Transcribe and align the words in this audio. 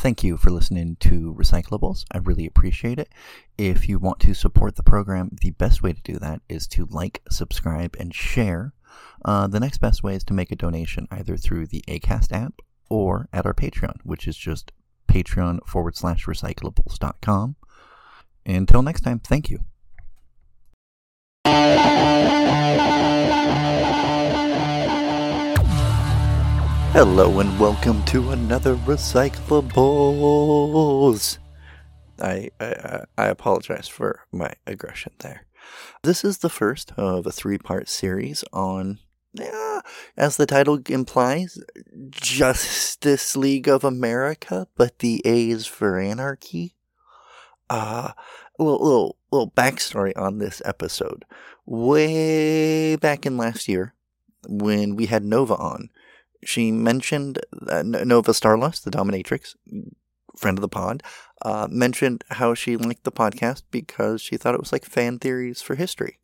Thank 0.00 0.24
you 0.24 0.38
for 0.38 0.48
listening 0.48 0.96
to 1.00 1.34
Recyclables. 1.38 2.06
I 2.10 2.18
really 2.18 2.46
appreciate 2.46 2.98
it. 2.98 3.10
If 3.58 3.86
you 3.86 3.98
want 3.98 4.18
to 4.20 4.32
support 4.32 4.76
the 4.76 4.82
program, 4.82 5.36
the 5.42 5.50
best 5.50 5.82
way 5.82 5.92
to 5.92 6.00
do 6.00 6.18
that 6.20 6.40
is 6.48 6.66
to 6.68 6.86
like, 6.86 7.20
subscribe, 7.28 7.94
and 8.00 8.14
share. 8.14 8.72
Uh, 9.26 9.46
the 9.46 9.60
next 9.60 9.76
best 9.76 10.02
way 10.02 10.14
is 10.14 10.24
to 10.24 10.32
make 10.32 10.50
a 10.50 10.56
donation 10.56 11.06
either 11.10 11.36
through 11.36 11.66
the 11.66 11.84
ACAST 11.86 12.32
app 12.32 12.62
or 12.88 13.28
at 13.30 13.44
our 13.44 13.52
Patreon, 13.52 13.96
which 14.02 14.26
is 14.26 14.38
just 14.38 14.72
patreon 15.06 15.58
forward 15.66 15.94
slash 15.94 16.24
recyclables.com. 16.24 17.56
Until 18.46 18.80
next 18.80 19.02
time, 19.02 19.18
thank 19.18 19.50
you. 19.50 19.58
Hello 26.92 27.38
and 27.38 27.60
welcome 27.60 28.04
to 28.06 28.32
another 28.32 28.74
Recyclables. 28.74 31.38
I, 32.18 32.50
I 32.58 33.04
I 33.16 33.26
apologize 33.26 33.86
for 33.86 34.26
my 34.32 34.54
aggression 34.66 35.12
there. 35.20 35.46
This 36.02 36.24
is 36.24 36.38
the 36.38 36.48
first 36.48 36.90
of 36.96 37.28
a 37.28 37.32
three-part 37.32 37.88
series 37.88 38.42
on, 38.52 38.98
yeah, 39.32 39.82
as 40.16 40.36
the 40.36 40.46
title 40.46 40.80
implies, 40.88 41.62
Justice 42.10 43.36
League 43.36 43.68
of 43.68 43.84
America, 43.84 44.66
but 44.74 44.98
the 44.98 45.22
A 45.24 45.48
is 45.48 45.68
for 45.68 45.96
anarchy. 45.96 46.74
Uh, 47.70 48.10
little, 48.58 48.82
little, 48.82 49.16
little 49.30 49.52
backstory 49.52 50.12
on 50.16 50.38
this 50.38 50.60
episode. 50.64 51.24
Way 51.64 52.96
back 52.96 53.24
in 53.24 53.36
last 53.36 53.68
year, 53.68 53.94
when 54.48 54.96
we 54.96 55.06
had 55.06 55.22
Nova 55.22 55.54
on, 55.54 55.90
she 56.44 56.72
mentioned 56.72 57.38
uh, 57.68 57.82
Nova 57.82 58.32
Starlust, 58.32 58.84
the 58.84 58.90
dominatrix, 58.90 59.54
friend 60.36 60.58
of 60.58 60.62
the 60.62 60.68
pod, 60.68 61.02
uh, 61.42 61.68
mentioned 61.70 62.24
how 62.30 62.54
she 62.54 62.76
liked 62.76 63.04
the 63.04 63.12
podcast 63.12 63.62
because 63.70 64.20
she 64.20 64.36
thought 64.36 64.54
it 64.54 64.60
was 64.60 64.72
like 64.72 64.84
fan 64.84 65.18
theories 65.18 65.62
for 65.62 65.74
history. 65.74 66.18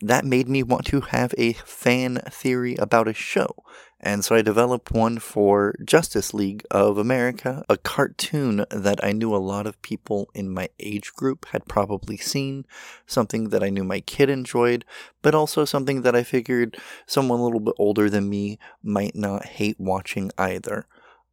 That 0.00 0.24
made 0.24 0.48
me 0.48 0.62
want 0.62 0.86
to 0.86 1.00
have 1.02 1.34
a 1.36 1.52
fan 1.52 2.20
theory 2.30 2.74
about 2.76 3.08
a 3.08 3.12
show. 3.12 3.54
And 4.02 4.24
so 4.24 4.34
I 4.34 4.40
developed 4.40 4.92
one 4.92 5.18
for 5.18 5.74
Justice 5.84 6.32
League 6.32 6.64
of 6.70 6.96
America, 6.96 7.62
a 7.68 7.76
cartoon 7.76 8.64
that 8.70 9.02
I 9.04 9.12
knew 9.12 9.34
a 9.34 9.36
lot 9.36 9.66
of 9.66 9.80
people 9.82 10.30
in 10.34 10.48
my 10.48 10.70
age 10.80 11.12
group 11.12 11.46
had 11.52 11.66
probably 11.66 12.16
seen, 12.16 12.64
something 13.06 13.50
that 13.50 13.62
I 13.62 13.68
knew 13.68 13.84
my 13.84 14.00
kid 14.00 14.30
enjoyed, 14.30 14.86
but 15.20 15.34
also 15.34 15.66
something 15.66 16.00
that 16.02 16.16
I 16.16 16.22
figured 16.22 16.78
someone 17.06 17.40
a 17.40 17.44
little 17.44 17.60
bit 17.60 17.74
older 17.78 18.08
than 18.08 18.30
me 18.30 18.58
might 18.82 19.14
not 19.14 19.44
hate 19.44 19.78
watching 19.78 20.30
either. 20.38 20.86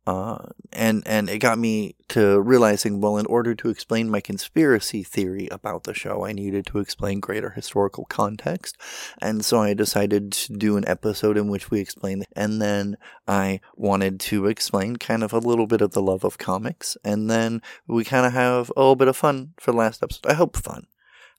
Uh, 0.07 0.37
and 0.71 1.03
and 1.05 1.29
it 1.29 1.39
got 1.39 1.59
me 1.59 1.93
to 2.07 2.39
realizing, 2.39 3.01
well, 3.01 3.17
in 3.17 3.25
order 3.25 3.53
to 3.53 3.67
explain 3.67 4.09
my 4.09 4.21
conspiracy 4.21 5.03
theory 5.03 5.49
about 5.51 5.83
the 5.83 5.93
show, 5.93 6.25
I 6.25 6.31
needed 6.31 6.65
to 6.67 6.79
explain 6.79 7.19
greater 7.19 7.49
historical 7.49 8.05
context, 8.05 8.77
and 9.21 9.43
so 9.43 9.59
I 9.59 9.73
decided 9.73 10.31
to 10.31 10.53
do 10.53 10.77
an 10.77 10.87
episode 10.87 11.35
in 11.35 11.49
which 11.49 11.69
we 11.69 11.81
explain. 11.81 12.23
And 12.37 12.61
then 12.61 12.95
I 13.27 13.59
wanted 13.75 14.21
to 14.21 14.45
explain 14.45 14.95
kind 14.95 15.25
of 15.25 15.33
a 15.33 15.39
little 15.39 15.67
bit 15.67 15.81
of 15.81 15.91
the 15.91 16.01
love 16.01 16.23
of 16.23 16.37
comics, 16.37 16.95
and 17.03 17.29
then 17.29 17.61
we 17.85 18.05
kind 18.05 18.25
of 18.25 18.31
have 18.31 18.71
a 18.77 18.79
little 18.79 18.95
bit 18.95 19.09
of 19.09 19.17
fun 19.17 19.55
for 19.59 19.73
the 19.73 19.77
last 19.77 20.01
episode. 20.01 20.25
I 20.25 20.35
hope 20.35 20.55
fun. 20.55 20.87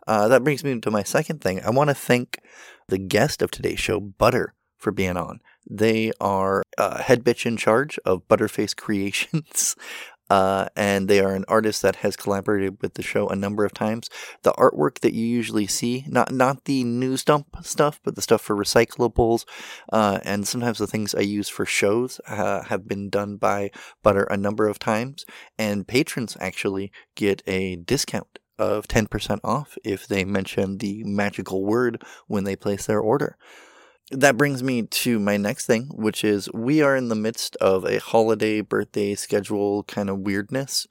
Uh, 0.07 0.29
that 0.29 0.45
brings 0.45 0.63
me 0.63 0.79
to 0.79 0.91
my 0.91 1.03
second 1.03 1.41
thing. 1.41 1.63
I 1.63 1.71
want 1.71 1.89
to 1.89 1.95
thank 1.95 2.39
the 2.89 2.99
guest 2.99 3.41
of 3.41 3.51
today's 3.51 3.81
show, 3.81 3.99
Butter, 3.99 4.53
for 4.77 4.93
being 4.93 5.17
on. 5.17 5.41
They 5.71 6.13
are 6.21 6.63
uh, 6.77 7.03
head 7.03 7.25
bitch 7.25 7.45
in 7.45 7.57
charge 7.57 7.99
of 8.05 8.27
Butterface 8.29 8.77
Creations. 8.77 9.77
Uh, 10.31 10.69
and 10.77 11.09
they 11.09 11.21
are 11.21 11.35
an 11.35 11.45
artist 11.49 11.81
that 11.83 11.97
has 11.97 12.15
collaborated 12.15 12.77
with 12.83 12.95
the 12.95 13.03
show 13.03 13.29
a 13.29 13.35
number 13.35 13.65
of 13.65 13.73
times. 13.73 14.11
The 14.43 14.53
artwork 14.53 15.01
that 15.01 15.15
you 15.15 15.25
usually 15.25 15.67
see, 15.67 16.05
not 16.07 16.31
not 16.33 16.65
the 16.65 16.85
news 16.85 17.25
dump 17.25 17.47
stuff, 17.63 17.99
but 18.05 18.15
the 18.15 18.21
stuff 18.21 18.43
for 18.43 18.55
recyclables, 18.55 19.47
uh, 19.91 20.19
and 20.25 20.47
sometimes 20.47 20.79
the 20.79 20.87
things 20.87 21.15
I 21.15 21.21
use 21.21 21.49
for 21.49 21.65
shows 21.65 22.21
uh, 22.29 22.65
have 22.65 22.87
been 22.87 23.09
done 23.09 23.37
by 23.37 23.71
Butter 24.03 24.25
a 24.25 24.37
number 24.37 24.69
of 24.69 24.79
times. 24.79 25.25
And 25.59 25.89
patrons 25.89 26.37
actually 26.41 26.93
get 27.15 27.43
a 27.47 27.77
discount 27.77 28.39
of 28.59 28.89
10% 28.89 29.39
off 29.45 29.79
if 29.85 30.07
they 30.07 30.25
mention 30.25 30.79
the 30.79 31.05
magical 31.05 31.65
word 31.65 32.03
when 32.27 32.45
they 32.45 32.57
place 32.57 32.85
their 32.87 33.01
order 33.01 33.39
that 34.11 34.37
brings 34.39 34.63
me 34.63 34.83
to 34.83 35.19
my 35.19 35.37
next 35.37 35.67
thing, 35.67 35.85
which 35.95 36.25
is 36.25 36.51
we 36.53 36.81
are 36.83 36.97
in 36.97 37.09
the 37.09 37.15
midst 37.15 37.57
of 37.57 37.85
a 37.85 37.99
holiday 37.99 38.61
birthday 38.63 39.15
schedule 39.15 39.83
kind 39.85 40.09
of 40.09 40.21
weirdness. 40.21 40.87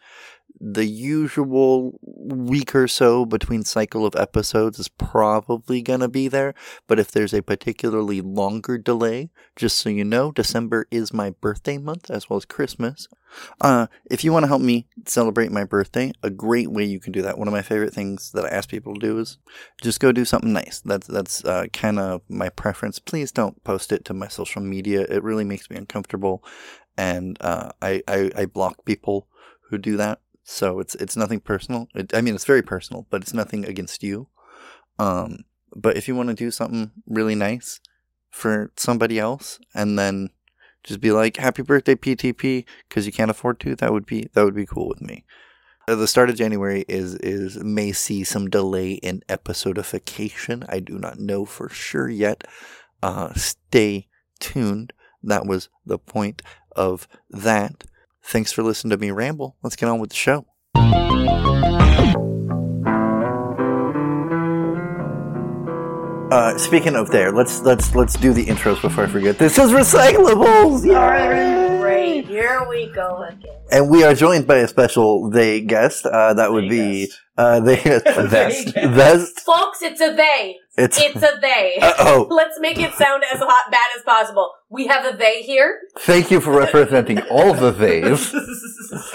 The 0.60 0.86
usual 0.86 2.00
week 2.02 2.74
or 2.74 2.88
so 2.88 3.26
between 3.26 3.64
cycle 3.64 4.06
of 4.06 4.16
episodes 4.16 4.80
is 4.80 4.88
probably 4.88 5.84
going 5.84 6.00
to 6.00 6.08
be 6.08 6.28
there, 6.28 6.56
but 6.88 7.00
if 7.00 7.12
there's 7.12 7.34
a 7.34 7.44
particularly 7.44 8.22
longer 8.22 8.78
delay, 8.80 9.30
just 9.56 9.78
so 9.78 9.90
you 9.90 10.04
know, 10.04 10.32
December 10.32 10.88
is 10.90 11.14
my 11.14 11.30
birthday 11.30 11.78
month 11.78 12.10
as 12.10 12.30
well 12.30 12.38
as 12.38 12.46
Christmas. 12.46 13.08
Uh, 13.62 13.88
if 14.10 14.24
you 14.24 14.34
want 14.34 14.44
to 14.44 14.48
help 14.48 14.62
me 14.62 14.88
celebrate 15.06 15.52
my 15.52 15.64
birthday, 15.64 16.12
a 16.24 16.30
great 16.30 16.72
way 16.72 16.84
you 16.84 17.00
can 17.00 17.12
do 17.12 17.22
that. 17.22 17.38
One 17.38 17.48
of 17.48 17.54
my 17.54 17.62
favorite 17.62 17.94
things 17.94 18.32
that 18.32 18.46
I 18.46 18.50
ask 18.50 18.70
people 18.70 18.96
to 18.96 19.00
do 19.00 19.20
is 19.20 19.38
just 19.82 20.00
go 20.00 20.12
do 20.12 20.26
something 20.26 20.54
nice. 20.54 20.82
That's 20.84 21.08
that's 21.08 21.46
uh, 21.46 21.68
kind 21.72 22.00
of 22.00 22.22
my 22.30 22.50
preference. 22.50 23.00
Please 23.00 23.32
don't 23.32 23.64
post 23.64 23.92
it 23.92 24.06
to 24.06 24.14
my 24.14 24.28
social 24.28 24.62
media. 24.62 25.02
It 25.02 25.24
really 25.24 25.44
makes 25.44 25.70
me 25.70 25.78
uncomfortable, 25.78 26.44
and 26.98 27.38
uh, 27.42 27.72
I, 27.82 28.02
I 28.08 28.32
I 28.36 28.46
block 28.46 28.86
people 28.86 29.28
who 29.70 29.78
do 29.78 29.98
that. 29.98 30.20
So 30.50 30.80
it's 30.80 30.96
it's 30.96 31.18
nothing 31.18 31.42
personal. 31.42 31.90
It, 31.94 32.16
I 32.16 32.22
mean, 32.22 32.34
it's 32.34 32.46
very 32.46 32.62
personal, 32.62 33.06
but 33.10 33.22
it's 33.22 33.34
nothing 33.34 33.66
against 33.66 34.02
you. 34.02 34.30
Um, 34.98 35.44
but 35.76 35.98
if 35.98 36.08
you 36.08 36.16
want 36.16 36.30
to 36.30 36.36
do 36.36 36.52
something 36.52 36.92
really 37.06 37.36
nice 37.36 37.82
for 38.32 38.72
somebody 38.78 39.20
else, 39.20 39.60
and 39.76 40.00
then 40.00 40.30
just 40.86 41.02
be 41.02 41.12
like, 41.12 41.36
"Happy 41.36 41.64
birthday, 41.64 41.96
PTP," 41.96 42.66
because 42.88 43.06
you 43.06 43.12
can't 43.12 43.30
afford 43.30 43.60
to. 43.60 43.76
That 43.76 43.92
would 43.92 44.06
be 44.06 44.30
that 44.34 44.46
would 44.46 44.56
be 44.56 44.66
cool 44.66 44.88
with 44.88 45.02
me. 45.02 45.26
Uh, 45.86 45.96
the 45.96 46.08
start 46.08 46.30
of 46.30 46.38
January 46.38 46.86
is 46.88 47.16
is 47.16 47.62
may 47.62 47.92
see 47.92 48.24
some 48.24 48.50
delay 48.50 48.94
in 48.94 49.24
episodification. 49.28 50.66
I 50.70 50.80
do 50.80 50.98
not 50.98 51.20
know 51.20 51.44
for 51.44 51.68
sure 51.68 52.08
yet. 52.08 52.46
Uh, 53.04 53.34
stay 53.34 54.08
tuned. 54.40 54.94
That 55.22 55.46
was 55.46 55.68
the 55.86 56.00
point 56.00 56.42
of 56.74 57.06
that. 57.30 57.84
Thanks 58.28 58.52
for 58.52 58.62
listening 58.62 58.92
to 58.92 58.98
me 58.98 59.10
ramble. 59.12 59.56
Let's 59.64 59.78
get 59.78 59.88
on 59.88 60.00
with 60.00 60.10
the 60.10 60.16
show. 60.18 60.46
Uh, 66.30 66.58
speaking 66.58 66.98
of 66.98 67.10
there, 67.10 67.32
let's 67.32 67.62
let's 67.62 67.96
let's 67.96 68.16
do 68.16 68.34
the 68.34 68.46
intros 68.46 68.82
before 68.82 69.06
I 69.06 69.08
forget. 69.08 69.38
This 69.38 69.58
is 69.58 69.72
recyclables. 69.72 70.86
Yay! 70.86 71.80
Great, 71.80 72.28
here 72.28 72.68
we 72.68 72.92
go 72.92 73.24
again. 73.24 73.56
And 73.72 73.90
we 73.90 74.04
are 74.04 74.14
joined 74.14 74.46
by 74.46 74.58
a 74.58 74.68
special 74.68 75.30
they 75.30 75.62
guest. 75.62 76.06
Uh, 76.06 76.34
that 76.34 76.52
would 76.52 76.68
be 76.68 77.10
uh, 77.38 77.62
they 77.62 77.78
vest 78.06 78.74
vest. 78.76 79.40
Folks, 79.40 79.82
it's 79.82 80.02
a 80.02 80.14
they. 80.14 80.58
It's 80.78 81.00
It's 81.02 81.24
a 81.24 81.40
they. 81.42 81.80
uh, 81.82 81.94
oh. 82.00 82.28
Let's 82.30 82.60
make 82.60 82.78
it 82.78 82.94
sound 82.94 83.24
as 83.34 83.40
hot 83.40 83.72
bad 83.72 83.88
as 83.98 84.04
possible. 84.04 84.52
We 84.70 84.86
have 84.88 85.12
a 85.12 85.18
they 85.18 85.42
here. 85.42 85.80
Thank 86.00 86.30
you 86.30 86.40
for 86.40 86.52
representing 86.52 87.20
all 87.32 87.56
the 87.56 87.74
theys. 87.74 88.32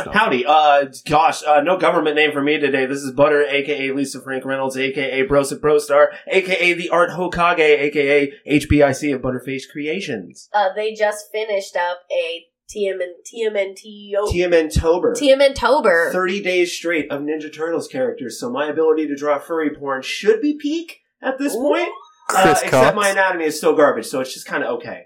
Howdy. 0.13 0.45
Uh, 0.45 0.87
gosh, 1.07 1.45
uh, 1.45 1.61
no 1.61 1.79
government 1.79 2.17
name 2.17 2.33
for 2.33 2.43
me 2.43 2.59
today. 2.59 2.87
This 2.87 3.03
is 3.03 3.13
Butter, 3.13 3.45
aka 3.45 3.93
Lisa 3.93 4.21
Frank 4.21 4.45
Reynolds, 4.45 4.77
aka 4.77 5.25
Brosip 5.27 5.61
Brostar, 5.61 6.09
aka 6.27 6.73
the 6.73 6.89
Art 6.89 7.11
Hokage, 7.11 7.61
aka 7.61 8.33
HBIC 8.49 9.15
of 9.15 9.23
Butterface 9.23 9.63
Creations. 9.71 10.49
Uh, 10.53 10.71
they 10.75 10.95
just 10.95 11.31
finished 11.31 11.77
up 11.77 12.01
a 12.11 12.47
TMN, 12.75 13.13
TMNT, 13.33 14.15
TMN 14.33 14.75
Tober. 14.75 15.15
TMN 15.15 15.55
Tober. 15.55 16.11
30 16.11 16.43
days 16.43 16.73
straight 16.73 17.11
of 17.13 17.21
Ninja 17.21 17.55
Turtles 17.55 17.87
characters, 17.87 18.41
so 18.41 18.51
my 18.51 18.67
ability 18.67 19.07
to 19.07 19.15
draw 19.15 19.39
furry 19.39 19.71
porn 19.71 20.03
should 20.03 20.41
be 20.41 20.55
peak 20.55 21.02
at 21.23 21.39
this 21.39 21.55
point. 21.55 21.89
Uh, 22.35 22.49
except 22.53 22.71
Cox. 22.71 22.97
my 22.97 23.09
anatomy 23.11 23.45
is 23.45 23.57
still 23.59 23.75
garbage, 23.77 24.07
so 24.07 24.21
it's 24.21 24.33
just 24.33 24.47
kind 24.47 24.63
of 24.65 24.71
okay. 24.79 25.03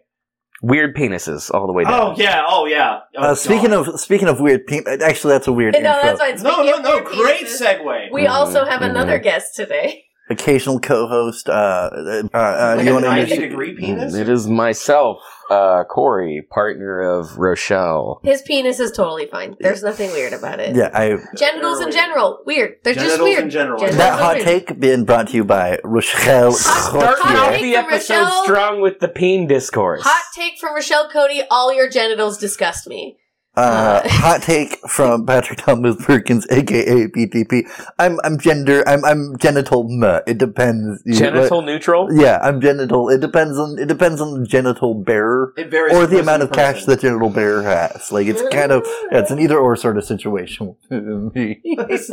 Weird 0.62 0.96
penises 0.96 1.50
all 1.52 1.66
the 1.66 1.72
way 1.72 1.84
Oh 1.86 1.90
down. 1.90 2.14
yeah, 2.16 2.42
oh 2.48 2.66
yeah. 2.66 3.00
Oh, 3.16 3.22
Uh, 3.22 3.34
speaking 3.34 3.70
God. 3.70 3.88
of 3.88 4.00
speaking 4.00 4.28
of 4.28 4.40
weird, 4.40 4.66
pe- 4.66 4.82
actually, 5.02 5.32
that's 5.34 5.46
a 5.48 5.52
weird 5.52 5.74
No, 5.74 5.78
intro. 5.80 5.92
that's 6.02 6.20
fine. 6.20 6.30
no, 6.42 6.50
Speaking 6.52 6.66
no, 6.66 6.76
of 6.78 6.82
no, 6.82 6.90
weird 6.94 7.04
great 7.06 7.46
penises, 7.46 7.78
segue. 7.80 8.12
We 8.12 8.26
also 8.26 8.64
have 8.64 8.80
Mhm, 8.80 8.90
another 8.90 9.18
guest 9.18 9.54
today. 9.54 10.04
Occasional 10.30 10.80
co-host. 10.80 11.48
Uh, 11.48 11.52
uh, 11.52 12.22
uh, 12.34 12.74
Like 12.78 12.84
you 12.86 12.90
a 12.90 12.94
want 12.94 13.04
to 13.04 13.10
90 13.10 13.22
introduce? 13.22 13.38
degree 13.50 13.76
penis. 13.76 14.14
It 14.14 14.28
is 14.28 14.46
myself, 14.48 15.18
uh, 15.50 15.84
Corey, 15.84 16.42
partner 16.50 17.00
of 17.00 17.38
Rochelle. 17.38 18.20
His 18.22 18.42
penis 18.42 18.80
is 18.80 18.92
totally 18.92 19.26
fine. 19.26 19.56
There's 19.60 19.82
nothing 19.82 20.10
weird 20.12 20.32
about 20.32 20.60
it. 20.60 20.74
Yeah, 20.76 20.90
I 20.92 21.16
Genitals 21.36 21.80
in 21.80 21.90
general, 21.92 22.40
weird. 22.46 22.76
They're 22.82 22.94
just 22.94 23.06
Genitals 23.06 23.28
weird. 23.28 23.44
in 23.44 23.50
general. 23.50 23.78
Genitals 23.78 23.98
that 23.98 24.12
are 24.14 24.18
hot 24.18 24.34
weird. 24.36 24.46
take 24.46 24.80
being 24.80 25.04
brought 25.04 25.28
to 25.28 25.36
you 25.36 25.44
by 25.44 25.78
Rochelle 25.84 26.52
Hot- 26.52 26.90
Start 26.90 27.18
Hot 27.20 27.36
off 27.36 27.54
take 27.54 27.62
the 27.62 27.74
from 27.74 27.84
episode 27.92 28.14
Rochelle. 28.14 28.44
strong 28.44 28.80
with 28.80 28.98
the 29.00 29.08
peen 29.08 29.46
discourse. 29.46 30.02
Hot 30.02 30.24
take 30.34 30.58
from 30.58 30.74
Rochelle 30.74 31.08
Cote: 31.08 31.30
All 31.50 31.72
your 31.72 31.88
genitals 31.88 32.38
disgust 32.38 32.86
me. 32.86 33.16
Uh, 33.56 34.02
Uh. 34.04 34.08
hot 34.08 34.42
take 34.42 34.78
from 34.88 35.24
Patrick 35.24 35.58
Thomas 35.58 35.96
Perkins, 36.04 36.46
aka 36.50 37.06
PTP. 37.08 37.62
I'm 37.98 38.18
I'm 38.22 38.38
gender. 38.38 38.86
I'm 38.86 39.04
I'm 39.04 39.36
genital. 39.38 39.84
Meh. 39.88 40.20
It 40.26 40.38
depends. 40.38 41.02
You- 41.06 41.14
Genital 41.16 41.62
neutral. 41.62 42.08
Yeah, 42.12 42.38
I'm 42.42 42.60
genital. 42.60 43.08
It 43.08 43.20
depends 43.20 43.58
on 43.58 43.78
it 43.78 43.86
depends 43.88 44.20
on 44.20 44.40
the 44.40 44.46
genital 44.46 44.94
bearer 44.94 45.54
It 45.56 45.70
varies 45.70 45.94
or 45.96 46.06
the 46.06 46.20
amount 46.20 46.40
to 46.42 46.48
of 46.48 46.52
cash 46.52 46.84
the 46.84 46.96
genital 46.96 47.30
bearer 47.30 47.62
has. 47.62 48.12
Like 48.12 48.26
it's 48.26 48.42
kind 48.52 48.72
of 48.72 48.86
yeah, 49.10 49.20
it's 49.20 49.30
an 49.30 49.38
either 49.38 49.58
or 49.58 49.74
sort 49.76 49.96
of 49.96 50.04
situation. 50.04 50.76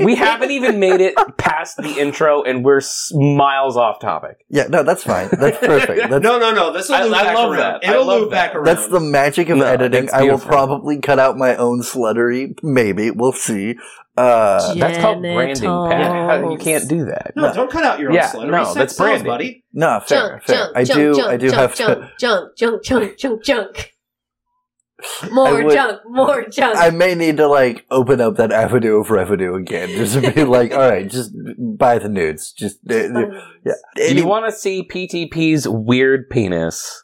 We 0.03 0.15
haven't 0.15 0.51
even 0.51 0.79
made 0.79 1.01
it 1.01 1.15
past 1.37 1.77
the 1.77 1.99
intro, 1.99 2.43
and 2.43 2.63
we're 2.63 2.81
miles 3.13 3.77
off 3.77 3.99
topic. 3.99 4.45
yeah, 4.49 4.63
no, 4.67 4.83
that's 4.83 5.03
fine. 5.03 5.29
That's 5.31 5.57
perfect. 5.65 6.09
That's 6.09 6.23
no, 6.23 6.39
no, 6.39 6.53
no. 6.53 6.71
This 6.73 6.89
will 6.89 6.95
I- 6.95 7.03
loop 7.03 7.13
I 7.15 7.23
back 7.23 7.35
love 7.35 7.51
around. 7.51 7.81
that. 7.81 7.89
It'll 7.89 8.05
love 8.05 8.21
loop 8.21 8.31
back 8.31 8.55
around. 8.55 8.65
That's 8.65 8.87
the 8.87 8.99
magic 8.99 9.49
of 9.49 9.57
No, 9.57 9.65
editing. 9.65 10.09
I 10.13 10.23
will 10.23 10.39
probably 10.39 10.99
cut 10.99 11.19
out 11.19 11.32
my 11.37 11.55
own 11.55 11.81
sluttery. 11.81 12.53
Maybe 12.63 13.11
we'll 13.11 13.31
see. 13.33 13.75
Uh, 14.15 14.75
That's 14.75 14.99
called 14.99 15.21
branding, 15.23 15.63
Pat. 15.63 16.11
How- 16.41 16.51
You 16.51 16.57
can't 16.57 16.87
do 16.87 17.05
that. 17.05 17.33
no, 17.35 17.51
don't 17.53 17.71
cut 17.71 17.83
out 17.83 17.99
your 17.99 18.09
own 18.09 18.15
Yeah, 18.15 18.29
sluttery. 18.31 18.51
no, 18.51 18.63
Sex 18.65 18.75
that's 18.75 18.97
branding. 18.97 19.25
buddy. 19.25 19.63
no, 19.73 19.99
fair, 20.05 20.29
Junk, 20.29 20.43
fair. 20.43 20.55
junk, 20.57 20.71
I 20.77 20.83
do. 20.83 21.15
junk, 21.15 21.27
I 21.29 21.37
do 21.37 21.49
junk, 21.49 21.59
have 21.59 21.75
junk, 21.75 21.97
to. 21.99 22.11
junk, 22.19 22.57
junk, 22.57 22.83
junk, 22.83 23.17
junk, 23.17 23.43
junk. 23.43 23.89
More 25.31 25.63
would- 25.63 25.73
junk, 25.73 25.99
more 26.05 26.45
junk. 26.49 26.77
I 26.77 26.89
may 26.91 27.13
need 27.15 27.37
to 27.37 27.47
like 27.47 27.85
open 27.91 28.21
up 28.21 28.37
that 28.37 28.51
avenue 28.53 28.97
of 29.01 29.09
revenue 29.09 29.55
again, 29.55 29.89
just 29.89 30.13
to 30.13 30.31
be 30.31 30.43
like, 30.45 30.71
all 30.71 30.77
right, 30.79 31.09
just 31.09 31.33
buy 31.77 31.97
the 31.99 32.07
nudes. 32.07 32.53
Just 32.53 32.77
uh, 32.89 32.95
yeah. 33.65 33.73
Do 33.97 34.15
you 34.15 34.25
want 34.27 34.45
to 34.45 34.51
see 34.57 34.87
PTP's 34.87 35.67
weird 35.67 36.29
penis? 36.29 37.02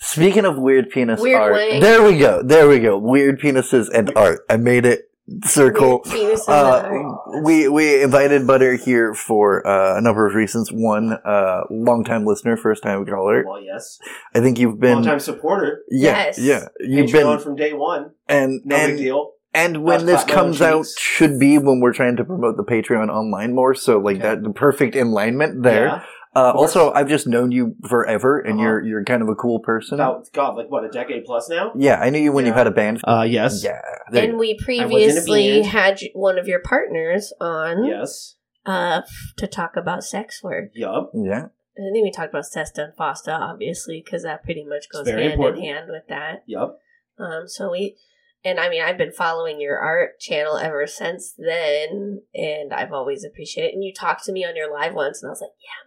Speaking 0.00 0.44
of 0.44 0.56
weird 0.58 0.90
penis 0.90 1.20
Weird 1.20 1.40
art, 1.40 1.52
wang. 1.52 1.80
there 1.80 2.02
we 2.02 2.18
go. 2.18 2.42
There 2.42 2.68
we 2.68 2.78
go. 2.78 2.96
Weird 2.98 3.40
penises 3.40 3.88
and 3.92 4.12
art. 4.16 4.40
I 4.48 4.56
made 4.56 4.86
it 4.86 5.10
circle. 5.44 6.02
Weird 6.06 6.38
penises 6.38 6.48
Uh, 6.48 6.88
and- 6.88 7.44
we 7.44 7.68
we 7.68 8.02
invited 8.02 8.46
Butter 8.46 8.74
here 8.76 9.12
for 9.12 9.66
uh, 9.66 9.98
a 9.98 10.00
number 10.00 10.26
of 10.26 10.34
reasons. 10.34 10.70
One, 10.72 11.12
uh, 11.24 11.62
longtime 11.70 12.24
listener, 12.24 12.56
first 12.56 12.82
time 12.82 13.04
caller. 13.06 13.44
Well, 13.46 13.60
yes. 13.62 13.98
I 14.34 14.40
think 14.40 14.58
you've 14.58 14.80
been 14.80 14.94
Long 14.94 15.04
time 15.04 15.20
supporter. 15.20 15.82
yeah 15.90 16.26
Yes. 16.26 16.38
yeah 16.38 16.68
you've 16.80 17.10
Patreon 17.10 17.12
been 17.12 17.26
on 17.26 17.38
from 17.40 17.56
day 17.56 17.72
one. 17.72 18.10
and 18.28 18.60
No 18.64 18.76
and 18.76 18.92
big 18.92 18.98
deal. 19.04 19.32
and 19.52 19.82
when 19.84 19.98
Not 20.00 20.06
this 20.06 20.24
clap 20.24 20.28
my 20.28 20.32
own 20.34 20.46
comes 20.46 20.62
out 20.62 20.86
should 20.98 21.38
be 21.38 21.58
when 21.58 21.80
we're 21.80 21.92
trying 21.92 22.16
to 22.16 22.24
promote 22.24 22.56
the 22.56 22.64
Patreon 22.64 23.08
online 23.10 23.54
more. 23.54 23.74
So 23.74 23.98
like 23.98 24.16
Okay. 24.18 24.28
that 24.28 24.42
the 24.44 24.50
perfect 24.50 24.94
alignment 24.96 25.62
there. 25.64 25.86
Yeah. 25.86 26.02
Uh, 26.36 26.52
also, 26.54 26.92
I've 26.92 27.08
just 27.08 27.26
known 27.26 27.50
you 27.52 27.74
forever, 27.88 28.38
and 28.38 28.54
Uh-huh. 28.54 28.62
you're 28.62 28.84
you're 28.84 29.04
kind 29.04 29.22
of 29.22 29.28
a 29.28 29.34
cool 29.34 29.60
person. 29.60 29.94
About 29.94 30.30
God, 30.32 30.56
like 30.56 30.70
what 30.70 30.84
a 30.84 30.88
decade 30.88 31.24
plus 31.24 31.48
now. 31.48 31.72
Yeah, 31.76 31.98
I 32.00 32.10
knew 32.10 32.18
you 32.20 32.32
when 32.32 32.44
you 32.44 32.52
Yeah. 32.52 32.58
had 32.58 32.66
a 32.66 32.70
band. 32.70 33.00
Uh, 33.04 33.26
yes. 33.28 33.62
Yeah, 33.64 33.80
there 34.12 34.24
you 34.24 34.30
and 34.30 34.38
we 34.38 34.50
I 34.50 34.54
was 34.54 34.60
in 34.60 34.62
a 34.62 34.64
previously 34.88 35.60
band. 35.62 35.66
had 35.66 36.00
one 36.14 36.38
of 36.38 36.46
your 36.46 36.60
partners 36.60 37.32
on 37.40 37.84
Yes. 37.84 38.36
uh, 38.66 39.00
f- 39.04 39.32
to 39.38 39.46
talk 39.46 39.76
about 39.76 40.04
sex 40.04 40.42
work. 40.42 40.70
Yup. 40.74 41.10
yeah. 41.14 41.46
I 41.78 41.90
think 41.92 42.02
we 42.04 42.10
talked 42.10 42.30
about 42.30 42.44
Sesta 42.44 42.82
and 42.84 42.96
Fosta, 42.96 43.38
obviously, 43.38 44.02
because 44.04 44.24
that 44.24 44.42
pretty 44.42 44.64
much 44.64 44.88
goes 44.92 45.06
very 45.06 45.22
hand 45.22 45.34
important. 45.34 45.64
in 45.64 45.74
hand 45.74 45.86
with 45.90 46.06
that. 46.08 46.42
Yup. 46.46 46.76
Um, 47.20 47.46
so 47.46 47.70
we, 47.70 47.96
and 48.44 48.58
I 48.58 48.68
mean, 48.68 48.82
I've 48.82 48.98
been 48.98 49.12
following 49.12 49.60
your 49.60 49.78
art 49.78 50.18
channel 50.18 50.56
ever 50.58 50.86
since 50.88 51.32
then, 51.38 52.22
and 52.34 52.72
I've 52.72 52.92
always 52.92 53.24
appreciated 53.24 53.68
it. 53.70 53.74
And 53.74 53.84
you 53.84 53.92
talked 53.94 54.24
to 54.24 54.32
me 54.32 54.44
on 54.44 54.56
your 54.56 54.72
live 54.72 54.92
once, 54.94 55.22
and 55.22 55.28
I 55.28 55.32
was 55.32 55.40
like, 55.40 55.52
yeah, 55.62 55.86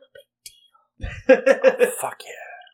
I'm 1.30 1.38
a 1.38 1.42
big. 1.78 1.90
Fuck 2.00 2.22
yeah. 2.26 2.32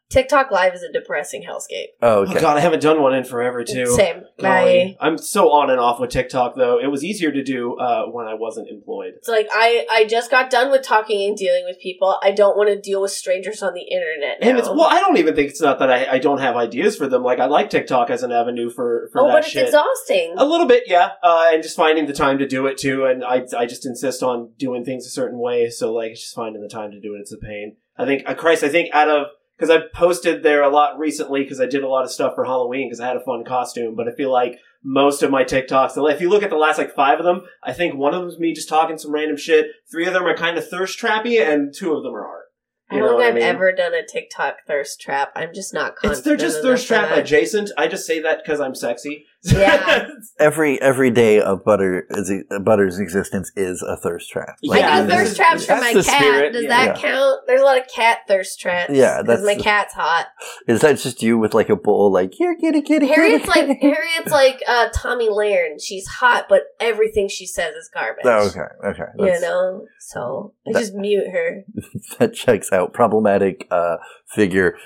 TikTok 0.09 0.51
live 0.51 0.73
is 0.73 0.83
a 0.83 0.91
depressing 0.91 1.43
hellscape. 1.43 1.87
Oh, 2.01 2.21
Oh. 2.25 2.33
God, 2.33 2.55
I 2.55 2.61
haven't 2.61 2.81
done 2.81 3.01
one 3.01 3.13
in 3.13 3.25
forever 3.25 3.65
too. 3.65 3.87
Same. 3.87 4.21
Golly. 4.39 4.97
I, 5.01 5.05
I'm 5.05 5.17
so 5.17 5.51
on 5.51 5.69
and 5.69 5.81
off 5.81 5.99
with 5.99 6.11
TikTok 6.11 6.55
though. 6.55 6.79
It 6.79 6.87
was 6.87 7.03
easier 7.03 7.29
to 7.29 7.43
do 7.43 7.75
uh, 7.75 8.05
when 8.05 8.25
I 8.25 8.33
wasn't 8.33 8.69
employed. 8.69 9.15
it's 9.17 9.27
like 9.27 9.49
I, 9.51 9.85
I 9.91 10.05
just 10.05 10.31
got 10.31 10.49
done 10.49 10.71
with 10.71 10.83
talking 10.83 11.27
and 11.27 11.35
dealing 11.35 11.65
with 11.65 11.77
people. 11.81 12.17
I 12.23 12.31
don't 12.31 12.55
want 12.55 12.69
to 12.69 12.79
deal 12.79 13.01
with 13.01 13.11
strangers 13.11 13.61
on 13.61 13.73
the 13.73 13.81
internet. 13.81 14.37
And 14.41 14.57
it's 14.57 14.69
well, 14.69 14.87
I 14.87 15.01
don't 15.01 15.17
even 15.17 15.35
think 15.35 15.49
it's 15.49 15.61
not 15.61 15.77
that 15.79 15.91
I, 15.91 16.13
I 16.13 16.19
don't 16.19 16.39
have 16.39 16.55
ideas 16.55 16.95
for 16.95 17.09
them. 17.09 17.21
Like 17.21 17.39
I 17.39 17.47
like 17.47 17.69
TikTok 17.69 18.09
as 18.09 18.23
an 18.23 18.31
avenue 18.31 18.69
for 18.69 19.09
for 19.11 19.23
oh, 19.23 19.27
that 19.27 19.33
but 19.33 19.39
it's 19.43 19.49
shit. 19.49 19.65
exhausting. 19.65 20.35
A 20.37 20.45
little 20.45 20.67
bit, 20.67 20.83
yeah, 20.87 21.09
uh, 21.21 21.49
and 21.51 21.61
just 21.61 21.75
finding 21.75 22.05
the 22.05 22.13
time 22.13 22.37
to 22.37 22.47
do 22.47 22.65
it 22.67 22.77
too. 22.77 23.03
And 23.03 23.25
I, 23.25 23.43
I 23.57 23.65
just 23.65 23.85
insist 23.85 24.23
on 24.23 24.51
doing 24.57 24.85
things 24.85 25.05
a 25.05 25.09
certain 25.09 25.37
way. 25.37 25.69
So 25.69 25.91
like, 25.91 26.11
it's 26.11 26.21
just 26.21 26.35
finding 26.35 26.61
the 26.61 26.69
time 26.69 26.91
to 26.91 26.99
do 27.01 27.15
it. 27.15 27.19
It's 27.19 27.33
a 27.33 27.37
pain. 27.37 27.75
I 27.97 28.05
think, 28.05 28.23
uh, 28.27 28.35
Christ, 28.35 28.63
I 28.63 28.69
think 28.69 28.93
out 28.93 29.09
of 29.09 29.27
because 29.57 29.69
I 29.75 29.81
posted 29.93 30.43
there 30.43 30.61
a 30.61 30.69
lot 30.69 30.99
recently 30.99 31.41
because 31.41 31.59
I 31.59 31.65
did 31.65 31.83
a 31.83 31.87
lot 31.89 32.03
of 32.03 32.11
stuff 32.11 32.35
for 32.35 32.45
Halloween 32.45 32.87
because 32.87 32.99
I 32.99 33.07
had 33.07 33.17
a 33.17 33.23
fun 33.23 33.43
costume. 33.43 33.95
But 33.95 34.07
I 34.07 34.11
feel 34.11 34.31
like 34.31 34.59
most 34.83 35.23
of 35.23 35.31
my 35.31 35.43
TikToks, 35.43 36.13
if 36.13 36.21
you 36.21 36.29
look 36.29 36.43
at 36.43 36.51
the 36.51 36.57
last 36.57 36.77
like 36.77 36.93
five 36.93 37.19
of 37.19 37.25
them, 37.25 37.41
I 37.63 37.73
think 37.73 37.95
one 37.95 38.13
of 38.13 38.21
them 38.21 38.29
is 38.29 38.39
me 38.39 38.53
just 38.53 38.69
talking 38.69 38.97
some 38.97 39.11
random 39.11 39.37
shit. 39.37 39.67
Three 39.89 40.05
of 40.05 40.13
them 40.13 40.23
are 40.23 40.37
kind 40.37 40.57
of 40.57 40.69
thirst 40.69 40.99
trappy, 40.99 41.41
and 41.41 41.73
two 41.73 41.93
of 41.93 42.03
them 42.03 42.13
are 42.13 42.25
art. 42.25 42.43
I 42.89 42.99
don't 42.99 43.05
know 43.05 43.17
think 43.17 43.23
I've 43.23 43.31
I 43.31 43.35
mean? 43.35 43.43
ever 43.43 43.71
done 43.73 43.93
a 43.93 44.05
TikTok 44.05 44.57
thirst 44.65 45.01
trap. 45.01 45.33
I'm 45.35 45.53
just 45.53 45.73
not 45.73 45.95
It's, 46.03 46.21
they're 46.21 46.37
just 46.37 46.61
thirst 46.61 46.87
trap 46.87 47.11
adjacent. 47.11 47.71
I 47.77 47.87
just 47.87 48.05
say 48.05 48.19
that 48.21 48.43
because 48.43 48.61
I'm 48.61 48.75
sexy. 48.75 49.25
Yeah. 49.43 50.07
Every 50.39 50.81
every 50.81 51.09
day 51.11 51.39
of 51.39 51.63
butter 51.63 52.05
is 52.09 52.31
Butter's 52.63 52.99
existence 52.99 53.51
is 53.55 53.81
a 53.81 53.95
thirst 53.95 54.29
trap. 54.29 54.57
Yeah, 54.61 54.73
I 54.97 55.01
do 55.01 55.07
this 55.07 55.15
thirst 55.15 55.35
traps 55.37 55.65
for 55.65 55.75
my 55.77 55.93
cat. 55.93 56.03
spirit. 56.03 56.53
Does 56.53 56.63
Yeah. 56.63 56.69
that 56.69 56.97
count? 56.97 57.41
There's 57.47 57.61
a 57.61 57.63
lot 57.63 57.77
of 57.79 57.87
cat 57.87 58.19
thirst 58.27 58.59
traps. 58.59 58.91
Yeah, 58.93 59.21
because 59.21 59.41
my 59.41 59.53
that's- 59.55 59.63
cat's 59.63 59.93
hot. 59.93 60.27
Is 60.67 60.81
that 60.81 60.97
just 60.97 61.21
you 61.23 61.37
with 61.37 61.53
like 61.53 61.69
a 61.69 61.75
bowl, 61.75 62.11
like 62.11 62.33
here, 62.33 62.55
kitty, 62.55 62.81
kitty, 62.81 63.07
Harriet's 63.07 63.45
kitty, 63.45 63.67
like 63.67 63.79
kitty? 63.79 63.93
Harriet's 63.95 64.31
like 64.31 64.61
uh, 64.67 64.89
Tomi 64.89 65.29
Lahren. 65.29 65.75
She's 65.81 66.07
hot, 66.07 66.47
but 66.49 66.63
everything 66.79 67.27
she 67.29 67.45
says 67.45 67.73
is 67.75 67.89
garbage. 67.93 68.25
Oh, 68.25 68.47
okay, 68.47 68.59
okay. 69.01 69.11
You 69.17 69.39
know, 69.39 69.85
so 69.99 70.53
I 70.67 70.73
That- 70.73 70.79
just 70.79 70.93
mute 70.95 71.27
her. 71.31 71.63
that 72.19 72.33
checks 72.33 72.71
out. 72.73 72.91
Problematic 72.93 73.67
uh, 73.71 73.97
figure, 74.33 74.77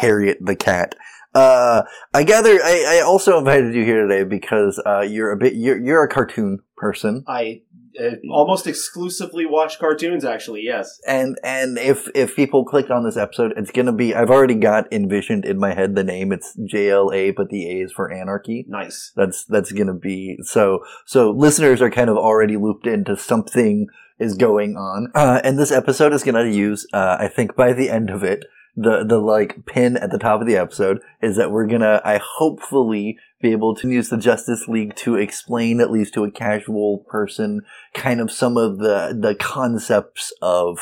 Harriet 0.00 0.38
the 0.40 0.56
cat. 0.56 0.94
Uh, 1.36 1.82
I 2.14 2.22
gather. 2.22 2.58
I, 2.62 2.98
I 2.98 3.00
also 3.02 3.38
invited 3.38 3.74
you 3.74 3.84
here 3.84 4.06
today 4.06 4.24
because 4.24 4.82
uh, 4.86 5.00
you're 5.00 5.32
a 5.32 5.36
bit. 5.36 5.54
You're 5.54 5.78
you're 5.78 6.02
a 6.02 6.08
cartoon 6.08 6.60
person, 6.76 7.24
I 7.26 7.62
uh, 8.00 8.16
almost 8.30 8.66
exclusively 8.66 9.46
watch 9.46 9.78
cartoons. 9.78 10.24
Actually, 10.24 10.62
yes. 10.62 10.98
and 11.06 11.38
and 11.42 11.78
if 11.78 12.08
if 12.14 12.36
people 12.36 12.64
click 12.64 12.90
on 12.90 13.04
this 13.04 13.16
episode, 13.16 13.52
it's 13.56 13.70
gonna 13.70 13.92
be. 13.92 14.14
I've 14.14 14.30
already 14.30 14.54
got 14.54 14.92
envisioned 14.92 15.44
in 15.44 15.58
my 15.58 15.74
head 15.74 15.94
the 15.94 16.04
name. 16.04 16.32
It's 16.32 16.56
JLA, 16.56 17.34
but 17.36 17.48
the 17.48 17.66
A 17.68 17.84
is 17.84 17.92
for 17.92 18.12
anarchy. 18.12 18.64
Nice. 18.68 19.12
That's 19.16 19.44
that's 19.44 19.72
gonna 19.72 19.94
be 19.94 20.38
so. 20.42 20.80
So 21.06 21.30
listeners 21.30 21.82
are 21.82 21.90
kind 21.90 22.10
of 22.10 22.16
already 22.16 22.56
looped 22.56 22.86
into 22.86 23.16
something 23.16 23.86
is 24.18 24.34
going 24.34 24.76
on, 24.76 25.10
uh, 25.14 25.40
and 25.44 25.58
this 25.58 25.72
episode 25.72 26.12
is 26.12 26.22
gonna 26.22 26.46
use. 26.46 26.86
Uh, 26.92 27.16
I 27.20 27.28
think 27.28 27.56
by 27.56 27.72
the 27.72 27.90
end 27.90 28.10
of 28.10 28.22
it, 28.22 28.44
the 28.76 29.04
the 29.04 29.18
like 29.18 29.64
pin 29.66 29.96
at 29.96 30.10
the 30.10 30.18
top 30.18 30.40
of 30.40 30.46
the 30.46 30.56
episode 30.56 31.00
is 31.22 31.36
that 31.36 31.50
we're 31.50 31.66
gonna. 31.66 32.00
I 32.04 32.20
hopefully 32.22 33.18
be 33.40 33.52
able 33.52 33.74
to 33.76 33.88
use 33.88 34.08
the 34.08 34.16
Justice 34.18 34.68
League 34.68 34.94
to 34.96 35.16
explain 35.16 35.80
at 35.80 35.90
least 35.90 36.14
to 36.14 36.24
a 36.24 36.30
casual 36.30 36.98
person 37.08 37.62
kind 37.94 38.20
of 38.20 38.30
some 38.30 38.56
of 38.56 38.78
the 38.78 39.16
the 39.18 39.34
concepts 39.34 40.32
of 40.42 40.78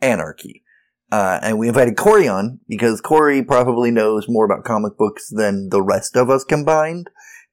anarchy. 0.00 0.62
Uh, 1.10 1.40
and 1.42 1.58
we 1.58 1.68
invited 1.68 1.96
Corey 1.96 2.28
on 2.28 2.60
because 2.68 3.00
Corey 3.00 3.42
probably 3.42 3.90
knows 3.90 4.28
more 4.28 4.44
about 4.44 4.64
comic 4.64 4.98
books 4.98 5.30
than 5.30 5.70
the 5.70 5.80
rest 5.80 6.16
of 6.16 6.28
us 6.28 6.44
combined 6.44 7.08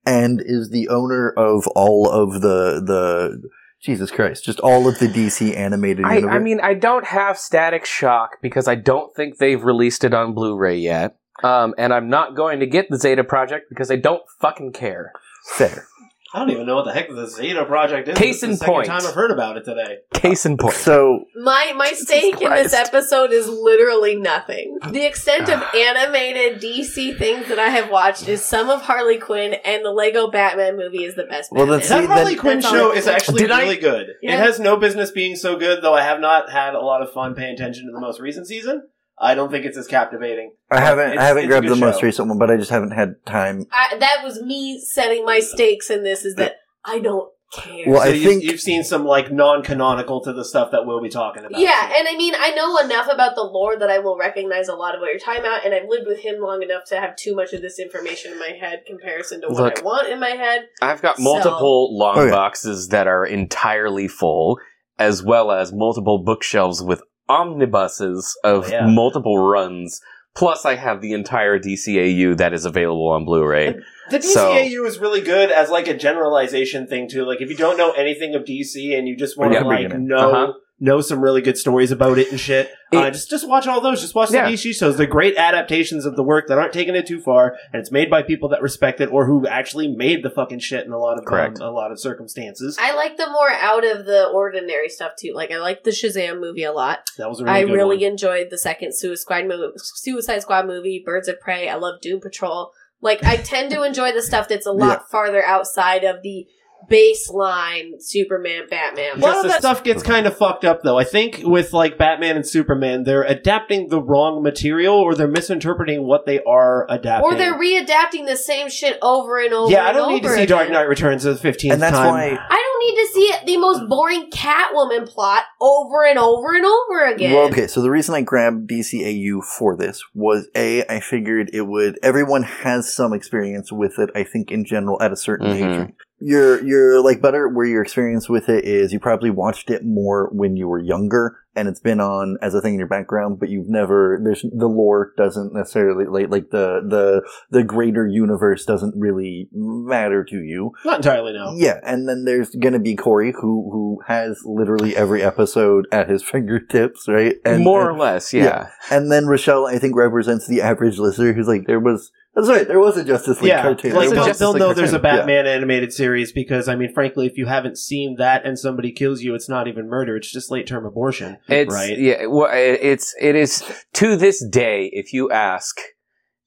and 0.06 0.42
is 0.44 0.70
the 0.70 0.90
owner 0.90 1.32
of 1.32 1.66
all 1.68 2.10
of 2.10 2.42
the 2.42 2.82
the 2.86 3.50
Jesus 3.86 4.12
Christ, 4.12 4.44
just 4.44 4.60
all 4.60 4.88
of 4.88 5.00
the 5.00 5.08
DC 5.08 5.56
animated 5.56 6.06
I. 6.06 6.22
I 6.22 6.40
mean, 6.40 6.60
I 6.60 6.74
don't 6.74 7.06
have 7.06 7.38
Static 7.38 7.86
Shock 7.86 8.38
because 8.42 8.68
I 8.68 8.76
don't 8.76 9.16
think 9.16 9.38
they've 9.38 9.64
released 9.64 10.04
it 10.04 10.14
on 10.14 10.34
Blu-ray 10.34 10.78
yet. 10.78 11.18
Um, 11.44 11.76
and 11.78 11.94
I'm 11.94 12.10
not 12.10 12.36
going 12.36 12.60
to 12.62 12.66
get 12.66 12.90
the 12.90 12.98
Zeta 12.98 13.24
Project 13.24 13.66
because 13.70 13.92
I 13.92 13.98
don't 13.98 14.24
fucking 14.40 14.72
care. 14.72 15.12
fair. 15.56 15.88
I 16.36 16.40
don't 16.40 16.50
even 16.52 16.66
know 16.66 16.76
what 16.76 16.84
the 16.84 16.92
heck 16.92 17.08
the 17.08 17.28
Zeta 17.28 17.64
project 17.64 18.10
is. 18.10 18.18
Case 18.18 18.36
This 18.42 18.44
in 18.44 18.50
the 18.52 18.58
second 18.58 18.74
point. 18.74 18.88
time 18.88 19.02
I've 19.06 19.14
heard 19.14 19.32
about 19.32 19.56
it 19.56 19.64
today. 19.64 20.00
Case 20.14 20.46
in 20.46 20.58
point. 20.58 20.76
So 20.76 21.24
My 21.38 21.72
my 21.78 21.94
stake 21.94 22.42
in 22.42 22.50
this 22.52 22.74
episode 22.74 23.32
is 23.32 23.48
literally 23.48 24.18
nothing. 24.18 24.78
The 24.92 25.06
extent 25.06 25.48
of 25.48 25.62
animated 25.74 26.62
DC 26.62 27.18
things 27.18 27.48
that 27.48 27.58
I 27.58 27.70
have 27.70 27.90
watched 27.90 28.28
is 28.28 28.44
some 28.44 28.70
of 28.70 28.82
Harley 28.82 29.18
Quinn 29.18 29.54
and 29.64 29.86
the 29.86 29.92
Lego 29.92 30.30
Batman 30.30 30.76
movie 30.76 31.06
is 31.06 31.16
the 31.16 31.24
best. 31.24 31.54
Well, 31.54 31.68
then 31.68 31.80
Batman. 31.80 32.02
See, 32.02 32.08
that 32.08 32.14
Harley 32.14 32.32
then- 32.34 32.40
Quinn 32.42 32.62
show 32.62 32.92
is 32.92 33.08
actually 33.08 33.40
Did 33.44 33.52
I- 33.52 33.62
really 33.62 33.78
good. 33.78 34.08
Yeah. 34.22 34.34
It 34.36 34.40
has 34.40 34.60
no 34.60 34.76
business 34.76 35.12
being 35.12 35.38
so 35.38 35.56
good, 35.58 35.82
though. 35.82 35.94
I 35.94 36.02
have 36.04 36.20
not 36.20 36.52
had 36.52 36.76
a 36.76 36.82
lot 36.82 37.02
of 37.02 37.14
fun 37.14 37.34
paying 37.36 37.54
attention 37.54 37.86
to 37.86 37.92
the 37.94 38.00
most 38.02 38.20
recent 38.20 38.48
season. 38.48 38.84
I 39.18 39.34
don't 39.36 39.50
think 39.50 39.66
it's 39.66 39.78
as 39.78 39.88
captivating. 39.88 40.54
I 40.70 40.82
haven't 40.82 41.18
I 41.18 41.24
haven't 41.24 41.48
grabbed 41.48 41.68
good 41.68 41.78
the 41.78 41.80
most 41.86 42.04
recent 42.04 42.28
one, 42.28 42.38
but 42.38 42.52
I 42.52 42.58
just 42.58 42.70
haven't 42.72 42.92
had 42.92 43.16
time. 43.26 43.66
I, 43.72 43.98
that 43.98 44.22
was 44.24 44.42
me 44.42 44.82
setting 44.84 45.24
my 45.26 45.40
stakes 45.40 45.90
in 45.90 46.04
this. 46.04 46.26
Is 46.26 46.36
that 46.36 46.56
I 46.84 47.00
don't 47.00 47.30
care. 47.54 47.84
Well, 47.88 48.02
So 48.02 48.08
I 48.10 48.12
you, 48.12 48.28
think- 48.28 48.44
you've 48.44 48.60
seen 48.60 48.84
some 48.84 49.06
like 49.06 49.32
non-canonical 49.32 50.22
to 50.26 50.34
the 50.34 50.44
stuff 50.44 50.72
that 50.72 50.86
we'll 50.86 51.02
be 51.02 51.08
talking 51.10 51.46
about. 51.46 51.58
Yeah, 51.60 51.94
and 51.96 52.08
I 52.10 52.18
mean, 52.18 52.34
I 52.38 52.52
know 52.52 52.78
enough 52.80 53.08
about 53.10 53.36
the 53.36 53.44
lore 53.44 53.78
that 53.78 53.90
I 53.90 54.00
will 54.00 54.18
recognize 54.18 54.68
a 54.68 54.76
lot 54.76 54.96
of 54.96 55.00
what 55.00 55.12
you're 55.12 55.20
talking 55.20 55.40
about, 55.42 55.64
and 55.66 55.74
I've 55.74 55.88
lived 55.88 56.08
with 56.08 56.20
him 56.20 56.42
long 56.42 56.62
enough 56.62 56.84
to 56.90 57.00
have 57.00 57.16
too 57.16 57.34
much 57.36 57.54
of 57.54 57.62
this 57.62 57.80
information 57.80 58.34
in 58.34 58.40
my 58.40 58.50
head 58.60 58.84
comparison 58.86 59.40
to 59.42 59.48
what 59.48 59.58
Look. 59.58 59.80
I 59.80 59.84
want 59.84 60.10
in 60.10 60.20
my 60.20 60.32
head. 60.32 60.68
I've 60.82 61.02
got 61.02 61.16
So- 61.18 61.24
multiple 61.24 61.98
long 61.98 62.18
Oh, 62.18 62.26
yeah. 62.26 62.32
boxes 62.32 62.90
that 62.90 63.08
are 63.08 63.26
entirely 63.26 64.10
full, 64.10 64.60
as 65.00 65.24
well 65.24 65.52
as 65.52 65.72
multiple 65.72 66.18
bookshelves 66.22 66.82
with 66.84 67.02
omnibuses 67.30 68.38
of 68.44 68.66
Oh, 68.66 68.70
yeah. 68.70 68.88
multiple 68.88 69.38
runs. 69.40 70.02
Plus, 70.36 70.66
I 70.66 70.76
have 70.76 71.00
the 71.02 71.14
entire 71.14 71.58
DCAU 71.58 72.36
that 72.38 72.54
is 72.54 72.66
available 72.66 73.08
on 73.08 73.24
Blu-ray. 73.24 73.76
The 74.10 74.22
So- 74.22 74.52
DCAU 74.52 74.86
is 74.86 75.00
really 75.00 75.22
good 75.22 75.50
as 75.50 75.70
like 75.70 75.88
a 75.88 75.94
generalization 75.96 76.88
thing 76.88 77.08
too. 77.10 77.24
Like 77.26 77.40
if 77.42 77.50
you 77.50 77.56
don't 77.56 77.78
know 77.78 77.92
anything 77.92 78.36
of 78.36 78.44
DC 78.44 78.98
and 78.98 79.08
you 79.08 79.16
just 79.16 79.38
want 79.38 79.54
Yeah, 79.54 79.60
to 79.62 79.68
like 79.68 79.84
beginning. 79.88 80.08
know 80.08 80.18
Uh-huh. 80.32 80.54
Know 80.80 81.00
some 81.02 81.22
really 81.22 81.42
good 81.42 81.58
stories 81.58 81.90
about 81.92 82.18
it 82.18 82.30
and 82.32 82.40
shit, 82.40 82.70
uh, 82.92 83.10
just 83.10 83.30
just 83.30 83.48
watch 83.48 83.66
all 83.66 83.80
those. 83.82 84.02
Just 84.02 84.14
watch 84.14 84.30
the 84.30 84.36
Yeah. 84.38 84.50
DC 84.50 84.74
shows. 84.74 84.98
They're 84.98 85.08
great 85.08 85.36
adaptations 85.38 86.06
of 86.06 86.16
the 86.18 86.24
work 86.24 86.48
that 86.48 86.58
aren't 86.58 86.74
taking 86.74 86.96
it 86.96 87.08
too 87.08 87.22
far, 87.22 87.56
and 87.72 87.80
it's 87.80 87.92
made 87.92 88.10
by 88.10 88.24
people 88.24 88.50
that 88.50 88.62
respect 88.62 89.00
it 89.00 89.10
or 89.12 89.26
who 89.26 89.48
actually 89.48 89.88
made 89.88 90.22
the 90.24 90.30
fucking 90.30 90.60
shit 90.60 90.86
in 90.86 90.92
a 90.92 90.98
lot 90.98 91.18
of 91.18 91.26
um, 91.32 91.56
a 91.62 91.72
lot 91.72 91.92
of 91.92 92.00
circumstances. 92.00 92.78
I 92.80 92.94
like 92.94 93.16
the 93.18 93.28
more 93.30 93.50
out 93.52 93.86
of 93.86 94.06
the 94.06 94.26
ordinary 94.28 94.90
stuff 94.90 95.14
too. 95.18 95.32
Like 95.34 95.52
I 95.52 95.60
like 95.60 95.84
the 95.84 95.92
Shazam 95.92 96.40
movie 96.42 96.64
a 96.64 96.74
lot. 96.74 97.00
That 97.18 97.30
was 97.30 97.40
a 97.40 97.46
really 97.46 97.56
I 97.58 97.64
good 97.64 97.74
really 97.74 97.98
one. 97.98 98.12
enjoyed 98.12 98.48
the 98.50 98.58
second 98.58 98.94
Suicide 98.96 99.22
Squad 99.22 99.48
movie, 99.48 99.72
Suicide 99.78 100.42
Squad 100.42 100.68
movie, 100.68 101.02
Birds 101.06 101.28
of 101.28 101.40
Prey. 101.40 101.70
I 101.70 101.76
love 101.76 102.02
Doom 102.02 102.20
Patrol. 102.20 102.72
Like 103.02 103.24
I 103.24 103.38
tend 103.38 103.72
to 103.72 103.84
enjoy 103.84 104.12
the 104.14 104.22
stuff 104.22 104.48
that's 104.48 104.66
a 104.66 104.72
lot 104.72 105.00
Yeah. 105.02 105.06
farther 105.12 105.44
outside 105.46 106.04
of 106.04 106.22
the 106.24 106.48
baseline 106.92 107.94
Superman, 108.00 108.64
Batman. 108.70 109.18
A 109.18 109.20
Well, 109.20 109.44
the 109.44 109.52
stuff 109.52 109.84
gets 109.84 110.04
kind 110.04 110.26
of 110.28 110.38
fucked 110.38 110.66
up, 110.66 110.82
though. 110.84 110.98
I 110.98 111.04
think 111.04 111.42
with 111.44 111.74
like 111.74 111.98
Batman 111.98 112.36
and 112.36 112.46
Superman, 112.48 113.04
they're 113.04 113.24
adapting 113.24 113.90
the 113.90 114.02
wrong 114.02 114.44
material, 114.44 114.96
or 114.96 115.16
they're 115.16 115.28
misinterpreting 115.28 116.06
what 116.08 116.26
they 116.26 116.42
are 116.44 116.86
adapting. 116.90 117.26
or 117.32 117.36
they're 117.36 117.58
readapting 117.60 118.28
the 118.28 118.38
same 118.38 118.70
shit 118.70 118.98
over 119.02 119.40
and 119.40 119.54
over. 119.54 119.72
yeah, 119.72 119.86
I 119.86 119.94
don't 119.94 120.12
need 120.14 120.22
to 120.24 120.28
over 120.30 120.38
see 120.38 120.46
Dark. 120.46 120.70
Knight 120.70 120.88
Returns 120.88 121.24
the 121.24 121.36
fifteenth 121.36 121.74
and 121.74 121.82
that's 121.82 121.96
time. 121.98 122.08
why. 122.12 122.26
I 122.50 122.56
don't 122.56 122.96
need 122.96 123.02
to 123.02 123.14
see 123.14 123.22
it, 123.34 123.46
the 123.46 123.58
most 123.58 123.88
boring 123.90 124.30
Catwoman 124.30 125.08
plot 125.08 125.44
over 125.62 126.06
and 126.06 126.20
over 126.20 126.56
and 126.56 126.66
over 126.66 127.06
again. 127.14 127.34
Well, 127.34 127.48
okay, 127.48 127.68
so 127.68 127.82
the 127.82 127.90
reason 127.90 128.14
I 128.16 128.22
grabbed 128.22 128.70
DCAU 128.70 129.44
for 129.44 129.76
this 129.76 130.04
was 130.14 130.48
A, 130.56 130.84
I 130.88 131.00
figured 131.00 131.50
it 131.54 131.62
would, 131.62 131.98
everyone 132.04 132.44
has 132.44 132.94
some 132.94 133.14
experience 133.14 133.72
with 133.72 133.98
it, 134.00 134.10
I 134.16 134.24
think, 134.24 134.52
in 134.52 134.66
general, 134.66 135.02
at 135.02 135.12
a 135.12 135.16
certain 135.18 135.48
Mhm. 135.48 135.84
age. 135.88 135.94
Your, 136.20 136.64
your, 136.64 137.04
like, 137.04 137.22
better 137.22 137.50
where 137.50 137.66
your 137.66 137.82
experience 137.82 138.30
with 138.30 138.48
it 138.50 138.64
is 138.64 138.94
you 138.94 139.00
probably 139.00 139.30
watched 139.30 139.70
it 139.70 139.84
more 139.84 140.30
when 140.32 140.56
you 140.56 140.68
were 140.68 140.80
younger, 140.80 141.40
and 141.56 141.68
it's 141.68 141.82
been 141.82 142.00
on 142.00 142.38
as 142.42 142.54
a 142.54 142.62
thing 142.62 142.74
in 142.74 142.80
your 142.80 142.88
background, 142.88 143.40
but 143.40 143.50
you've 143.50 143.70
never, 143.70 144.20
there's, 144.24 144.42
the 144.42 144.68
lore 144.68 145.12
doesn't 145.18 145.54
necessarily, 145.54 146.06
like, 146.06 146.30
like 146.30 146.50
the, 146.52 146.82
the, 146.88 147.22
the 147.52 147.64
greater 147.64 148.08
universe 148.08 148.66
doesn't 148.66 148.94
really 148.98 149.50
matter 149.52 150.24
to 150.24 150.38
you. 150.38 150.72
Not 150.86 150.98
entirely 150.98 151.34
no. 151.34 151.54
Yeah, 151.58 151.80
and 151.84 152.08
then 152.08 152.26
there's 152.26 152.50
gonna 152.50 152.80
be 152.80 152.96
Corey 152.96 153.34
who 153.34 153.70
who 153.72 154.00
has 154.08 154.42
literally 154.46 154.96
every 154.96 155.22
episode 155.22 155.88
at 155.92 156.10
his 156.10 156.24
fingertips, 156.32 157.08
right? 157.08 157.36
And 157.44 157.64
More 157.64 157.90
or 157.90 157.98
less, 157.98 158.34
yeah. 158.34 158.44
yeah. 158.44 158.70
and 158.90 159.12
then 159.12 159.28
Rochelle, 159.28 159.68
I 159.68 159.80
think, 159.80 159.96
represents 159.96 160.48
the 160.48 160.62
average 160.62 160.98
listener 160.98 161.34
who's 161.34 161.48
like, 161.48 161.68
there 161.68 161.80
was 161.80 162.12
that's 162.36 162.50
right, 162.50 162.68
there 162.68 162.80
was 162.80 162.98
a 162.98 163.04
Justice 163.06 163.42
League 163.42 163.50
Yeah, 163.50 163.62
cartoon. 163.62 163.94
like 163.94 164.04
It's 164.04 164.12
a 164.12 164.16
they'll, 164.16 164.26
Justice 164.26 164.40
they'll 164.40 164.52
League 164.52 164.60
know 164.60 164.74
there's 164.74 164.94
a 164.94 165.00
cartoon. 165.00 165.20
Batman 165.20 165.48
animated 165.48 165.94
series 165.94 166.32
because 166.32 166.68
I 166.68 166.76
mean, 166.76 166.94
frankly, 166.94 167.26
if 167.26 167.38
you 167.38 167.46
haven't 167.48 167.78
seen 167.78 168.16
that 168.18 168.46
and 168.46 168.60
somebody 168.60 168.92
kills 168.92 169.22
you, 169.22 169.34
it's 169.36 169.50
not 169.50 169.68
even 169.68 169.88
murder; 169.88 170.16
it's 170.16 170.32
just 170.32 170.52
late 170.52 170.68
term 170.68 170.86
abortion, 170.86 171.38
It's 171.48 171.74
right? 171.74 171.98
yeah. 171.98 172.26
Well, 172.28 172.50
it- 172.52 172.80
it's 172.82 173.16
it 173.22 173.36
is 173.36 173.64
to 173.94 174.16
this 174.18 174.46
day. 174.46 174.90
If 174.94 175.14
you 175.14 175.32
ask, 175.32 175.78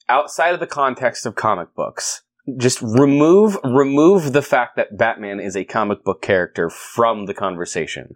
outside 0.09 0.55
of 0.55 0.61
the 0.61 0.67
context 0.67 1.27
of 1.27 1.35
comic 1.35 1.75
books, 1.75 2.23
just 2.59 2.81
remove 2.83 3.59
remove 3.65 4.33
the 4.33 4.43
fact 4.43 4.77
that 4.77 4.97
Batman 4.97 5.41
is 5.41 5.57
a 5.57 5.65
comic 5.65 6.05
book 6.05 6.23
character 6.23 6.71
from 6.71 7.27
the 7.27 7.35
conversation, 7.35 8.13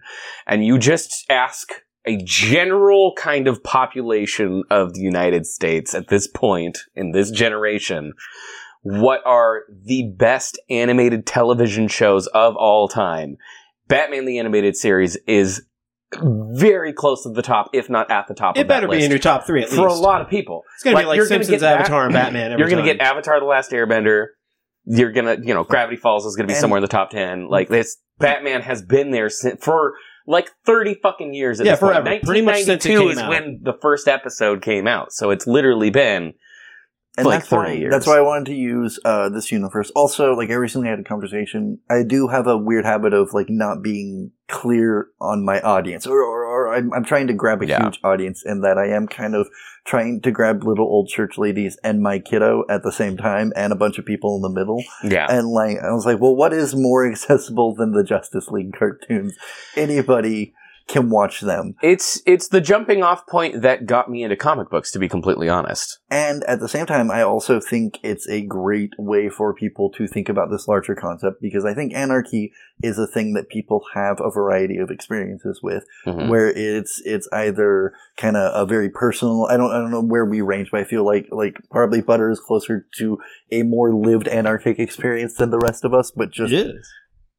and 0.47 0.65
you 0.65 0.79
just 0.79 1.25
ask 1.31 1.69
a 2.07 2.19
general 2.25 3.13
kind 3.17 3.47
of 3.47 3.63
population 3.63 4.65
of 4.71 4.95
the 4.95 5.01
United 5.01 5.47
States 5.47 5.95
at 5.95 6.09
this 6.09 6.27
point 6.27 6.79
in 6.95 7.13
this 7.13 7.31
generation. 7.31 8.13
What 8.83 9.21
are 9.25 9.63
the 9.85 10.13
best 10.17 10.59
animated 10.69 11.27
television 11.27 11.87
shows 11.89 12.27
of 12.29 12.57
all 12.57 12.89
time? 12.89 13.37
Batman 13.87 14.25
the 14.25 14.39
Animated 14.39 14.77
Series 14.77 15.17
is 15.29 15.63
very 16.21 16.93
close 16.93 17.23
to 17.23 17.31
the 17.31 17.43
top, 17.43 17.71
if 17.73 17.89
not 17.89 18.11
at 18.11 18.27
the 18.29 18.35
top. 18.35 18.57
It 18.59 18.67
better 18.69 18.89
be 18.89 19.03
in 19.05 19.11
your 19.11 19.19
top 19.21 19.47
three 19.47 19.63
at 19.63 19.69
for 19.69 19.89
least. 19.89 19.97
a 19.97 20.01
lot 20.01 20.21
of 20.21 20.29
people. 20.29 20.63
It's 20.75 20.83
gonna 20.83 20.97
Like, 20.97 21.05
be 21.05 21.21
like 21.21 21.23
Simpsons, 21.23 21.63
Avatar, 21.63 22.05
and 22.05 22.13
Batman. 22.13 22.59
You're 22.59 22.69
gonna 22.69 22.83
time. 22.83 22.97
get 22.97 23.01
Avatar: 23.01 23.39
The 23.41 23.47
Last 23.47 23.71
Airbender. 23.71 24.27
You're 24.85 25.13
gonna, 25.13 25.37
you 25.41 25.55
know, 25.55 25.63
Gravity 25.63 25.97
Falls 25.97 26.27
is 26.27 26.35
gonna 26.35 26.49
be 26.49 26.55
And- 26.55 26.61
somewhere 26.61 26.79
in 26.79 26.83
the 26.83 26.89
top 26.89 27.11
ten. 27.11 27.49
Like 27.49 27.69
this, 27.69 27.97
Batman 28.19 28.63
has 28.63 28.83
been 28.83 29.11
there 29.13 29.29
since, 29.31 29.65
for 29.65 29.95
like 30.27 30.51
thirty 30.65 30.95
fucking 31.03 31.35
years. 31.35 31.61
At 31.61 31.67
Yeah, 31.67 31.73
this 31.73 31.81
point. 31.81 32.23
Pretty 32.25 32.43
much 32.43 32.63
since 32.63 32.85
it 32.87 32.91
1992 32.97 32.99
came 33.01 33.11
is 33.11 33.19
out. 33.19 33.29
when 33.31 33.61
the 33.63 33.75
first 33.81 34.09
episode 34.09 34.63
came 34.63 34.87
out. 34.87 35.13
So 35.13 35.31
it's 35.31 35.47
literally 35.47 35.91
been 35.91 36.35
and 37.19 37.27
like 37.27 37.41
that's 37.41 37.49
30 37.51 37.57
why 37.69 37.73
years. 37.75 37.91
that's 37.93 38.07
why 38.07 38.17
I 38.17 38.23
wanted 38.23 38.47
to 38.47 38.55
use 38.55 38.99
uh, 39.05 39.29
this 39.29 39.53
universe. 39.53 39.91
Also, 39.95 40.35
like 40.35 40.51
I 40.51 40.55
recently 40.55 40.89
had 40.89 40.99
a 40.99 41.05
conversation. 41.05 41.79
I 41.91 42.03
do 42.05 42.29
have 42.29 42.47
a 42.47 42.57
weird 42.57 42.85
habit 42.85 43.13
of 43.13 43.35
like 43.35 43.51
not 43.51 43.83
being 43.83 44.33
clear 44.49 45.09
on 45.21 45.45
my 45.45 45.61
audience, 45.61 46.07
or, 46.07 46.23
or, 46.23 46.45
or 46.45 46.62
I'm, 46.73 46.93
I'm 46.93 47.05
trying 47.05 47.27
to 47.29 47.33
grab 47.35 47.63
a 47.63 47.67
Yeah. 47.67 47.83
huge 47.83 48.01
audience, 48.03 48.43
and 48.45 48.65
that 48.65 48.79
I 48.79 48.89
am 48.89 49.07
kind 49.07 49.35
of 49.35 49.49
trying 49.85 50.21
to 50.23 50.31
grab 50.31 50.63
little 50.65 50.87
old 50.87 51.09
church 51.09 51.39
ladies 51.39 51.77
and 51.83 52.01
my 52.03 52.19
kiddo 52.19 52.65
at 52.69 52.83
the 52.83 52.93
same 52.93 53.17
time, 53.17 53.53
and 53.57 53.73
a 53.73 53.77
bunch 53.77 53.99
of 53.99 54.05
people 54.05 54.37
in 54.37 54.43
the 54.43 54.49
middle. 54.51 54.83
yeah. 55.05 55.27
And 55.31 55.49
like, 55.49 55.79
I 55.79 55.91
was 55.93 56.07
like, 56.07 56.21
well, 56.21 56.35
what 56.37 56.53
is 56.53 56.75
more 56.75 57.07
accessible 57.11 57.75
than 57.75 57.93
the 57.93 58.05
Justice 58.05 58.49
League 58.49 58.73
cartoons? 58.79 59.37
Anybody 59.77 60.55
can 60.89 61.11
watch 61.11 61.41
them. 61.41 61.75
It's 61.83 62.21
it's 62.27 62.49
the 62.49 62.61
jumping 62.61 63.03
off 63.03 63.27
point 63.27 63.63
that 63.63 63.87
got 63.87 64.11
me 64.11 64.23
into 64.23 64.37
comic 64.37 64.71
books. 64.71 64.91
To 64.93 64.99
be 64.99 65.09
completely 65.09 65.49
honest, 65.49 65.99
And 66.11 66.43
at 66.45 66.61
the 66.61 66.69
same 66.69 66.87
time, 66.87 67.11
I 67.11 67.23
also 67.23 67.61
think 67.61 67.99
it's 68.03 68.29
a 68.29 68.43
great 68.43 68.93
way 68.99 69.29
for 69.29 69.55
people 69.55 69.91
to 69.93 70.07
think 70.07 70.29
about 70.29 70.51
this 70.51 70.69
larger 70.69 70.95
concept 70.95 71.41
because 71.41 71.65
I 71.65 71.75
think 71.75 71.95
anarchy 71.95 72.53
is 72.83 72.99
a 72.99 73.07
thing 73.07 73.33
that 73.35 73.49
people 73.49 73.83
have 73.95 74.21
a 74.21 74.31
variety 74.31 74.77
of 74.79 74.91
experiences 74.91 75.61
with, 75.63 75.85
Mhm. 76.07 76.29
where 76.29 76.49
it's 76.49 77.01
it's 77.05 77.29
either 77.33 77.93
kind 78.17 78.37
of 78.37 78.53
a 78.55 78.67
very 78.69 78.89
personal. 78.91 79.47
I 79.51 79.57
don't 79.57 79.71
I 79.71 79.79
don't 79.79 79.91
know 79.91 80.03
where 80.03 80.25
we 80.25 80.41
range, 80.41 80.71
but 80.71 80.81
I 80.81 80.85
feel 80.85 81.05
like 81.05 81.29
like 81.31 81.57
probably 81.71 82.01
Butter 82.01 82.31
is 82.31 82.41
closer 82.41 82.87
to 82.99 83.19
a 83.51 83.63
more 83.63 83.95
lived 83.95 84.29
anarchic 84.29 84.79
experience 84.79 85.35
than 85.35 85.51
the 85.51 85.59
rest 85.59 85.85
of 85.85 85.95
us, 85.95 86.11
but 86.11 86.31
just 86.31 86.53
It 86.53 86.67
is. 86.67 86.93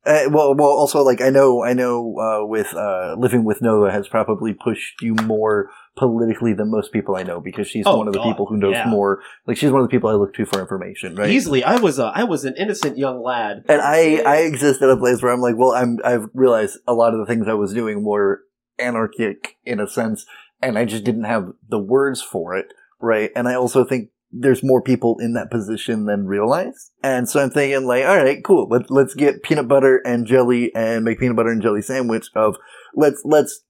Uh, 0.05 0.23
well, 0.29 0.53
well, 0.53 0.67
also 0.67 1.01
like 1.01 1.21
I 1.21 1.29
know, 1.29 1.63
I 1.63 1.73
know, 1.73 2.17
uh, 2.19 2.45
with 2.45 2.73
uh, 2.73 3.15
living 3.17 3.45
with 3.45 3.61
Nova 3.61 3.89
has 3.91 4.07
probably 4.07 4.53
pushed 4.53 5.01
you 5.01 5.15
more 5.23 5.69
politically 5.95 6.53
than 6.53 6.69
most 6.71 6.91
people 6.91 7.15
I 7.15 7.23
know 7.23 7.39
because 7.39 7.67
she's 7.67 7.85
Oh, 7.87 7.97
one 7.97 8.07
of 8.07 8.13
the 8.13 8.19
God, 8.19 8.31
people 8.31 8.45
who 8.47 8.57
knows 8.57 8.73
yeah. 8.73 8.89
more. 8.89 9.21
Like 9.47 9.55
she's 9.57 9.71
one 9.71 9.81
of 9.81 9.87
the 9.87 9.91
people 9.91 10.09
I 10.09 10.13
look 10.13 10.33
to 10.33 10.45
for 10.45 10.59
information, 10.59 11.15
right? 11.15 11.29
Easily, 11.29 11.63
I 11.63 11.77
was 11.79 11.99
a, 11.99 12.11
I 12.13 12.23
was 12.25 12.43
an 12.43 12.55
innocent 12.57 12.97
young 12.97 13.21
lad. 13.23 13.63
and 13.69 13.81
I, 13.81 14.17
I 14.25 14.37
exist 14.39 14.81
at 14.81 14.89
a 14.89 14.97
place 14.97 15.21
where 15.21 15.31
I'm 15.31 15.39
like, 15.41 15.55
well, 15.57 15.71
I'm, 15.71 15.99
I've 16.03 16.27
realized 16.33 16.79
a 16.85 16.93
lot 16.93 17.13
of 17.13 17.19
the 17.19 17.25
things 17.25 17.47
I 17.47 17.53
was 17.53 17.73
doing 17.73 18.03
were 18.03 18.41
anarchic 18.79 19.57
in 19.63 19.79
a 19.79 19.87
sense, 19.87 20.25
and 20.61 20.77
I 20.77 20.85
just 20.85 21.03
didn't 21.03 21.25
have 21.25 21.53
the 21.69 21.79
words 21.79 22.21
for 22.21 22.55
it, 22.57 22.73
right? 22.99 23.31
And 23.35 23.47
I 23.47 23.55
also 23.55 23.85
think 23.85 24.09
there's 24.33 24.63
more 24.63 24.81
people 24.81 25.17
in 25.19 25.33
that 25.33 25.51
position 25.51 26.05
than 26.05 26.25
realize. 26.25 26.91
And 27.03 27.29
so 27.29 27.41
I'm 27.41 27.51
thinking 27.51 27.85
like, 27.85 28.05
all 28.05 28.17
right, 28.17 28.43
cool. 28.43 28.67
Let's, 28.69 28.89
let's 28.89 29.13
get 29.13 29.43
peanut 29.43 29.67
butter 29.67 30.01
and 30.05 30.25
jelly 30.25 30.73
and 30.73 31.05
make 31.05 31.19
peanut 31.19 31.35
butter 31.35 31.51
and 31.51 31.61
jelly 31.61 31.81
sandwich 31.81 32.27
of 32.35 32.55
let's, 32.95 33.21
let's 33.23 33.63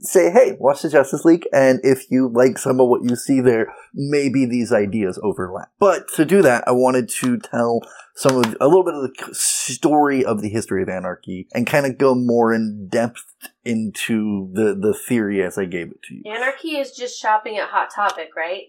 say, 0.00 0.30
hey, 0.30 0.56
watch 0.58 0.82
the 0.82 0.88
Justice 0.88 1.24
League. 1.24 1.46
And 1.52 1.80
if 1.82 2.10
you 2.10 2.28
like 2.28 2.58
some 2.58 2.80
of 2.80 2.88
what 2.88 3.02
you 3.02 3.16
see 3.16 3.40
there, 3.40 3.72
maybe 3.92 4.46
these 4.46 4.72
ideas 4.72 5.18
overlap. 5.22 5.70
But 5.78 6.08
to 6.14 6.24
do 6.24 6.42
that, 6.42 6.64
I 6.66 6.72
wanted 6.72 7.08
to 7.20 7.38
tell 7.38 7.80
some 8.14 8.36
of 8.36 8.56
a 8.60 8.68
little 8.68 8.84
bit 8.84 8.94
of 8.94 9.02
the 9.02 9.34
story 9.34 10.24
of 10.24 10.40
the 10.40 10.48
history 10.48 10.82
of 10.82 10.88
anarchy 10.88 11.48
and 11.52 11.66
kind 11.66 11.86
of 11.86 11.98
go 11.98 12.14
more 12.14 12.54
in 12.54 12.86
depth 12.88 13.24
into 13.64 14.50
the, 14.52 14.76
the 14.80 14.94
theory 14.94 15.42
as 15.42 15.58
I 15.58 15.64
gave 15.64 15.88
it 15.88 16.02
to 16.04 16.14
you. 16.14 16.22
Anarchy 16.26 16.76
is 16.76 16.92
just 16.92 17.20
shopping 17.20 17.58
at 17.58 17.70
Hot 17.70 17.90
Topic, 17.92 18.30
right? 18.36 18.66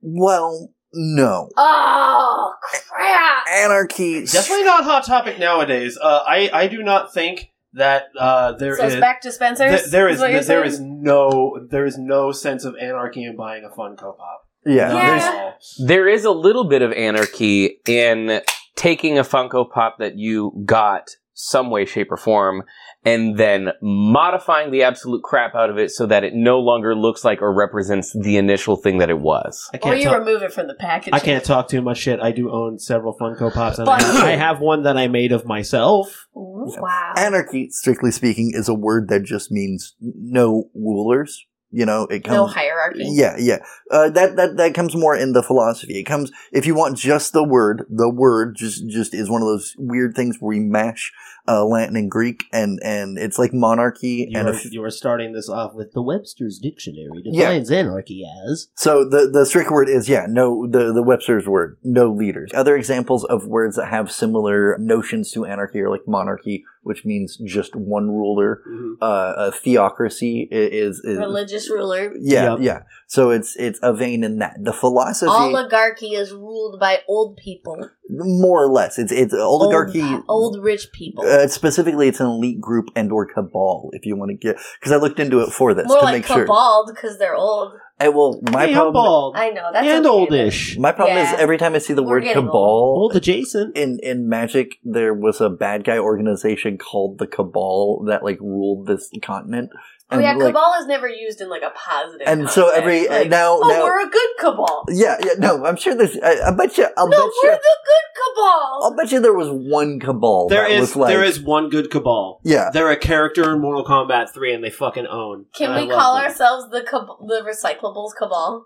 Well, 0.00 0.72
no. 0.92 1.48
Oh 1.56 2.52
crap! 2.62 3.46
Anarchy. 3.48 4.24
Definitely 4.24 4.64
not 4.64 4.84
hot 4.84 5.04
topic 5.04 5.38
nowadays. 5.38 5.98
Uh, 6.00 6.22
I 6.26 6.50
I 6.52 6.68
do 6.68 6.82
not 6.82 7.12
think 7.12 7.52
that 7.74 8.04
uh, 8.18 8.52
there 8.52 8.76
so 8.76 8.86
is- 8.86 8.94
it's 8.94 9.00
back 9.00 9.20
to 9.22 9.32
Spencer's. 9.32 9.80
th- 9.82 9.90
there 9.90 10.08
is 10.08 10.18
what 10.20 10.30
you're 10.30 10.42
there 10.42 10.68
saying? 10.68 10.72
is 10.72 10.80
no 10.80 11.66
there 11.70 11.84
is 11.84 11.98
no 11.98 12.32
sense 12.32 12.64
of 12.64 12.74
anarchy 12.80 13.24
in 13.24 13.36
buying 13.36 13.64
a 13.64 13.68
Funko 13.68 14.16
Pop. 14.16 14.44
Yeah. 14.66 14.92
Yeah. 14.92 15.10
There's, 15.10 15.22
all. 15.24 15.86
there 15.86 16.08
is 16.08 16.24
a 16.24 16.30
little 16.30 16.64
bit 16.64 16.82
of 16.82 16.92
anarchy 16.92 17.80
in 17.86 18.40
taking 18.74 19.18
a 19.18 19.22
Funko 19.22 19.70
Pop 19.70 19.98
that 19.98 20.16
you 20.18 20.52
got 20.64 21.10
some 21.40 21.70
way, 21.70 21.84
shape, 21.84 22.10
or 22.10 22.16
form, 22.16 22.64
and 23.04 23.38
then 23.38 23.68
modifying 23.80 24.72
the 24.72 24.82
absolute 24.82 25.22
crap 25.22 25.54
out 25.54 25.70
of 25.70 25.78
it 25.78 25.90
so 25.92 26.04
that 26.04 26.24
it 26.24 26.34
no 26.34 26.58
longer 26.58 26.96
looks 26.96 27.24
like 27.24 27.40
or 27.40 27.54
represents 27.54 28.12
the 28.12 28.36
initial 28.36 28.74
thing 28.74 28.98
that 28.98 29.08
it 29.08 29.20
was. 29.20 29.70
I 29.72 29.76
Or 29.76 29.80
can't 29.80 29.98
you 30.00 30.06
talk. 30.06 30.18
remove 30.18 30.42
it 30.42 30.52
from 30.52 30.66
the 30.66 30.74
package. 30.74 31.12
I 31.14 31.20
can't 31.20 31.44
talk 31.44 31.68
too 31.68 31.80
much 31.80 31.98
shit. 31.98 32.18
I 32.20 32.32
do 32.32 32.50
own 32.50 32.80
several 32.80 33.16
Funko 33.16 33.52
Pops, 33.54 33.78
and 33.78 33.88
I 33.88 34.02
have, 34.02 34.16
I 34.24 34.30
have 34.32 34.60
one 34.60 34.82
that 34.82 34.96
I 34.96 35.06
made 35.06 35.30
of 35.30 35.46
myself. 35.46 36.26
Wow. 36.34 37.12
Anarchy, 37.16 37.68
strictly 37.70 38.10
speaking, 38.10 38.50
is 38.52 38.68
a 38.68 38.74
word 38.74 39.08
that 39.08 39.22
just 39.22 39.52
means 39.52 39.94
no 40.00 40.64
rulers. 40.74 41.46
You 41.70 41.84
know, 41.84 42.04
it 42.04 42.24
comes. 42.24 42.34
no 42.34 42.46
hierarchy. 42.46 43.04
Yeah, 43.04 43.36
yeah. 43.38 43.58
Uh, 43.90 44.08
that 44.10 44.36
that 44.36 44.56
that 44.56 44.74
comes 44.74 44.96
more 44.96 45.14
in 45.14 45.32
the 45.32 45.42
philosophy. 45.42 45.98
It 45.98 46.04
comes 46.04 46.32
if 46.50 46.66
you 46.66 46.74
want 46.74 46.96
just 46.96 47.34
the 47.34 47.44
word. 47.44 47.84
The 47.90 48.08
word 48.08 48.56
just 48.56 48.88
just 48.88 49.12
is 49.12 49.28
one 49.28 49.42
of 49.42 49.48
those 49.48 49.74
weird 49.76 50.14
things 50.14 50.38
where 50.40 50.48
we 50.56 50.60
mash 50.60 51.12
uh, 51.48 51.64
Latin 51.64 51.96
and 51.96 52.10
Greek, 52.10 52.44
and 52.52 52.78
and 52.84 53.18
it's 53.18 53.38
like 53.38 53.52
monarchy. 53.54 54.26
You 54.30 54.38
and 54.38 54.48
were, 54.48 54.54
if, 54.54 54.70
you 54.72 54.80
were 54.82 54.90
starting 54.90 55.32
this 55.32 55.48
off 55.48 55.74
with 55.74 55.92
the 55.92 56.02
Webster's 56.02 56.58
Dictionary 56.58 57.22
Yeah. 57.24 57.46
defines 57.48 57.70
anarchy 57.70 58.24
as 58.46 58.68
so 58.74 59.08
the 59.08 59.28
the 59.32 59.46
strict 59.46 59.70
word 59.70 59.88
is 59.88 60.08
yeah, 60.08 60.26
no. 60.28 60.66
The 60.66 60.92
the 60.92 61.02
Webster's 61.02 61.46
word, 61.48 61.78
no 61.82 62.12
leaders. 62.12 62.50
Other 62.54 62.76
examples 62.76 63.24
of 63.24 63.46
words 63.46 63.76
that 63.76 63.86
have 63.88 64.10
similar 64.12 64.76
notions 64.78 65.30
to 65.32 65.44
anarchy 65.46 65.80
are 65.80 65.90
like 65.90 66.06
monarchy, 66.06 66.64
which 66.82 67.04
means 67.04 67.38
just 67.44 67.74
one 67.74 68.08
ruler. 68.10 68.62
Uh, 69.00 69.32
a 69.36 69.52
theocracy 69.52 70.48
is, 70.50 71.00
is 71.04 71.18
Religious 71.18 71.70
ruler. 71.70 72.12
yeah, 72.20 72.50
Yep. 72.52 72.58
yeah. 72.60 72.82
So 73.10 73.30
it's 73.30 73.56
it's 73.56 73.78
a 73.82 73.94
vein 73.94 74.22
in 74.22 74.38
that. 74.40 74.56
The 74.62 74.72
philosophy, 74.72 75.30
Oligarchy 75.32 76.08
is 76.08 76.30
ruled 76.30 76.78
by 76.78 76.98
old 77.08 77.38
people. 77.38 77.88
more 78.10 78.64
or 78.64 78.70
less, 78.70 78.98
it's 78.98 79.10
it's 79.10 79.32
oligarchy. 79.32 80.02
Old, 80.02 80.24
old 80.28 80.62
rich 80.62 80.88
people. 80.92 81.24
Uh, 81.26 81.48
specifically, 81.48 82.08
it's 82.08 82.20
an 82.20 82.26
elite 82.26 82.60
group 82.60 82.90
and 82.94 83.10
or 83.10 83.24
cabal. 83.24 83.88
If 83.94 84.04
you 84.04 84.14
want 84.14 84.30
to 84.32 84.36
get, 84.36 84.58
because 84.78 84.92
I 84.92 84.96
looked 84.96 85.18
into 85.20 85.40
it 85.40 85.50
for 85.54 85.72
this 85.72 85.86
More 85.88 86.00
to 86.00 86.04
like 86.04 86.14
make 86.16 86.26
sure. 86.26 86.44
cabald 86.44 86.90
because 86.94 87.18
they're 87.18 87.34
old. 87.34 87.72
I, 87.98 88.10
well, 88.10 88.40
my 88.52 88.66
hey, 88.66 88.74
problem, 88.74 88.92
bald 88.92 89.36
I 89.36 89.50
know 89.50 89.70
that's 89.72 89.84
and 89.86 90.06
okay, 90.06 90.08
oldish. 90.08 90.76
my 90.78 90.92
problem 90.92 91.16
Yeah. 91.16 91.34
is 91.34 91.40
every 91.40 91.56
time 91.58 91.74
I 91.74 91.78
see 91.78 91.94
the 91.94 92.02
We're 92.02 92.10
word 92.10 92.24
getting 92.24 92.44
cabal 92.44 92.54
Old 92.60 93.16
adjacent. 93.16 93.74
in 93.76 93.98
in 94.04 94.28
Magic, 94.28 94.76
there 94.84 95.14
was 95.14 95.40
a 95.40 95.48
bad 95.48 95.82
guy 95.82 95.98
organization 95.98 96.76
called 96.78 97.18
the 97.18 97.26
Cabal 97.26 98.04
that 98.06 98.22
like 98.22 98.38
ruled 98.38 98.86
this 98.86 99.10
continent. 99.22 99.70
But- 100.08 100.18
Oh 100.18 100.20
yeah, 100.20 100.32
like, 100.34 100.54
cabal 100.54 100.74
is 100.80 100.86
never 100.86 101.08
used 101.08 101.40
in 101.40 101.48
like 101.50 101.62
a 101.62 101.70
positive. 101.70 102.26
And 102.26 102.48
so 102.48 102.68
every- 102.70 103.06
like, 103.08 103.26
uh, 103.26 103.28
now- 103.28 103.58
oh, 103.62 103.68
now- 103.68 103.82
we're 103.84 104.06
a 104.06 104.10
good 104.10 104.30
cabal. 104.40 104.84
Yeah, 104.88 105.16
yeah, 105.22 105.32
no, 105.38 105.64
I'm 105.66 105.76
sure 105.76 105.94
there's. 105.94 106.16
I, 106.22 106.48
I 106.48 106.50
bet 106.52 106.78
you. 106.78 106.86
I'll 106.96 107.08
no, 107.08 107.18
bet 107.18 107.30
we're 107.42 107.50
you. 107.50 107.56
the 107.56 107.76
good 107.84 108.36
cabal. 108.36 108.80
I'll 108.84 108.96
bet 108.96 109.12
you 109.12 109.20
there 109.20 109.34
was 109.34 109.48
one 109.50 110.00
cabal 110.00 110.48
There 110.48 110.62
that 110.62 110.70
is 110.70 110.80
was 110.80 110.96
like. 110.96 111.08
there 111.14 111.22
is 111.24 111.40
one 111.40 111.68
good 111.68 111.90
cabal. 111.90 112.40
Yeah, 112.44 112.70
They're 112.72 112.90
a 112.90 112.96
character 112.96 113.52
in 113.52 113.60
Mortal 113.60 113.84
Kombat 113.84 114.30
3 114.32 114.54
and 114.54 114.64
they 114.64 114.70
fucking 114.70 115.06
own. 115.06 115.46
Can 115.54 115.74
we 115.74 115.88
call 115.88 116.16
them. 116.16 116.24
ourselves 116.24 116.70
the 116.70 116.82
cab- 116.82 117.18
the 117.26 117.42
recyclables 117.46 118.10
cabal? 118.18 118.64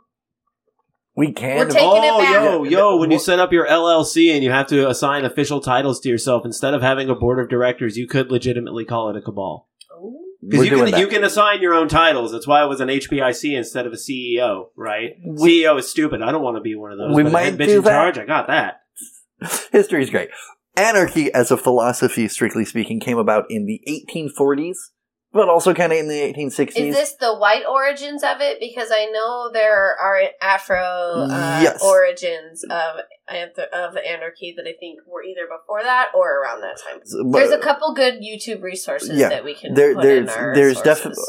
we 1.14 1.30
can. 1.32 1.58
We're 1.58 1.66
taking 1.66 1.88
it 2.04 2.10
Oh, 2.10 2.18
back. 2.20 2.32
yo, 2.32 2.64
yo, 2.64 2.96
when 2.96 3.10
you 3.10 3.18
set 3.18 3.38
up 3.38 3.52
your 3.52 3.66
LLC 3.66 4.32
and 4.34 4.42
you 4.42 4.50
have 4.50 4.66
to 4.68 4.88
assign 4.88 5.26
official 5.26 5.60
titles 5.60 6.00
to 6.00 6.08
yourself, 6.08 6.46
instead 6.46 6.72
of 6.72 6.80
having 6.80 7.10
a 7.10 7.14
board 7.14 7.38
of 7.38 7.50
directors, 7.50 7.98
you 7.98 8.06
could 8.06 8.30
legitimately 8.30 8.86
call 8.86 9.10
it 9.10 9.16
a 9.16 9.20
cabal. 9.20 9.68
Because 10.46 10.66
you 10.66 10.76
can, 10.76 10.90
that. 10.90 11.00
you 11.00 11.06
can 11.06 11.22
assign 11.22 11.62
your 11.62 11.74
own 11.74 11.88
titles. 11.88 12.32
That's 12.32 12.46
why 12.46 12.64
it 12.64 12.66
was 12.66 12.80
an 12.80 12.88
HBIC 12.88 13.56
instead 13.56 13.86
of 13.86 13.92
a 13.92 13.96
CEO, 13.96 14.66
right? 14.76 15.12
CEO 15.24 15.78
is 15.78 15.88
stupid. 15.88 16.20
I 16.20 16.32
don't 16.32 16.42
want 16.42 16.56
to 16.56 16.60
be 16.60 16.74
one 16.74 16.90
of 16.90 16.98
those. 16.98 17.14
We 17.14 17.22
might 17.22 17.56
bitch 17.56 17.66
do 17.66 17.78
in 17.78 17.84
that. 17.84 17.90
charge. 17.90 18.18
I 18.18 18.26
got 18.26 18.48
that. 18.48 18.82
History 19.72 20.02
is 20.02 20.10
great. 20.10 20.30
Anarchy, 20.76 21.32
as 21.32 21.50
a 21.50 21.56
philosophy, 21.56 22.26
strictly 22.28 22.64
speaking, 22.64 22.98
came 22.98 23.18
about 23.18 23.44
in 23.50 23.66
the 23.66 23.80
1840s, 23.88 24.76
but 25.32 25.48
also 25.48 25.72
kind 25.74 25.92
of 25.92 25.98
in 25.98 26.08
the 26.08 26.20
1860s. 26.20 26.76
Is 26.76 26.94
this 26.94 27.14
the 27.14 27.34
white 27.34 27.64
origins 27.68 28.22
of 28.22 28.40
it? 28.40 28.58
Because 28.60 28.90
I 28.92 29.06
know 29.06 29.50
there 29.52 29.96
are 29.98 30.20
Afro 30.40 31.26
uh, 31.30 31.60
Yes. 31.62 31.82
origins 31.82 32.64
of 32.64 32.96
of 33.72 33.96
anarchy 33.96 34.52
that 34.56 34.66
I 34.68 34.74
think 34.78 34.98
were 35.06 35.22
either 35.22 35.42
before 35.46 35.82
that 35.82 36.08
or 36.14 36.42
around 36.42 36.60
that 36.60 36.76
time. 36.84 37.00
But 37.30 37.38
There's 37.38 37.50
a 37.52 37.58
couple 37.58 37.94
good 37.94 38.20
YouTube 38.20 38.62
resources 38.62 39.16
Yeah. 39.18 39.30
that 39.30 39.44
we 39.44 39.54
can 39.54 39.72
there, 39.72 39.94
put 39.94 40.02
there's 40.02 40.22
in 40.30 40.38
our 40.38 40.54
there's 40.54 40.82
definitely 40.82 41.22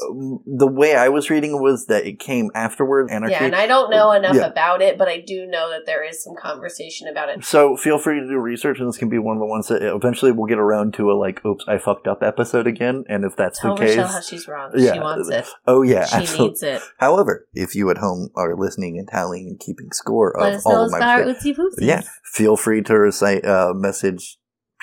the 0.46 0.68
way 0.68 0.96
I 0.96 1.08
was 1.10 1.30
reading 1.30 1.62
was 1.62 1.86
that 1.86 2.06
it 2.06 2.20
came 2.20 2.50
afterward. 2.56 3.10
Anarchy. 3.10 3.34
Yeah, 3.34 3.44
and 3.46 3.56
I 3.56 3.68
don't 3.68 3.90
know 3.90 4.12
enough 4.12 4.36
Yeah. 4.36 4.48
about 4.48 4.82
it, 4.82 4.98
but 4.98 5.08
I 5.08 5.20
do 5.26 5.46
know 5.46 5.70
that 5.70 5.86
there 5.86 6.04
is 6.04 6.22
some 6.22 6.36
conversation 6.36 7.08
about 7.08 7.30
it. 7.30 7.46
so 7.46 7.78
feel 7.78 7.98
free 8.00 8.20
to 8.20 8.28
do 8.28 8.38
research, 8.38 8.80
and 8.80 8.88
this 8.90 8.98
can 8.98 9.08
be 9.10 9.20
one 9.20 9.38
of 9.38 9.40
the 9.40 9.46
ones 9.46 9.68
that 9.68 9.82
eventually 9.82 10.32
we'll 10.32 10.48
get 10.48 10.60
around 10.60 10.94
to 10.96 11.10
a 11.12 11.14
like, 11.14 11.46
"Oops, 11.46 11.64
I 11.68 11.78
fucked 11.78 12.08
up" 12.08 12.22
episode 12.22 12.68
again. 12.68 13.06
And 13.08 13.24
if 13.24 13.36
that's 13.36 13.60
Tell 13.60 13.76
the 13.76 13.82
case, 13.86 13.93
Rochelle 13.98 14.14
how 14.14 14.22
she's 14.22 14.48
wrong. 14.48 14.72
Yeah. 14.76 14.94
She 14.94 15.00
wants 15.00 15.30
it. 15.30 15.46
oh 15.68 15.82
yeah, 15.82 16.06
she 16.06 16.16
absolutely. 16.18 16.48
needs 16.48 16.64
it. 16.64 16.82
However, 17.00 17.48
if 17.54 17.76
you 17.76 17.90
at 17.90 17.98
home 17.98 18.30
are 18.36 18.56
listening 18.56 18.98
and 18.98 19.08
tallying 19.08 19.48
and 19.48 19.60
keeping 19.60 19.92
score 19.92 20.36
Let 20.40 20.50
of 20.50 20.56
us 20.58 20.66
all 20.66 20.74
know 20.74 20.86
of 20.86 20.92
my 20.92 20.98
Star 20.98 21.24
Oopsie 21.24 21.56
Poopsies. 21.56 21.80
yeah, 21.80 22.02
feel 22.34 22.58
free 22.58 22.82
to 22.84 22.98
recite 22.98 23.46
uh, 23.46 23.74
message 23.76 24.38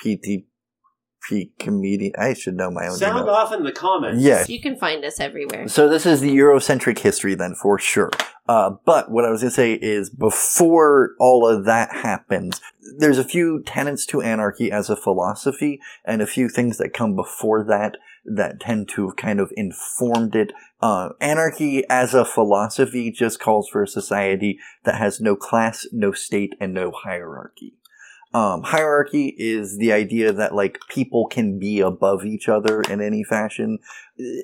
PTP 0.05 0.47
comedian. 1.59 2.13
I 2.19 2.35
should 2.35 2.55
know 2.55 2.71
my 2.71 2.87
own. 2.87 2.97
Sound 2.97 3.23
email. 3.23 3.35
off 3.35 3.53
in 3.53 3.65
the 3.65 3.73
comments. 3.73 4.23
Yeah. 4.23 4.45
You 4.49 4.61
can 4.61 4.77
find 4.77 5.05
us 5.05 5.21
everywhere. 5.21 5.69
So 5.69 5.89
this 5.89 6.07
is 6.07 6.21
the 6.21 6.35
Eurocentric 6.37 6.99
history 6.99 7.35
then 7.35 7.55
for 7.55 7.79
sure. 7.79 8.11
Uh, 8.49 8.71
but 8.85 9.11
what 9.11 9.25
I 9.25 9.31
was 9.31 9.43
going 9.43 9.51
to 9.51 9.55
say 9.55 9.75
is 9.75 10.11
before 10.11 11.11
all 11.21 11.47
of 11.47 11.67
that 11.67 11.93
happens, 11.93 12.61
there's 12.99 13.19
a 13.19 13.25
few 13.25 13.63
tenets 13.63 14.05
to 14.07 14.23
anarchy 14.23 14.73
as 14.73 14.91
a 14.91 14.97
philosophy 14.97 15.79
and 16.05 16.21
a 16.21 16.27
few 16.27 16.49
things 16.49 16.79
that 16.79 16.93
come 16.93 17.15
before 17.15 17.63
that 17.65 17.97
that 18.25 18.61
tend 18.61 18.89
to 18.91 19.07
have 19.07 19.17
kind 19.17 19.41
of 19.41 19.53
informed 19.57 20.35
it. 20.35 20.53
Uh, 20.81 21.11
anarchy 21.21 21.85
as 21.89 22.15
a 22.15 22.25
philosophy 22.25 23.11
just 23.11 23.41
calls 23.41 23.69
for 23.69 23.83
a 23.83 23.89
society 23.89 24.59
that 24.85 24.97
has 24.97 25.21
no 25.21 25.37
class, 25.37 25.87
no 25.93 26.13
state, 26.13 26.55
and 26.61 26.73
no 26.73 26.91
hierarchy. 26.91 27.75
Um, 28.33 28.63
hierarchy 28.63 29.35
is 29.39 29.79
the 29.79 29.93
idea 29.93 30.33
that 30.33 30.55
like 30.55 30.79
people 30.89 31.27
can 31.27 31.59
be 31.59 31.81
above 31.81 32.25
each 32.25 32.49
other 32.49 32.81
in 32.83 33.01
any 33.01 33.25
fashion. 33.25 33.79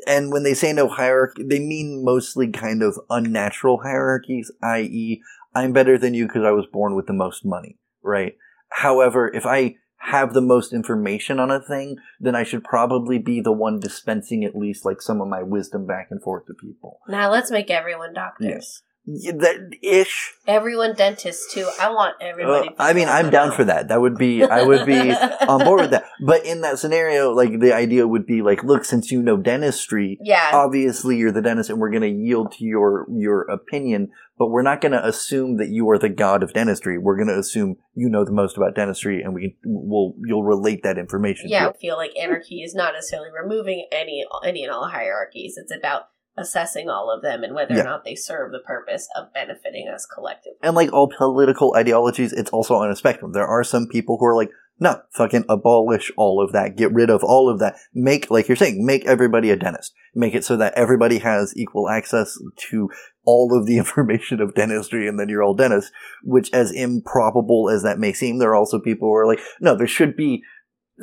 And 0.08 0.32
when 0.32 0.42
they 0.42 0.54
say 0.54 0.72
no 0.72 0.88
hierarchy, 0.88 1.44
they 1.44 1.60
mean 1.60 2.04
mostly 2.04 2.50
kind 2.50 2.82
of 2.82 2.98
unnatural 3.10 3.82
hierarchies, 3.82 4.50
i.e., 4.62 5.22
I'm 5.54 5.72
better 5.72 5.96
than 5.96 6.12
you 6.12 6.26
because 6.26 6.44
I 6.44 6.50
was 6.50 6.66
born 6.66 6.94
with 6.96 7.06
the 7.06 7.14
most 7.14 7.44
money, 7.44 7.78
right? 8.02 8.36
However, 8.68 9.32
if 9.32 9.46
I 9.46 9.76
have 9.98 10.34
the 10.34 10.40
most 10.40 10.72
information 10.72 11.40
on 11.40 11.50
a 11.50 11.60
thing, 11.60 11.96
then 12.20 12.34
I 12.34 12.42
should 12.42 12.64
probably 12.64 13.18
be 13.18 13.40
the 13.40 13.52
one 13.52 13.80
dispensing 13.80 14.44
at 14.44 14.56
least 14.56 14.84
like 14.84 15.02
some 15.02 15.20
of 15.20 15.28
my 15.28 15.42
wisdom 15.42 15.86
back 15.86 16.08
and 16.10 16.22
forth 16.22 16.46
to 16.46 16.54
people. 16.54 17.00
Now 17.08 17.30
let's 17.30 17.50
make 17.50 17.70
everyone 17.70 18.14
doctors. 18.14 18.46
Yeah, 18.46 18.85
that 19.06 19.70
ish. 19.82 20.34
Everyone 20.46 20.94
dentists 20.94 21.52
too. 21.52 21.68
I 21.80 21.90
want 21.90 22.16
everybody. 22.20 22.68
Uh, 22.68 22.72
I 22.78 22.92
mean, 22.92 23.08
I'm 23.08 23.30
down 23.30 23.52
for 23.52 23.64
that. 23.64 23.88
That 23.88 24.00
would 24.00 24.16
be, 24.16 24.42
I 24.42 24.62
would 24.62 24.84
be 24.86 25.12
on 25.48 25.64
board 25.64 25.82
with 25.82 25.90
that. 25.92 26.04
But 26.20 26.44
in 26.44 26.60
that 26.62 26.78
scenario, 26.78 27.32
like 27.32 27.60
the 27.60 27.72
idea 27.72 28.06
would 28.06 28.26
be 28.26 28.42
like, 28.42 28.64
look, 28.64 28.84
since 28.84 29.10
you 29.10 29.22
know 29.22 29.36
dentistry, 29.36 30.18
Yeah. 30.20 30.50
obviously 30.52 31.16
you're 31.16 31.32
the 31.32 31.42
dentist 31.42 31.70
and 31.70 31.78
we're 31.78 31.90
going 31.90 32.02
to 32.02 32.08
yield 32.08 32.52
to 32.52 32.64
your 32.64 33.06
your 33.10 33.42
opinion 33.42 34.10
but 34.38 34.48
we're 34.48 34.62
not 34.62 34.80
going 34.82 34.92
to 34.92 35.06
assume 35.06 35.56
that 35.56 35.68
you 35.70 35.88
are 35.88 35.98
the 35.98 36.08
god 36.08 36.42
of 36.42 36.52
dentistry 36.52 36.98
we're 36.98 37.16
going 37.16 37.28
to 37.28 37.38
assume 37.38 37.76
you 37.94 38.08
know 38.08 38.24
the 38.24 38.32
most 38.32 38.56
about 38.56 38.74
dentistry 38.74 39.22
and 39.22 39.32
we 39.34 39.56
will 39.64 40.14
you'll 40.24 40.44
relate 40.44 40.82
that 40.82 40.98
information 40.98 41.48
yeah, 41.48 41.68
I 41.68 41.72
feel 41.72 41.96
like 41.96 42.12
anarchy 42.20 42.62
is 42.62 42.74
not 42.74 42.92
necessarily 42.94 43.30
removing 43.30 43.86
any 43.92 44.24
any 44.44 44.62
and 44.64 44.72
all 44.72 44.88
hierarchies. 44.88 45.54
It's 45.56 45.72
about 45.74 46.08
assessing 46.36 46.88
all 46.88 47.10
of 47.10 47.22
them 47.22 47.42
and 47.42 47.54
whether 47.54 47.74
Yeah. 47.74 47.80
or 47.82 47.84
not 47.84 48.04
they 48.04 48.14
serve 48.14 48.52
the 48.52 48.58
purpose 48.60 49.08
of 49.16 49.32
benefiting 49.32 49.88
us 49.88 50.06
collectively. 50.06 50.58
and 50.62 50.74
like 50.76 50.92
all 50.92 51.08
political 51.16 51.74
ideologies 51.76 52.32
it's 52.32 52.50
also 52.50 52.74
on 52.74 52.90
a 52.90 52.96
spectrum 52.96 53.32
there 53.32 53.46
are 53.46 53.64
some 53.64 53.86
people 53.86 54.18
who 54.18 54.26
are 54.26 54.34
like 54.36 54.50
no 54.78 55.00
fucking 55.14 55.44
abolish 55.48 56.12
all 56.18 56.42
of 56.44 56.52
that 56.52 56.76
get 56.76 56.92
rid 56.92 57.08
of 57.08 57.24
all 57.24 57.48
of 57.48 57.58
that 57.58 57.76
make 57.94 58.30
like 58.30 58.46
you're 58.48 58.56
saying 58.56 58.84
make 58.84 59.06
everybody 59.06 59.50
a 59.50 59.56
dentist 59.56 59.94
make 60.14 60.34
it 60.34 60.44
so 60.44 60.56
that 60.56 60.74
everybody 60.74 61.18
has 61.18 61.56
equal 61.56 61.88
access 61.88 62.36
to 62.56 62.90
all 63.24 63.56
of 63.58 63.66
the 63.66 63.78
information 63.84 64.40
of 64.40 64.54
dentistry 64.54 65.08
and 65.08 65.18
then 65.18 65.28
you're 65.30 65.42
all 65.42 65.54
dentists 65.54 65.90
which 66.22 66.52
as 66.52 66.70
improbable 66.70 67.70
as 67.70 67.82
that 67.82 67.98
may 67.98 68.12
seem 68.12 68.38
there 68.38 68.50
are 68.50 68.56
also 68.56 68.78
people 68.78 69.08
who 69.08 69.14
are 69.14 69.26
like 69.26 69.40
no 69.60 69.74
there 69.74 69.86
should 69.86 70.14
be 70.16 70.42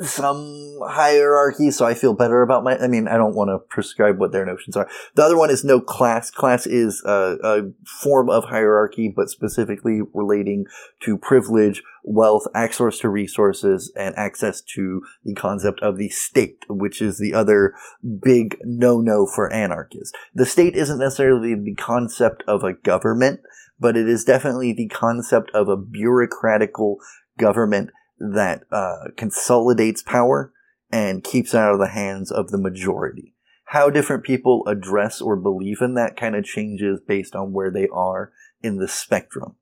some 0.02 0.78
hierarchy 0.88 1.70
so 1.70 1.86
i 1.86 1.94
feel 1.94 2.14
better 2.14 2.42
about 2.42 2.64
my 2.64 2.76
i 2.78 2.88
mean 2.88 3.06
i 3.06 3.16
don't 3.16 3.36
want 3.36 3.48
to 3.48 3.58
prescribe 3.68 4.18
what 4.18 4.32
their 4.32 4.44
notions 4.44 4.76
are. 4.76 4.88
The 5.14 5.22
other 5.22 5.36
one 5.36 5.50
is 5.50 5.64
no 5.64 5.80
class. 5.80 6.30
Class 6.30 6.66
is 6.66 7.02
a, 7.04 7.36
a 7.42 7.60
form 8.02 8.28
of 8.28 8.44
hierarchy 8.44 9.12
but 9.14 9.28
specifically 9.28 10.00
relating 10.12 10.66
to 11.00 11.16
privilege 11.16 11.82
wealth 12.02 12.46
access 12.54 12.98
to 12.98 13.08
resources 13.08 13.92
and 13.96 14.14
access 14.16 14.60
to 14.74 15.02
the 15.24 15.34
concept 15.34 15.80
of 15.80 15.96
the 15.96 16.08
state 16.08 16.58
which 16.68 17.00
is 17.00 17.18
the 17.18 17.34
other 17.34 17.74
big 18.22 18.56
no-no 18.64 19.26
for 19.26 19.52
anarchists. 19.52 20.12
The 20.34 20.46
state 20.46 20.74
isn't 20.74 20.98
necessarily 20.98 21.54
the 21.54 21.74
concept 21.74 22.42
of 22.46 22.62
a 22.64 22.74
government 22.74 23.40
but 23.78 23.96
it 23.96 24.08
is 24.08 24.24
definitely 24.24 24.72
the 24.72 24.88
concept 24.88 25.50
of 25.54 25.68
a 25.68 25.76
bureaucratical 25.76 26.96
government 27.38 27.90
that 28.32 28.62
uh, 28.70 29.10
consolidates 29.16 30.02
power 30.02 30.52
and 30.90 31.24
keeps 31.24 31.54
it 31.54 31.58
out 31.58 31.74
of 31.74 31.80
the 31.80 31.88
hands 31.88 32.30
of 32.30 32.50
the 32.50 32.58
majority. 32.58 33.34
How 33.66 33.90
different 33.90 34.24
people 34.24 34.62
address 34.66 35.20
or 35.20 35.36
believe 35.36 35.80
in 35.80 35.94
that 35.94 36.16
kind 36.16 36.36
of 36.36 36.44
changes 36.44 37.00
based 37.06 37.34
on 37.34 37.52
where 37.52 37.70
they 37.70 37.88
are 37.92 38.32
in 38.62 38.78
the 38.78 38.88
spectrum. 38.88 39.56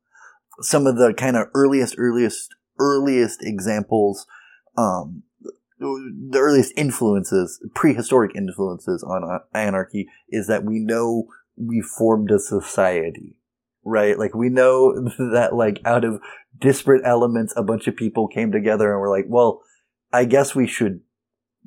Some 0.61 0.87
of 0.87 0.97
the 0.97 1.15
kind 1.15 1.37
of 1.37 1.49
earliest, 1.55 1.95
earliest, 1.97 2.55
earliest 2.79 3.43
examples, 3.43 4.27
um, 4.77 5.23
the 5.79 6.39
earliest 6.39 6.73
influences, 6.77 7.61
prehistoric 7.75 8.37
influences 8.37 9.03
on 9.03 9.25
uh, 9.25 9.39
anarchy 9.57 10.09
is 10.29 10.47
that 10.47 10.65
we 10.65 10.79
know 10.79 11.27
we 11.57 11.81
formed 11.81 12.31
a 12.31 12.39
society, 12.39 13.37
right? 13.85 14.19
Like 14.19 14.35
we 14.35 14.49
know 14.49 15.09
that 15.33 15.51
like 15.55 15.81
out 15.85 16.05
of 16.05 16.21
disparate 16.59 17.03
elements, 17.05 17.55
a 17.57 17.63
bunch 17.63 17.87
of 17.87 17.97
people 17.97 18.29
came 18.29 18.53
together 18.53 18.93
and 18.93 19.01
were 19.01 19.11
like, 19.11 19.27
well, 19.29 19.63
I 20.13 20.25
guess 20.25 20.55
we 20.55 20.67
should 20.67 21.01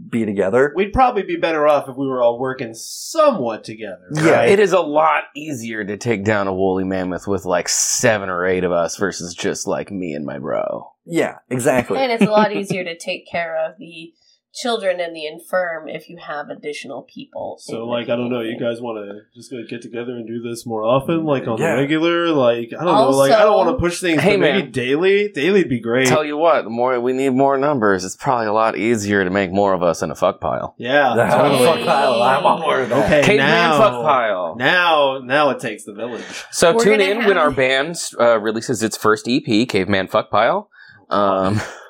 be 0.09 0.25
together. 0.25 0.73
We'd 0.75 0.93
probably 0.93 1.23
be 1.23 1.37
better 1.37 1.67
off 1.67 1.87
if 1.87 1.95
we 1.95 2.07
were 2.07 2.21
all 2.21 2.37
working 2.37 2.73
somewhat 2.73 3.63
together. 3.63 4.07
Yeah. 4.11 4.43
It 4.43 4.59
is 4.59 4.73
a 4.73 4.81
lot 4.81 5.23
easier 5.35 5.83
to 5.85 5.97
take 5.97 6.25
down 6.25 6.47
a 6.47 6.53
woolly 6.53 6.83
mammoth 6.83 7.27
with 7.27 7.45
like 7.45 7.69
seven 7.69 8.29
or 8.29 8.45
eight 8.45 8.63
of 8.63 8.71
us 8.71 8.97
versus 8.97 9.33
just 9.33 9.67
like 9.67 9.91
me 9.91 10.13
and 10.13 10.25
my 10.25 10.37
bro. 10.37 10.91
Yeah, 11.05 11.37
exactly. 11.49 11.97
And 11.97 12.11
it's 12.11 12.23
a 12.23 12.31
lot 12.31 12.51
easier 12.53 12.83
to 12.83 12.97
take 12.97 13.29
care 13.29 13.55
of 13.65 13.77
the 13.77 14.13
children 14.55 14.99
and 15.01 15.15
the 15.15 15.25
infirm 15.27 15.87
if 15.89 16.07
you 16.09 16.17
have 16.17 16.49
additional 16.49 17.01
people. 17.03 17.57
So, 17.59 17.85
like, 17.85 18.05
I 18.09 18.15
don't 18.15 18.29
know. 18.29 18.39
You 18.41 18.57
guys 18.59 18.79
want 18.81 18.97
to 19.05 19.21
just 19.37 19.51
go 19.51 19.57
get 19.69 19.81
together 19.81 20.13
and 20.13 20.25
do 20.25 20.41
this 20.41 20.65
more 20.65 20.83
often, 20.83 21.25
like 21.25 21.45
on 21.47 21.57
Yeah. 21.59 21.75
the 21.75 21.81
regular? 21.81 22.29
Like, 22.29 22.69
I 22.79 22.83
don't 22.83 22.95
know. 22.95 23.09
Like, 23.09 23.31
I 23.31 23.39
don't 23.43 23.51
Also- 23.53 23.65
want 23.65 23.77
to 23.77 23.81
push 23.81 23.99
things. 23.99 24.21
Hey, 24.21 24.37
but 24.37 24.41
maybe 24.41 24.61
man. 24.63 24.71
daily. 24.71 25.29
Daily'd 25.33 25.67
be 25.69 25.79
great. 25.79 26.07
Tell 26.07 26.23
you 26.23 26.37
what, 26.37 26.63
the 26.63 26.69
more 26.69 26.99
we 26.99 27.11
need 27.13 27.31
more 27.33 27.57
numbers, 27.57 28.05
it's 28.05 28.15
probably 28.15 28.47
a 28.47 28.53
lot 28.53 28.77
easier 28.77 29.23
to 29.23 29.29
make 29.29 29.51
more 29.51 29.73
of 29.73 29.83
us 29.83 30.01
in 30.01 30.09
a 30.11 30.15
fuck 30.15 30.39
pile. 30.39 30.73
yeah. 30.77 31.13
The 31.15 31.25
totally. 31.25 31.65
fuck 31.65 31.85
pile, 31.85 32.21
I'm 32.23 32.45
on 32.45 32.61
board 32.61 32.79
with 32.79 32.89
that. 32.89 33.05
Okay, 33.05 33.21
Caveman 33.23 33.47
now, 33.47 33.77
fuck 33.77 34.03
pile. 34.03 34.55
now, 34.57 35.19
now 35.23 35.49
it 35.49 35.59
takes 35.59 35.83
the 35.83 35.93
village. 35.93 36.23
So 36.51 36.73
We're 36.73 36.83
tune 36.83 36.99
gonna 36.99 37.11
in 37.11 37.17
have- 37.21 37.27
when 37.27 37.37
our 37.37 37.51
band 37.63 37.97
uh, 38.19 38.39
releases 38.39 38.81
its 38.83 38.95
first 38.95 39.27
EP, 39.27 39.67
Caveman 39.67 40.07
Fuck 40.07 40.31
Pile. 40.31 40.69
Um, 41.09 41.59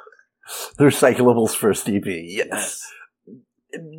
The 0.77 0.85
recyclables 0.85 1.55
first 1.55 1.89
EP. 1.89 2.03
Yes. 2.05 2.81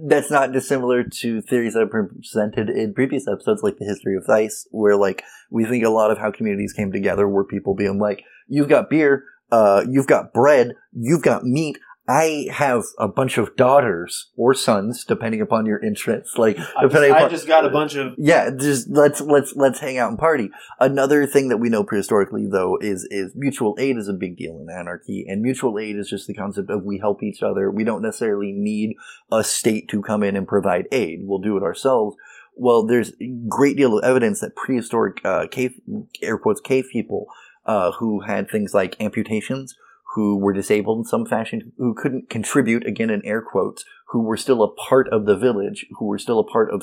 That's 0.05 0.31
not 0.31 0.53
dissimilar 0.53 1.05
to 1.05 1.43
theories 1.43 1.75
that 1.75 1.81
have 1.81 1.93
been 1.93 2.09
presented 2.09 2.71
in 2.71 2.95
previous 2.95 3.29
episodes, 3.29 3.63
like 3.63 3.77
the 3.79 3.85
history 3.85 4.17
of 4.17 4.25
Vice, 4.27 4.67
where 4.71 4.97
like 4.97 5.23
we 5.51 5.65
think 5.67 5.85
a 5.85 5.91
lot 5.91 6.11
of 6.11 6.19
how 6.19 6.31
communities 6.31 6.73
came 6.73 6.93
together 6.93 7.29
were 7.29 7.45
people 7.45 7.75
being 7.75 7.99
like, 7.99 8.25
"You've 8.49 8.71
got 8.71 8.89
beer, 8.89 9.25
uh, 9.53 9.85
you've 9.89 10.07
got 10.07 10.33
bread, 10.33 10.75
you've 10.93 11.23
got 11.23 11.45
meat. 11.45 11.79
I 12.09 12.47
have 12.53 12.85
a 12.99 13.09
bunch 13.09 13.37
of 13.37 13.57
daughters 13.57 14.31
or 14.37 14.55
sons, 14.55 15.05
depending 15.05 15.41
upon 15.41 15.67
your 15.67 15.83
interests. 15.83 16.39
Like, 16.39 16.57
I 16.57 16.63
just, 16.63 16.83
depending 16.83 17.13
I 17.13 17.29
just 17.29 17.47
got 17.49 17.65
a 17.65 17.71
bunch 17.71 17.97
of. 17.97 18.15
yeah, 18.17 18.51
just 18.51 18.89
let's 18.89 19.21
let's 19.21 19.55
let's 19.57 19.81
hang 19.81 19.99
out 19.99 20.11
and 20.11 20.19
party. 20.19 20.51
Another 20.79 21.27
thing 21.27 21.49
that 21.49 21.57
we 21.57 21.69
know 21.69 21.83
prehistorically 21.83 22.51
though 22.51 22.79
is 22.81 23.07
is 23.11 23.33
mutual 23.35 23.77
aid 23.79 23.97
is 23.97 24.09
a 24.09 24.13
big 24.13 24.37
deal 24.37 24.59
in 24.61 24.69
anarchy, 24.73 25.25
and 25.29 25.43
mutual 25.43 25.79
aid 25.79 25.97
is 25.97 26.09
just 26.09 26.29
the 26.29 26.35
concept 26.35 26.71
of 26.71 26.85
we 26.85 26.99
help 26.99 27.23
each 27.23 27.43
other. 27.43 27.71
We 27.71 27.85
don't 27.85 28.03
necessarily 28.03 28.53
need 28.53 28.97
a 29.33 29.43
state 29.43 29.89
to 29.89 30.01
come 30.01 30.23
in 30.23 30.37
and 30.37 30.47
provide 30.47 30.87
aid. 30.93 31.21
We'll 31.23 31.41
do 31.41 31.57
it 31.57 31.63
ourselves. 31.63 32.17
Well, 32.55 32.87
there's 32.87 33.13
a 33.21 33.27
great 33.49 33.77
deal 33.77 33.99
of 33.99 34.05
evidence 34.05 34.41
that 34.41 34.57
prehistoric 34.57 35.21
uh, 35.25 35.47
cave 35.51 35.75
air 36.23 36.39
quotes 36.39 36.61
cave 36.61 36.87
people 36.91 37.27
uh, 37.67 37.93
who 37.93 38.21
had 38.21 38.49
things 38.49 38.73
like 38.73 39.01
amputations, 39.01 39.77
who 40.17 40.35
were 40.35 40.55
disabled 40.55 40.97
in 40.97 41.05
some 41.05 41.27
fashion, 41.27 41.73
who 41.77 41.93
couldn't 41.93 42.31
contribute 42.31 42.87
again 42.87 43.11
in 43.11 43.23
air 43.27 43.43
quotes, 43.43 43.85
who 44.09 44.23
were 44.23 44.39
still 44.39 44.63
a 44.63 44.75
part 44.75 45.07
of 45.13 45.27
the 45.27 45.37
village, 45.37 45.85
who 45.99 46.07
were 46.07 46.19
still 46.19 46.39
a 46.39 46.51
part 46.51 46.73
of 46.73 46.83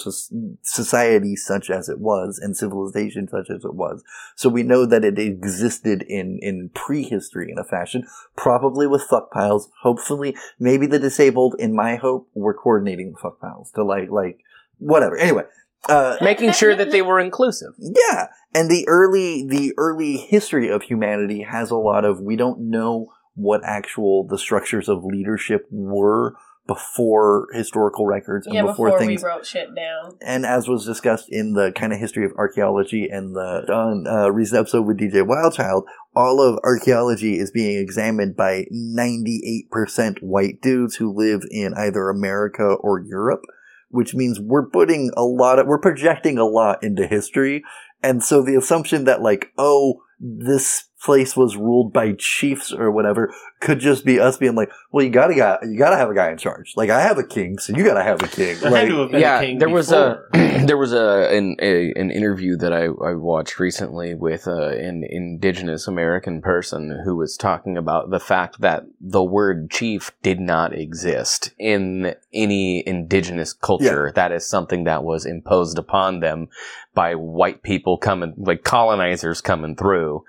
society 0.62 1.36
such 1.36 1.72
as 1.72 1.90
it 1.90 2.00
was 2.00 2.38
and 2.38 2.56
civilization 2.56 3.28
such 3.28 3.50
as 3.50 3.66
it 3.66 3.74
was. 3.74 4.04
So 4.36 4.50
we 4.50 4.62
know 4.62 4.86
that 4.86 5.04
it 5.04 5.18
existed 5.18 6.04
in, 6.04 6.38
in 6.44 6.70
prehistory 6.76 7.52
in 7.52 7.58
a 7.58 7.64
fashion, 7.64 8.06
probably 8.36 8.86
with 8.86 9.02
fuck 9.02 9.32
piles. 9.32 9.68
Hopefully, 9.82 10.38
maybe 10.60 10.86
the 10.86 11.00
disabled, 11.00 11.56
in 11.58 11.76
my 11.76 11.96
hope, 11.96 12.30
were 12.36 12.54
coordinating 12.54 13.14
the 13.14 13.18
fuck 13.18 13.42
piles 13.42 13.72
to 13.72 13.84
like, 13.84 14.12
like, 14.12 14.42
whatever. 14.78 15.18
Anyway, 15.18 15.46
uh, 15.90 16.18
making 16.22 16.52
sure 16.52 16.76
that 16.76 16.92
they 16.92 17.02
were 17.02 17.20
inclusive. 17.20 17.74
yeah, 17.80 18.28
and 18.54 18.70
the 18.70 18.88
early 18.88 19.46
the 19.46 19.74
early 19.78 20.18
history 20.18 20.70
of 20.70 20.84
humanity 20.84 21.42
has 21.42 21.72
a 21.72 21.76
lot 21.76 22.06
of 22.06 22.22
we 22.22 22.36
don't 22.36 22.60
know 22.60 23.12
what 23.36 23.62
actual 23.64 24.26
the 24.28 24.38
structures 24.38 24.88
of 24.88 25.04
leadership 25.04 25.66
were 25.72 26.36
before 26.66 27.48
historical 27.54 28.06
records 28.06 28.48
and 28.48 28.56
yeah, 28.56 28.62
before, 28.62 28.88
before, 28.88 29.00
things 29.00 29.22
we 29.22 29.28
wrote 29.28 29.46
shit 29.46 29.76
down. 29.76 30.18
and 30.22 30.46
as 30.46 30.68
was 30.68 30.86
discussed 30.86 31.28
in 31.30 31.54
the 31.54 31.74
kind 31.74 31.92
of 31.92 32.00
history 32.00 32.24
of 32.24 32.32
archaeology 32.38 33.10
and 33.12 33.36
the 33.36 33.66
on 33.70 34.08
uh, 34.08 34.30
recent 34.32 34.62
episode 34.62 34.84
with 34.84 34.98
DJ 34.98 35.28
Wildchild, 35.28 35.84
all 36.16 36.42
of 36.42 36.60
archaeology 36.64 37.38
is 37.38 37.52
being 37.52 37.78
examined 37.78 38.38
by 38.38 38.66
98% 38.72 40.20
white 40.22 40.62
dudes 40.62 40.96
who 40.96 41.14
live 41.14 41.42
in 41.52 41.74
either 41.76 42.10
America 42.10 42.64
or 42.64 43.02
Europe, 43.02 43.42
which 43.90 44.16
means 44.16 44.40
we're 44.40 44.70
putting 44.70 45.12
a 45.18 45.24
lot 45.24 45.60
of, 45.60 45.68
we're 45.68 45.80
projecting 45.80 46.38
a 46.38 46.46
lot 46.46 46.82
into 46.82 47.08
history. 47.08 47.62
And 48.02 48.24
so 48.24 48.42
the 48.42 48.56
assumption 48.56 49.04
that 49.04 49.22
like, 49.22 49.52
oh, 49.58 50.02
this 50.26 50.86
place 51.04 51.36
was 51.36 51.58
ruled 51.58 51.92
by 51.92 52.14
chiefs 52.14 52.72
or 52.72 52.90
whatever 52.90 53.34
could 53.60 53.80
just 53.80 54.06
be 54.06 54.20
us 54.20 54.38
being 54.38 54.56
like, 54.56 54.70
well, 54.92 55.04
you 55.04 55.12
gotta 55.12 55.36
got, 55.36 55.60
you 55.64 55.78
gotta 55.78 55.98
have 55.98 56.10
a 56.10 56.16
guy 56.16 56.32
in 56.32 56.38
charge. 56.38 56.74
Like 56.78 56.90
I 56.90 57.02
have 57.02 57.18
a 57.18 57.24
king, 57.24 57.58
so 57.58 57.76
you 57.76 57.84
gotta 57.84 58.04
have 58.04 58.22
a 58.22 58.28
king. 58.28 58.58
There 58.60 58.72
Like, 58.72 58.84
had 58.84 58.90
to 58.90 59.00
have 59.00 59.12
been 59.12 59.20
a 59.20 59.22
yeah, 59.22 59.42
king 59.42 59.58
there 59.58 59.70
was 59.70 59.92
a 59.92 60.22
there 60.34 60.78
was 60.78 60.94
a 60.94 61.36
an 61.36 61.58
a, 61.62 61.92
an 61.94 62.10
interview 62.10 62.56
that 62.58 62.72
I, 62.72 62.86
I 62.86 63.16
watched 63.16 63.60
recently 63.60 64.16
with 64.16 64.48
uh, 64.48 64.70
an 64.70 65.04
indigenous 65.10 65.88
American 65.88 66.42
person 66.42 67.02
who 67.04 67.16
was 67.16 67.36
talking 67.36 67.78
about 67.78 68.10
the 68.10 68.20
fact 68.20 68.62
that 68.62 68.84
the 69.02 69.24
word 69.24 69.70
chief 69.72 70.12
did 70.22 70.40
not 70.40 70.74
exist 70.74 71.52
in 71.60 72.16
any 72.34 72.86
indigenous 72.88 73.52
culture. 73.52 74.12
That 74.16 74.32
is 74.32 74.48
something 74.48 74.86
that 74.86 75.04
was 75.04 75.26
imposed 75.26 75.78
upon 75.78 76.22
them 76.22 76.48
by 76.94 77.16
white 77.16 77.64
people 77.64 77.98
coming, 77.98 78.34
like 78.38 78.64
colonizers 78.64 79.42
coming 79.42 79.76
through, 79.76 80.24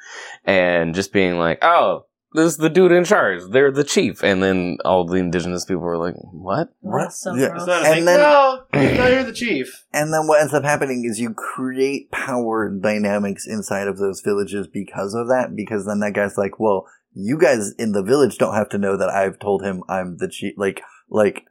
and 0.44 0.94
just 0.94 1.12
being 1.12 1.38
like, 1.38 1.58
oh. 1.62 2.06
This 2.36 2.46
is 2.46 2.56
the 2.56 2.68
dude 2.68 2.90
in 2.90 3.04
charge. 3.04 3.42
They're 3.52 3.70
the 3.70 3.84
chief, 3.84 4.24
and 4.24 4.42
then 4.42 4.78
all 4.84 5.06
the 5.06 5.18
indigenous 5.18 5.64
people 5.64 5.82
were 5.84 5.96
like, 5.96 6.16
"What?" 6.32 6.70
Right. 6.82 7.04
That's 7.04 7.20
so 7.20 7.32
Yeah. 7.32 7.50
gross. 7.50 7.60
It's 7.60 7.66
not 7.68 7.82
a 7.82 7.86
And 7.86 7.94
thing. 7.94 8.04
then- 8.06 8.18
no, 8.18 8.60
no, 8.74 9.06
you're 9.06 9.22
the 9.30 9.32
chief. 9.32 9.84
And 9.92 10.12
then 10.12 10.26
what 10.26 10.40
ends 10.40 10.52
up 10.52 10.64
happening 10.64 11.04
is 11.08 11.20
you 11.20 11.32
create 11.32 12.10
power 12.10 12.68
dynamics 12.68 13.46
inside 13.46 13.86
of 13.86 13.98
those 13.98 14.20
villages 14.20 14.66
because 14.66 15.14
of 15.14 15.28
that. 15.28 15.54
Because 15.54 15.86
then 15.86 16.00
that 16.00 16.14
guy's 16.14 16.36
like, 16.36 16.58
well, 16.58 16.88
you 17.12 17.38
guys 17.38 17.72
in 17.78 17.92
the 17.92 18.02
village 18.02 18.36
don't 18.36 18.56
have 18.56 18.68
to 18.70 18.78
know 18.78 18.96
that 18.96 19.10
I've 19.10 19.38
told 19.38 19.62
him 19.62 19.84
I'm 19.88 20.16
the 20.16 20.26
chief. 20.26 20.54
Like, 20.56 20.82
like, 21.08 21.44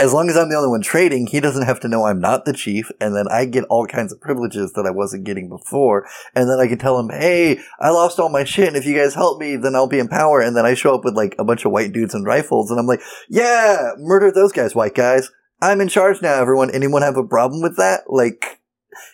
as 0.00 0.12
long 0.12 0.28
as 0.30 0.36
I'm 0.36 0.48
the 0.48 0.56
only 0.56 0.68
one 0.68 0.80
trading, 0.82 1.26
he 1.26 1.40
doesn't 1.40 1.66
have 1.66 1.80
to 1.80 1.88
know 1.88 2.04
I'm 2.06 2.20
not 2.20 2.44
the 2.44 2.52
chief. 2.52 2.90
And 3.00 3.16
then 3.16 3.26
I 3.28 3.44
get 3.44 3.64
all 3.64 3.86
kinds 3.86 4.12
of 4.12 4.20
privileges 4.20 4.72
that 4.74 4.86
I 4.86 4.90
wasn't 4.90 5.24
getting 5.24 5.48
before. 5.48 6.06
And 6.34 6.48
then 6.48 6.58
I 6.60 6.68
can 6.68 6.78
tell 6.78 6.98
him, 6.98 7.10
hey, 7.10 7.58
I 7.80 7.90
lost 7.90 8.18
all 8.18 8.28
my 8.28 8.44
shit. 8.44 8.68
And 8.68 8.76
if 8.76 8.86
you 8.86 8.96
guys 8.96 9.14
help 9.14 9.40
me, 9.40 9.56
then 9.56 9.74
I'll 9.74 9.88
be 9.88 9.98
in 9.98 10.08
power. 10.08 10.40
And 10.40 10.56
then 10.56 10.64
I 10.66 10.74
show 10.74 10.94
up 10.94 11.04
with 11.04 11.14
like 11.16 11.34
a 11.38 11.44
bunch 11.44 11.64
of 11.64 11.72
white 11.72 11.92
dudes 11.92 12.14
and 12.14 12.24
rifles. 12.26 12.70
And 12.70 12.78
I'm 12.78 12.86
like, 12.86 13.00
yeah, 13.28 13.90
murder 13.98 14.30
those 14.30 14.52
guys, 14.52 14.74
white 14.74 14.94
guys. 14.94 15.30
I'm 15.60 15.80
in 15.80 15.88
charge 15.88 16.22
now, 16.22 16.34
everyone. 16.40 16.70
Anyone 16.70 17.02
have 17.02 17.16
a 17.16 17.24
problem 17.24 17.62
with 17.62 17.76
that? 17.78 18.02
Like, 18.08 18.60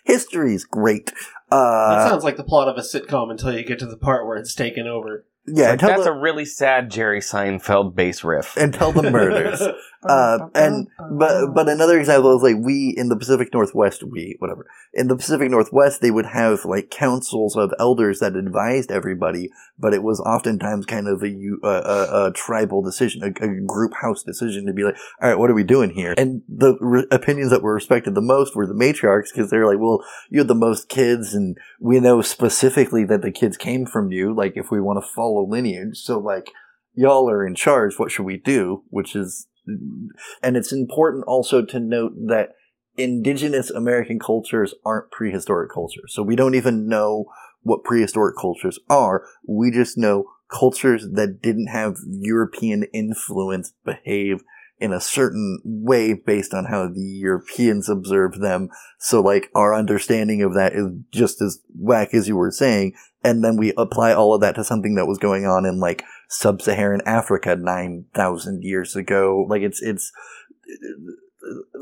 history's 0.05 0.65
great. 0.65 1.13
That 1.51 1.57
Uh, 1.57 2.09
sounds 2.09 2.25
like 2.25 2.37
the 2.37 2.45
plot 2.45 2.69
of 2.69 2.77
a 2.77 2.81
sitcom 2.81 3.31
until 3.31 3.53
you 3.53 3.65
get 3.65 3.79
to 3.79 3.87
the 3.87 3.97
part 3.97 4.27
where 4.27 4.37
it's 4.37 4.55
taken 4.55 4.87
over. 4.87 5.25
yeah, 5.47 5.71
Like, 5.73 5.81
that's 5.81 6.05
the, 6.05 6.11
a 6.13 6.19
really 6.21 6.45
sad 6.45 6.91
Jerry 6.91 7.21
Seinfeld 7.21 7.95
bass 7.95 8.25
riff. 8.25 8.57
until 8.57 8.93
the 8.93 9.11
murders. 9.11 9.63
Uh, 10.09 10.49
and 10.55 10.89
but 11.13 11.55
but 11.55 11.69
another 11.69 11.99
example 11.99 12.37
is 12.37 12.43
like 12.43 12.57
we 12.65 12.95
in 12.97 13.09
the 13.09 13.17
Pacific 13.17 13.53
Northwest, 13.53 14.03
we 14.03 14.37
whatever 14.39 14.67
in 14.93 15.09
the 15.09 15.17
Pacific 15.17 15.51
Northwest 15.51 16.01
they 16.01 16.11
would 16.11 16.27
have 16.27 16.65
like 16.65 16.91
councils 16.91 17.57
of 17.57 17.73
elders 17.79 18.21
that 18.21 18.37
advised 18.37 18.91
everybody, 18.91 19.51
but 19.79 19.95
it 19.95 20.03
was 20.03 20.21
oftentimes 20.21 20.87
kind 20.87 21.09
of 21.09 21.23
a 21.23 21.35
a 21.65 22.33
tribal 22.35 22.83
decision, 22.83 23.23
a, 23.23 23.45
a 23.45 23.61
group 23.67 23.93
house 24.01 24.23
decision 24.23 24.67
to 24.67 24.73
be 24.73 24.85
like, 24.85 24.97
all 25.21 25.29
right, 25.29 25.39
what 25.39 25.51
are 25.51 25.55
we 25.55 25.65
doing 25.65 25.91
here? 25.91 26.15
And 26.17 26.43
the 26.49 26.77
re- 26.81 27.07
opinions 27.11 27.51
that 27.51 27.63
were 27.63 27.75
respected 27.75 28.15
the 28.15 28.21
most 28.21 28.55
were 28.55 28.67
the 28.67 28.75
matriarchs 28.75 29.33
because 29.35 29.51
they're 29.51 29.67
like, 29.67 29.81
well, 29.81 30.05
you 30.31 30.41
had 30.41 30.49
the 30.49 30.55
most 30.55 30.89
kids, 30.89 31.35
and 31.35 31.57
we 31.81 32.01
know 32.01 32.23
specifically 32.23 33.05
that 33.05 33.23
the 33.23 33.33
kids 33.33 33.57
came 33.57 33.87
from 33.87 34.13
you. 34.13 34.35
Like 34.35 34.53
if 34.57 34.71
we 34.71 34.81
want 34.81 35.03
to 35.03 35.11
follow 35.15 35.47
lineage, 35.47 35.99
so 35.99 36.19
like 36.19 36.51
y'all 36.95 37.29
are 37.29 37.47
in 37.47 37.55
charge. 37.55 37.99
What 37.99 38.11
should 38.11 38.27
we 38.27 38.37
do? 38.37 38.85
Which 38.91 39.17
is 39.17 39.49
and 39.67 40.57
it's 40.57 40.73
important 40.73 41.25
also 41.27 41.65
to 41.65 41.81
note 41.81 42.13
that 42.27 42.51
indigenous 42.97 43.71
American 43.71 44.19
cultures 44.19 44.75
aren't 44.85 45.11
prehistoric 45.11 45.71
cultures. 45.73 46.13
So 46.15 46.23
we 46.23 46.37
don't 46.37 46.55
even 46.55 46.89
know 46.89 47.27
what 47.63 47.85
prehistoric 47.85 48.37
cultures 48.41 48.79
are. 48.89 49.25
We 49.47 49.71
just 49.71 49.99
know 49.99 50.27
cultures 50.51 51.07
that 51.13 51.41
didn't 51.43 51.69
have 51.69 51.97
European 52.07 52.85
influence 52.93 53.73
behave 53.85 54.43
in 54.79 54.93
a 54.93 55.01
certain 55.01 55.61
way 55.65 56.13
based 56.13 56.53
on 56.53 56.67
how 56.67 56.89
the 56.89 57.01
Europeans 57.01 57.89
observe 57.89 58.41
them. 58.41 58.69
So 58.99 59.21
like 59.21 59.51
our 59.55 59.75
understanding 59.75 60.43
of 60.43 60.55
that 60.55 60.75
is 60.75 60.89
just 61.13 61.41
as 61.41 61.61
whack 61.75 62.13
as 62.13 62.29
you 62.29 62.37
were 62.37 62.51
saying. 62.51 62.95
And 63.23 63.43
then 63.43 63.57
we 63.57 63.73
apply 63.79 64.13
all 64.13 64.35
of 64.35 64.41
that 64.43 64.57
to 64.57 64.65
something 64.65 64.95
that 64.97 65.07
was 65.07 65.19
going 65.19 65.47
on 65.47 65.65
in 65.65 65.81
like 65.81 66.05
sub-Saharan 66.35 67.01
Africa 67.07 67.57
9,000 67.57 68.63
years 68.63 68.97
ago. 68.97 69.47
Like 69.49 69.63
it's, 69.63 69.81
it's, 69.83 70.13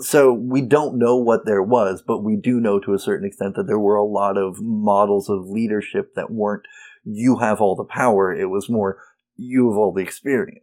so 0.01 0.33
we 0.33 0.61
don't 0.61 0.99
know 0.99 1.17
what 1.17 1.47
there 1.47 1.63
was, 1.63 2.03
but 2.07 2.23
we 2.23 2.37
do 2.37 2.61
know 2.61 2.81
to 2.81 2.95
a 2.95 2.99
certain 2.99 3.27
extent 3.27 3.55
that 3.57 3.67
there 3.67 3.79
were 3.79 3.97
a 3.97 4.05
lot 4.05 4.37
of 4.37 4.61
models 4.61 5.29
of 5.29 5.49
leadership 5.49 6.15
that 6.15 6.31
weren't, 6.31 6.65
you 7.05 7.39
have 7.39 7.61
all 7.61 7.77
the 7.77 7.85
power. 7.85 8.33
It 8.33 8.51
was 8.51 8.69
more, 8.69 8.99
you 9.37 9.71
have 9.71 9.79
all 9.79 9.93
the 9.93 10.03
experience. 10.03 10.62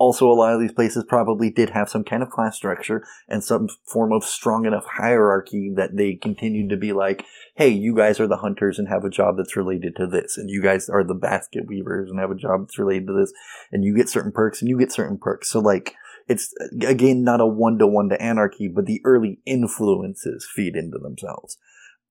Also, 0.00 0.26
a 0.26 0.32
lot 0.32 0.54
of 0.54 0.60
these 0.60 0.72
places 0.72 1.04
probably 1.06 1.50
did 1.50 1.68
have 1.70 1.90
some 1.90 2.02
kind 2.02 2.22
of 2.22 2.30
class 2.30 2.56
structure 2.56 3.04
and 3.28 3.44
some 3.44 3.68
form 3.84 4.12
of 4.12 4.24
strong 4.24 4.64
enough 4.64 4.86
hierarchy 4.86 5.70
that 5.76 5.94
they 5.94 6.14
continued 6.14 6.70
to 6.70 6.76
be 6.78 6.94
like, 6.94 7.22
hey, 7.56 7.68
you 7.68 7.94
guys 7.94 8.18
are 8.18 8.26
the 8.26 8.38
hunters 8.38 8.78
and 8.78 8.88
have 8.88 9.04
a 9.04 9.10
job 9.10 9.36
that's 9.36 9.56
related 9.56 9.94
to 9.94 10.06
this, 10.06 10.38
and 10.38 10.48
you 10.48 10.62
guys 10.62 10.88
are 10.88 11.04
the 11.04 11.12
basket 11.12 11.64
weavers 11.66 12.10
and 12.10 12.18
have 12.18 12.30
a 12.30 12.34
job 12.34 12.62
that's 12.62 12.78
related 12.78 13.08
to 13.08 13.12
this, 13.12 13.30
and 13.70 13.84
you 13.84 13.94
get 13.94 14.08
certain 14.08 14.32
perks 14.32 14.62
and 14.62 14.70
you 14.70 14.78
get 14.78 14.90
certain 14.90 15.18
perks. 15.18 15.50
So, 15.50 15.60
like, 15.60 15.94
it's 16.28 16.54
again 16.80 17.22
not 17.22 17.42
a 17.42 17.46
one 17.46 17.76
to 17.76 17.86
one 17.86 18.08
to 18.08 18.22
anarchy, 18.22 18.68
but 18.68 18.86
the 18.86 19.02
early 19.04 19.40
influences 19.44 20.48
feed 20.50 20.76
into 20.76 20.96
themselves. 20.96 21.58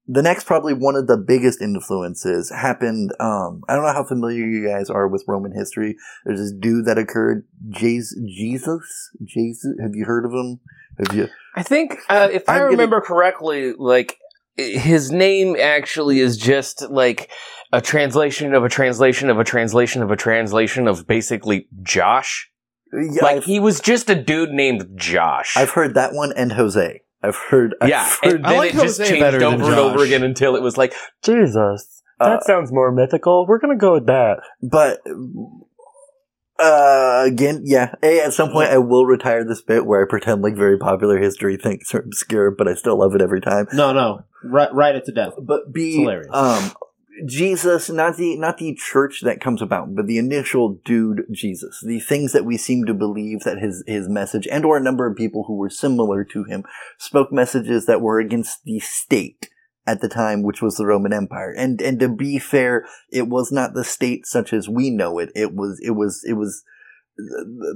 The 0.06 0.22
next, 0.22 0.44
probably 0.44 0.74
one 0.74 0.96
of 0.96 1.06
the 1.06 1.16
biggest 1.16 1.60
influences 1.62 2.50
happened. 2.50 3.12
Um, 3.20 3.62
I 3.68 3.74
don't 3.74 3.84
know 3.84 3.92
how 3.92 4.04
familiar 4.04 4.44
you 4.44 4.66
guys 4.66 4.90
are 4.90 5.06
with 5.06 5.22
Roman 5.28 5.52
history. 5.52 5.96
There's 6.24 6.40
this 6.40 6.52
dude 6.52 6.86
that 6.86 6.98
occurred, 6.98 7.46
Jesus. 7.68 9.10
Jesus, 9.24 9.74
have 9.80 9.94
you 9.94 10.04
heard 10.06 10.24
of 10.24 10.32
him? 10.32 10.60
Have 10.98 11.16
you? 11.16 11.28
I 11.54 11.62
think 11.62 11.96
uh, 12.08 12.28
if 12.32 12.48
I 12.48 12.54
I'm 12.54 12.58
gonna- 12.60 12.70
remember 12.72 13.00
correctly, 13.00 13.72
like 13.78 14.16
his 14.56 15.10
name 15.10 15.56
actually 15.58 16.18
is 16.20 16.36
just 16.36 16.82
like 16.90 17.30
a 17.72 17.80
translation 17.80 18.52
of 18.54 18.64
a 18.64 18.68
translation 18.68 19.30
of 19.30 19.38
a 19.38 19.44
translation 19.44 20.02
of 20.02 20.10
a 20.10 20.16
translation 20.16 20.88
of 20.88 21.06
basically 21.06 21.68
Josh. 21.82 22.50
Yeah, 22.92 23.22
like 23.22 23.36
I've, 23.38 23.44
he 23.44 23.60
was 23.60 23.80
just 23.80 24.10
a 24.10 24.16
dude 24.20 24.50
named 24.50 24.88
Josh. 24.96 25.56
I've 25.56 25.70
heard 25.70 25.94
that 25.94 26.12
one 26.12 26.32
and 26.36 26.52
Jose. 26.52 27.02
I've 27.22 27.36
heard. 27.36 27.74
I've 27.80 27.88
yeah, 27.88 28.08
heard, 28.22 28.36
and 28.36 28.44
then 28.44 28.56
like 28.56 28.74
it 28.74 28.80
just 28.80 28.98
changed 29.04 29.42
over 29.42 29.64
and 29.64 29.74
over 29.74 30.02
again 30.04 30.22
until 30.22 30.56
it 30.56 30.62
was 30.62 30.76
like 30.78 30.94
Jesus. 31.22 32.02
Uh, 32.18 32.30
That 32.30 32.44
sounds 32.44 32.70
more 32.72 32.92
mythical. 32.92 33.46
We're 33.46 33.58
gonna 33.58 33.76
go 33.76 33.92
with 33.94 34.06
that. 34.06 34.38
but 34.62 35.00
uh, 36.58 37.22
again, 37.26 37.62
yeah. 37.64 37.94
A, 38.02 38.20
at 38.20 38.32
some 38.34 38.50
point, 38.50 38.68
I 38.70 38.78
will 38.78 39.06
retire 39.06 39.44
this 39.44 39.62
bit 39.62 39.86
where 39.86 40.02
I 40.04 40.08
pretend 40.08 40.42
like 40.42 40.56
very 40.56 40.78
popular 40.78 41.18
history 41.18 41.56
things 41.56 41.94
are 41.94 42.00
obscure, 42.00 42.50
but 42.50 42.68
I 42.68 42.74
still 42.74 42.98
love 42.98 43.14
it 43.14 43.22
every 43.22 43.40
time. 43.40 43.66
No, 43.72 43.92
no, 43.92 44.24
right, 44.44 44.72
write 44.74 44.94
it 44.96 45.04
to 45.06 45.12
death. 45.12 45.32
But 45.40 45.60
It's 45.66 45.72
B, 45.72 45.96
hilarious. 46.00 46.28
um, 46.32 46.72
Jesus, 47.26 47.90
not 47.90 48.16
the 48.16 48.36
not 48.36 48.58
the 48.58 48.74
church 48.74 49.20
that 49.22 49.40
comes 49.40 49.60
about, 49.60 49.94
but 49.94 50.06
the 50.06 50.18
initial 50.18 50.80
dude 50.84 51.22
Jesus. 51.30 51.82
The 51.84 52.00
things 52.00 52.32
that 52.32 52.44
we 52.44 52.56
seem 52.56 52.84
to 52.86 52.94
believe 52.94 53.40
that 53.40 53.58
his 53.58 53.82
his 53.86 54.08
message 54.08 54.46
and 54.50 54.64
or 54.64 54.76
a 54.76 54.82
number 54.82 55.06
of 55.06 55.16
people 55.16 55.44
who 55.46 55.56
were 55.56 55.70
similar 55.70 56.24
to 56.24 56.44
him 56.44 56.64
spoke 56.98 57.32
messages 57.32 57.86
that 57.86 58.00
were 58.00 58.20
against 58.20 58.64
the 58.64 58.78
state 58.80 59.50
at 59.86 60.00
the 60.00 60.08
time, 60.08 60.42
which 60.42 60.62
was 60.62 60.76
the 60.76 60.86
Roman 60.86 61.12
Empire. 61.12 61.52
And 61.56 61.80
and 61.80 61.98
to 62.00 62.08
be 62.08 62.38
fair, 62.38 62.86
it 63.10 63.28
was 63.28 63.50
not 63.50 63.74
the 63.74 63.84
state 63.84 64.26
such 64.26 64.52
as 64.52 64.68
we 64.68 64.90
know 64.90 65.18
it. 65.18 65.30
It 65.34 65.54
was 65.54 65.80
it 65.82 65.92
was 65.92 66.24
it 66.26 66.34
was 66.34 66.62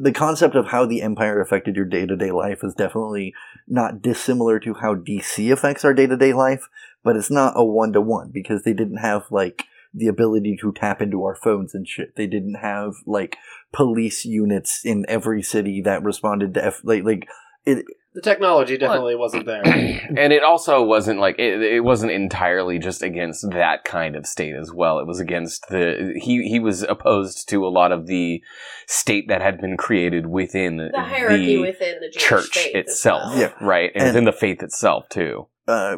the 0.01 0.13
concept 0.15 0.55
of 0.55 0.67
how 0.67 0.87
the 0.87 1.03
empire 1.03 1.41
affected 1.41 1.77
your 1.77 1.85
day 1.85 2.07
to 2.07 2.17
day 2.17 2.31
life 2.31 2.61
is 2.63 2.75
definitely 2.75 3.35
not 3.67 4.01
dissimilar 4.01 4.59
to 4.61 4.75
how 4.75 4.95
DC 4.95 5.53
affects 5.53 5.85
our 5.85 5.93
day 5.93 6.07
to 6.07 6.17
day 6.17 6.33
life, 6.33 6.69
but 7.05 7.15
it's 7.17 7.31
not 7.31 7.53
a 7.57 7.65
one 7.65 7.93
to 7.93 8.01
one 8.01 8.31
because 8.33 8.63
they 8.65 8.73
didn't 8.73 8.97
have 8.99 9.25
like 9.31 9.65
the 9.93 10.09
ability 10.09 10.57
to 10.61 10.73
tap 10.73 11.01
into 11.01 11.23
our 11.23 11.37
phones 11.37 11.73
and 11.75 11.87
shit. 11.87 12.17
They 12.17 12.27
didn't 12.27 12.57
have 12.57 12.95
like 13.07 13.37
police 13.73 14.25
units 14.25 14.81
in 14.85 15.05
every 15.09 15.43
city 15.43 15.81
that 15.85 16.03
responded 16.03 16.55
to 16.55 16.65
F- 16.65 16.81
like 16.83 17.05
like 17.05 17.29
it. 17.65 17.85
The 18.15 18.21
technology 18.21 18.77
definitely 18.79 19.17
wasn't 19.17 19.45
there. 19.47 19.63
and 19.65 20.33
it 20.33 20.45
also 20.45 20.85
wasn't 20.85 21.19
like 21.19 21.37
it, 21.41 21.61
it 21.63 21.81
wasn't 21.83 22.13
entirely 22.13 22.79
just 22.79 23.03
against 23.03 23.49
that 23.51 23.83
kind 23.83 24.15
of 24.15 24.25
state 24.25 24.55
as 24.55 24.73
well. 24.73 25.01
It 25.01 25.07
was 25.09 25.19
against 25.19 25.67
the 25.69 26.13
he 26.17 26.49
he 26.49 26.61
was 26.61 26.83
opposed 26.85 27.49
to 27.49 27.67
a 27.67 27.69
lot 27.69 27.91
of 27.91 28.07
the 28.07 28.41
state 28.87 29.27
that 29.29 29.43
had 29.43 29.61
been 29.61 29.77
created 29.77 30.27
within 30.29 30.77
The 30.77 31.01
hierarchy 31.01 31.57
the 31.57 31.61
within 31.63 31.99
the 32.01 32.09
Jewish 32.09 32.23
church 32.25 32.51
faith 32.51 32.77
as 32.77 32.85
itself, 32.87 33.23
well. 33.27 33.39
Yeah. 33.41 33.53
right, 33.61 33.91
and, 33.95 34.03
And- 34.05 34.11
within 34.11 34.25
the 34.27 34.33
faith 34.33 34.63
itself 34.63 35.09
too. 35.09 35.49
uh, 35.67 35.97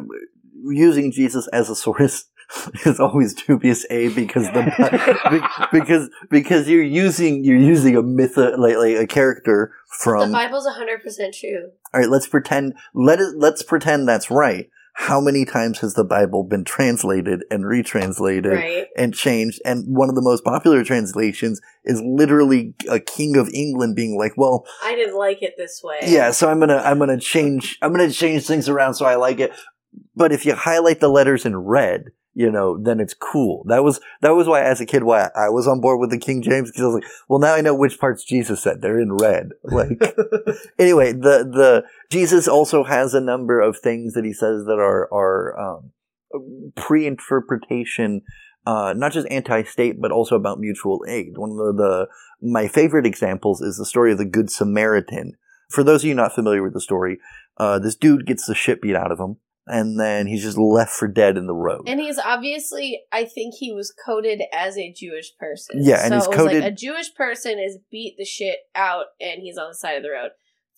using 0.65 1.11
Jesus 1.11 1.47
as 1.49 1.69
a 1.69 1.75
source 1.75 2.25
is 2.85 2.99
always 2.99 3.33
dubious. 3.33 3.85
A 3.89 4.09
because 4.09 4.45
the 4.47 5.67
because 5.71 6.09
because 6.29 6.67
you're 6.69 6.83
using 6.83 7.43
you're 7.43 7.57
using 7.57 7.95
a 7.95 8.01
myth 8.03 8.37
uh, 8.37 8.51
like, 8.57 8.77
like 8.77 8.95
a 8.97 9.07
character 9.07 9.73
from 9.99 10.19
The 10.19 10.25
from. 10.25 10.31
Bible's 10.31 10.67
100% 10.67 11.39
true. 11.39 11.71
All 11.93 11.99
right, 12.01 12.09
let's 12.09 12.27
pretend 12.27 12.73
let 12.93 13.19
it 13.19 13.35
let's 13.37 13.63
pretend 13.63 14.07
that's 14.07 14.31
right. 14.31 14.69
How 14.99 15.21
many 15.21 15.45
times 15.45 15.77
has 15.81 15.93
the 15.93 16.03
Bible 16.03 16.43
been 16.43 16.63
translated 16.63 17.43
and 17.51 17.65
retranslated 17.65 18.51
Right. 18.53 18.87
and 18.97 19.13
changed? 19.13 19.61
And 19.63 19.83
one 19.95 20.09
of 20.09 20.15
the 20.15 20.23
most 20.23 20.43
popular 20.43 20.83
translations 20.83 21.61
is 21.85 22.01
literally 22.03 22.73
a 22.89 22.99
king 22.99 23.37
of 23.37 23.47
England 23.53 23.95
being 23.95 24.17
like, 24.17 24.31
"Well, 24.37 24.65
I 24.83 24.95
didn't 24.95 25.15
like 25.15 25.43
it 25.43 25.53
this 25.55 25.81
way. 25.83 25.99
yeah, 26.01 26.31
so 26.31 26.49
I'm 26.49 26.59
gonna 26.59 26.77
I'm 26.83 26.97
gonna 26.97 27.19
change 27.19 27.77
I'm 27.83 27.91
gonna 27.91 28.09
change 28.09 28.47
things 28.47 28.67
around 28.67 28.95
so 28.95 29.05
I 29.05 29.15
like 29.15 29.39
it. 29.39 29.51
But 30.15 30.31
if 30.31 30.45
you 30.45 30.55
highlight 30.55 30.99
the 30.99 31.09
letters 31.09 31.45
in 31.45 31.57
red, 31.57 32.05
you 32.33 32.51
know, 32.51 32.77
then 32.77 32.99
it's 32.99 33.15
cool. 33.15 33.63
That 33.67 33.83
was 33.83 33.99
that 34.21 34.35
was 34.35 34.47
why 34.47 34.61
as 34.61 34.79
a 34.79 34.85
kid 34.85 35.03
why 35.03 35.29
I 35.35 35.49
was 35.49 35.67
on 35.67 35.81
board 35.81 35.99
with 35.99 36.11
the 36.11 36.19
King 36.19 36.41
James 36.43 36.69
because 36.69 36.83
I 36.83 36.85
was 36.85 36.93
like, 36.95 37.11
well 37.27 37.39
now 37.39 37.55
I 37.55 37.61
know 37.61 37.73
which 37.73 37.99
parts 37.99 38.23
Jesus 38.23 38.61
said. 38.61 38.81
They're 38.81 38.99
in 38.99 39.13
red. 39.13 39.49
Like 39.63 39.99
anyway, 40.79 41.13
the 41.13 41.43
the 41.43 41.83
Jesus 42.11 42.47
also 42.47 42.83
has 42.83 43.13
a 43.13 43.21
number 43.21 43.59
of 43.59 43.79
things 43.79 44.13
that 44.13 44.23
he 44.23 44.33
says 44.33 44.65
that 44.65 44.77
are 44.79 45.11
are 45.11 45.59
um, 45.59 45.91
pre-interpretation 46.75 48.21
uh, 48.67 48.93
not 48.93 49.13
just 49.13 49.27
anti-state, 49.31 49.95
but 50.01 50.11
also 50.11 50.35
about 50.35 50.59
mutual 50.59 50.99
aid. 51.07 51.37
One 51.37 51.51
of 51.51 51.57
the, 51.57 51.73
the 51.73 52.07
my 52.41 52.67
favorite 52.67 53.05
examples 53.05 53.61
is 53.61 53.77
the 53.77 53.85
story 53.85 54.11
of 54.11 54.17
the 54.17 54.25
Good 54.25 54.51
Samaritan. 54.51 55.35
For 55.69 55.83
those 55.83 56.03
of 56.03 56.09
you 56.09 56.13
not 56.13 56.35
familiar 56.35 56.61
with 56.61 56.73
the 56.73 56.81
story, 56.81 57.17
uh, 57.57 57.79
this 57.79 57.95
dude 57.95 58.25
gets 58.25 58.45
the 58.45 58.53
shit 58.53 58.81
beat 58.81 58.95
out 58.95 59.11
of 59.11 59.19
him, 59.19 59.37
and 59.67 59.99
then 59.99 60.27
he's 60.27 60.43
just 60.43 60.57
left 60.57 60.91
for 60.91 61.07
dead 61.07 61.37
in 61.37 61.47
the 61.47 61.53
road. 61.53 61.87
And 61.87 61.99
he's 61.99 62.17
obviously, 62.19 63.01
I 63.11 63.25
think 63.25 63.55
he 63.55 63.71
was 63.71 63.93
coded 64.05 64.41
as 64.53 64.77
a 64.77 64.91
Jewish 64.91 65.33
person. 65.39 65.81
Yeah, 65.83 66.01
and 66.03 66.09
so 66.09 66.15
he's 66.15 66.25
it 66.25 66.29
was 66.29 66.37
coded- 66.37 66.63
like 66.63 66.71
a 66.71 66.75
Jewish 66.75 67.13
person 67.15 67.59
is 67.59 67.77
beat 67.91 68.15
the 68.17 68.25
shit 68.25 68.57
out, 68.75 69.05
and 69.19 69.41
he's 69.41 69.57
on 69.57 69.69
the 69.69 69.75
side 69.75 69.97
of 69.97 70.03
the 70.03 70.09
road. 70.11 70.29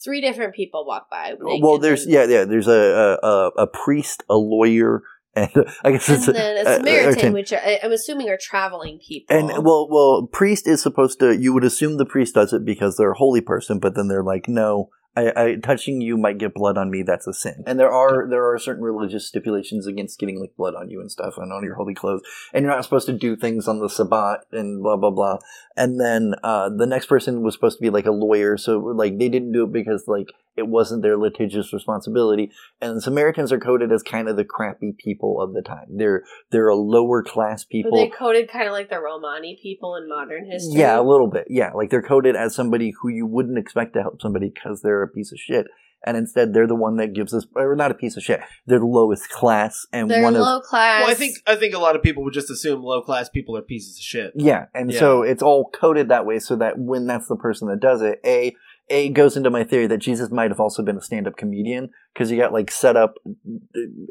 Three 0.03 0.21
different 0.21 0.55
people 0.55 0.85
walk 0.85 1.09
by. 1.09 1.33
well, 1.39 1.77
there's 1.77 2.07
yeah, 2.07 2.23
yeah. 2.25 2.45
There's 2.45 2.67
a 2.67 3.17
a, 3.21 3.51
a, 3.57 3.67
priest, 3.67 4.23
a 4.29 4.35
lawyer, 4.35 5.01
and 5.35 5.49
I 5.83 5.91
guess 5.91 6.07
and 6.07 6.17
it's 6.17 6.25
then 6.25 6.57
a 6.57 6.59
a- 6.59 6.73
a- 6.73 6.75
Samaritan, 6.77 7.29
a- 7.29 7.33
which 7.33 7.51
I- 7.53 7.79
I'm 7.83 7.91
assuming 7.91 8.29
are 8.29 8.37
traveling 8.41 8.99
people. 9.05 9.35
And 9.37 9.65
well, 9.65 9.89
well, 9.91 10.27
priest 10.31 10.67
is 10.67 10.81
supposed 10.81 11.19
to. 11.19 11.37
You 11.37 11.53
would 11.53 11.65
assume 11.65 11.97
the 11.97 12.05
priest 12.05 12.35
does 12.35 12.53
it 12.53 12.63
because 12.63 12.95
they're 12.95 13.11
a 13.11 13.17
holy 13.17 13.41
person, 13.41 13.79
but 13.79 13.95
then 13.95 14.07
they're 14.07 14.23
like, 14.23 14.47
no, 14.47 14.89
I, 15.15 15.31
I 15.35 15.55
touching 15.55 16.01
you 16.01 16.17
might 16.17 16.37
get 16.37 16.53
blood 16.53 16.77
on 16.77 16.91
me. 16.91 17.03
That's 17.03 17.27
a 17.27 17.33
sin. 17.33 17.63
And 17.65 17.79
there 17.79 17.91
are 17.91 18.27
there 18.29 18.51
are 18.51 18.57
certain 18.59 18.83
religious 18.83 19.27
stipulations 19.27 19.87
against 19.87 20.19
getting 20.19 20.39
like 20.39 20.55
blood 20.55 20.75
on 20.75 20.89
you 20.89 21.01
and 21.01 21.11
stuff 21.11 21.35
and 21.37 21.51
on 21.51 21.63
your 21.63 21.75
holy 21.75 21.95
clothes. 21.95 22.21
And 22.53 22.63
you're 22.63 22.73
not 22.73 22.83
supposed 22.83 23.07
to 23.07 23.13
do 23.13 23.35
things 23.35 23.67
on 23.67 23.79
the 23.79 23.89
Sabbat 23.89 24.45
and 24.51 24.83
blah 24.83 24.97
blah 24.97 25.11
blah. 25.11 25.39
And 25.75 25.99
then 25.99 26.35
uh, 26.43 26.69
the 26.69 26.85
next 26.85 27.07
person 27.07 27.41
was 27.41 27.53
supposed 27.53 27.77
to 27.77 27.81
be 27.81 27.89
like 27.89 28.05
a 28.05 28.11
lawyer, 28.11 28.57
so 28.57 28.77
like 28.77 29.17
they 29.17 29.29
didn't 29.29 29.51
do 29.51 29.63
it 29.63 29.73
because 29.73 30.03
like 30.07 30.27
it 30.59 30.67
wasn't 30.67 31.01
their 31.01 31.17
litigious 31.17 31.73
responsibility. 31.73 32.51
And 32.81 33.01
Samaritans 33.01 33.51
are 33.51 33.59
coded 33.59 33.91
as 33.91 34.03
kind 34.03 34.27
of 34.27 34.35
the 34.35 34.43
crappy 34.43 34.93
people 34.97 35.41
of 35.41 35.53
the 35.53 35.61
time. 35.61 35.85
They're 35.89 36.23
they're 36.51 36.67
a 36.67 36.75
lower 36.75 37.23
class 37.23 37.63
Were 37.65 37.69
people. 37.71 37.97
they 37.97 38.09
coded 38.09 38.49
kind 38.51 38.67
of 38.67 38.73
like 38.73 38.89
the 38.89 38.99
Romani 38.99 39.57
people 39.61 39.95
in 39.95 40.07
modern 40.07 40.45
history? 40.51 40.81
Yeah, 40.81 40.99
a 40.99 41.01
little 41.01 41.27
bit. 41.27 41.47
Yeah, 41.49 41.71
like 41.71 41.89
they're 41.89 42.01
coded 42.03 42.35
as 42.35 42.53
somebody 42.53 42.93
who 43.01 43.09
you 43.09 43.25
wouldn't 43.25 43.57
expect 43.57 43.93
to 43.93 44.01
help 44.01 44.21
somebody 44.21 44.51
because 44.53 44.81
they're 44.81 44.98
a 45.03 45.07
piece 45.07 45.31
of 45.31 45.37
shit, 45.39 45.67
and 46.05 46.15
instead 46.17 46.53
they're 46.53 46.67
the 46.67 46.75
one 46.75 46.95
that 46.97 47.13
gives 47.13 47.33
us, 47.33 47.45
or 47.55 47.75
not 47.75 47.91
a 47.91 47.93
piece 47.95 48.15
of 48.17 48.23
shit. 48.23 48.39
They're 48.65 48.79
the 48.79 48.85
lowest 48.85 49.29
class 49.29 49.85
and 49.91 50.09
They're 50.09 50.23
one 50.23 50.35
of 50.35 50.41
low 50.41 50.61
class. 50.61 51.01
well, 51.01 51.11
I 51.11 51.13
think 51.13 51.37
I 51.47 51.55
think 51.55 51.73
a 51.75 51.79
lot 51.79 51.95
of 51.95 52.01
people 52.03 52.23
would 52.23 52.33
just 52.33 52.49
assume 52.49 52.81
low 52.83 53.01
class 53.01 53.29
people 53.29 53.57
are 53.57 53.61
pieces 53.61 53.97
of 53.97 54.03
shit. 54.03 54.31
yeah, 54.35 54.65
and 54.73 54.91
Yeah. 54.91 54.99
so 54.99 55.23
it's 55.23 55.43
all 55.43 55.69
coded 55.73 56.09
that 56.09 56.25
way 56.25 56.39
so 56.39 56.55
that 56.57 56.77
when 56.79 57.05
that's 57.07 57.27
the 57.27 57.35
person 57.35 57.67
that 57.69 57.79
does 57.79 58.01
it, 58.01 58.19
a 58.25 58.55
a 58.91 59.09
goes 59.09 59.37
into 59.37 59.51
my 59.51 59.63
theory 59.63 59.85
that 59.85 59.99
Jesus 59.99 60.31
might 60.31 60.49
have 60.49 60.59
also 60.59 60.81
been 60.81 60.97
a 60.97 61.01
stand 61.01 61.27
up 61.27 61.37
comedian 61.37 61.91
because 62.11 62.31
you 62.31 62.37
got 62.37 62.51
like 62.53 62.71
set 62.71 62.97
up, 62.97 63.13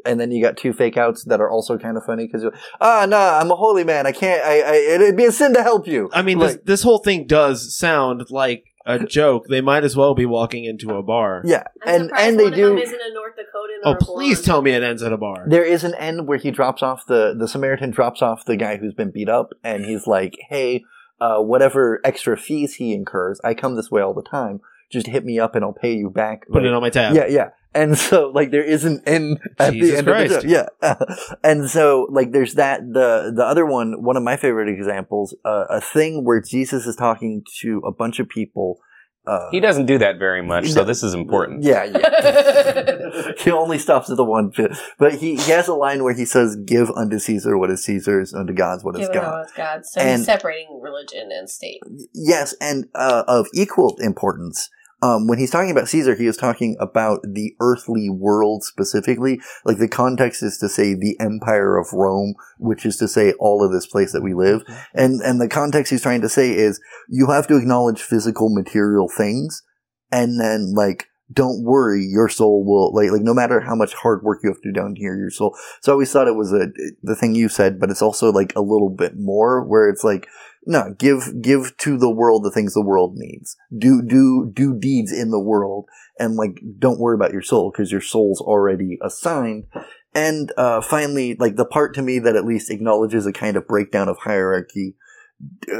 and 0.05 0.19
then 0.19 0.31
you 0.31 0.41
got 0.41 0.55
two 0.57 0.71
fake 0.73 0.95
outs 0.95 1.25
that 1.25 1.41
are 1.41 1.49
also 1.49 1.77
kind 1.77 1.97
of 1.97 2.03
funny 2.05 2.25
because 2.27 2.43
you're 2.43 2.53
ah 2.79 3.05
nah 3.09 3.39
I'm 3.39 3.51
a 3.51 3.55
holy 3.55 3.83
man 3.83 4.07
I 4.07 4.11
can't 4.13 4.41
I, 4.41 4.61
I 4.61 4.75
it'd 4.95 5.17
be 5.17 5.25
a 5.25 5.31
sin 5.33 5.53
to 5.55 5.63
help 5.63 5.87
you 5.87 6.09
I 6.13 6.21
mean, 6.21 6.39
Like- 6.39 6.51
this 6.53 6.59
this 6.65 6.83
whole 6.83 6.99
thing 6.99 7.27
does 7.27 7.75
sound 7.75 8.27
like 8.29 8.63
a 8.95 9.05
joke, 9.05 9.45
they 9.49 9.61
might 9.61 9.83
as 9.83 9.95
well 9.95 10.13
be 10.15 10.25
walking 10.25 10.65
into 10.65 10.95
a 10.95 11.03
bar. 11.03 11.41
Yeah, 11.45 11.63
I'm 11.85 12.01
and 12.01 12.11
and 12.17 12.39
they 12.39 12.43
one 12.45 12.53
of 12.53 12.59
them 12.59 12.75
do. 12.75 12.81
isn't 12.81 13.01
a 13.01 13.13
North 13.13 13.33
Dakotan 13.33 13.79
Oh, 13.85 13.91
or 13.91 13.95
a 13.95 13.97
please 13.99 14.37
blonde. 14.39 14.45
tell 14.45 14.61
me 14.61 14.71
it 14.71 14.83
ends 14.83 15.03
at 15.03 15.13
a 15.13 15.17
bar. 15.17 15.45
There 15.47 15.63
is 15.63 15.83
an 15.83 15.93
end 15.95 16.27
where 16.27 16.37
he 16.37 16.51
drops 16.51 16.81
off 16.83 17.05
the 17.05 17.35
the 17.37 17.47
Samaritan 17.47 17.91
drops 17.91 18.21
off 18.21 18.45
the 18.45 18.57
guy 18.57 18.77
who's 18.77 18.93
been 18.93 19.11
beat 19.11 19.29
up, 19.29 19.53
and 19.63 19.85
he's 19.85 20.07
like, 20.07 20.35
"Hey, 20.49 20.83
uh, 21.21 21.39
whatever 21.41 22.01
extra 22.03 22.35
fees 22.37 22.75
he 22.75 22.93
incurs, 22.93 23.39
I 23.43 23.53
come 23.53 23.75
this 23.75 23.91
way 23.91 24.01
all 24.01 24.13
the 24.13 24.23
time. 24.23 24.61
Just 24.91 25.07
hit 25.07 25.23
me 25.25 25.39
up, 25.39 25.55
and 25.55 25.63
I'll 25.63 25.73
pay 25.73 25.93
you 25.93 26.09
back." 26.09 26.47
Put 26.51 26.65
it 26.65 26.73
on 26.73 26.81
my 26.81 26.89
tab. 26.89 27.15
Yeah, 27.15 27.27
yeah. 27.27 27.49
And 27.75 27.95
so, 27.97 28.31
like, 28.33 28.49
there 28.49 28.63
is 28.63 28.83
an 28.83 29.03
end 29.05 29.39
at 29.59 29.73
Jesus 29.73 29.91
the 29.91 29.97
end 29.99 30.07
Christ. 30.07 30.33
of 30.33 30.41
the 30.41 30.49
show. 30.49 30.67
Yeah. 30.81 30.95
and 31.43 31.69
so, 31.69 32.07
like, 32.09 32.31
there's 32.31 32.55
that. 32.55 32.81
The 32.81 33.31
the 33.35 33.43
other 33.45 33.65
one, 33.65 34.03
one 34.03 34.17
of 34.17 34.23
my 34.23 34.37
favorite 34.37 34.69
examples, 34.69 35.35
uh, 35.45 35.65
a 35.69 35.79
thing 35.79 36.25
where 36.25 36.41
Jesus 36.41 36.87
is 36.87 36.95
talking 36.95 37.43
to 37.61 37.81
a 37.85 37.91
bunch 37.91 38.19
of 38.19 38.27
people. 38.27 38.79
Uh, 39.27 39.49
He 39.51 39.59
doesn't 39.59 39.85
do 39.85 39.99
that 39.99 40.17
very 40.17 40.41
much, 40.41 40.71
so 40.71 40.83
this 40.83 41.03
is 41.03 41.13
important. 41.13 41.61
Yeah, 41.61 41.83
yeah. 41.83 43.31
he 43.37 43.51
only 43.51 43.77
stops 43.77 44.09
at 44.09 44.17
the 44.17 44.23
one 44.23 44.49
bit. 44.55 44.71
But 44.97 45.15
he, 45.15 45.35
he 45.35 45.51
has 45.51 45.67
a 45.67 45.75
line 45.75 46.03
where 46.03 46.15
he 46.15 46.25
says, 46.25 46.55
Give 46.65 46.89
unto 46.91 47.19
Caesar 47.19 47.55
what 47.57 47.69
is 47.69 47.83
Caesar's, 47.83 48.33
unto 48.33 48.53
God's 48.53 48.83
what 48.83 48.95
is 48.95 49.01
Given 49.07 49.21
God. 49.21 49.25
how 49.25 49.41
it's 49.41 49.53
God. 49.53 49.85
So 49.85 50.01
And- 50.01 50.19
he's 50.21 50.25
separating 50.25 50.79
religion 50.81 51.29
and 51.31 51.47
state. 51.47 51.81
Yes, 52.13 52.55
and 52.59 52.85
uh, 52.95 53.23
of 53.27 53.47
equal 53.53 53.97
importance. 53.99 54.69
Um, 55.01 55.27
when 55.27 55.39
he's 55.39 55.51
talking 55.51 55.71
about 55.71 55.87
Caesar, 55.87 56.15
he 56.15 56.25
is 56.25 56.35
talking 56.35 56.75
about 56.79 57.21
the 57.23 57.55
earthly 57.59 58.09
world 58.09 58.63
specifically. 58.63 59.39
Like 59.63 59.77
the 59.77 59.87
context 59.87 60.43
is 60.43 60.57
to 60.57 60.67
say 60.67 60.93
the 60.93 61.17
empire 61.19 61.77
of 61.77 61.93
Rome, 61.93 62.35
which 62.57 62.85
is 62.85 62.97
to 62.97 63.07
say 63.07 63.33
all 63.33 63.63
of 63.63 63.71
this 63.71 63.87
place 63.87 64.11
that 64.11 64.23
we 64.23 64.33
live. 64.33 64.63
And 64.93 65.21
and 65.21 65.39
the 65.39 65.47
context 65.47 65.91
he's 65.91 66.01
trying 66.01 66.21
to 66.21 66.29
say 66.29 66.51
is 66.51 66.81
you 67.07 67.27
have 67.27 67.47
to 67.47 67.57
acknowledge 67.57 68.01
physical 68.01 68.53
material 68.53 69.07
things, 69.07 69.63
and 70.11 70.39
then 70.39 70.73
like 70.73 71.07
don't 71.31 71.63
worry, 71.63 72.03
your 72.03 72.27
soul 72.27 72.65
will 72.65 72.93
like 72.93 73.11
like 73.11 73.21
no 73.21 73.33
matter 73.33 73.61
how 73.61 73.75
much 73.75 73.93
hard 73.93 74.23
work 74.23 74.39
you 74.43 74.49
have 74.49 74.61
to 74.61 74.69
do 74.69 74.73
down 74.73 74.95
here, 74.95 75.15
your 75.15 75.29
soul. 75.29 75.55
So 75.81 75.91
I 75.91 75.93
always 75.93 76.11
thought 76.11 76.27
it 76.27 76.35
was 76.35 76.51
a 76.51 76.67
the 77.03 77.15
thing 77.15 77.35
you 77.35 77.49
said, 77.49 77.79
but 77.79 77.89
it's 77.89 78.01
also 78.01 78.31
like 78.31 78.51
a 78.55 78.61
little 78.61 78.89
bit 78.89 79.13
more 79.15 79.63
where 79.63 79.89
it's 79.89 80.03
like 80.03 80.27
no, 80.65 80.93
give 80.97 81.41
give 81.41 81.77
to 81.77 81.97
the 81.97 82.11
world 82.11 82.43
the 82.43 82.51
things 82.51 82.73
the 82.73 82.85
world 82.85 83.15
needs. 83.15 83.55
Do 83.75 84.01
do 84.01 84.49
do 84.53 84.77
deeds 84.77 85.11
in 85.11 85.31
the 85.31 85.39
world, 85.39 85.85
and 86.19 86.35
like 86.35 86.59
don't 86.77 86.99
worry 86.99 87.15
about 87.15 87.33
your 87.33 87.41
soul 87.41 87.71
because 87.71 87.91
your 87.91 88.01
soul's 88.01 88.41
already 88.41 88.97
assigned. 89.01 89.65
And 90.13 90.51
uh, 90.57 90.81
finally, 90.81 91.35
like 91.35 91.55
the 91.55 91.65
part 91.65 91.93
to 91.95 92.01
me 92.01 92.19
that 92.19 92.35
at 92.35 92.45
least 92.45 92.71
acknowledges 92.71 93.25
a 93.25 93.33
kind 93.33 93.55
of 93.55 93.67
breakdown 93.67 94.09
of 94.09 94.17
hierarchy, 94.19 94.95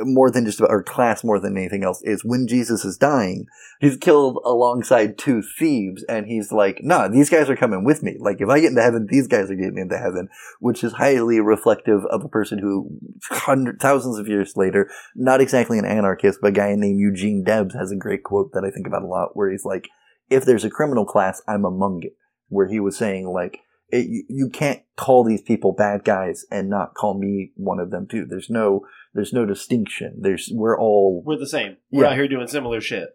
more 0.03 0.31
than 0.31 0.45
just 0.45 0.59
about 0.59 0.71
or 0.71 0.83
class 0.83 1.23
more 1.23 1.39
than 1.39 1.57
anything 1.57 1.83
else, 1.83 2.01
is 2.03 2.23
when 2.23 2.47
Jesus 2.47 2.85
is 2.85 2.97
dying. 2.97 3.45
He's 3.79 3.97
killed 3.97 4.39
alongside 4.45 5.17
two 5.17 5.41
thieves, 5.41 6.03
and 6.07 6.27
he's 6.27 6.51
like, 6.51 6.81
"Nah, 6.83 7.07
these 7.07 7.29
guys 7.29 7.49
are 7.49 7.55
coming 7.55 7.83
with 7.83 8.03
me. 8.03 8.17
Like 8.19 8.39
if 8.39 8.49
I 8.49 8.59
get 8.59 8.69
into 8.69 8.81
heaven, 8.81 9.07
these 9.09 9.27
guys 9.27 9.51
are 9.51 9.55
getting 9.55 9.77
into 9.77 9.97
heaven." 9.97 10.29
Which 10.59 10.83
is 10.83 10.93
highly 10.93 11.39
reflective 11.39 12.05
of 12.05 12.23
a 12.23 12.29
person 12.29 12.59
who, 12.59 12.99
hundred 13.29 13.79
thousands 13.81 14.17
of 14.17 14.27
years 14.27 14.53
later, 14.55 14.89
not 15.15 15.41
exactly 15.41 15.77
an 15.77 15.85
anarchist, 15.85 16.39
but 16.41 16.49
a 16.49 16.51
guy 16.51 16.75
named 16.75 16.99
Eugene 16.99 17.43
Debs 17.43 17.75
has 17.75 17.91
a 17.91 17.97
great 17.97 18.23
quote 18.23 18.51
that 18.53 18.63
I 18.63 18.71
think 18.71 18.87
about 18.87 19.03
a 19.03 19.07
lot, 19.07 19.35
where 19.35 19.49
he's 19.49 19.65
like, 19.65 19.89
"If 20.29 20.45
there's 20.45 20.65
a 20.65 20.69
criminal 20.69 21.05
class, 21.05 21.41
I'm 21.47 21.65
among 21.65 22.03
it." 22.03 22.15
Where 22.47 22.67
he 22.67 22.79
was 22.79 22.97
saying 22.97 23.27
like, 23.27 23.59
it, 23.91 24.07
you, 24.07 24.23
"You 24.29 24.49
can't 24.49 24.81
call 24.99 25.23
these 25.23 25.41
people 25.41 25.71
bad 25.71 26.03
guys 26.03 26.45
and 26.51 26.69
not 26.69 26.93
call 26.93 27.17
me 27.17 27.51
one 27.55 27.79
of 27.79 27.89
them 27.89 28.07
too. 28.07 28.25
There's 28.27 28.49
no, 28.49 28.85
there's 29.13 29.33
no 29.33 29.45
distinction. 29.45 30.17
There's 30.21 30.49
we're 30.53 30.79
all 30.79 31.21
We're 31.25 31.37
the 31.37 31.47
same. 31.47 31.77
We're 31.91 32.03
Yeah. 32.03 32.09
out 32.11 32.15
here 32.15 32.27
doing 32.27 32.47
similar 32.47 32.81
shit. 32.81 33.09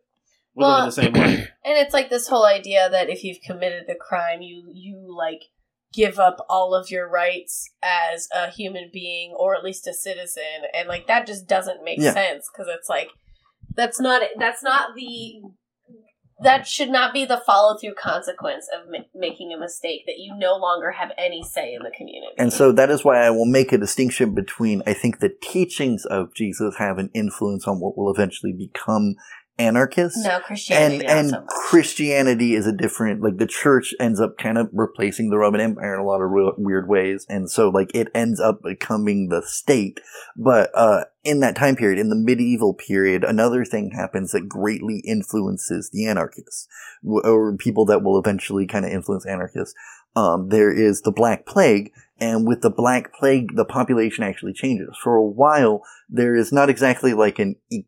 We're 0.54 0.66
Well- 0.66 0.86
living 0.86 0.86
the 0.86 0.92
same 0.92 1.12
life. 1.12 1.50
And 1.66 1.78
it's 1.78 1.94
like 1.94 2.10
this 2.10 2.28
whole 2.28 2.44
idea 2.44 2.88
that 2.90 3.08
if 3.08 3.24
you've 3.24 3.40
committed 3.44 3.88
a 3.88 3.94
crime, 3.94 4.42
you 4.42 4.70
you 4.72 5.14
like 5.16 5.44
give 5.94 6.18
up 6.18 6.44
all 6.48 6.74
of 6.74 6.90
your 6.90 7.08
rights 7.08 7.70
as 7.82 8.28
a 8.34 8.50
human 8.50 8.90
being 8.92 9.32
or 9.32 9.54
at 9.56 9.64
least 9.64 9.86
a 9.86 9.94
citizen, 9.94 10.66
and 10.74 10.88
like 10.88 11.06
that 11.06 11.26
just 11.26 11.46
doesn't 11.46 11.82
make 11.84 12.00
Yeah. 12.00 12.12
sense 12.12 12.50
because 12.52 12.68
it's 12.68 12.88
like 12.88 13.08
that's 13.74 13.98
not 14.00 14.22
that's 14.38 14.62
not 14.62 14.94
the 14.94 15.40
that 16.42 16.66
should 16.66 16.90
not 16.90 17.12
be 17.12 17.24
the 17.24 17.40
follow 17.46 17.76
through 17.76 17.94
consequence 17.94 18.68
of 18.74 18.90
ma- 18.90 18.98
making 19.14 19.52
a 19.52 19.58
mistake 19.58 20.04
that 20.06 20.18
you 20.18 20.34
no 20.36 20.56
longer 20.56 20.90
have 20.90 21.10
any 21.16 21.42
say 21.42 21.74
in 21.74 21.82
the 21.82 21.90
community. 21.90 22.34
And 22.38 22.52
so 22.52 22.72
that 22.72 22.90
is 22.90 23.04
why 23.04 23.18
I 23.18 23.30
will 23.30 23.46
make 23.46 23.72
a 23.72 23.78
distinction 23.78 24.34
between 24.34 24.82
I 24.86 24.94
think 24.94 25.20
the 25.20 25.34
teachings 25.40 26.04
of 26.04 26.34
Jesus 26.34 26.76
have 26.76 26.98
an 26.98 27.10
influence 27.14 27.68
on 27.68 27.78
what 27.78 27.96
will 27.96 28.12
eventually 28.12 28.52
become 28.52 29.14
anarchists. 29.58 30.24
no 30.24 30.40
Christianity, 30.40 31.06
And 31.06 31.32
and. 31.34 31.46
Christianity 31.48 32.54
is 32.54 32.66
a 32.66 32.72
different 32.72 33.22
like 33.22 33.38
the 33.38 33.46
church 33.46 33.94
ends 34.00 34.20
up 34.20 34.36
kind 34.38 34.58
of 34.58 34.68
replacing 34.72 35.30
the 35.30 35.38
Roman 35.38 35.60
Empire 35.60 35.94
in 35.94 36.00
a 36.00 36.04
lot 36.04 36.20
of 36.20 36.30
real, 36.30 36.52
weird 36.56 36.88
ways, 36.88 37.26
and 37.28 37.50
so 37.50 37.68
like 37.68 37.90
it 37.94 38.08
ends 38.14 38.40
up 38.40 38.62
becoming 38.62 39.28
the 39.28 39.42
state. 39.44 40.00
But 40.36 40.70
uh, 40.74 41.04
in 41.22 41.40
that 41.40 41.56
time 41.56 41.76
period, 41.76 41.98
in 41.98 42.08
the 42.10 42.16
medieval 42.16 42.74
period, 42.74 43.24
another 43.24 43.64
thing 43.64 43.92
happens 43.92 44.32
that 44.32 44.48
greatly 44.48 45.00
influences 45.06 45.90
the 45.92 46.06
anarchists 46.06 46.68
or 47.02 47.56
people 47.56 47.84
that 47.86 48.02
will 48.02 48.18
eventually 48.18 48.66
kind 48.66 48.84
of 48.84 48.90
influence 48.92 49.26
anarchists. 49.26 49.74
Um, 50.16 50.48
there 50.48 50.72
is 50.72 51.00
the 51.02 51.10
Black 51.12 51.44
Plague, 51.44 51.90
and 52.20 52.46
with 52.46 52.62
the 52.62 52.70
Black 52.70 53.12
Plague, 53.12 53.56
the 53.56 53.64
population 53.64 54.22
actually 54.22 54.52
changes. 54.52 54.96
For 55.02 55.16
a 55.16 55.24
while, 55.24 55.82
there 56.08 56.36
is 56.36 56.52
not 56.52 56.70
exactly 56.70 57.14
like 57.14 57.40
an 57.40 57.56
e- 57.70 57.86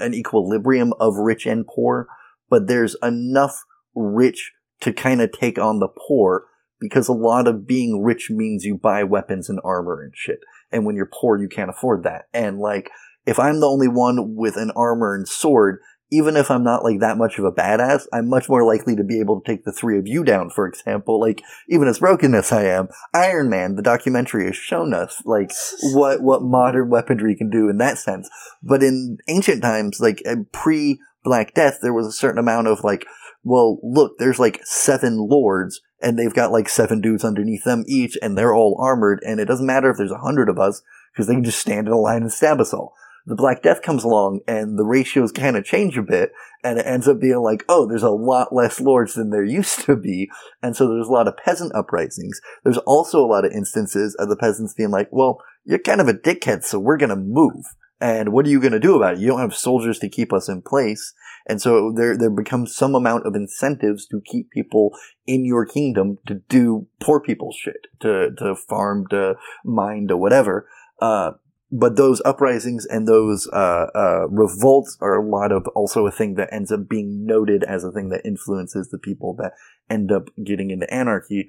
an 0.00 0.14
equilibrium 0.14 0.92
of 1.00 1.16
rich 1.16 1.46
and 1.46 1.66
poor, 1.66 2.06
but 2.50 2.66
there's 2.66 2.96
enough 3.02 3.62
rich 3.94 4.52
to 4.80 4.92
kind 4.92 5.20
of 5.20 5.32
take 5.32 5.58
on 5.58 5.78
the 5.78 5.88
poor 5.88 6.44
because 6.80 7.08
a 7.08 7.12
lot 7.12 7.46
of 7.46 7.66
being 7.66 8.02
rich 8.02 8.28
means 8.30 8.64
you 8.64 8.76
buy 8.76 9.04
weapons 9.04 9.48
and 9.48 9.60
armor 9.64 10.02
and 10.02 10.12
shit. 10.16 10.40
And 10.72 10.84
when 10.84 10.96
you're 10.96 11.10
poor, 11.12 11.40
you 11.40 11.48
can't 11.48 11.70
afford 11.70 12.02
that. 12.02 12.24
And 12.34 12.58
like, 12.58 12.90
if 13.24 13.38
I'm 13.38 13.60
the 13.60 13.68
only 13.68 13.86
one 13.86 14.34
with 14.34 14.56
an 14.56 14.72
armor 14.74 15.14
and 15.14 15.28
sword, 15.28 15.78
even 16.12 16.36
if 16.36 16.50
I'm 16.50 16.62
not 16.62 16.84
like 16.84 17.00
that 17.00 17.16
much 17.16 17.38
of 17.38 17.44
a 17.46 17.50
badass, 17.50 18.06
I'm 18.12 18.28
much 18.28 18.48
more 18.48 18.64
likely 18.64 18.94
to 18.96 19.02
be 19.02 19.18
able 19.18 19.40
to 19.40 19.50
take 19.50 19.64
the 19.64 19.72
three 19.72 19.98
of 19.98 20.06
you 20.06 20.22
down, 20.22 20.50
for 20.50 20.68
example. 20.68 21.18
Like, 21.18 21.42
even 21.68 21.88
as 21.88 22.00
broken 22.00 22.34
as 22.34 22.52
I 22.52 22.64
am, 22.66 22.88
Iron 23.14 23.48
Man, 23.48 23.76
the 23.76 23.82
documentary 23.82 24.44
has 24.44 24.54
shown 24.54 24.92
us, 24.92 25.22
like, 25.24 25.50
what, 25.94 26.22
what 26.22 26.42
modern 26.42 26.90
weaponry 26.90 27.34
can 27.34 27.48
do 27.48 27.70
in 27.70 27.78
that 27.78 27.96
sense. 27.96 28.28
But 28.62 28.82
in 28.82 29.18
ancient 29.26 29.62
times, 29.62 30.00
like, 30.00 30.22
pre 30.52 31.00
Black 31.24 31.54
Death, 31.54 31.78
there 31.80 31.94
was 31.94 32.06
a 32.06 32.12
certain 32.12 32.38
amount 32.38 32.66
of 32.66 32.84
like, 32.84 33.06
well, 33.44 33.78
look, 33.82 34.18
there's 34.18 34.38
like 34.38 34.60
seven 34.64 35.16
lords, 35.16 35.80
and 36.00 36.18
they've 36.18 36.34
got 36.34 36.52
like 36.52 36.68
seven 36.68 37.00
dudes 37.00 37.24
underneath 37.24 37.64
them 37.64 37.84
each, 37.86 38.18
and 38.20 38.36
they're 38.36 38.54
all 38.54 38.76
armored, 38.80 39.20
and 39.22 39.40
it 39.40 39.46
doesn't 39.46 39.66
matter 39.66 39.90
if 39.90 39.96
there's 39.96 40.10
a 40.10 40.18
hundred 40.18 40.48
of 40.48 40.58
us, 40.58 40.82
because 41.12 41.26
they 41.26 41.34
can 41.34 41.44
just 41.44 41.60
stand 41.60 41.86
in 41.86 41.92
a 41.92 41.98
line 41.98 42.22
and 42.22 42.32
stab 42.32 42.60
us 42.60 42.74
all. 42.74 42.94
The 43.26 43.36
Black 43.36 43.62
Death 43.62 43.82
comes 43.82 44.04
along, 44.04 44.40
and 44.48 44.78
the 44.78 44.84
ratios 44.84 45.32
kind 45.32 45.56
of 45.56 45.64
change 45.64 45.96
a 45.96 46.02
bit, 46.02 46.32
and 46.64 46.78
it 46.78 46.86
ends 46.86 47.06
up 47.06 47.20
being 47.20 47.40
like, 47.40 47.64
oh, 47.68 47.86
there's 47.86 48.02
a 48.02 48.10
lot 48.10 48.52
less 48.52 48.80
lords 48.80 49.14
than 49.14 49.30
there 49.30 49.44
used 49.60 49.80
to 49.86 49.96
be, 49.96 50.30
and 50.62 50.76
so 50.76 50.88
there's 50.88 51.08
a 51.08 51.12
lot 51.12 51.28
of 51.28 51.36
peasant 51.36 51.74
uprisings. 51.74 52.40
There's 52.64 52.78
also 52.78 53.24
a 53.24 53.26
lot 53.26 53.44
of 53.44 53.52
instances 53.52 54.14
of 54.16 54.28
the 54.28 54.36
peasants 54.36 54.74
being 54.74 54.90
like, 54.90 55.08
well, 55.10 55.40
you're 55.64 55.78
kind 55.78 56.00
of 56.00 56.08
a 56.08 56.14
dickhead, 56.14 56.64
so 56.64 56.78
we're 56.78 56.96
gonna 56.96 57.16
move. 57.16 57.64
And 58.00 58.32
what 58.32 58.46
are 58.46 58.50
you 58.50 58.60
gonna 58.60 58.80
do 58.80 58.96
about 58.96 59.14
it? 59.14 59.20
You 59.20 59.28
don't 59.28 59.40
have 59.40 59.54
soldiers 59.54 60.00
to 60.00 60.08
keep 60.08 60.32
us 60.32 60.48
in 60.48 60.62
place. 60.62 61.14
And 61.46 61.60
so 61.62 61.92
there, 61.92 62.16
there 62.16 62.30
becomes 62.30 62.74
some 62.74 62.94
amount 62.94 63.26
of 63.26 63.34
incentives 63.34 64.06
to 64.08 64.20
keep 64.24 64.50
people 64.50 64.90
in 65.26 65.44
your 65.44 65.66
kingdom 65.66 66.18
to 66.26 66.34
do 66.48 66.88
poor 67.00 67.20
people's 67.20 67.56
shit, 67.56 67.86
to, 68.00 68.30
to 68.38 68.54
farm, 68.56 69.06
to 69.10 69.34
mine, 69.64 70.08
to 70.08 70.16
whatever. 70.16 70.68
Uh, 71.00 71.32
but 71.72 71.96
those 71.96 72.20
uprisings 72.26 72.84
and 72.84 73.08
those 73.08 73.48
uh, 73.48 73.86
uh, 73.94 74.28
revolts 74.28 74.98
are 75.00 75.16
a 75.16 75.26
lot 75.26 75.50
of 75.50 75.66
also 75.68 76.06
a 76.06 76.12
thing 76.12 76.34
that 76.34 76.52
ends 76.52 76.70
up 76.70 76.86
being 76.86 77.24
noted 77.24 77.64
as 77.64 77.82
a 77.82 77.90
thing 77.90 78.10
that 78.10 78.26
influences 78.26 78.90
the 78.90 78.98
people 78.98 79.34
that 79.38 79.54
end 79.88 80.12
up 80.12 80.28
getting 80.44 80.70
into 80.70 80.92
anarchy. 80.92 81.48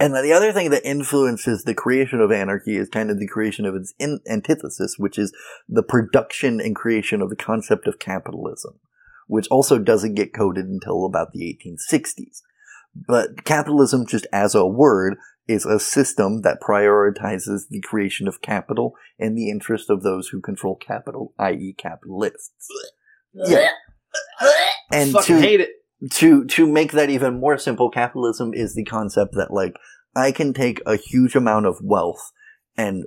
And 0.00 0.12
the 0.12 0.32
other 0.32 0.52
thing 0.52 0.70
that 0.70 0.84
influences 0.84 1.62
the 1.62 1.74
creation 1.74 2.20
of 2.20 2.32
anarchy 2.32 2.76
is 2.76 2.88
kind 2.88 3.08
of 3.08 3.20
the 3.20 3.28
creation 3.28 3.64
of 3.64 3.76
its 3.76 3.94
in- 4.00 4.18
antithesis, 4.28 4.96
which 4.98 5.16
is 5.16 5.32
the 5.68 5.84
production 5.84 6.60
and 6.60 6.74
creation 6.74 7.22
of 7.22 7.30
the 7.30 7.36
concept 7.36 7.86
of 7.86 8.00
capitalism, 8.00 8.80
which 9.28 9.46
also 9.46 9.78
doesn't 9.78 10.14
get 10.14 10.34
coded 10.34 10.66
until 10.66 11.06
about 11.06 11.28
the 11.32 11.56
1860s. 11.64 12.40
But 12.96 13.44
capitalism, 13.44 14.06
just 14.06 14.26
as 14.32 14.56
a 14.56 14.66
word, 14.66 15.16
is 15.46 15.66
a 15.66 15.78
system 15.78 16.42
that 16.42 16.60
prioritizes 16.60 17.68
the 17.68 17.80
creation 17.80 18.26
of 18.26 18.40
capital 18.40 18.94
in 19.18 19.34
the 19.34 19.50
interest 19.50 19.90
of 19.90 20.02
those 20.02 20.28
who 20.28 20.40
control 20.40 20.76
capital, 20.76 21.34
i.e., 21.38 21.74
capitalists. 21.76 22.68
Yeah. 23.34 23.68
And 24.90 25.12
Fucking 25.12 25.36
to, 25.36 25.42
hate 25.42 25.60
it. 25.60 25.70
to 26.12 26.44
to 26.46 26.66
make 26.66 26.92
that 26.92 27.10
even 27.10 27.40
more 27.40 27.58
simple, 27.58 27.90
capitalism 27.90 28.54
is 28.54 28.74
the 28.74 28.84
concept 28.84 29.34
that 29.34 29.52
like 29.52 29.74
I 30.16 30.32
can 30.32 30.52
take 30.52 30.80
a 30.86 30.96
huge 30.96 31.34
amount 31.34 31.66
of 31.66 31.78
wealth 31.82 32.32
and 32.76 33.04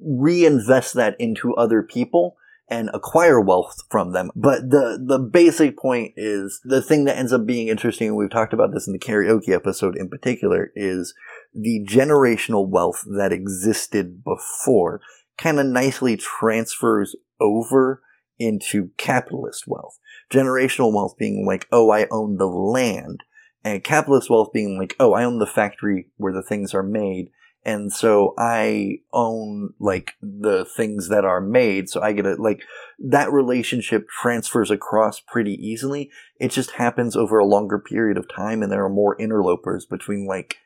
reinvest 0.00 0.94
that 0.94 1.16
into 1.18 1.54
other 1.54 1.82
people 1.82 2.36
and 2.70 2.88
acquire 2.94 3.40
wealth 3.40 3.82
from 3.90 4.12
them. 4.12 4.30
But 4.36 4.70
the, 4.70 5.02
the 5.04 5.18
basic 5.18 5.76
point 5.76 6.14
is 6.16 6.60
the 6.64 6.80
thing 6.80 7.04
that 7.04 7.18
ends 7.18 7.32
up 7.32 7.44
being 7.44 7.68
interesting, 7.68 8.08
and 8.08 8.16
we've 8.16 8.30
talked 8.30 8.52
about 8.52 8.72
this 8.72 8.86
in 8.86 8.92
the 8.92 8.98
karaoke 8.98 9.50
episode 9.50 9.96
in 9.96 10.08
particular, 10.08 10.70
is 10.76 11.12
the 11.52 11.84
generational 11.86 12.68
wealth 12.68 13.02
that 13.18 13.32
existed 13.32 14.22
before 14.22 15.00
kind 15.36 15.58
of 15.58 15.66
nicely 15.66 16.16
transfers 16.16 17.16
over 17.40 18.02
into 18.38 18.90
capitalist 18.96 19.64
wealth. 19.66 19.98
Generational 20.32 20.94
wealth 20.94 21.16
being 21.18 21.44
like, 21.44 21.66
oh, 21.72 21.90
I 21.90 22.06
own 22.10 22.36
the 22.36 22.46
land. 22.46 23.24
And 23.64 23.82
capitalist 23.82 24.30
wealth 24.30 24.52
being 24.54 24.78
like, 24.78 24.94
oh, 25.00 25.12
I 25.12 25.24
own 25.24 25.38
the 25.38 25.46
factory 25.46 26.06
where 26.16 26.32
the 26.32 26.42
things 26.42 26.72
are 26.72 26.82
made. 26.82 27.30
And 27.64 27.92
so 27.92 28.34
I 28.38 29.00
own 29.12 29.74
like 29.78 30.12
the 30.22 30.64
things 30.64 31.08
that 31.08 31.24
are 31.24 31.40
made. 31.40 31.90
So 31.90 32.00
I 32.00 32.12
get 32.12 32.26
it. 32.26 32.40
Like 32.40 32.62
that 32.98 33.30
relationship 33.30 34.08
transfers 34.08 34.70
across 34.70 35.20
pretty 35.20 35.54
easily. 35.54 36.10
It 36.38 36.50
just 36.52 36.72
happens 36.72 37.16
over 37.16 37.38
a 37.38 37.44
longer 37.44 37.78
period 37.78 38.16
of 38.16 38.28
time. 38.34 38.62
And 38.62 38.72
there 38.72 38.84
are 38.84 38.90
more 38.90 39.20
interlopers 39.20 39.84
between 39.84 40.26
like 40.26 40.56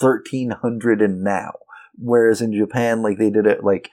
1300 0.00 1.02
and 1.02 1.22
now. 1.22 1.52
Whereas 1.96 2.40
in 2.40 2.52
Japan, 2.54 3.02
like 3.02 3.18
they 3.18 3.30
did 3.30 3.46
it 3.46 3.62
like 3.62 3.90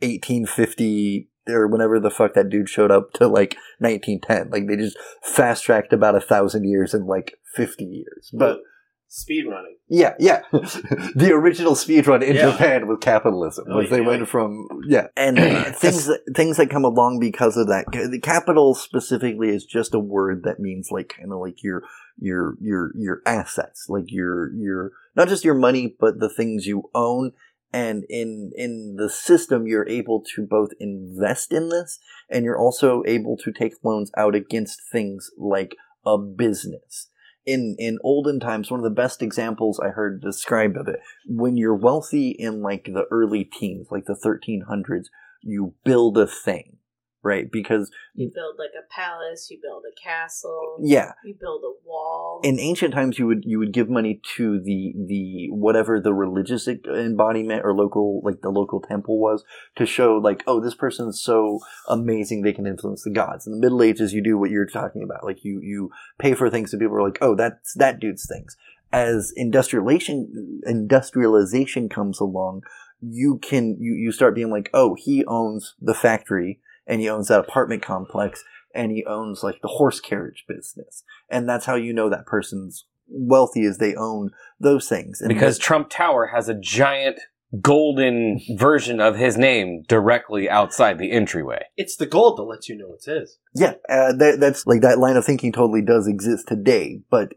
1850 0.00 1.30
or 1.48 1.66
whenever 1.66 2.00
the 2.00 2.10
fuck 2.10 2.34
that 2.34 2.48
dude 2.48 2.68
showed 2.68 2.90
up 2.90 3.12
to 3.14 3.26
like 3.26 3.56
1910. 3.78 4.50
Like 4.50 4.68
they 4.68 4.76
just 4.76 4.96
fast 5.22 5.64
tracked 5.64 5.92
about 5.92 6.14
a 6.14 6.20
thousand 6.20 6.64
years 6.64 6.94
in 6.94 7.06
like 7.06 7.34
50 7.54 7.84
years. 7.84 8.30
But 8.32 8.60
Speed 9.08 9.44
running. 9.48 9.76
yeah, 9.88 10.14
yeah. 10.18 10.40
the 10.52 11.30
original 11.32 11.74
speedrun 11.74 12.22
in 12.22 12.34
Yeah. 12.34 12.50
Japan 12.50 12.88
with 12.88 13.00
capitalism 13.00 13.66
Oh, 13.70 13.76
was 13.76 13.90
they 13.90 14.00
yeah. 14.00 14.06
went 14.06 14.28
from 14.28 14.66
yeah, 14.88 15.06
and 15.16 15.38
uh, 15.40 15.72
things 15.72 16.06
that, 16.06 16.20
things 16.34 16.56
that 16.56 16.70
come 16.70 16.84
along 16.84 17.20
because 17.20 17.56
of 17.56 17.68
that. 17.68 17.84
The 17.92 18.18
capital 18.20 18.74
specifically 18.74 19.50
is 19.50 19.64
just 19.64 19.94
a 19.94 20.00
word 20.00 20.42
that 20.44 20.58
means 20.58 20.88
like 20.90 21.14
kind 21.16 21.32
of 21.32 21.38
like 21.38 21.62
your 21.62 21.84
your 22.18 22.56
your 22.60 22.90
your 22.96 23.22
assets, 23.24 23.86
like 23.88 24.06
your 24.08 24.52
your 24.54 24.90
not 25.14 25.28
just 25.28 25.44
your 25.44 25.54
money, 25.54 25.94
but 26.00 26.18
the 26.18 26.28
things 26.28 26.66
you 26.66 26.90
own. 26.94 27.32
And 27.72 28.04
in 28.08 28.52
in 28.56 28.96
the 28.98 29.08
system, 29.10 29.66
you're 29.66 29.88
able 29.88 30.22
to 30.34 30.46
both 30.46 30.70
invest 30.80 31.52
in 31.52 31.68
this, 31.70 31.98
and 32.30 32.44
you're 32.44 32.58
also 32.58 33.02
able 33.06 33.36
to 33.38 33.52
take 33.52 33.74
loans 33.84 34.10
out 34.16 34.34
against 34.34 34.80
things 34.90 35.30
like 35.38 35.74
a 36.06 36.16
business 36.18 37.10
in 37.46 37.76
in 37.78 37.98
olden 38.02 38.40
times 38.40 38.70
one 38.70 38.80
of 38.80 38.84
the 38.84 38.90
best 38.90 39.22
examples 39.22 39.80
i 39.80 39.88
heard 39.88 40.20
described 40.20 40.76
of 40.76 40.88
it 40.88 41.00
when 41.26 41.56
you're 41.56 41.74
wealthy 41.74 42.30
in 42.30 42.62
like 42.62 42.84
the 42.84 43.06
early 43.10 43.44
teens 43.44 43.88
like 43.90 44.04
the 44.06 44.16
1300s 44.24 45.06
you 45.42 45.74
build 45.84 46.16
a 46.16 46.26
thing 46.26 46.78
right? 47.24 47.50
Because 47.50 47.90
You 48.14 48.30
build 48.32 48.56
like 48.58 48.70
a 48.78 48.86
palace, 48.94 49.48
you 49.50 49.58
build 49.60 49.84
a 49.90 50.00
castle, 50.00 50.76
yeah. 50.82 51.12
you 51.24 51.34
build 51.40 51.62
a 51.64 51.72
wall. 51.88 52.40
in 52.44 52.60
ancient 52.60 52.94
times 52.94 53.18
you 53.18 53.26
would 53.26 53.44
you 53.44 53.58
would 53.58 53.72
give 53.72 53.88
money 53.88 54.20
to 54.36 54.60
the 54.60 54.94
the 55.06 55.48
whatever 55.50 55.98
the 56.00 56.12
religious 56.12 56.68
embodiment 56.68 57.62
or 57.64 57.74
local 57.74 58.20
like 58.22 58.40
the 58.42 58.50
local 58.50 58.80
temple 58.80 59.18
was 59.18 59.42
to 59.76 59.86
show 59.86 60.16
like 60.16 60.42
oh 60.46 60.60
this 60.60 60.74
person's 60.74 61.20
so 61.20 61.58
amazing 61.88 62.42
they 62.42 62.52
can 62.52 62.66
influence 62.66 63.02
the 63.02 63.10
gods. 63.10 63.46
In 63.46 63.52
the 63.54 63.58
middle 63.58 63.82
ages 63.82 64.12
you 64.12 64.22
do 64.22 64.38
what 64.38 64.50
you're 64.50 64.66
talking 64.66 65.02
about. 65.02 65.24
Like 65.24 65.44
you 65.44 65.60
you 65.62 65.90
pay 66.18 66.34
for 66.34 66.50
things 66.50 66.72
and 66.72 66.80
people 66.80 66.96
are 66.96 67.02
like 67.02 67.18
oh 67.22 67.34
that's 67.34 67.72
that 67.74 67.98
dude's 67.98 68.26
things. 68.28 68.56
As 68.92 69.32
industrialization 69.34 70.60
industrialization 70.66 71.88
comes 71.88 72.20
along 72.20 72.62
you 73.00 73.38
can 73.38 73.76
you 73.80 73.92
you 73.94 74.12
start 74.12 74.34
being 74.34 74.50
like 74.50 74.70
oh 74.72 74.94
he 74.98 75.24
owns 75.26 75.74
the 75.80 75.94
factory 75.94 76.60
and 76.86 77.00
he 77.00 77.08
owns 77.08 77.28
that 77.28 77.40
apartment 77.40 77.82
complex 77.82 78.44
and 78.74 78.90
he 78.92 79.04
owns 79.04 79.42
like 79.42 79.60
the 79.62 79.68
horse 79.68 80.00
carriage 80.00 80.44
business 80.48 81.04
and 81.28 81.48
that's 81.48 81.66
how 81.66 81.74
you 81.74 81.92
know 81.92 82.10
that 82.10 82.26
person's 82.26 82.86
wealthy 83.08 83.62
is 83.62 83.78
they 83.78 83.94
own 83.94 84.30
those 84.58 84.88
things 84.88 85.20
and 85.20 85.28
Because 85.28 85.58
Trump 85.58 85.90
Tower 85.90 86.28
has 86.28 86.48
a 86.48 86.54
giant 86.54 87.18
golden 87.60 88.40
version 88.56 89.00
of 89.00 89.16
his 89.16 89.36
name 89.36 89.84
directly 89.86 90.50
outside 90.50 90.98
the 90.98 91.12
entryway. 91.12 91.62
It's 91.76 91.94
the 91.96 92.06
gold 92.06 92.38
that 92.38 92.42
lets 92.42 92.68
you 92.68 92.76
know 92.76 92.92
it's 92.94 93.06
his. 93.06 93.38
yeah 93.54 93.74
uh, 93.88 94.12
that, 94.14 94.38
that's 94.40 94.66
like 94.66 94.80
that 94.80 94.98
line 94.98 95.16
of 95.16 95.24
thinking 95.24 95.52
totally 95.52 95.82
does 95.82 96.08
exist 96.08 96.48
today 96.48 97.02
but 97.10 97.34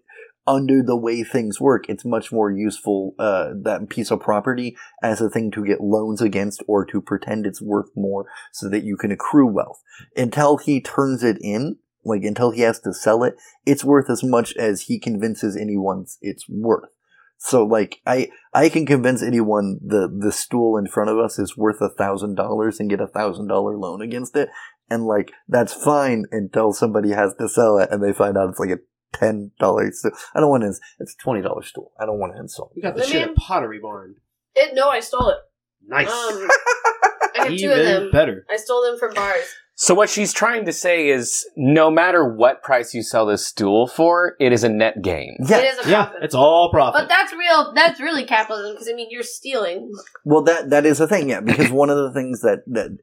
under 0.48 0.82
the 0.82 0.96
way 0.96 1.24
things 1.24 1.60
work 1.60 1.90
it's 1.90 2.06
much 2.06 2.32
more 2.32 2.50
useful 2.50 3.14
uh, 3.20 3.50
that 3.62 3.90
piece 3.90 4.10
of 4.10 4.20
property 4.20 4.76
as 5.04 5.22
a 5.22 5.30
thing 5.30 5.52
to 5.52 5.66
get 5.66 5.82
loans 5.82 6.22
against 6.22 6.64
or 6.68 6.86
to 6.86 7.02
pretend 7.02 7.46
it's 7.46 7.62
worth 7.62 7.90
more 7.96 8.26
so 8.54 8.70
that 8.70 8.84
you 8.84 8.96
can 8.96 9.12
accrue 9.12 9.48
wealth. 9.48 9.82
Until 10.16 10.58
he 10.58 10.82
turns 10.82 11.24
it 11.24 11.38
in 11.42 11.78
like 12.06 12.24
until 12.24 12.52
he 12.52 12.62
has 12.62 12.80
to 12.80 12.94
sell 12.94 13.24
it 13.24 13.36
it's 13.66 13.84
worth 13.84 14.10
as 14.10 14.24
much 14.24 14.56
as 14.56 14.84
he 14.84 14.98
convinces 15.00 15.58
anyone 15.58 16.06
it's 16.22 16.48
worth. 16.50 16.90
So 17.38 17.64
like 17.66 18.02
i 18.06 18.30
i 18.54 18.70
can 18.70 18.86
convince 18.86 19.22
anyone 19.22 19.80
the 19.86 20.08
the 20.08 20.32
stool 20.32 20.78
in 20.78 20.88
front 20.88 21.10
of 21.10 21.18
us 21.18 21.38
is 21.38 21.58
worth 21.58 21.82
a 21.82 21.90
thousand 21.90 22.36
dollars 22.36 22.80
and 22.80 22.90
get 22.90 23.02
a 23.02 23.08
thousand 23.08 23.48
dollar 23.48 23.78
loan 23.78 24.02
against 24.02 24.36
it 24.36 24.50
and 24.90 25.06
like 25.06 25.32
that's 25.48 25.74
fine 25.74 26.26
until 26.32 26.74
somebody 26.74 27.12
has 27.12 27.34
to 27.36 27.50
sell 27.50 27.78
it 27.78 27.90
and 27.92 28.02
they 28.02 28.14
find 28.14 28.38
out 28.38 28.50
it's 28.50 28.60
like 28.60 28.70
a 28.70 28.80
ten 29.14 29.52
dollars 29.60 30.00
stool. 30.00 30.12
I 30.36 30.40
don't 30.40 30.50
want 30.50 30.64
to. 30.64 30.74
It's 31.00 31.14
a 31.14 31.18
twenty 31.24 31.42
dollar 31.42 31.64
stool. 31.64 31.92
I 32.00 32.06
don't 32.06 32.20
want 32.20 32.34
to 32.34 32.40
insult. 32.40 32.72
We 32.76 32.82
got 32.82 32.96
the 32.96 33.02
Let 33.02 33.10
shit 33.10 33.26
me- 33.28 33.32
at 33.32 33.36
Pottery 33.36 33.80
Barn. 33.80 34.16
It, 34.56 34.74
no, 34.74 34.90
I 34.90 35.00
stole 35.02 35.30
it. 35.30 35.38
Nice. 35.86 36.08
Um, 36.08 36.14
I 36.14 37.30
have 37.36 37.48
two 37.48 37.54
of 37.54 37.78
Even 37.78 37.86
them. 37.86 38.12
better. 38.12 38.46
I 38.50 38.58
stole 38.58 38.82
them 38.84 38.98
from 38.98 39.14
bars. 39.14 39.46
So 39.80 39.94
what 39.94 40.10
she's 40.10 40.34
trying 40.34 40.66
to 40.66 40.74
say 40.74 41.08
is 41.10 41.48
no 41.56 41.92
matter 41.92 42.28
what 42.28 42.64
price 42.64 42.96
you 42.96 43.04
sell 43.04 43.28
this 43.28 43.46
stool 43.46 43.86
for, 43.86 44.36
it 44.40 44.52
is 44.52 44.64
a 44.64 44.70
net 44.70 45.04
gain. 45.04 45.38
Yeah. 45.48 45.58
It 45.60 45.66
is 45.66 45.86
a 45.86 45.90
Yeah, 45.92 46.06
profit. 46.06 46.24
it's 46.24 46.34
all 46.34 46.72
profit. 46.72 47.02
but 47.02 47.08
that's 47.10 47.32
real. 47.32 47.74
That's 47.76 48.00
really 48.00 48.26
capitalism 48.26 48.74
because 48.74 48.90
I 48.92 48.96
mean 48.96 49.10
you're 49.12 49.22
stealing. 49.22 49.92
Well, 50.26 50.42
that 50.46 50.72
that 50.72 50.88
is 50.88 51.00
a 51.00 51.08
thing, 51.08 51.30
yeah. 51.30 51.42
Because 51.42 51.70
one 51.70 51.92
of 51.92 51.98
the 51.98 52.12
things 52.12 52.42
that 52.42 52.64
that 52.66 52.98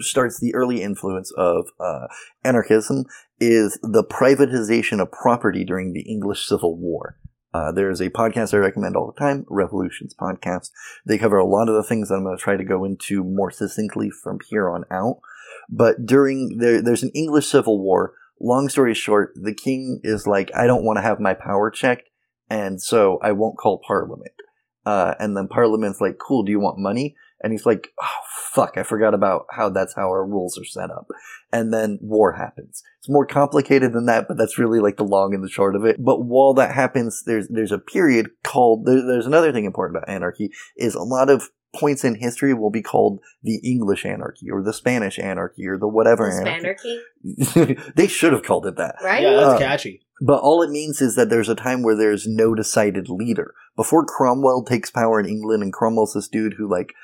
starts 0.00 0.40
the 0.40 0.52
early 0.52 0.82
influence 0.82 1.30
of 1.38 1.68
uh, 1.78 2.08
anarchism 2.42 3.04
is 3.38 3.78
the 3.84 4.02
privatization 4.02 5.00
of 5.00 5.12
property 5.12 5.64
during 5.64 5.92
the 5.92 6.02
English 6.10 6.44
Civil 6.48 6.76
War. 6.76 7.18
Uh, 7.54 7.70
there's 7.70 8.00
a 8.00 8.10
podcast 8.10 8.52
I 8.52 8.56
recommend 8.56 8.96
all 8.96 9.06
the 9.06 9.18
time, 9.18 9.46
Revolutions 9.48 10.12
Podcast. 10.20 10.70
They 11.06 11.18
cover 11.18 11.38
a 11.38 11.46
lot 11.46 11.68
of 11.68 11.76
the 11.76 11.84
things 11.84 12.08
that 12.08 12.16
I'm 12.16 12.24
going 12.24 12.36
to 12.36 12.42
try 12.42 12.56
to 12.56 12.64
go 12.64 12.84
into 12.84 13.22
more 13.22 13.52
succinctly 13.52 14.10
from 14.10 14.40
here 14.50 14.68
on 14.68 14.84
out. 14.90 15.20
But 15.70 16.06
during 16.06 16.58
there, 16.58 16.82
there's 16.82 17.02
an 17.02 17.12
English 17.14 17.46
Civil 17.46 17.82
War. 17.82 18.12
Long 18.40 18.68
story 18.68 18.94
short, 18.94 19.32
the 19.34 19.54
king 19.54 20.00
is 20.02 20.26
like, 20.26 20.50
I 20.54 20.66
don't 20.66 20.84
want 20.84 20.98
to 20.98 21.02
have 21.02 21.20
my 21.20 21.34
power 21.34 21.70
checked, 21.70 22.10
and 22.50 22.80
so 22.82 23.18
I 23.22 23.32
won't 23.32 23.58
call 23.58 23.80
Parliament. 23.86 24.32
Uh, 24.84 25.14
and 25.18 25.36
then 25.36 25.48
Parliament's 25.48 26.00
like, 26.00 26.18
cool, 26.18 26.44
do 26.44 26.52
you 26.52 26.60
want 26.60 26.78
money? 26.78 27.16
And 27.42 27.52
he's 27.52 27.66
like, 27.66 27.88
oh, 28.00 28.08
fuck, 28.52 28.78
I 28.78 28.82
forgot 28.82 29.14
about 29.14 29.46
how 29.50 29.68
that's 29.68 29.94
how 29.94 30.08
our 30.08 30.24
rules 30.24 30.58
are 30.58 30.64
set 30.64 30.90
up. 30.90 31.08
And 31.52 31.72
then 31.72 31.98
war 32.00 32.32
happens. 32.32 32.82
It's 32.98 33.10
more 33.10 33.26
complicated 33.26 33.92
than 33.92 34.06
that, 34.06 34.26
but 34.26 34.38
that's 34.38 34.58
really 34.58 34.80
like 34.80 34.96
the 34.96 35.04
long 35.04 35.34
and 35.34 35.44
the 35.44 35.48
short 35.48 35.76
of 35.76 35.84
it. 35.84 35.96
But 36.02 36.24
while 36.24 36.54
that 36.54 36.74
happens, 36.74 37.22
there's, 37.26 37.48
there's 37.48 37.72
a 37.72 37.78
period 37.78 38.30
called, 38.42 38.86
there, 38.86 39.06
there's 39.06 39.26
another 39.26 39.52
thing 39.52 39.64
important 39.64 39.98
about 39.98 40.08
anarchy 40.08 40.50
is 40.76 40.94
a 40.94 41.02
lot 41.02 41.28
of 41.28 41.50
points 41.78 42.04
in 42.04 42.14
history 42.16 42.54
will 42.54 42.70
be 42.70 42.82
called 42.82 43.20
the 43.42 43.56
English 43.64 44.04
anarchy 44.04 44.50
or 44.50 44.62
the 44.62 44.72
Spanish 44.72 45.18
anarchy 45.18 45.66
or 45.66 45.76
the 45.78 45.88
whatever 45.88 46.30
The 46.30 46.50
anarchy. 46.50 47.00
They 47.96 48.06
should 48.06 48.32
have 48.32 48.42
called 48.42 48.66
it 48.66 48.76
that. 48.76 48.96
right? 49.02 49.22
yeah, 49.22 49.32
that's 49.32 49.54
Uh, 49.54 49.58
catchy. 49.58 50.02
But 50.20 50.40
all 50.40 50.62
it 50.62 50.70
means 50.70 51.02
is 51.02 51.14
that 51.16 51.28
there's 51.28 51.50
a 51.50 51.54
time 51.54 51.82
where 51.82 51.94
there's 51.96 52.26
no 52.26 52.54
decided 52.54 53.08
leader. 53.10 53.52
Before 53.76 54.02
Cromwell 54.06 54.64
takes 54.64 54.90
power 54.90 55.20
in 55.20 55.26
England, 55.26 55.62
and 55.62 55.70
Cromwell's 55.72 56.14
this 56.14 56.26
dude 56.28 56.54
who, 56.54 56.66
like, 56.70 56.94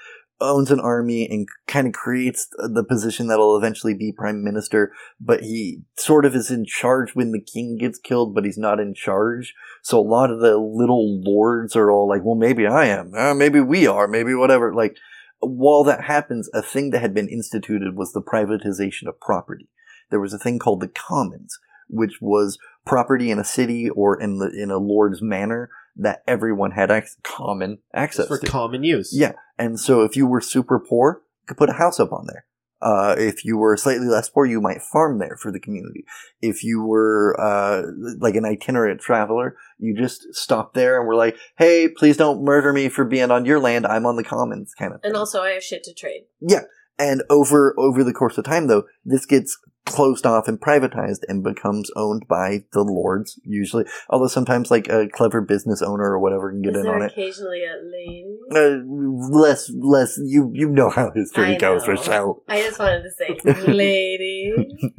owns 0.43 0.71
an 0.71 0.81
army 0.81 1.29
and 1.29 1.49
kind 1.67 1.87
of 1.87 1.93
creates 1.93 2.49
the 2.59 2.85
position 2.85 3.29
that'll 3.29 3.57
eventually 3.57 3.95
be 3.95 4.13
prime 4.13 4.43
minister, 4.45 4.93
but 5.21 5.43
he 5.43 5.83
sort 5.97 6.25
of 6.25 6.35
is 6.35 6.51
in 6.51 6.65
charge 6.65 7.15
when 7.15 7.33
the 7.33 7.41
king 7.41 7.79
gets 7.79 7.99
killed, 7.99 8.35
but 8.35 8.45
he's 8.45 8.59
not 8.59 8.81
in 8.81 8.95
charge. 8.95 9.55
So 9.83 9.99
a 9.99 10.03
lot 10.03 10.31
of 10.31 10.41
the 10.41 10.57
little 10.59 11.21
lords 11.23 11.75
are 11.77 11.91
all 11.91 12.09
like, 12.09 12.23
well, 12.25 12.35
maybe 12.35 12.67
I 12.67 12.87
am. 12.87 13.15
Uh, 13.15 13.35
maybe 13.35 13.61
we 13.61 13.87
are. 13.87 14.07
Maybe 14.07 14.35
whatever. 14.35 14.75
Like, 14.75 14.97
while 15.41 15.83
that 15.85 16.05
happens, 16.05 16.49
a 16.55 16.63
thing 16.63 16.91
that 16.91 17.01
had 17.01 17.15
been 17.15 17.29
instituted 17.29 17.97
was 17.97 18.13
the 18.13 18.23
privatization 18.23 19.09
of 19.09 19.21
property. 19.21 19.69
There 20.11 20.21
was 20.21 20.33
a 20.33 20.39
thing 20.39 20.59
called 20.59 20.81
the 20.81 20.89
commons, 20.89 21.59
which 21.89 22.21
was 22.21 22.59
property 22.87 23.31
in 23.31 23.39
a 23.39 23.45
city 23.45 23.89
or 23.89 24.21
in 24.21 24.39
the 24.39 24.51
in 24.51 24.71
a 24.71 24.79
lord's 24.79 25.23
manor 25.23 25.71
that 25.97 26.23
everyone 26.27 26.71
had 26.73 26.91
ac- 26.91 27.17
common 27.23 27.79
access 27.95 28.27
for 28.27 28.39
to. 28.39 28.47
common 28.47 28.83
use. 28.85 29.11
Yeah. 29.13 29.33
And 29.63 29.79
so 29.79 30.03
if 30.03 30.17
you 30.17 30.27
were 30.27 30.41
super 30.41 30.81
poor, 30.81 31.23
you 31.43 31.47
could 31.47 31.57
put 31.57 31.71
a 31.71 31.75
house 31.75 32.01
up 32.01 32.13
on 32.13 32.27
there. 32.27 32.47
Uh, 32.81 33.15
if 33.17 33.45
you 33.45 33.57
were 33.57 33.77
slightly 33.77 34.09
less 34.09 34.29
poor, 34.29 34.45
you 34.45 34.61
might 34.61 34.83
farm 34.83 35.21
there 35.21 35.37
for 35.41 35.53
the 35.53 35.61
community. 35.61 36.05
If 36.41 36.65
you 36.65 36.83
were, 36.83 37.37
uh, 37.41 37.83
like 38.19 38.35
an 38.35 38.45
itinerant 38.45 39.01
traveler, 39.01 39.57
you 39.79 39.97
just 39.97 40.35
stop 40.35 40.75
there 40.75 40.99
and 40.99 41.07
were 41.07 41.15
like, 41.15 41.37
hey, 41.59 41.89
please 41.89 42.17
don't 42.17 42.43
murder 42.43 42.73
me 42.73 42.89
for 42.89 43.05
being 43.05 43.31
on 43.31 43.45
your 43.45 43.61
land. 43.61 43.87
I'm 43.87 44.05
on 44.05 44.17
the 44.17 44.25
commons 44.25 44.75
kind 44.77 44.93
of 44.93 45.01
thing. 45.01 45.11
And 45.11 45.17
also, 45.17 45.43
I 45.43 45.51
have 45.51 45.63
shit 45.63 45.85
to 45.85 45.95
trade. 45.95 46.23
Yeah, 46.41 46.63
and 46.99 47.23
over 47.31 47.73
over 47.79 48.03
the 48.03 48.13
course 48.13 48.37
of 48.37 48.45
time, 48.45 48.67
though, 48.67 48.83
this 49.05 49.27
gets 49.27 49.57
closed 49.85 50.25
off 50.27 50.49
and 50.49 50.61
privatized 50.61 51.21
and 51.29 51.43
becomes 51.43 51.91
owned 51.97 52.27
by 52.29 52.65
the 52.73 52.83
lords 52.83 53.39
usually. 53.45 53.85
Although 54.09 54.29
sometimes 54.29 54.71
like 54.71 54.89
a 54.89 55.09
clever 55.09 55.41
business 55.41 55.83
owner 55.83 56.05
or 56.05 56.19
whatever 56.19 56.51
can 56.51 56.63
get 56.63 56.77
Is 56.77 56.85
in 56.85 56.89
on 56.89 57.03
it. 57.03 57.13
occasionally 57.13 57.63
a 57.65 57.77
lady? 57.85 58.39
Uh, 58.55 59.37
less 59.37 59.71
less 59.75 60.19
you 60.23 60.51
you 60.55 60.69
know 60.69 60.91
how 60.91 61.11
history 61.15 61.57
I 61.57 61.59
goes, 61.59 61.83
know. 61.87 61.95
Rochelle. 61.95 62.43
I 62.49 62.63
just 62.63 62.79
wanted 62.79 63.03
to 63.03 63.11
say 63.11 63.63
lady. 63.73 64.55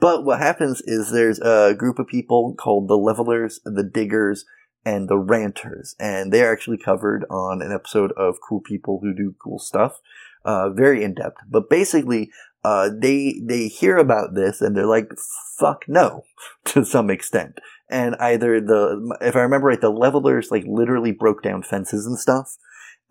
But 0.00 0.24
what 0.24 0.40
happens 0.40 0.82
is 0.84 1.10
there's 1.10 1.40
a 1.40 1.74
group 1.76 1.98
of 1.98 2.06
people 2.06 2.54
called 2.54 2.86
the 2.86 2.98
levelers, 2.98 3.60
the 3.64 3.82
diggers, 3.82 4.44
and 4.84 5.08
the 5.08 5.16
ranters, 5.16 5.96
and 5.98 6.32
they're 6.32 6.52
actually 6.52 6.76
covered 6.76 7.24
on 7.30 7.62
an 7.62 7.72
episode 7.72 8.12
of 8.12 8.36
Cool 8.46 8.60
People 8.60 9.00
Who 9.02 9.14
Do 9.14 9.34
Cool 9.42 9.58
Stuff. 9.58 10.00
Uh, 10.44 10.68
very 10.68 11.02
in 11.02 11.14
depth, 11.14 11.38
but 11.48 11.70
basically, 11.70 12.30
uh, 12.64 12.90
they 12.96 13.40
they 13.46 13.68
hear 13.68 13.96
about 13.98 14.34
this 14.34 14.60
and 14.60 14.76
they're 14.76 14.86
like, 14.86 15.10
"Fuck 15.58 15.84
no," 15.86 16.24
to 16.66 16.84
some 16.84 17.10
extent. 17.10 17.58
And 17.90 18.16
either 18.16 18.60
the, 18.60 19.16
if 19.20 19.36
I 19.36 19.40
remember 19.40 19.68
right, 19.68 19.80
the 19.80 19.90
levelers 19.90 20.50
like 20.50 20.64
literally 20.66 21.12
broke 21.12 21.42
down 21.42 21.62
fences 21.62 22.06
and 22.06 22.18
stuff, 22.18 22.56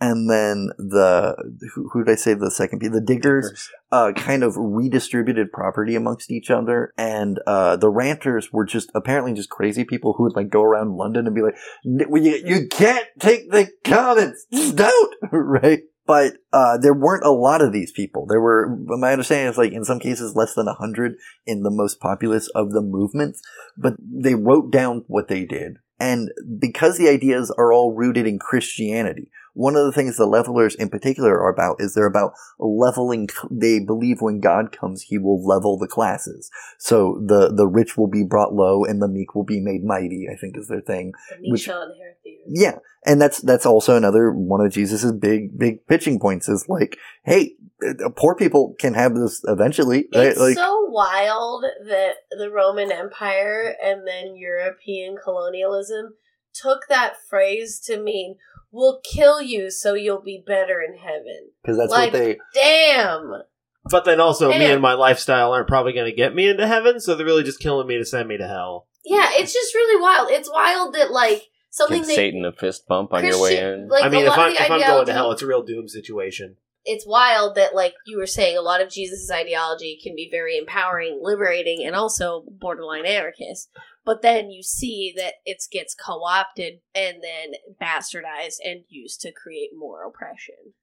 and 0.01 0.29
then 0.29 0.69
the 0.77 1.35
who, 1.73 1.89
who 1.93 2.03
did 2.03 2.11
I 2.11 2.15
say 2.15 2.33
the 2.33 2.51
second? 2.51 2.79
people? 2.79 2.99
The 2.99 3.05
diggers 3.05 3.69
uh, 3.91 4.11
kind 4.13 4.43
of 4.43 4.55
redistributed 4.57 5.51
property 5.51 5.95
amongst 5.95 6.31
each 6.31 6.49
other, 6.49 6.91
and 6.97 7.39
uh, 7.45 7.77
the 7.77 7.89
ranters 7.89 8.51
were 8.51 8.65
just 8.65 8.91
apparently 8.95 9.33
just 9.33 9.49
crazy 9.49 9.85
people 9.85 10.13
who 10.13 10.23
would 10.23 10.35
like 10.35 10.49
go 10.49 10.63
around 10.63 10.97
London 10.97 11.27
and 11.27 11.35
be 11.35 11.41
like, 11.41 11.55
"N- 11.85 11.99
"You, 12.11 12.41
you 12.43 12.67
can't 12.67 13.07
take 13.19 13.51
the 13.51 13.69
commons, 13.85 14.45
just 14.51 14.75
don't," 14.75 15.15
right? 15.31 15.83
But 16.05 16.33
uh, 16.51 16.77
there 16.77 16.93
weren't 16.93 17.25
a 17.25 17.31
lot 17.31 17.61
of 17.61 17.71
these 17.71 17.91
people. 17.91 18.25
There 18.27 18.41
were, 18.41 18.77
my 18.85 19.13
understanding 19.13 19.49
is 19.51 19.57
like 19.57 19.71
in 19.71 19.85
some 19.85 19.99
cases 19.99 20.35
less 20.35 20.53
than 20.53 20.67
a 20.67 20.73
hundred 20.73 21.15
in 21.45 21.63
the 21.63 21.71
most 21.71 21.99
populous 22.01 22.49
of 22.49 22.71
the 22.71 22.81
movements. 22.81 23.41
But 23.77 23.93
they 23.99 24.35
wrote 24.35 24.71
down 24.71 25.05
what 25.07 25.29
they 25.29 25.45
did, 25.45 25.77
and 25.99 26.29
because 26.59 26.97
the 26.97 27.07
ideas 27.09 27.53
are 27.57 27.71
all 27.71 27.95
rooted 27.95 28.27
in 28.27 28.37
Christianity, 28.37 29.29
one 29.53 29.75
of 29.75 29.85
the 29.85 29.91
things 29.91 30.17
the 30.17 30.25
levelers 30.25 30.75
in 30.75 30.89
particular 30.89 31.39
are 31.39 31.49
about 31.49 31.77
is 31.79 31.93
they're 31.93 32.05
about 32.05 32.33
leveling 32.59 33.29
they 33.51 33.79
believe 33.79 34.21
when 34.21 34.39
god 34.39 34.71
comes 34.71 35.03
he 35.03 35.17
will 35.17 35.45
level 35.45 35.77
the 35.77 35.87
classes. 35.87 36.49
So 36.77 37.21
the 37.25 37.53
the 37.53 37.67
rich 37.67 37.97
will 37.97 38.07
be 38.07 38.23
brought 38.23 38.53
low 38.53 38.83
and 38.83 39.01
the 39.01 39.07
meek 39.07 39.35
will 39.35 39.43
be 39.45 39.59
made 39.61 39.83
mighty 39.83 40.27
i 40.31 40.35
think 40.35 40.57
is 40.57 40.67
their 40.67 40.81
thing. 40.81 41.13
The 41.29 41.41
meek 41.41 41.51
Which- 41.53 41.61
shall 41.61 41.83
inherit 41.83 42.17
the 42.23 42.31
earth. 42.31 42.47
yeah 42.47 42.79
and 43.05 43.21
that's 43.21 43.39
that's 43.41 43.65
also 43.65 43.95
another 43.95 44.31
one 44.31 44.61
of 44.65 44.71
jesus's 44.71 45.11
big 45.11 45.57
big 45.57 45.85
pitching 45.87 46.19
points 46.19 46.47
is 46.49 46.67
like 46.69 46.97
hey 47.25 47.55
uh, 47.85 48.09
poor 48.15 48.33
people 48.35 48.75
can 48.79 48.93
have 48.93 49.13
this 49.15 49.41
eventually 49.45 50.07
right? 50.15 50.27
It's 50.27 50.39
like 50.39 50.55
so 50.55 50.85
wild 50.89 51.63
that 51.87 52.13
the 52.31 52.49
Roman 52.49 52.91
Empire 52.91 53.75
and 53.83 54.07
then 54.07 54.35
European 54.37 55.17
colonialism 55.21 56.13
took 56.53 56.87
that 56.89 57.15
phrase 57.29 57.79
to 57.85 58.01
mean 58.01 58.35
we'll 58.71 58.99
kill 59.01 59.41
you 59.41 59.69
so 59.69 59.93
you'll 59.93 60.21
be 60.21 60.43
better 60.45 60.81
in 60.81 60.97
heaven. 60.97 61.51
because 61.61 61.77
that's 61.77 61.91
like- 61.91 62.11
what 62.11 62.19
they 62.19 62.37
Damn. 62.53 63.43
But 63.89 64.05
then 64.05 64.21
also, 64.21 64.49
me 64.49 64.63
and 64.63 64.81
my 64.81 64.93
lifestyle 64.93 65.51
aren't 65.51 65.67
probably 65.67 65.91
going 65.91 66.09
to 66.09 66.15
get 66.15 66.33
me 66.33 66.47
into 66.47 66.65
heaven, 66.65 67.01
so 67.01 67.15
they're 67.15 67.25
really 67.25 67.43
just 67.43 67.59
killing 67.59 67.85
me 67.85 67.97
to 67.97 68.05
send 68.05 68.29
me 68.29 68.37
to 68.37 68.47
hell. 68.47 68.87
Yeah, 69.03 69.27
it's 69.33 69.51
just 69.51 69.73
really 69.75 70.01
wild. 70.01 70.29
It's 70.31 70.49
wild 70.49 70.95
that 70.95 71.11
like 71.11 71.49
something 71.69 71.99
Give 71.99 72.07
that 72.07 72.15
Satan 72.15 72.45
a 72.45 72.53
fist 72.53 72.87
bump 72.87 73.13
on 73.13 73.25
your 73.25 73.41
way 73.41 73.57
in. 73.57 73.89
like 73.89 74.05
I 74.05 74.09
mean, 74.09 74.25
if 74.25 74.37
I'm, 74.37 74.53
if 74.53 74.71
I'm 74.71 74.79
going 74.79 75.05
to 75.07 75.13
hell, 75.13 75.31
it's 75.33 75.41
a 75.41 75.47
real 75.47 75.63
doom 75.63 75.89
situation. 75.89 76.55
It's 76.85 77.07
wild 77.07 77.55
that 77.55 77.75
like 77.75 77.93
you 78.05 78.17
were 78.17 78.27
saying 78.27 78.57
a 78.57 78.61
lot 78.61 78.81
of 78.81 78.89
jesus' 78.89 79.31
ideology 79.31 79.99
can 80.01 80.15
be 80.15 80.27
very 80.31 80.57
empowering 80.57 81.19
liberating 81.21 81.83
and 81.85 81.95
also 81.95 82.43
borderline 82.49 83.05
anarchist 83.05 83.69
but 84.05 84.21
then 84.21 84.49
you 84.49 84.61
see 84.61 85.13
that 85.15 85.35
it 85.45 85.63
gets 85.71 85.95
co-opted 85.95 86.79
and 86.93 87.17
then 87.23 87.53
bastardized 87.81 88.57
and 88.65 88.83
used 88.89 89.21
to 89.21 89.31
create 89.31 89.69
more 89.77 90.05
oppression 90.05 90.73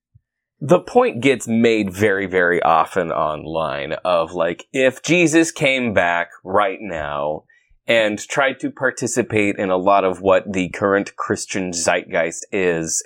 the 0.61 0.81
point 0.81 1.23
gets 1.23 1.49
made 1.49 1.91
very, 1.91 2.27
very 2.27 2.63
often 2.63 3.11
online 3.11 3.95
of 4.05 4.33
like, 4.33 4.67
if 4.73 5.03
Jesus 5.03 5.51
came 5.51 5.95
back 5.95 6.29
right 6.45 6.79
now 6.81 7.45
and 7.87 8.19
tried 8.19 8.61
to 8.61 8.71
participate 8.71 9.57
in 9.57 9.71
a 9.71 9.79
lot 9.79 10.05
of 10.05 10.21
what 10.21 10.53
the 10.53 10.69
current 10.69 11.17
Christian 11.17 11.73
zeitgeist 11.73 12.45
is, 12.53 13.03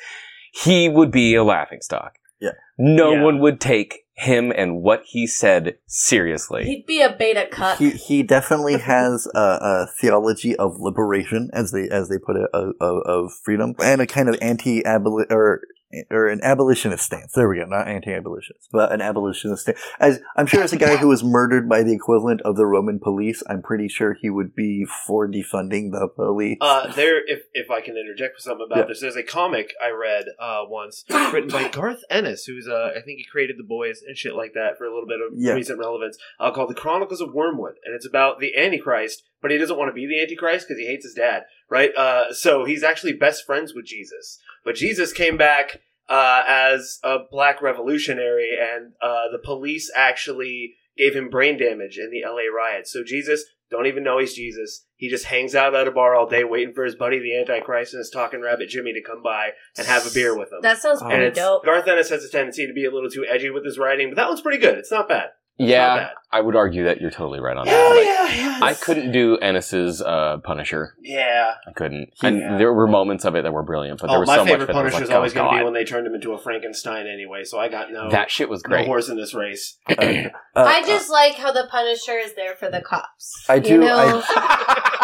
he 0.53 0.89
would 0.89 1.13
be 1.13 1.35
a 1.37 1.45
laughingstock. 1.45 2.15
Yeah. 2.45 2.53
No 2.79 3.13
Yeah. 3.13 3.23
one 3.23 3.39
would 3.41 3.61
take 3.61 4.01
him 4.17 4.53
and 4.57 4.81
what 4.83 5.03
he 5.07 5.27
said 5.27 5.77
seriously. 5.87 6.63
he'd 6.65 6.87
be 6.87 7.03
a 7.03 7.11
beta 7.11 7.47
cut 7.51 7.79
he 7.79 7.91
he 7.91 8.23
definitely 8.23 8.79
has 8.79 9.27
a, 9.35 9.39
a 9.41 9.87
theology 10.01 10.55
of 10.57 10.77
liberation, 10.79 11.51
as 11.53 11.73
they 11.73 11.89
as 11.89 12.09
they 12.09 12.19
put 12.19 12.37
it, 12.37 12.49
of, 12.55 12.75
of, 12.81 13.03
of 13.07 13.33
freedom, 13.45 13.75
and 13.83 14.01
a 14.01 14.07
kind 14.07 14.29
of 14.29 14.37
anti 14.41 14.83
aboli 14.85 15.25
or 15.31 15.63
or 16.11 16.29
an 16.29 16.41
abolitionist 16.43 17.05
stance. 17.05 17.33
There 17.33 17.49
we 17.49 17.57
go, 17.59 17.65
not 17.67 17.89
anti-abolitionist, 17.89 18.69
but 18.73 18.93
an 18.93 19.01
abolitionist 19.01 19.63
stance. 19.63 19.81
As 20.01 20.21
I'm 20.37 20.47
sure, 20.47 20.63
as 20.63 20.73
a 20.73 20.77
guy 20.77 20.97
who 20.97 21.09
was 21.09 21.23
murdered 21.25 21.69
by 21.69 21.83
the 21.83 21.93
equivalent 21.95 22.41
of 22.43 22.57
the 22.57 22.67
Roman 22.67 22.99
police, 22.99 23.43
I'm 23.49 23.63
pretty 23.63 23.89
sure 23.89 24.15
he 24.15 24.31
would 24.31 24.55
be 24.55 24.87
for 25.07 25.29
defunding 25.29 25.91
the 25.93 26.09
police. 26.15 26.59
Uh, 26.61 26.93
there, 26.93 27.19
if 27.27 27.43
if 27.53 27.71
I 27.71 27.81
can 27.81 27.97
interject 27.97 28.35
with 28.37 28.43
something 28.45 28.67
about 28.67 28.79
Yeah. 28.81 28.85
this, 28.89 29.01
there's 29.01 29.17
a 29.17 29.23
comic 29.23 29.73
I 29.83 29.91
read 29.91 30.27
uh, 30.39 30.63
once 30.69 31.05
written 31.33 31.49
by 31.51 31.69
Garth 31.69 32.01
Ennis, 32.11 32.45
who's 32.45 32.69
uh, 32.69 32.91
I 32.97 33.01
think 33.01 33.19
he 33.19 33.25
created 33.25 33.57
The 33.59 33.65
Boys 33.65 34.03
and 34.07 34.17
shit 34.17 34.35
like 34.35 34.53
that 34.55 34.79
for 34.79 34.85
a 34.85 34.93
little 34.93 35.09
bit 35.09 35.21
of 35.21 35.33
Yeah. 35.39 35.53
recent 35.55 35.79
relevance, 35.79 36.19
uh, 36.41 36.51
called 36.53 36.71
The 36.71 36.75
Chronicles 36.75 37.21
of 37.21 37.33
Wormwood, 37.33 37.75
and 37.85 37.95
it's 37.95 38.07
about 38.07 38.41
the 38.41 38.57
Antichrist, 38.57 39.23
but 39.45 39.51
he 39.51 39.59
doesn't 39.59 39.77
want 39.77 39.91
to 39.91 39.93
be 39.93 40.07
the 40.07 40.23
Antichrist 40.23 40.67
because 40.67 40.81
he 40.81 40.87
hates 40.87 41.05
his 41.05 41.13
dad, 41.13 41.43
right? 41.69 41.95
Uh, 41.95 42.33
so 42.33 42.65
he's 42.65 42.83
actually 42.83 43.13
best 43.13 43.45
friends 43.45 43.75
with 43.75 43.85
Jesus, 43.85 44.39
but 44.65 44.75
Jesus 44.75 45.13
came 45.13 45.37
back 45.37 45.83
uh, 46.09 46.43
as 46.49 46.99
a 47.05 47.19
black 47.31 47.61
revolutionary, 47.61 48.53
and 48.59 48.93
uh, 49.03 49.31
the 49.31 49.39
police 49.39 49.93
actually 49.95 50.77
gave 50.97 51.15
him 51.15 51.29
brain 51.29 51.59
damage 51.59 51.99
in 51.99 52.11
the 52.11 52.27
LA 52.27 52.49
riots. 52.57 52.91
So 52.91 53.05
Jesus 53.05 53.45
don't 53.71 53.87
even 53.87 54.03
know 54.03 54.19
he's 54.19 54.35
Jesus. 54.35 54.87
He 54.97 55.11
just 55.11 55.27
hangs 55.27 55.55
out 55.55 55.75
at 55.75 55.89
a 55.89 55.91
bar 55.91 56.15
all 56.15 56.27
day 56.27 56.45
waiting 56.45 56.73
for 56.73 56.87
his 56.87 56.95
buddy, 56.95 57.19
the 57.19 57.39
Antichrist, 57.39 57.93
and 57.93 57.99
his 57.99 58.09
talking 58.09 58.41
rabbit 58.41 58.71
Jimmy 58.71 58.95
to 58.95 59.03
come 59.03 59.23
by 59.23 59.51
and 59.77 59.87
have 59.87 60.07
a 60.07 60.15
beer 60.15 60.35
with 60.35 60.51
him. 60.53 60.61
that 60.63 60.79
sounds 60.79 61.03
and 61.03 61.11
pretty 61.11 61.31
dope 61.33 61.67
Garth 61.67 61.87
Ennis 61.87 62.09
has 62.09 62.25
a 62.25 62.31
tendency 62.31 62.67
to 62.67 62.73
be 62.73 62.87
a 62.87 62.91
little 62.91 63.11
too 63.11 63.27
edgy 63.31 63.51
with 63.51 63.67
his 63.67 63.77
writing, 63.77 64.09
but 64.09 64.17
that 64.17 64.29
one's 64.29 64.41
pretty 64.41 64.59
good. 64.59 64.79
It's 64.79 64.91
not 64.91 65.07
bad. 65.07 65.33
It's 65.59 65.69
not 65.69 65.97
yeah. 65.97 66.09
I 66.33 66.41
would 66.41 66.57
argue 66.57 66.85
that 66.87 67.01
you're 67.01 67.13
totally 67.13 67.39
right 67.39 67.57
on 67.57 67.65
that. 67.67 67.91
Like, 67.91 68.35
yeah, 68.37 68.59
yeah. 68.59 68.61
I 68.61 68.75
couldn't 68.75 69.13
do 69.13 69.37
Ennis's 69.37 70.03
uh, 70.03 70.39
Punisher. 70.43 70.97
Yeah. 71.01 71.55
I 71.69 71.71
couldn't. 71.73 72.11
He- 72.21 72.27
and 72.27 72.59
there 72.59 72.73
were 72.73 72.89
moments 72.89 73.25
of 73.25 73.37
it 73.37 73.43
that 73.45 73.53
were 73.53 73.63
brilliant, 73.63 74.01
but 74.01 74.09
there 74.09 74.17
Oh, 74.17 74.21
was 74.21 74.27
my 74.27 74.35
so 74.37 74.41
much 74.45 74.49
favorite 74.51 74.71
of 74.71 74.77
it 74.77 74.83
was 74.83 74.93
Punisher 74.95 75.03
is 75.05 75.09
like, 75.11 75.17
always 75.17 75.33
oh, 75.33 75.35
going 75.37 75.53
to 75.53 75.59
be 75.61 75.65
when 75.65 75.73
they 75.75 75.85
turned 75.85 76.09
him 76.09 76.15
into 76.17 76.33
a 76.33 76.39
Frankenstein 76.39 77.07
anyway, 77.07 77.45
so 77.45 77.61
I 77.61 77.69
got 77.69 77.93
no, 77.93 78.11
That 78.11 78.33
shit 78.33 78.49
was 78.49 78.65
no 78.65 78.71
great. 78.71 78.87
horse 78.87 79.09
in 79.09 79.17
this 79.17 79.33
race. 79.33 79.77
Uh, 79.89 79.95
i 80.57 80.83
just 80.85 81.09
like 81.09 81.35
how 81.37 81.53
the 81.53 81.69
punisher 81.71 82.19
is 82.19 82.35
there 82.35 82.57
for 82.57 82.69
the 82.69 82.81
cops 82.81 83.45
I 83.49 83.57
You 83.57 83.61
do- 83.61 83.79
know? 83.81 84.23
I- 84.27 84.91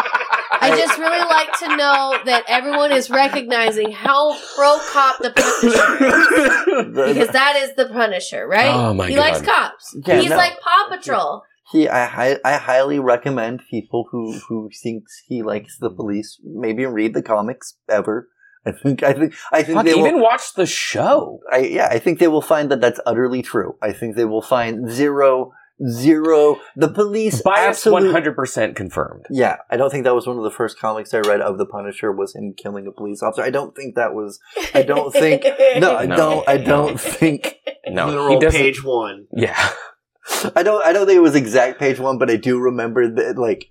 I 0.61 0.77
just 0.77 0.97
really 0.97 1.19
like 1.19 1.51
to 1.59 1.75
know 1.75 2.17
that 2.25 2.43
everyone 2.47 2.91
is 2.91 3.09
recognizing 3.09 3.91
how 3.91 4.37
pro 4.55 4.77
cop 4.91 5.17
the 5.19 5.31
Punisher 5.31 7.07
is. 7.07 7.13
Because 7.15 7.29
that 7.33 7.55
is 7.57 7.75
the 7.75 7.87
Punisher, 7.87 8.47
right? 8.47 8.73
Oh 8.73 8.93
my 8.93 9.09
he 9.09 9.15
God. 9.15 9.21
likes 9.21 9.41
cops. 9.41 9.95
Yeah, 10.05 10.21
He's 10.21 10.29
no. 10.29 10.37
like 10.37 10.59
Paw 10.61 10.87
Patrol. 10.95 11.41
He, 11.71 11.87
I, 11.87 12.05
hi- 12.05 12.39
I 12.43 12.57
highly 12.57 12.99
recommend 12.99 13.61
people 13.69 14.07
who 14.11 14.33
who 14.49 14.69
thinks 14.83 15.21
he 15.27 15.41
likes 15.41 15.77
the 15.79 15.89
police 15.89 16.37
maybe 16.43 16.85
read 16.85 17.13
the 17.13 17.21
comics 17.23 17.75
ever. 17.89 18.27
I 18.65 18.71
think 18.73 19.01
I 19.03 19.13
think 19.13 19.33
I 19.51 19.63
think 19.63 19.77
Fuck, 19.77 19.85
they 19.85 19.97
even 19.97 20.15
will. 20.15 20.23
watch 20.23 20.53
the 20.55 20.65
show. 20.67 21.39
I, 21.51 21.59
yeah, 21.59 21.87
I 21.89 21.97
think 21.97 22.19
they 22.19 22.27
will 22.27 22.41
find 22.43 22.69
that 22.71 22.81
that's 22.81 22.99
utterly 23.05 23.41
true. 23.41 23.75
I 23.81 23.91
think 23.93 24.15
they 24.15 24.25
will 24.25 24.41
find 24.43 24.91
zero 24.91 25.51
zero. 25.87 26.59
The 26.75 26.89
police 26.89 27.41
Bias 27.41 27.85
absolutely. 27.85 28.09
100% 28.21 28.75
confirmed. 28.75 29.25
Yeah, 29.29 29.57
I 29.69 29.77
don't 29.77 29.89
think 29.89 30.03
that 30.03 30.15
was 30.15 30.27
one 30.27 30.37
of 30.37 30.43
the 30.43 30.51
first 30.51 30.79
comics 30.79 31.13
I 31.13 31.19
read 31.19 31.41
of 31.41 31.57
the 31.57 31.65
Punisher 31.65 32.11
was 32.11 32.35
him 32.35 32.53
killing 32.55 32.87
a 32.87 32.91
police 32.91 33.21
officer. 33.23 33.41
I 33.43 33.49
don't 33.49 33.75
think 33.75 33.95
that 33.95 34.13
was. 34.13 34.39
I 34.73 34.83
don't 34.83 35.11
think. 35.11 35.43
No, 35.77 35.95
I 35.95 36.05
No. 36.07 36.15
don't. 36.15 36.49
I 36.49 36.57
don't 36.57 36.99
think. 36.99 37.57
No, 37.87 38.05
Literal 38.07 38.39
doesn't. 38.39 38.61
page 38.61 38.83
one. 38.83 39.25
Yeah. 39.35 39.69
I 40.55 40.61
don't. 40.61 40.85
I 40.85 40.93
don't 40.93 41.07
think 41.07 41.17
it 41.17 41.21
was 41.21 41.35
exact 41.35 41.79
page 41.79 41.99
one, 41.99 42.19
but 42.19 42.29
I 42.29 42.35
do 42.35 42.59
remember 42.59 43.09
that. 43.09 43.37
Like, 43.39 43.65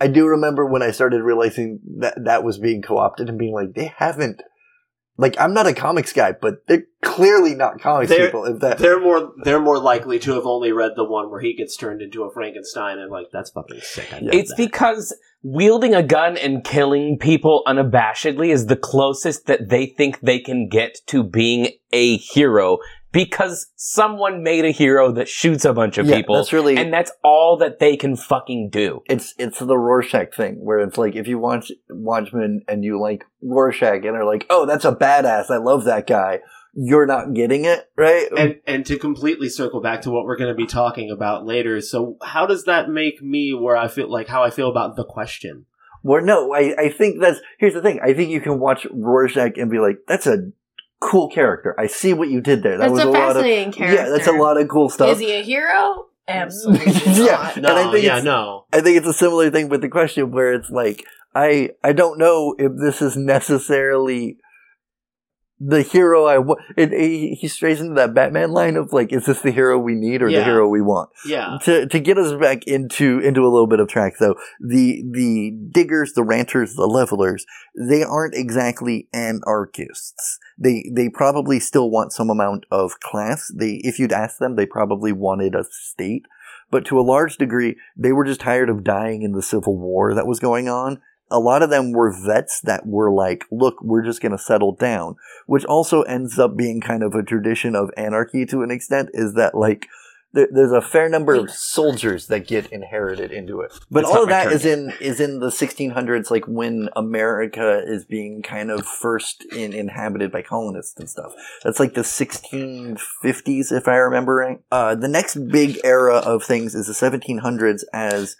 I 0.00 0.08
do 0.08 0.26
remember 0.26 0.66
when 0.66 0.82
I 0.82 0.90
started 0.90 1.22
realizing 1.22 1.78
that 2.00 2.24
that 2.24 2.42
was 2.42 2.58
being 2.58 2.82
co-opted 2.82 3.28
and 3.28 3.38
being 3.38 3.54
like, 3.54 3.74
they 3.74 3.92
haven't. 3.96 4.42
Like, 5.18 5.38
I'm 5.38 5.52
not 5.52 5.66
a 5.66 5.74
comics 5.74 6.12
guy, 6.12 6.32
but 6.32 6.66
they're 6.66 6.84
clearly 7.02 7.54
not 7.54 7.80
comics 7.80 8.08
They're- 8.10 8.26
people. 8.26 8.44
If 8.46 8.60
that, 8.60 8.78
They're 8.78 8.98
more 9.00 9.32
they're 9.44 9.60
more 9.60 9.78
likely 9.78 10.18
to 10.20 10.32
have 10.32 10.46
only 10.46 10.72
read 10.72 10.92
the 10.96 11.04
one 11.04 11.30
where 11.30 11.40
he 11.40 11.54
gets 11.54 11.76
turned 11.76 12.00
into 12.00 12.24
a 12.24 12.32
Frankenstein 12.32 12.98
and 12.98 13.10
like 13.10 13.26
that's 13.32 13.50
fucking 13.50 13.80
sick. 13.82 14.12
I 14.12 14.20
It's 14.32 14.50
that. 14.50 14.56
because 14.56 15.14
wielding 15.42 15.94
a 15.94 16.02
gun 16.02 16.36
and 16.38 16.64
killing 16.64 17.18
people 17.18 17.62
unabashedly 17.66 18.48
is 18.50 18.66
the 18.66 18.76
closest 18.76 19.46
that 19.46 19.68
they 19.68 19.86
think 19.86 20.20
they 20.20 20.38
can 20.38 20.68
get 20.68 20.96
to 21.08 21.22
being 21.22 21.72
a 21.92 22.16
hero 22.16 22.78
because 23.12 23.68
someone 23.76 24.42
made 24.42 24.64
a 24.64 24.70
hero 24.70 25.12
that 25.12 25.28
shoots 25.28 25.64
a 25.64 25.72
bunch 25.72 25.98
of 25.98 26.06
Yeah, 26.06 26.16
people. 26.16 26.36
that's 26.36 26.52
really- 26.52 26.76
and 26.76 26.92
that's 26.92 27.12
all 27.22 27.56
that 27.58 27.78
they 27.78 27.96
can 27.96 28.16
fucking 28.16 28.70
do. 28.70 29.02
It's 29.08 29.34
it's 29.38 29.58
the 29.58 29.76
Rorschach 29.78 30.34
thing 30.34 30.54
where 30.64 30.80
it's 30.80 30.98
like 30.98 31.14
if 31.14 31.28
you 31.28 31.38
watch 31.38 31.70
Watchmen 31.90 32.62
and 32.66 32.82
you 32.84 33.00
like 33.00 33.24
Rorschach 33.42 34.04
and 34.04 34.16
are 34.16 34.24
like, 34.24 34.46
oh, 34.50 34.66
that's 34.66 34.84
a 34.84 34.92
badass, 34.92 35.50
I 35.50 35.58
love 35.58 35.84
that 35.84 36.06
guy. 36.06 36.40
You're 36.74 37.04
not 37.06 37.34
getting 37.34 37.66
it 37.66 37.90
right. 37.98 38.28
and 38.34 38.56
and 38.66 38.86
to 38.86 38.98
completely 38.98 39.50
circle 39.50 39.82
back 39.82 40.00
to 40.02 40.10
what 40.10 40.24
we're 40.24 40.38
going 40.38 40.48
to 40.48 40.54
be 40.56 40.64
talking 40.66 41.10
about 41.10 41.44
later 41.44 41.82
so 41.82 42.16
how 42.22 42.46
does 42.46 42.64
that 42.64 42.88
make 42.88 43.20
me 43.20 43.52
where 43.52 43.76
i 43.76 43.88
feel 43.88 44.10
like 44.10 44.26
how 44.28 44.42
i 44.42 44.48
feel 44.48 44.70
about 44.70 44.96
the 44.96 45.04
question 45.04 45.66
Well, 46.02 46.24
no, 46.24 46.54
I, 46.54 46.74
I 46.78 46.88
think 46.88 47.20
that's 47.20 47.40
here's 47.58 47.74
the 47.74 47.82
thing. 47.82 48.00
I 48.02 48.14
think 48.14 48.30
you 48.30 48.40
can 48.40 48.58
watch 48.58 48.86
Rorschach 48.90 49.58
and 49.58 49.70
be 49.70 49.78
like, 49.80 49.98
"That's 50.08 50.26
a 50.26 50.50
cool 51.02 51.28
character. 51.28 51.74
I 51.78 51.86
see 51.88 52.12
what 52.14 52.28
you 52.30 52.40
did 52.40 52.62
there. 52.62 52.78
That 52.78 52.90
That's 52.90 52.92
was 52.92 53.04
a 53.04 53.08
a, 53.08 53.10
lot 53.10 53.30
of 53.30 53.36
fascinating 53.36 53.72
character. 53.72 54.02
yeah. 54.04 54.08
That's 54.08 54.28
a 54.28 54.32
lot 54.32 54.60
of 54.60 54.68
cool 54.68 54.88
stuff." 54.88 55.10
Is 55.10 55.18
he 55.18 55.32
a 55.32 55.42
hero? 55.42 56.06
Absolutely 56.28 56.92
Yeah. 57.26 57.52
not. 57.56 57.56
And 57.56 57.66
I 57.66 57.84
no 57.84 57.92
think 57.92 58.04
yeah 58.04 58.20
no 58.20 58.66
I 58.72 58.80
think 58.80 58.96
it's 58.96 59.06
a 59.08 59.12
similar 59.12 59.50
thing 59.50 59.68
with 59.68 59.80
the 59.80 59.88
question 59.88 60.30
where 60.30 60.52
it's 60.52 60.70
like, 60.70 61.04
I 61.34 61.70
I 61.82 61.92
don't 61.92 62.16
know 62.18 62.54
if 62.58 62.72
this 62.80 63.02
is 63.02 63.16
necessarily 63.16 64.38
the 65.64 65.82
hero 65.82 66.24
I 66.24 66.38
want. 66.38 66.60
He, 66.76 67.48
strays 67.48 67.80
into 67.80 67.94
that 67.94 68.14
Batman 68.14 68.50
line 68.50 68.76
of 68.76 68.92
like, 68.92 69.12
is 69.12 69.26
this 69.26 69.42
the 69.42 69.52
hero 69.52 69.78
we 69.78 69.94
need 69.94 70.22
or 70.22 70.30
the 70.30 70.44
hero 70.44 70.68
we 70.68 70.80
want? 70.80 71.10
yeah. 71.24 71.58
To 71.62 71.86
to 71.86 72.00
get 72.00 72.18
us 72.18 72.32
back 72.40 72.64
into 72.66 73.20
into 73.20 73.42
a 73.42 73.50
little 73.50 73.66
bit 73.68 73.78
of 73.78 73.88
track 73.88 74.14
though 74.18 74.34
the 74.60 75.04
the 75.10 75.56
diggers 75.72 76.14
the 76.14 76.24
ranters 76.24 76.74
the 76.74 76.86
levelers 76.86 77.46
they 77.76 78.02
aren't 78.02 78.34
exactly 78.34 79.08
anarchists. 79.12 80.38
They 80.58 80.90
they 80.94 81.08
probably 81.08 81.60
still 81.60 81.90
want 81.90 82.12
some 82.12 82.30
amount 82.30 82.66
of 82.70 82.98
class. 83.00 83.50
They 83.54 83.80
if 83.84 83.98
you'd 83.98 84.12
ask 84.12 84.38
them 84.38 84.56
they 84.56 84.66
probably 84.66 85.12
wanted 85.12 85.54
a 85.54 85.64
state. 85.70 86.26
But 86.70 86.86
to 86.86 86.98
a 86.98 87.02
large 87.02 87.36
degree 87.36 87.76
they 87.96 88.12
were 88.12 88.24
just 88.24 88.40
tired 88.40 88.70
of 88.70 88.82
dying 88.82 89.22
in 89.22 89.32
the 89.32 89.42
civil 89.42 89.78
war 89.78 90.14
that 90.14 90.26
was 90.26 90.40
going 90.40 90.68
on 90.68 91.00
a 91.32 91.40
lot 91.40 91.62
of 91.62 91.70
them 91.70 91.92
were 91.92 92.12
vets 92.12 92.60
that 92.60 92.86
were 92.86 93.10
like 93.10 93.44
look 93.50 93.82
we're 93.82 94.04
just 94.04 94.20
going 94.20 94.32
to 94.32 94.38
settle 94.38 94.72
down 94.72 95.16
which 95.46 95.64
also 95.64 96.02
ends 96.02 96.38
up 96.38 96.56
being 96.56 96.80
kind 96.80 97.02
of 97.02 97.14
a 97.14 97.22
tradition 97.22 97.74
of 97.74 97.90
anarchy 97.96 98.46
to 98.46 98.62
an 98.62 98.70
extent 98.70 99.08
is 99.12 99.34
that 99.34 99.54
like 99.54 99.86
there, 100.32 100.48
there's 100.50 100.72
a 100.72 100.80
fair 100.80 101.08
number 101.08 101.34
of 101.34 101.50
soldiers 101.50 102.26
that 102.28 102.46
get 102.46 102.72
inherited 102.72 103.32
into 103.32 103.60
it. 103.60 103.72
But 103.90 104.04
all 104.04 104.22
of 104.22 104.28
that 104.30 104.50
is 104.50 104.64
in 104.64 104.92
is 105.00 105.20
in 105.20 105.40
the 105.40 105.48
1600s, 105.48 106.30
like 106.30 106.46
when 106.46 106.88
America 106.96 107.82
is 107.84 108.04
being 108.04 108.42
kind 108.42 108.70
of 108.70 108.86
first 108.86 109.44
in, 109.52 109.72
inhabited 109.72 110.32
by 110.32 110.42
colonists 110.42 110.98
and 110.98 111.08
stuff. 111.08 111.34
That's 111.62 111.78
like 111.78 111.94
the 111.94 112.02
1650s, 112.02 113.72
if 113.72 113.88
I 113.88 113.96
remember 113.96 114.34
right. 114.34 114.60
Uh, 114.70 114.94
the 114.94 115.08
next 115.08 115.34
big 115.48 115.78
era 115.84 116.16
of 116.16 116.42
things 116.42 116.74
is 116.74 116.86
the 116.86 116.92
1700s 116.92 117.82
as 117.92 118.36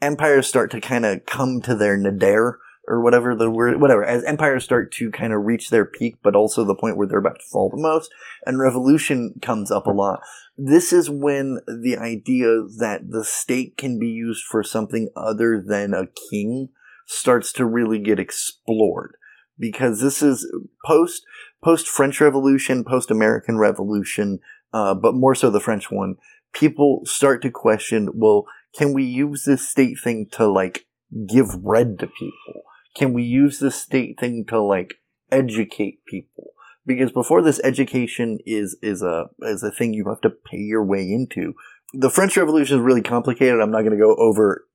empires 0.00 0.46
start 0.46 0.70
to 0.72 0.80
kind 0.80 1.06
of 1.06 1.26
come 1.26 1.60
to 1.62 1.74
their 1.74 1.96
nadir 1.96 2.58
or 2.88 3.02
whatever 3.02 3.34
the 3.34 3.50
word, 3.50 3.80
whatever, 3.80 4.04
as 4.04 4.22
empires 4.24 4.64
start 4.64 4.92
to 4.92 5.10
kind 5.10 5.32
of 5.32 5.44
reach 5.44 5.70
their 5.70 5.84
peak, 5.84 6.16
but 6.22 6.36
also 6.36 6.64
the 6.64 6.74
point 6.74 6.96
where 6.96 7.06
they're 7.06 7.18
about 7.18 7.40
to 7.40 7.46
fall 7.50 7.68
the 7.68 7.76
most, 7.76 8.10
and 8.44 8.60
revolution 8.60 9.34
comes 9.42 9.70
up 9.70 9.86
a 9.86 9.90
lot. 9.90 10.20
This 10.56 10.92
is 10.92 11.10
when 11.10 11.58
the 11.66 11.96
idea 11.98 12.62
that 12.78 13.10
the 13.10 13.24
state 13.24 13.76
can 13.76 13.98
be 13.98 14.08
used 14.08 14.44
for 14.44 14.62
something 14.62 15.08
other 15.16 15.60
than 15.60 15.94
a 15.94 16.06
king 16.30 16.68
starts 17.06 17.52
to 17.54 17.64
really 17.64 17.98
get 17.98 18.18
explored. 18.18 19.16
Because 19.58 20.00
this 20.00 20.22
is 20.22 20.50
post, 20.84 21.24
post 21.64 21.88
French 21.88 22.20
Revolution, 22.20 22.84
post 22.84 23.10
American 23.10 23.58
Revolution, 23.58 24.38
uh, 24.72 24.94
but 24.94 25.14
more 25.14 25.34
so 25.34 25.50
the 25.50 25.60
French 25.60 25.90
one. 25.90 26.16
People 26.52 27.02
start 27.04 27.42
to 27.42 27.50
question, 27.50 28.10
well, 28.14 28.46
can 28.76 28.92
we 28.92 29.04
use 29.04 29.44
this 29.44 29.68
state 29.68 29.98
thing 30.02 30.26
to 30.32 30.46
like 30.46 30.86
give 31.28 31.62
bread 31.62 31.98
to 32.00 32.06
people? 32.06 32.62
Can 32.94 33.12
we 33.12 33.22
use 33.22 33.58
this 33.58 33.80
state 33.80 34.18
thing 34.18 34.44
to 34.48 34.60
like 34.60 34.94
educate 35.30 36.04
people? 36.06 36.52
Because 36.84 37.10
before 37.10 37.42
this 37.42 37.60
education 37.64 38.38
is 38.46 38.76
is 38.82 39.02
a 39.02 39.26
is 39.42 39.62
a 39.62 39.70
thing 39.70 39.94
you 39.94 40.08
have 40.08 40.20
to 40.20 40.30
pay 40.30 40.58
your 40.58 40.84
way 40.84 41.02
into. 41.02 41.54
The 41.92 42.10
French 42.10 42.36
Revolution 42.36 42.78
is 42.78 42.82
really 42.82 43.02
complicated. 43.02 43.60
I'm 43.60 43.70
not 43.70 43.82
going 43.82 43.92
to 43.92 43.98
go 43.98 44.14
over 44.16 44.66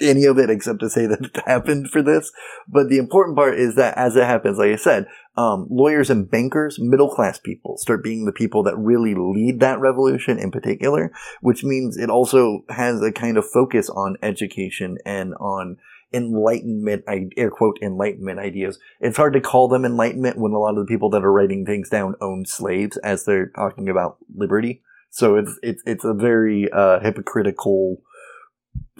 any 0.00 0.24
of 0.24 0.38
it 0.38 0.50
except 0.50 0.80
to 0.80 0.90
say 0.90 1.06
that 1.06 1.24
it 1.24 1.42
happened 1.46 1.90
for 1.90 2.02
this. 2.02 2.32
But 2.68 2.88
the 2.88 2.98
important 2.98 3.36
part 3.36 3.58
is 3.58 3.76
that 3.76 3.96
as 3.96 4.16
it 4.16 4.24
happens, 4.24 4.58
like 4.58 4.72
I 4.72 4.76
said, 4.76 5.06
um, 5.36 5.66
lawyers 5.70 6.10
and 6.10 6.30
bankers, 6.30 6.78
middle 6.78 7.08
class 7.08 7.38
people 7.38 7.76
start 7.78 8.02
being 8.02 8.24
the 8.24 8.32
people 8.32 8.62
that 8.64 8.76
really 8.76 9.14
lead 9.14 9.60
that 9.60 9.80
revolution 9.80 10.38
in 10.38 10.50
particular, 10.50 11.12
which 11.40 11.64
means 11.64 11.96
it 11.96 12.10
also 12.10 12.64
has 12.68 13.00
a 13.02 13.12
kind 13.12 13.36
of 13.36 13.48
focus 13.48 13.88
on 13.88 14.16
education 14.22 14.98
and 15.06 15.34
on 15.34 15.76
enlightenment, 16.12 17.04
air 17.36 17.50
quote, 17.50 17.78
enlightenment 17.80 18.40
ideas. 18.40 18.78
It's 18.98 19.16
hard 19.16 19.32
to 19.34 19.40
call 19.40 19.68
them 19.68 19.84
enlightenment 19.84 20.38
when 20.38 20.52
a 20.52 20.58
lot 20.58 20.76
of 20.76 20.84
the 20.84 20.90
people 20.90 21.10
that 21.10 21.24
are 21.24 21.32
writing 21.32 21.64
things 21.64 21.88
down 21.88 22.16
own 22.20 22.44
slaves 22.46 22.96
as 22.98 23.24
they're 23.24 23.50
talking 23.50 23.88
about 23.88 24.18
liberty. 24.34 24.82
So 25.10 25.36
it's, 25.36 25.58
it's, 25.62 25.82
it's 25.86 26.04
a 26.04 26.14
very, 26.14 26.68
uh, 26.72 27.00
hypocritical 27.00 28.02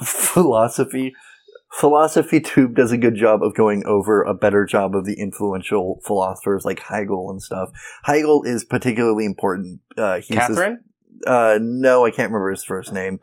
philosophy. 0.03 1.15
Philosophy 1.73 2.41
Tube 2.41 2.75
does 2.75 2.91
a 2.91 2.99
good 2.99 3.15
job 3.15 3.43
of 3.45 3.55
going 3.55 3.85
over 3.87 4.23
a 4.23 4.35
better 4.35 4.65
job 4.67 4.97
of 4.97 5.05
the 5.05 5.15
influential 5.15 6.01
philosophers 6.05 6.65
like 6.65 6.81
Hegel 6.81 7.31
and 7.31 7.41
stuff. 7.41 7.71
Hegel 8.05 8.43
is 8.43 8.65
particularly 8.65 9.25
important. 9.25 9.81
Uh, 9.97 10.17
he's 10.17 10.29
this- 10.29 10.39
Catherine? 10.39 10.81
uh, 11.27 11.59
no, 11.63 12.05
I 12.05 12.11
can't 12.11 12.31
remember 12.33 12.51
his 12.51 12.65
first 12.65 12.93
name. 12.93 13.21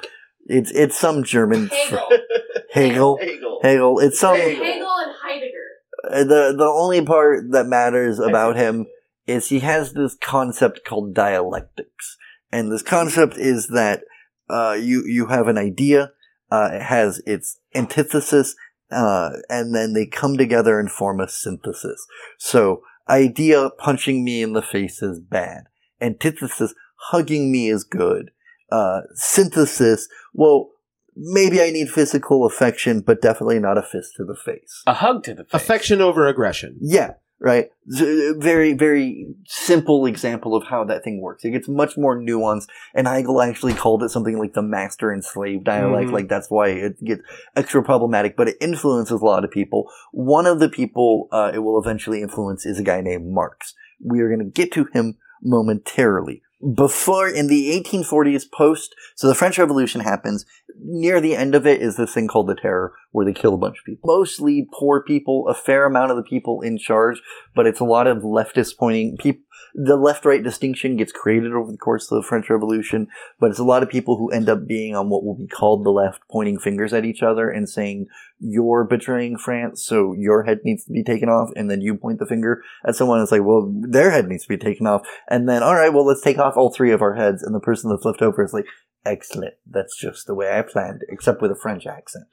It's 0.50 0.72
it's 0.72 0.96
some 0.98 1.24
German 1.26 1.68
Hegel. 1.68 2.08
Hegel. 2.74 3.18
Hegel. 3.20 3.60
Hegel. 3.62 4.00
It's 4.00 4.18
some 4.18 4.38
Hegel. 4.38 4.64
Hegel 4.64 4.88
and 5.00 5.16
Heidegger. 5.22 5.68
uh, 6.10 6.24
the 6.24 6.56
the 6.58 6.64
only 6.74 7.02
part 7.02 7.52
that 7.52 7.66
matters 7.66 8.18
about 8.18 8.56
him 8.56 8.86
is 9.26 9.50
he 9.50 9.60
has 9.60 9.92
this 9.92 10.16
concept 10.16 10.86
called 10.86 11.14
dialectics, 11.14 12.16
and 12.52 12.72
this 12.72 12.84
concept 12.84 13.36
is 13.38 13.68
that 13.68 14.04
uh, 14.50 14.78
you 14.80 15.04
you 15.06 15.28
have 15.28 15.48
an 15.48 15.58
idea, 15.58 16.12
uh, 16.52 16.70
it 16.74 16.82
has 16.84 17.22
its 17.26 17.60
antithesis, 17.76 18.56
uh, 18.92 19.32
and 19.50 19.76
then 19.76 19.94
they 19.94 20.06
come 20.06 20.38
together 20.38 20.80
and 20.80 20.92
form 20.92 21.20
a 21.20 21.28
synthesis. 21.28 22.06
So, 22.38 22.82
idea 23.10 23.70
punching 23.78 24.24
me 24.24 24.42
in 24.42 24.54
the 24.54 24.62
face 24.62 25.02
is 25.02 25.20
bad. 25.20 25.64
Antithesis 26.00 26.74
hugging 27.10 27.52
me 27.52 27.70
is 27.70 27.84
good. 27.84 28.32
Uh, 28.72 29.02
synthesis, 29.14 30.08
well, 30.34 30.70
maybe 31.16 31.62
I 31.62 31.70
need 31.70 31.90
physical 31.90 32.46
affection, 32.46 33.02
but 33.02 33.22
definitely 33.22 33.60
not 33.60 33.78
a 33.78 33.82
fist 33.82 34.14
to 34.18 34.26
the 34.26 34.36
face. 34.36 34.84
A 34.86 34.94
hug 34.94 35.24
to 35.24 35.34
the 35.34 35.44
face. 35.44 35.54
affection 35.54 36.02
over 36.02 36.28
aggression 36.28 36.78
Yeah, 36.82 37.14
right. 37.40 37.70
Z- 37.92 38.34
Very, 38.38 38.74
very 38.74 39.28
simple 39.46 40.06
example 40.06 40.56
of 40.56 40.64
how 40.68 40.84
that 40.86 41.04
thing 41.04 41.22
works. 41.22 41.46
It 41.46 41.52
gets 41.52 41.68
much 41.68 41.98
more 41.98 42.18
nuanced, 42.18 42.68
and 42.94 43.08
Hegel 43.08 43.42
actually 43.42 43.74
called 43.74 44.04
it 44.04 44.10
something 44.10 44.38
like 44.38 44.54
the 44.54 44.62
master 44.62 45.12
and 45.12 45.24
slave 45.24 45.64
dialect. 45.64 46.10
Mhm. 46.10 46.14
Like 46.14 46.28
that's 46.30 46.50
why 46.50 46.70
it 46.70 47.04
gets 47.04 47.22
extra 47.56 47.84
problematic, 47.84 48.36
but 48.36 48.48
it 48.50 48.58
influences 48.60 49.22
a 49.22 49.26
lot 49.26 49.44
of 49.46 49.52
people. 49.52 49.90
One 50.12 50.46
of 50.46 50.60
the 50.60 50.70
people 50.70 51.28
uh, 51.32 51.52
it 51.54 51.60
will 51.60 51.80
eventually 51.80 52.22
influence 52.22 52.66
is 52.66 52.80
a 52.80 52.84
guy 52.84 53.02
named 53.02 53.32
Marx. 53.32 53.74
We 54.04 54.20
are 54.22 54.28
going 54.28 54.40
to 54.40 54.46
get 54.52 54.72
to 54.74 54.86
him 54.94 55.18
momentarily. 55.42 56.42
Before 56.76 57.30
in 57.30 57.48
the 57.48 57.70
1840s, 57.84 58.46
post 58.52 58.96
so 59.16 59.28
the 59.28 59.36
French 59.36 59.60
Revolution 59.60 60.02
happens. 60.02 60.44
Near 60.80 61.22
the 61.22 61.36
end 61.36 61.54
of 61.54 61.68
it 61.68 61.82
is 61.82 61.98
this 61.98 62.14
thing 62.14 62.28
called 62.28 62.48
the 62.48 62.56
Terror, 62.56 62.94
where 63.12 63.26
they 63.26 63.34
kill 63.34 63.54
a 63.54 63.60
bunch 63.60 63.78
of 63.78 63.86
people. 63.86 64.08
Mostly 64.08 64.68
poor 64.74 65.04
people, 65.04 65.48
a 65.48 65.54
fair 65.54 65.86
amount 65.86 66.12
of 66.12 66.18
the 66.18 66.24
people 66.24 66.62
in 66.62 66.80
charge, 66.80 67.22
but 67.56 67.68
it's 67.68 67.80
a 67.80 67.86
lot 67.86 68.08
of 68.08 68.24
leftist 68.24 68.78
pointing. 68.80 69.18
People, 69.18 69.44
the 69.74 69.96
left-right 69.96 70.44
distinction 70.44 70.98
gets 70.98 71.12
created 71.12 71.54
over 71.54 71.72
the 71.72 71.78
course 71.78 72.12
of 72.12 72.16
the 72.16 72.28
French 72.28 72.50
Revolution, 72.50 73.08
but 73.40 73.50
it's 73.50 73.60
a 73.60 73.64
lot 73.64 73.84
of 73.84 73.90
people 73.90 74.18
who 74.18 74.32
end 74.32 74.50
up 74.50 74.66
being 74.66 74.96
on 74.96 75.10
what 75.10 75.24
will 75.24 75.36
be 75.36 75.48
called 75.48 75.86
the 75.86 75.92
left, 75.92 76.22
pointing 76.32 76.58
fingers 76.58 76.94
at 76.94 77.06
each 77.06 77.22
other 77.22 77.50
and 77.50 77.70
saying, 77.70 78.08
"You're 78.40 78.84
betraying 78.84 79.38
France, 79.38 79.84
so 79.84 80.14
your 80.14 80.44
head 80.44 80.62
needs 80.64 80.86
to 80.86 80.92
be 80.92 81.04
taken 81.04 81.30
off," 81.30 81.50
and 81.56 81.70
then 81.70 81.82
you 81.82 81.96
point 81.96 82.20
the 82.20 82.26
finger 82.26 82.64
at 82.86 82.96
someone 82.96 83.20
and 83.20 83.30
say, 83.30 83.40
"Well, 83.40 83.72
their 83.72 84.12
head 84.12 84.28
needs 84.28 84.44
to 84.44 84.50
be 84.50 84.58
taken 84.58 84.88
off," 84.88 85.08
and 85.30 85.48
then, 85.48 85.64
all 85.64 85.76
right, 85.76 85.94
well, 85.94 86.06
let's 86.06 86.22
take 86.22 86.40
off 86.40 86.58
all 86.58 86.72
three 86.72 86.92
of 86.92 87.02
our 87.02 87.16
heads, 87.16 87.44
and 87.44 87.54
the 87.54 87.60
person 87.60 87.90
that's 87.90 88.06
left 88.06 88.22
over 88.22 88.44
is 88.44 88.54
like, 88.54 88.66
"Excellent, 89.06 89.56
that's 89.70 89.96
just 89.98 90.28
the 90.28 90.36
way 90.36 90.52
I 90.52 90.62
planned, 90.62 91.04
except 91.10 91.42
with 91.42 91.52
a 91.52 91.56
French 91.56 91.86
accent." 91.86 92.28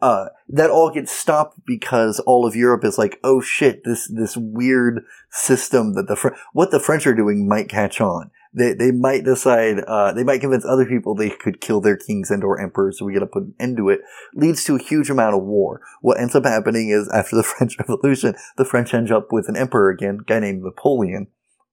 Uh, 0.00 0.26
that 0.48 0.70
all 0.70 0.90
gets 0.90 1.12
stopped 1.12 1.58
because 1.66 2.20
all 2.20 2.46
of 2.46 2.54
Europe 2.54 2.84
is 2.84 2.98
like, 2.98 3.18
oh 3.24 3.40
shit, 3.40 3.82
this 3.84 4.06
this 4.08 4.36
weird 4.36 5.04
system 5.30 5.94
that 5.94 6.06
the 6.08 6.16
Fr- 6.16 6.34
what 6.52 6.70
the 6.70 6.80
French 6.80 7.06
are 7.06 7.14
doing 7.14 7.48
might 7.48 7.68
catch 7.68 8.00
on. 8.00 8.30
They 8.52 8.74
they 8.74 8.90
might 8.90 9.24
decide, 9.24 9.80
uh, 9.80 10.12
they 10.12 10.24
might 10.24 10.40
convince 10.40 10.64
other 10.64 10.86
people 10.86 11.14
they 11.14 11.30
could 11.30 11.60
kill 11.60 11.80
their 11.80 11.96
kings 11.96 12.30
and 12.30 12.44
or 12.44 12.60
emperors, 12.60 12.98
so 12.98 13.04
we 13.04 13.14
got 13.14 13.20
to 13.20 13.26
put 13.26 13.44
an 13.44 13.54
end 13.58 13.76
to 13.78 13.88
it. 13.88 14.00
Leads 14.34 14.64
to 14.64 14.76
a 14.76 14.82
huge 14.82 15.10
amount 15.10 15.34
of 15.34 15.42
war. 15.42 15.80
What 16.00 16.20
ends 16.20 16.34
up 16.34 16.44
happening 16.44 16.90
is 16.90 17.08
after 17.12 17.36
the 17.36 17.42
French 17.42 17.78
Revolution, 17.78 18.34
the 18.56 18.64
French 18.64 18.92
end 18.92 19.10
up 19.10 19.28
with 19.30 19.48
an 19.48 19.56
emperor 19.56 19.90
again, 19.90 20.18
a 20.20 20.24
guy 20.24 20.40
named 20.40 20.62
Napoleon. 20.62 21.28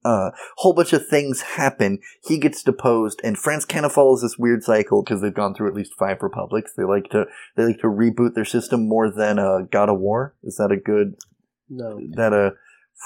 Uh, 0.06 0.32
whole 0.58 0.74
bunch 0.74 0.94
of 0.94 1.08
things 1.08 1.42
happen. 1.42 2.00
He 2.24 2.38
gets 2.38 2.64
deposed, 2.64 3.22
and 3.24 3.38
France 3.38 3.66
kind 3.66 3.86
of 3.86 3.94
follows 3.94 4.22
this 4.22 4.38
weird 4.38 4.64
cycle 4.64 5.04
because 5.04 5.22
they've 5.22 5.34
gone 5.34 5.54
through 5.54 5.70
at 5.70 5.76
least 5.76 5.94
five 5.98 6.22
republics. 6.22 6.74
They 6.76 6.84
like 6.84 7.10
to 7.12 7.26
they 7.56 7.64
like 7.66 7.80
to 7.80 7.88
reboot 7.88 8.34
their 8.34 8.46
system 8.46 8.88
more 8.88 9.10
than 9.10 9.40
uh, 9.40 9.60
God 9.72 9.90
of 9.90 10.00
War. 10.00 10.36
Is 10.44 10.58
that 10.58 10.72
a 10.72 10.78
good? 10.78 11.16
No, 11.70 12.00
That 12.16 12.34
a 12.34 12.52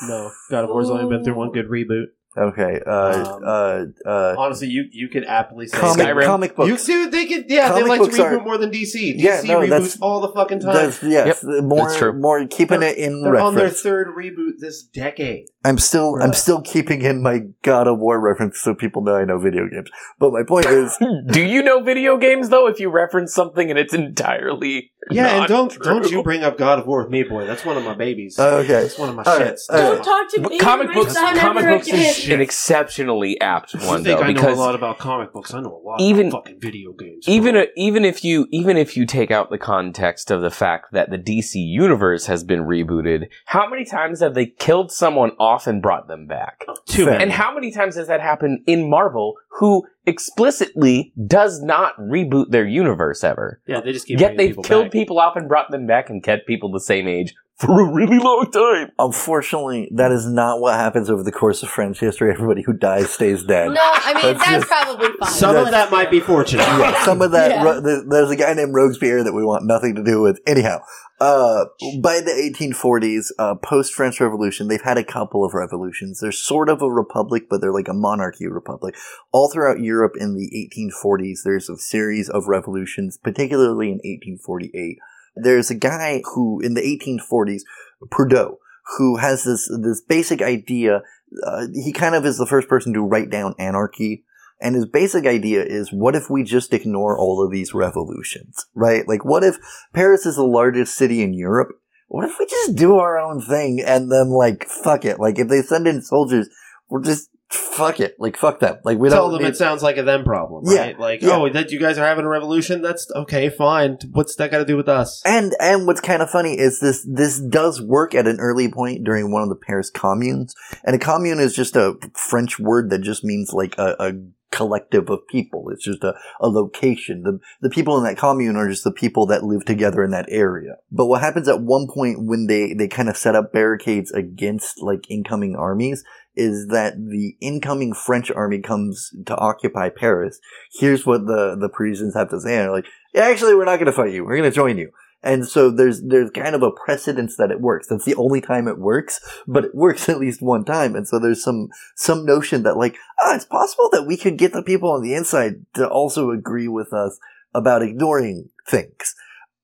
no. 0.07 0.31
God 0.49 0.65
of 0.65 0.69
War's 0.69 0.89
only 0.89 1.09
been 1.09 1.23
through 1.23 1.35
one 1.35 1.51
good 1.51 1.67
reboot. 1.69 2.07
Okay? 2.37 2.79
Uh, 2.85 3.35
Um, 3.35 3.43
uh, 3.45 4.09
uh, 4.09 4.35
Honestly, 4.37 4.67
you 4.67 4.85
you 4.91 5.07
could 5.09 5.25
aptly 5.25 5.67
say 5.67 5.77
comic 5.77 6.05
Skyrim. 6.07 6.25
comic 6.25 6.55
books. 6.55 6.69
You 6.69 6.77
see, 6.77 7.05
they 7.07 7.25
could, 7.25 7.45
yeah, 7.49 7.69
Comic 7.69 7.83
they 7.83 7.89
like 7.89 8.01
to 8.01 8.07
reboot 8.17 8.39
are- 8.39 8.43
more 8.43 8.57
than 8.57 8.69
DC. 8.71 9.13
DC 9.15 9.15
Yeah, 9.17 9.41
no, 9.45 9.59
reboots 9.59 9.69
that's- 9.69 9.97
all 10.01 10.21
the 10.21 10.29
fucking 10.29 10.59
time. 10.59 10.73
That's, 10.75 11.01
yes, 11.03 11.43
more 11.43 11.87
that's 11.87 11.97
true. 11.97 12.13
more 12.13 12.45
keeping 12.47 12.83
it 12.83 12.97
in 12.97 13.21
They're 13.23 13.37
on 13.37 13.55
their 13.55 13.69
third 13.69 14.07
reboot 14.17 14.59
this 14.59 14.83
decade. 14.83 15.45
I'm 15.65 15.77
still 15.77 16.17
I'm 16.21 16.33
still 16.33 16.61
keeping 16.61 17.01
in 17.01 17.21
my 17.21 17.41
God 17.63 17.87
of 17.87 17.99
War 17.99 18.19
reference 18.19 18.61
so 18.61 18.73
people 18.73 19.03
know 19.03 19.15
I 19.15 19.25
know 19.25 19.37
video 19.37 19.67
games. 19.67 19.89
But 20.19 20.31
my 20.31 20.43
point 20.47 20.65
is, 20.67 20.97
Do 21.31 21.43
you 21.43 21.61
know 21.61 21.81
video 21.83 22.17
games 22.17 22.49
though? 22.49 22.67
If 22.67 22.79
you 22.79 22.89
reference 22.89 23.33
something 23.33 23.69
and 23.69 23.77
it's 23.77 23.93
entirely 23.93 24.91
Yeah, 25.11 25.39
and 25.39 25.47
don't 25.47 25.71
true? 25.71 25.83
don't 25.83 26.11
you 26.11 26.21
bring 26.23 26.43
up 26.43 26.57
God 26.57 26.79
of 26.79 26.87
War 26.87 27.01
with 27.03 27.11
me, 27.11 27.23
boy. 27.23 27.45
That's 27.45 27.63
one 27.63 27.77
of 27.77 27.83
my 27.83 27.93
babies. 27.93 28.37
Uh, 28.37 28.57
okay, 28.57 28.67
That's 28.81 28.97
one 28.97 29.09
of 29.09 29.15
my 29.15 29.23
All 29.23 29.37
right, 29.39 29.53
shits. 29.53 29.61
all 29.69 29.75
right. 29.77 29.83
Don't 29.95 30.03
talk 30.03 30.31
to 30.33 30.41
But 30.41 30.51
me. 30.51 30.59
comic 30.59 30.87
my 30.89 30.93
books, 30.95 31.13
son 31.13 31.37
comic 31.37 31.65
books 31.65 31.87
again. 31.87 31.99
is 31.99 32.29
an 32.29 32.41
exceptionally 32.41 33.39
apt 33.39 33.73
You 33.73 33.79
one 33.87 34.03
think 34.03 34.19
though 34.19 34.25
I 34.25 34.31
know 34.33 34.53
a 34.53 34.55
lot 34.55 34.75
about 34.75 34.97
comic 34.97 35.31
books? 35.31 35.53
I 35.53 35.61
know 35.61 35.79
a 35.81 35.83
lot 35.87 36.01
even- 36.01 36.27
about 36.27 36.45
fucking 36.45 36.59
video 36.59 36.91
games. 36.91 37.25
even 37.27 37.55
a, 37.55 37.67
even 37.77 38.03
if 38.03 38.23
you 38.23 38.47
even 38.51 38.75
if 38.77 38.97
you 38.97 39.05
take 39.05 39.31
out 39.31 39.49
the 39.49 39.57
context 39.57 40.29
of 40.31 40.41
the 40.41 40.51
fact 40.51 40.91
that 40.91 41.09
the 41.09 41.17
DC 41.17 41.55
universe 41.55 42.25
has 42.25 42.43
been 42.43 42.61
rebooted, 42.63 43.27
how 43.45 43.69
many 43.69 43.85
times 43.85 44.19
have 44.19 44.33
they 44.33 44.45
killed 44.47 44.91
someone 44.91 45.31
off 45.39 45.67
and 45.67 45.81
brought 45.81 46.07
them 46.07 46.27
back? 46.27 46.65
too 46.85 47.03
Fair. 47.05 47.13
many. 47.13 47.23
And 47.23 47.31
how 47.31 47.53
many 47.53 47.71
times 47.71 47.95
has 47.95 48.07
that 48.07 48.19
happened 48.21 48.59
in 48.67 48.89
Marvel, 48.89 49.35
who 49.57 49.85
explicitly 50.05 51.13
does 51.25 51.61
not 51.61 51.97
reboot 51.97 52.49
their 52.51 52.65
universe 52.65 53.23
ever? 53.23 53.59
yeah, 53.67 53.81
they 53.81 53.91
just 53.91 54.07
keep 54.07 54.19
Yet 54.19 54.37
they've 54.37 54.49
people 54.49 54.63
killed 54.63 54.85
back. 54.85 54.91
people 54.91 55.19
off 55.19 55.35
and 55.35 55.47
brought 55.47 55.71
them 55.71 55.85
back 55.87 56.09
and 56.09 56.21
kept 56.23 56.47
people 56.47 56.71
the 56.71 56.79
same 56.79 57.07
age 57.07 57.33
for 57.57 57.81
a 57.81 57.91
really 57.91 58.19
long 58.19 58.49
time. 58.51 58.91
unfortunately, 58.99 59.89
that 59.95 60.11
is 60.11 60.25
not 60.27 60.59
what 60.61 60.75
happens 60.75 61.09
over 61.09 61.23
the 61.23 61.31
course 61.31 61.63
of 61.63 61.69
French 61.69 61.99
history. 61.99 62.31
Everybody 62.31 62.61
who 62.61 62.73
dies 62.73 63.09
stays 63.09 63.43
dead. 63.43 63.71
No, 63.71 63.81
I 63.81 64.13
mean 64.13 64.21
That's 64.23 64.39
that's, 64.39 64.51
just- 64.51 64.67
probably 64.67 65.09
fine. 65.19 65.29
Some 65.31 65.55
of 65.55 65.71
that 65.71 65.91
might 65.91 66.11
be 66.11 66.19
fortunate. 66.19 66.63
Yeah, 66.77 67.03
some 67.03 67.21
of 67.21 67.31
that. 67.31 67.49
Yeah. 67.51 67.63
Ro- 67.63 67.81
there's 67.81 68.29
a 68.29 68.35
guy 68.35 68.53
named 68.53 68.73
Robespierre 68.75 69.23
that 69.23 69.33
we 69.33 69.43
want 69.43 69.65
nothing 69.65 69.95
to 69.95 70.03
do 70.03 70.21
with. 70.21 70.39
Anyhow, 70.45 70.79
uh, 71.19 71.65
by 72.03 72.19
the 72.19 72.31
1840s, 72.55 73.31
uh, 73.39 73.55
post 73.55 73.93
French 73.93 74.19
Revolution, 74.21 74.67
they've 74.67 74.81
had 74.81 74.97
a 74.99 75.03
couple 75.03 75.43
of 75.43 75.53
revolutions. 75.55 76.19
They're 76.19 76.31
sort 76.31 76.69
of 76.69 76.81
a 76.83 76.91
republic, 76.91 77.47
but 77.49 77.59
they're 77.61 77.73
like 77.73 77.87
a 77.87 77.93
monarchy 77.93 78.47
republic. 78.47 78.95
All 79.31 79.49
throughout 79.51 79.79
Europe 79.79 80.13
in 80.19 80.35
the 80.35 80.69
1840s, 80.77 81.39
there's 81.43 81.69
a 81.69 81.77
series 81.77 82.29
of 82.29 82.47
revolutions, 82.47 83.17
particularly 83.17 83.87
in 83.87 83.99
1848. 84.03 84.99
There's 85.41 85.69
a 85.69 85.75
guy 85.75 86.21
who, 86.33 86.59
in 86.61 86.73
the 86.73 86.81
1840s, 86.81 87.61
Proudhon, 88.09 88.57
who 88.97 89.17
has 89.17 89.43
this 89.43 89.69
this 89.81 90.01
basic 90.01 90.41
idea. 90.41 91.01
Uh, 91.45 91.67
he 91.73 91.91
kind 91.91 92.15
of 92.15 92.25
is 92.25 92.37
the 92.37 92.45
first 92.45 92.69
person 92.69 92.93
to 92.93 93.01
write 93.01 93.29
down 93.29 93.53
anarchy 93.59 94.23
and 94.59 94.75
his 94.75 94.85
basic 94.85 95.25
idea 95.25 95.63
is 95.63 95.91
what 95.91 96.15
if 96.15 96.29
we 96.29 96.43
just 96.43 96.73
ignore 96.73 97.17
all 97.17 97.43
of 97.43 97.51
these 97.51 97.73
revolutions, 97.73 98.65
right? 98.73 99.07
Like, 99.07 99.23
what 99.23 99.43
if 99.43 99.57
Paris 99.93 100.25
is 100.25 100.35
the 100.35 100.43
largest 100.43 100.95
city 100.95 101.21
in 101.21 101.33
Europe? 101.33 101.79
What 102.07 102.27
if 102.27 102.39
we 102.39 102.47
just 102.47 102.75
do 102.75 102.97
our 102.97 103.19
own 103.19 103.41
thing 103.41 103.81
and 103.85 104.11
then, 104.11 104.29
like, 104.29 104.65
fuck 104.65 105.05
it? 105.05 105.19
Like, 105.19 105.37
if 105.37 105.47
they 105.47 105.61
send 105.61 105.87
in 105.87 106.01
soldiers, 106.01 106.49
we're 106.89 107.03
just, 107.03 107.29
fuck 107.49 107.99
it. 107.99 108.15
Like, 108.19 108.37
fuck 108.37 108.59
them. 108.59 108.77
Like, 108.83 108.97
we 108.97 109.09
Tell 109.09 109.23
don't 109.23 109.33
them 109.33 109.43
need- 109.43 109.49
it 109.49 109.57
sounds 109.57 109.81
like 109.83 109.97
a 109.97 110.03
them 110.03 110.23
problem, 110.23 110.63
Yeah, 110.65 110.81
right? 110.81 110.99
Like, 110.99 111.21
yeah. 111.21 111.37
oh, 111.37 111.49
that 111.49 111.71
you 111.71 111.79
guys 111.79 111.97
are 111.97 112.05
having 112.05 112.25
a 112.25 112.29
revolution. 112.29 112.81
That's 112.81 113.09
okay, 113.15 113.49
fine. 113.49 113.97
What's 114.11 114.35
that 114.35 114.51
got 114.51 114.59
to 114.59 114.65
do 114.65 114.77
with 114.77 114.89
us? 114.89 115.21
And 115.25 115.53
and 115.59 115.87
what's 115.87 116.01
kind 116.01 116.21
of 116.21 116.29
funny 116.29 116.57
is 116.59 116.79
this 116.79 117.05
this 117.09 117.39
does 117.39 117.81
work 117.81 118.13
at 118.15 118.27
an 118.27 118.39
early 118.39 118.69
point 118.71 119.03
during 119.03 119.31
one 119.31 119.43
of 119.43 119.49
the 119.49 119.55
Paris 119.55 119.89
communes. 119.89 120.53
And 120.83 120.95
a 120.95 120.99
commune 120.99 121.39
is 121.39 121.55
just 121.55 121.75
a 121.75 121.95
French 122.13 122.59
word 122.59 122.89
that 122.89 122.99
just 122.99 123.23
means 123.23 123.53
like 123.53 123.77
a, 123.77 123.95
a 123.99 124.11
collective 124.49 125.09
of 125.09 125.19
people. 125.27 125.69
It's 125.71 125.83
just 125.83 126.03
a, 126.03 126.15
a 126.39 126.47
location. 126.49 127.23
The 127.23 127.39
the 127.61 127.69
people 127.69 127.97
in 127.97 128.03
that 128.05 128.17
commune 128.17 128.55
are 128.55 128.69
just 128.69 128.83
the 128.83 128.91
people 128.91 129.25
that 129.27 129.43
live 129.43 129.65
together 129.65 130.03
in 130.03 130.11
that 130.11 130.25
area. 130.29 130.77
But 130.91 131.07
what 131.07 131.21
happens 131.21 131.47
at 131.47 131.61
one 131.61 131.87
point 131.87 132.25
when 132.25 132.47
they, 132.47 132.73
they 132.73 132.87
kind 132.87 133.09
of 133.09 133.17
set 133.17 133.35
up 133.35 133.51
barricades 133.53 134.11
against 134.11 134.81
like 134.81 135.09
incoming 135.09 135.55
armies 135.55 136.03
is 136.37 136.67
that 136.67 136.95
the 136.95 137.35
incoming 137.41 137.93
French 137.93 138.31
army 138.31 138.59
comes 138.59 139.11
to 139.25 139.35
occupy 139.35 139.89
Paris. 139.89 140.39
Here's 140.79 141.05
what 141.05 141.25
the, 141.25 141.57
the 141.59 141.69
Parisians 141.69 142.15
have 142.15 142.29
to 142.29 142.39
say. 142.39 142.55
And 142.55 142.65
they're 142.65 142.71
like, 142.71 142.85
actually, 143.15 143.55
we're 143.55 143.65
not 143.65 143.77
going 143.77 143.87
to 143.87 143.91
fight 143.91 144.13
you. 144.13 144.23
We're 144.23 144.37
going 144.37 144.49
to 144.49 144.55
join 144.55 144.77
you. 144.77 144.91
And 145.23 145.47
so 145.47 145.71
there's 145.71 146.03
there's 146.03 146.29
kind 146.29 146.53
of 146.53 146.61
a 146.61 146.71
precedence 146.71 147.37
that 147.37 147.49
it 147.49 147.59
works. 147.59 147.87
That's 147.87 148.05
the 148.05 148.15
only 148.15 148.39
time 148.39 148.67
it 148.67 148.77
works, 148.77 149.19
but 149.47 149.65
it 149.65 149.75
works 149.75 150.07
at 150.09 150.19
least 150.19 150.41
one 150.41 150.63
time. 150.63 150.95
And 150.95 151.07
so 151.07 151.19
there's 151.19 151.43
some 151.43 151.69
some 151.95 152.23
notion 152.23 152.63
that 152.63 152.77
like, 152.77 152.95
ah, 153.19 153.35
it's 153.35 153.45
possible 153.45 153.89
that 153.91 154.05
we 154.05 154.15
could 154.15 154.37
get 154.37 154.53
the 154.53 154.61
people 154.61 154.91
on 154.91 155.01
the 155.01 155.15
inside 155.15 155.65
to 155.73 155.87
also 155.89 156.29
agree 156.29 156.67
with 156.67 156.93
us 156.93 157.19
about 157.53 157.81
ignoring 157.81 158.49
things. 158.69 159.15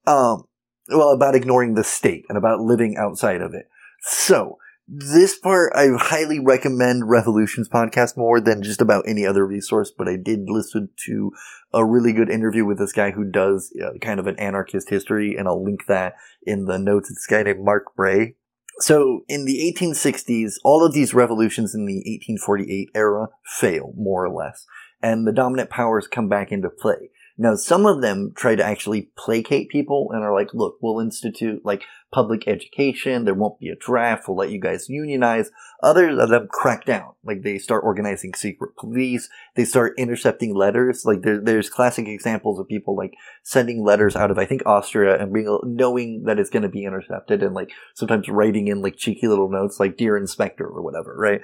Um, 0.08 0.46
well, 0.90 1.12
about 1.12 1.36
ignoring 1.36 1.76
the 1.76 1.84
state 1.84 2.26
and 2.30 2.38
about 2.38 2.60
living 2.60 2.98
outside 2.98 3.42
of 3.42 3.54
it. 3.54 3.70
So 4.02 4.58
this 4.88 5.38
part, 5.38 5.72
I 5.76 5.88
highly 5.98 6.40
recommend 6.40 7.10
Revolutions 7.10 7.70
podcast 7.70 8.18
more 8.18 8.42
than 8.42 8.62
just 8.62 8.82
about 8.82 9.06
any 9.08 9.26
other 9.26 9.46
resource, 9.46 9.92
but 9.98 10.10
I 10.10 10.18
did 10.18 10.42
listen 10.48 10.90
to 11.06 11.32
a 11.74 11.86
really 11.86 12.12
good 12.12 12.30
interview 12.30 12.66
with 12.66 12.80
this 12.80 12.92
guy 12.92 13.12
who 13.12 13.24
does 13.24 13.74
uh, 13.82 13.98
kind 14.02 14.20
of 14.20 14.28
an 14.28 14.38
anarchist 14.40 14.90
history, 14.90 15.36
and 15.38 15.48
I'll 15.48 15.64
link 15.64 15.86
that 15.88 16.16
in 16.44 16.66
the 16.66 16.78
notes. 16.78 17.10
It's 17.10 17.26
a 17.30 17.32
guy 17.32 17.44
named 17.44 17.64
Mark 17.64 17.96
Bray. 17.96 18.36
So 18.80 19.22
in 19.30 19.46
the 19.46 19.74
1860s, 19.74 20.56
all 20.64 20.86
of 20.86 20.94
these 20.94 21.14
revolutions 21.14 21.74
in 21.74 21.86
the 21.86 21.98
1848 21.98 22.90
era 22.94 23.28
fail, 23.46 23.94
more 23.96 24.26
or 24.26 24.34
less, 24.34 24.66
and 25.02 25.26
the 25.26 25.32
dominant 25.32 25.70
powers 25.70 26.08
come 26.08 26.28
back 26.28 26.52
into 26.52 26.70
play. 26.70 27.10
Now, 27.38 27.56
some 27.56 27.86
of 27.88 28.02
them 28.02 28.32
try 28.36 28.56
to 28.56 28.64
actually 28.64 29.10
placate 29.18 29.70
people 29.70 30.10
and 30.12 30.24
are 30.24 30.34
like, 30.34 30.54
look, 30.54 30.78
we'll 30.82 31.00
institute 31.00 31.66
like 31.66 31.84
public 32.14 32.48
education. 32.48 33.26
There 33.26 33.34
won't 33.34 33.60
be 33.60 33.70
a 33.70 33.76
draft. 33.76 34.28
We'll 34.28 34.38
let 34.38 34.52
you 34.52 34.62
guys 34.62 34.88
unionize. 34.88 35.50
Others 35.82 36.20
of 36.20 36.30
them 36.30 36.48
crack 36.48 36.86
down. 36.86 37.14
Like 37.24 37.42
they 37.42 37.58
start 37.58 37.84
organizing 37.84 38.36
secret 38.36 38.78
police. 38.78 39.30
They 39.56 39.66
start 39.66 39.96
intercepting 39.98 40.54
letters. 40.54 41.06
Like 41.06 41.24
there, 41.24 41.42
there's 41.42 41.72
classic 41.72 42.08
examples 42.08 42.60
of 42.60 42.68
people 42.68 42.96
like 42.96 43.16
sending 43.42 43.84
letters 43.84 44.16
out 44.16 44.30
of, 44.30 44.38
I 44.38 44.46
think, 44.46 44.62
Austria 44.68 45.20
and 45.20 45.34
being, 45.34 45.60
knowing 45.64 46.24
that 46.26 46.38
it's 46.38 46.52
going 46.52 46.64
to 46.64 46.70
be 46.70 46.86
intercepted 46.86 47.42
and 47.42 47.56
like 47.56 47.72
sometimes 47.96 48.30
writing 48.30 48.68
in 48.68 48.84
like 48.84 48.96
cheeky 48.96 49.28
little 49.28 49.50
notes 49.50 49.80
like 49.80 49.98
dear 49.98 50.16
inspector 50.18 50.68
or 50.68 50.84
whatever, 50.84 51.16
right? 51.18 51.42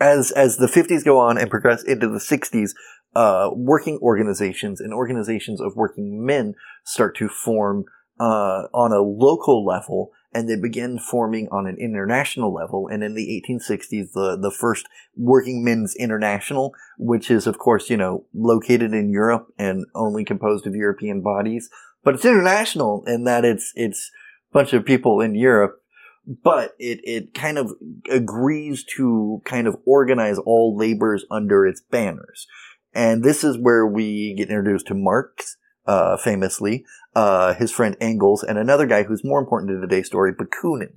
As, 0.00 0.30
as 0.32 0.56
the 0.56 0.66
50s 0.66 1.04
go 1.04 1.18
on 1.18 1.38
and 1.38 1.50
progress 1.50 1.82
into 1.84 2.08
the 2.08 2.18
60s, 2.18 2.70
uh, 3.14 3.50
working 3.54 3.98
organizations 4.02 4.80
and 4.80 4.92
organizations 4.92 5.60
of 5.60 5.76
working 5.76 6.24
men 6.24 6.54
start 6.84 7.16
to 7.18 7.28
form 7.28 7.84
uh, 8.18 8.66
on 8.72 8.92
a 8.92 9.00
local 9.00 9.64
level, 9.64 10.10
and 10.32 10.48
they 10.48 10.56
begin 10.56 10.98
forming 10.98 11.48
on 11.50 11.66
an 11.66 11.76
international 11.78 12.52
level. 12.52 12.88
And 12.88 13.02
in 13.02 13.14
the 13.14 13.42
1860s, 13.48 14.12
the 14.12 14.38
the 14.40 14.50
first 14.50 14.86
Working 15.16 15.64
Men's 15.64 15.94
International, 15.96 16.74
which 16.98 17.30
is 17.30 17.46
of 17.46 17.58
course 17.58 17.90
you 17.90 17.96
know 17.96 18.26
located 18.34 18.92
in 18.92 19.10
Europe 19.10 19.46
and 19.58 19.84
only 19.94 20.24
composed 20.24 20.66
of 20.66 20.74
European 20.74 21.22
bodies, 21.22 21.70
but 22.02 22.14
it's 22.14 22.24
international 22.24 23.04
in 23.06 23.24
that 23.24 23.44
it's 23.44 23.72
it's 23.74 24.10
a 24.50 24.54
bunch 24.54 24.72
of 24.72 24.84
people 24.84 25.20
in 25.20 25.34
Europe. 25.34 25.80
But 26.26 26.74
it, 26.78 27.00
it 27.04 27.34
kind 27.34 27.58
of 27.58 27.72
agrees 28.10 28.84
to 28.96 29.42
kind 29.44 29.66
of 29.66 29.76
organize 29.84 30.38
all 30.38 30.76
labors 30.76 31.24
under 31.30 31.66
its 31.66 31.82
banners. 31.82 32.46
And 32.94 33.22
this 33.22 33.44
is 33.44 33.58
where 33.58 33.86
we 33.86 34.34
get 34.34 34.48
introduced 34.48 34.86
to 34.86 34.94
Marx, 34.94 35.56
uh, 35.86 36.16
famously, 36.16 36.84
uh, 37.14 37.54
his 37.54 37.70
friend 37.70 37.96
Engels, 38.00 38.42
and 38.42 38.56
another 38.56 38.86
guy 38.86 39.02
who's 39.02 39.24
more 39.24 39.40
important 39.40 39.70
to 39.70 39.80
today's 39.80 40.06
story, 40.06 40.32
Bakunin. 40.32 40.94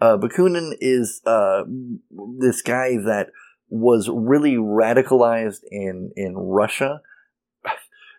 Uh, 0.00 0.16
Bakunin 0.16 0.72
is, 0.80 1.20
uh, 1.26 1.64
this 2.38 2.62
guy 2.62 2.96
that 3.04 3.28
was 3.68 4.08
really 4.08 4.54
radicalized 4.54 5.60
in, 5.70 6.12
in 6.16 6.36
Russia. 6.36 7.00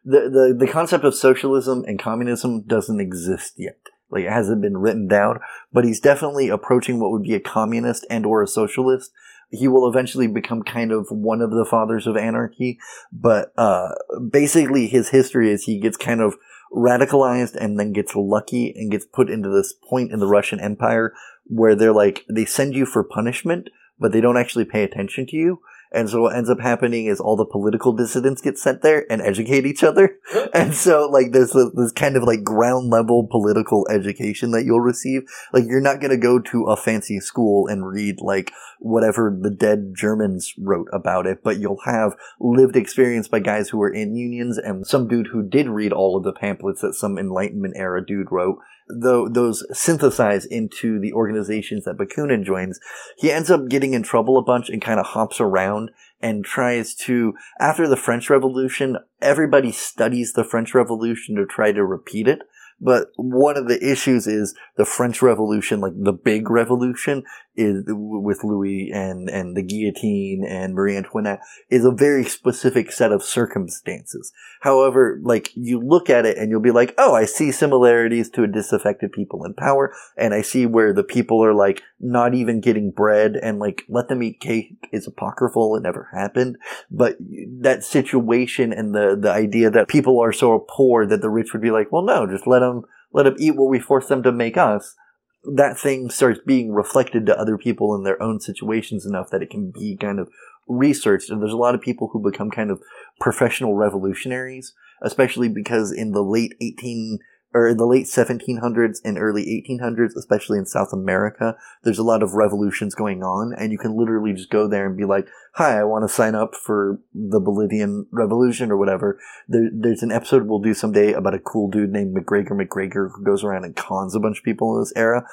The, 0.06 0.30
the, 0.30 0.66
the 0.66 0.70
concept 0.70 1.06
of 1.06 1.16
socialism 1.16 1.86
and 1.88 1.98
communism 1.98 2.64
doesn't 2.64 3.00
exist 3.00 3.54
yet. 3.56 3.80
Like, 4.14 4.26
it 4.26 4.32
hasn't 4.32 4.62
been 4.62 4.78
written 4.78 5.08
down, 5.08 5.40
but 5.72 5.84
he's 5.84 6.00
definitely 6.00 6.50
approaching 6.50 7.00
what 7.00 7.12
would 7.12 7.24
be 7.24 7.34
a 7.34 7.40
communist 7.40 8.06
and 8.10 8.26
or 8.26 8.42
a 8.42 8.48
socialist 8.48 9.12
he 9.54 9.68
will 9.68 9.88
eventually 9.88 10.26
become 10.26 10.64
kind 10.64 10.92
of 10.92 11.08
one 11.12 11.40
of 11.40 11.52
the 11.52 11.66
fathers 11.66 12.08
of 12.08 12.18
anarchy. 12.18 12.80
But 13.12 13.54
uh, 13.56 13.90
basically, 14.32 14.88
his 14.88 15.10
history 15.10 15.52
is 15.52 15.64
he 15.64 15.80
gets 15.80 15.96
kind 15.96 16.22
of 16.22 16.36
radicalized 16.74 17.56
and 17.56 17.80
then 17.80 17.94
gets 17.94 18.16
lucky 18.16 18.74
and 18.76 18.90
gets 18.90 19.06
put 19.06 19.30
into 19.30 19.50
this 19.50 19.74
point 19.88 20.12
in 20.12 20.20
the 20.20 20.28
Russian 20.28 20.60
Empire 20.60 21.14
where 21.46 21.76
they're 21.76 21.94
like, 21.94 22.26
they 22.28 22.46
send 22.46 22.74
you 22.74 22.86
for 22.86 23.04
punishment, 23.04 23.70
but 24.00 24.12
they 24.12 24.22
don't 24.22 24.38
actually 24.38 24.66
pay 24.66 24.84
attention 24.84 25.28
to 25.28 25.36
you. 25.36 25.60
And 25.94 26.10
so 26.10 26.24
what 26.24 26.36
ends 26.36 26.50
up 26.50 26.60
happening 26.60 27.06
is 27.06 27.20
all 27.20 27.36
the 27.36 27.46
political 27.46 27.94
dissidents 27.94 28.42
get 28.42 28.58
sent 28.58 28.82
there 28.82 29.06
and 29.12 29.22
educate 29.22 29.66
each 29.66 29.84
other. 29.84 30.18
And 30.54 30.76
so 30.76 31.10
like 31.10 31.32
there's 31.32 31.52
this 31.52 31.92
kind 31.94 32.16
of 32.16 32.24
like 32.24 32.44
ground 32.44 32.92
level 32.92 33.28
political 33.30 33.88
education 33.90 34.52
that 34.52 34.66
you'll 34.66 34.82
receive. 34.82 35.24
Like 35.52 35.64
you're 35.66 35.82
not 35.82 36.00
going 36.00 36.12
to 36.12 36.18
go 36.18 36.38
to 36.40 36.66
a 36.66 36.78
fancy 36.78 37.20
school 37.20 37.68
and 37.68 37.88
read 37.88 38.18
like 38.22 38.52
whatever 38.80 39.36
the 39.42 39.50
dead 39.50 39.94
Germans 39.96 40.54
wrote 40.60 40.88
about 40.94 41.26
it, 41.26 41.40
but 41.44 41.58
you'll 41.60 41.82
have 41.86 42.16
lived 42.40 42.76
experience 42.76 43.28
by 43.28 43.40
guys 43.40 43.70
who 43.70 43.80
were 43.80 43.92
in 43.92 44.16
unions 44.16 44.60
and 44.60 44.86
some 44.86 45.08
dude 45.08 45.28
who 45.28 45.42
did 45.42 45.68
read 45.68 45.92
all 45.92 46.16
of 46.18 46.24
the 46.24 46.34
pamphlets 46.34 46.82
that 46.82 46.94
some 46.94 47.18
Enlightenment 47.18 47.74
era 47.76 48.06
dude 48.06 48.32
wrote. 48.32 48.60
Though 48.90 49.30
those 49.30 49.66
synthesize 49.72 50.46
into 50.46 51.00
the 51.00 51.14
organizations 51.14 51.86
that 51.86 51.98
Bakunin 51.98 52.44
joins, 52.44 52.80
he 53.18 53.32
ends 53.32 53.50
up 53.50 53.70
getting 53.70 53.94
in 53.94 54.04
trouble 54.04 54.38
a 54.38 54.44
bunch 54.44 54.70
and 54.70 54.82
kind 54.82 55.00
of 55.00 55.08
hops 55.08 55.40
around 55.40 55.92
and 56.22 56.44
tries 56.44 56.94
to, 56.96 57.34
after 57.60 57.88
the 57.88 57.98
French 57.98 58.30
Revolution, 58.30 58.98
everybody 59.22 59.72
studies 59.72 60.34
the 60.34 60.44
French 60.44 60.74
Revolution 60.74 61.36
to 61.36 61.46
try 61.46 61.72
to 61.72 61.86
repeat 61.86 62.28
it. 62.28 62.40
But 62.80 63.08
one 63.16 63.56
of 63.56 63.68
the 63.68 63.82
issues 63.82 64.28
is 64.28 64.56
the 64.76 64.86
French 64.86 65.22
Revolution, 65.22 65.80
like 65.80 65.94
the 65.96 66.12
big 66.12 66.50
revolution, 66.50 67.24
is 67.56 67.84
with 67.88 68.44
Louis 68.44 68.92
and 68.94 69.30
and 69.30 69.56
the 69.56 69.62
guillotine 69.62 70.46
and 70.48 70.74
Marie 70.74 70.98
Antoinette, 70.98 71.42
is 71.70 71.86
a 71.86 71.92
very 71.92 72.24
specific 72.24 72.92
set 72.92 73.12
of 73.12 73.24
circumstances. 73.24 74.32
However, 74.62 75.20
like 75.22 75.52
you 75.56 75.80
look 75.80 76.10
at 76.10 76.26
it 76.26 76.38
and 76.38 76.50
you'll 76.50 76.62
be 76.62 76.72
like, 76.72 76.94
oh, 76.98 77.14
I 77.14 77.26
see 77.26 77.52
similarities 77.52 78.30
to 78.32 78.44
a 78.44 78.48
disaffected 78.48 79.12
people 79.12 79.46
in 79.46 79.54
power, 79.54 79.94
and 80.18 80.34
I 80.34 80.42
see 80.42 80.66
where 80.66 80.94
the 80.94 81.04
people 81.04 81.44
are 81.44 81.54
like 81.54 81.82
not 82.00 82.34
even 82.34 82.62
getting 82.62 82.92
bread 82.92 83.36
and 83.36 83.60
like 83.60 83.84
let 83.88 84.08
them 84.08 84.24
eat 84.24 84.40
cake 84.40 84.76
is 84.92 85.08
apocryphal. 85.08 85.76
It 85.76 85.84
never 85.84 86.10
happened. 86.14 86.58
But 86.90 87.18
that 87.62 87.84
situation 87.84 88.74
and 88.74 88.94
the 88.94 89.18
the 89.20 89.32
idea 89.32 89.70
that 89.70 89.88
people 89.88 90.20
are 90.20 90.34
so 90.34 90.66
poor 90.70 91.06
that 91.06 91.22
the 91.22 91.30
rich 91.30 91.54
would 91.54 91.62
be 91.62 91.72
like, 91.72 91.92
well, 91.92 92.04
no, 92.04 92.28
just 92.28 92.48
let 92.48 92.60
them 92.60 92.84
let 93.12 93.24
them 93.24 93.36
eat 93.38 93.56
what 93.56 93.70
we 93.70 93.80
force 93.80 94.08
them 94.08 94.24
to 94.24 94.32
make 94.32 94.58
us. 94.58 94.96
That 95.44 95.78
thing 95.78 96.10
starts 96.10 96.40
being 96.46 96.72
reflected 96.72 97.26
to 97.26 97.38
other 97.38 97.58
people 97.58 97.96
in 97.96 98.04
their 98.04 98.22
own 98.22 98.40
situations 98.40 99.06
enough 99.06 99.30
that 99.30 99.42
it 99.42 99.50
can 99.50 99.72
be 99.72 99.98
kind 99.98 100.20
of 100.20 100.30
researched. 100.68 101.30
And 101.30 101.42
there's 101.42 101.54
a 101.54 101.58
lot 101.58 101.76
of 101.76 101.82
people 101.82 102.10
who 102.12 102.20
become 102.20 102.50
kind 102.50 102.72
of 102.72 102.82
professional 103.20 103.76
revolutionaries, 103.76 104.74
especially 105.02 105.50
because 105.50 105.92
in 105.92 106.12
the 106.12 106.24
late 106.24 106.56
18 106.62 107.20
or 107.54 107.68
in 107.68 107.78
the 107.78 107.86
late 107.86 108.06
1700s 108.06 109.00
and 109.04 109.18
early 109.18 109.46
1800s, 109.46 110.16
especially 110.18 110.58
in 110.58 110.66
South 110.66 110.92
America, 110.92 111.56
there's 111.84 112.00
a 112.00 112.04
lot 112.04 112.24
of 112.24 112.34
revolutions 112.34 112.96
going 112.96 113.24
on, 113.24 113.54
and 113.58 113.72
you 113.72 113.78
can 113.78 113.98
literally 113.98 114.34
just 114.34 114.50
go 114.50 114.68
there 114.68 114.88
and 114.88 114.98
be 114.98 115.06
like, 115.06 115.28
"Hi, 115.54 115.80
I 115.80 115.84
want 115.84 116.08
to 116.08 116.14
sign 116.14 116.36
up 116.36 116.56
for 116.56 117.00
the 117.14 117.40
Bolivian 117.40 118.08
Revolution 118.12 118.72
or 118.72 118.78
whatever." 118.78 119.20
There, 119.48 119.70
there's 119.72 120.04
an 120.04 120.12
episode 120.12 120.48
we'll 120.48 120.60
do 120.60 120.74
someday 120.74 121.14
about 121.14 121.36
a 121.36 121.40
cool 121.40 121.70
dude 121.70 121.92
named 121.92 122.26
Gregor 122.26 122.56
MacGregor 122.56 123.10
who 123.10 123.24
goes 123.24 123.44
around 123.44 123.66
and 123.66 123.76
cons 123.76 124.16
a 124.16 124.20
bunch 124.20 124.40
of 124.40 124.44
people 124.44 124.76
in 124.76 124.82
this 124.82 124.94
era. 124.96 125.26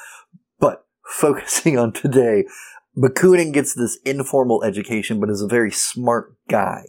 But 0.58 0.84
focusing 1.06 1.78
on 1.78 1.92
today, 1.92 2.44
Bakunin 2.96 3.52
gets 3.52 3.74
this 3.74 3.98
informal 4.04 4.62
education, 4.62 5.20
but 5.20 5.30
is 5.30 5.42
a 5.42 5.48
very 5.48 5.70
smart 5.70 6.34
guy 6.48 6.86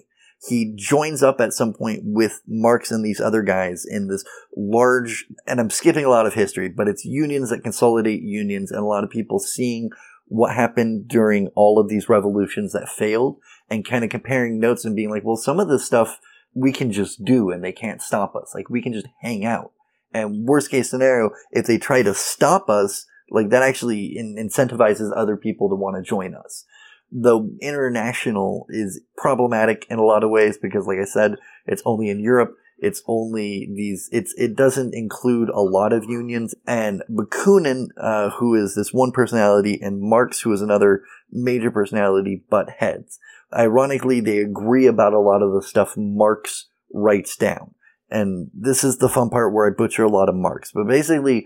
he 0.47 0.73
joins 0.75 1.21
up 1.21 1.39
at 1.39 1.53
some 1.53 1.73
point 1.73 2.01
with 2.03 2.41
Marx 2.47 2.89
and 2.89 3.05
these 3.05 3.21
other 3.21 3.43
guys 3.43 3.85
in 3.87 4.07
this 4.07 4.23
large, 4.57 5.27
and 5.45 5.59
I'm 5.59 5.69
skipping 5.69 6.03
a 6.03 6.09
lot 6.09 6.25
of 6.25 6.33
history, 6.33 6.67
but 6.67 6.87
it's 6.87 7.05
unions 7.05 7.51
that 7.51 7.63
consolidate 7.63 8.23
unions 8.23 8.71
and 8.71 8.81
a 8.81 8.85
lot 8.85 9.03
of 9.03 9.11
people 9.11 9.39
seeing 9.39 9.91
what 10.25 10.55
happened 10.55 11.07
during 11.07 11.47
all 11.49 11.77
of 11.77 11.89
these 11.89 12.09
revolutions 12.09 12.73
that 12.73 12.89
failed 12.89 13.37
and 13.69 13.85
kind 13.85 14.03
of 14.03 14.09
comparing 14.09 14.59
notes 14.59 14.83
and 14.83 14.95
being 14.95 15.11
like, 15.11 15.23
well, 15.23 15.35
some 15.35 15.59
of 15.59 15.67
this 15.67 15.85
stuff 15.85 16.19
we 16.55 16.71
can 16.71 16.91
just 16.91 17.23
do 17.23 17.51
and 17.51 17.63
they 17.63 17.71
can't 17.71 18.01
stop 18.01 18.35
us. 18.35 18.51
Like 18.55 18.69
we 18.69 18.81
can 18.81 18.93
just 18.93 19.07
hang 19.21 19.45
out. 19.45 19.73
And 20.13 20.47
worst 20.47 20.71
case 20.71 20.89
scenario, 20.89 21.31
if 21.51 21.67
they 21.67 21.77
try 21.77 22.01
to 22.01 22.13
stop 22.13 22.67
us, 22.69 23.05
like 23.29 23.49
that 23.49 23.61
actually 23.61 24.17
in- 24.17 24.37
incentivizes 24.37 25.11
other 25.15 25.37
people 25.37 25.69
to 25.69 25.75
want 25.75 25.97
to 25.97 26.01
join 26.01 26.33
us 26.33 26.65
the 27.11 27.57
international 27.61 28.65
is 28.69 29.01
problematic 29.17 29.85
in 29.89 29.99
a 29.99 30.03
lot 30.03 30.23
of 30.23 30.29
ways 30.29 30.57
because, 30.57 30.87
like 30.87 30.99
I 30.99 31.05
said, 31.05 31.35
it's 31.65 31.81
only 31.85 32.09
in 32.09 32.19
Europe. 32.19 32.55
It's 32.79 33.03
only 33.05 33.69
these. 33.75 34.09
It's 34.11 34.33
it 34.37 34.55
doesn't 34.55 34.95
include 34.95 35.49
a 35.49 35.61
lot 35.61 35.93
of 35.93 36.05
unions. 36.05 36.55
And 36.65 37.03
Bakunin, 37.09 37.89
uh, 37.97 38.31
who 38.31 38.55
is 38.55 38.75
this 38.75 38.91
one 38.91 39.11
personality, 39.11 39.79
and 39.81 40.01
Marx, 40.01 40.41
who 40.41 40.51
is 40.51 40.61
another 40.61 41.03
major 41.31 41.69
personality, 41.69 42.43
butt 42.49 42.69
heads. 42.79 43.19
Ironically, 43.53 44.19
they 44.21 44.39
agree 44.39 44.87
about 44.87 45.13
a 45.13 45.19
lot 45.19 45.43
of 45.43 45.53
the 45.53 45.61
stuff 45.61 45.95
Marx 45.95 46.69
writes 46.93 47.35
down. 47.35 47.75
And 48.09 48.49
this 48.53 48.83
is 48.83 48.97
the 48.97 49.09
fun 49.09 49.29
part 49.29 49.53
where 49.53 49.67
I 49.67 49.75
butcher 49.75 50.03
a 50.03 50.09
lot 50.09 50.29
of 50.29 50.35
Marx. 50.35 50.71
But 50.73 50.87
basically, 50.87 51.45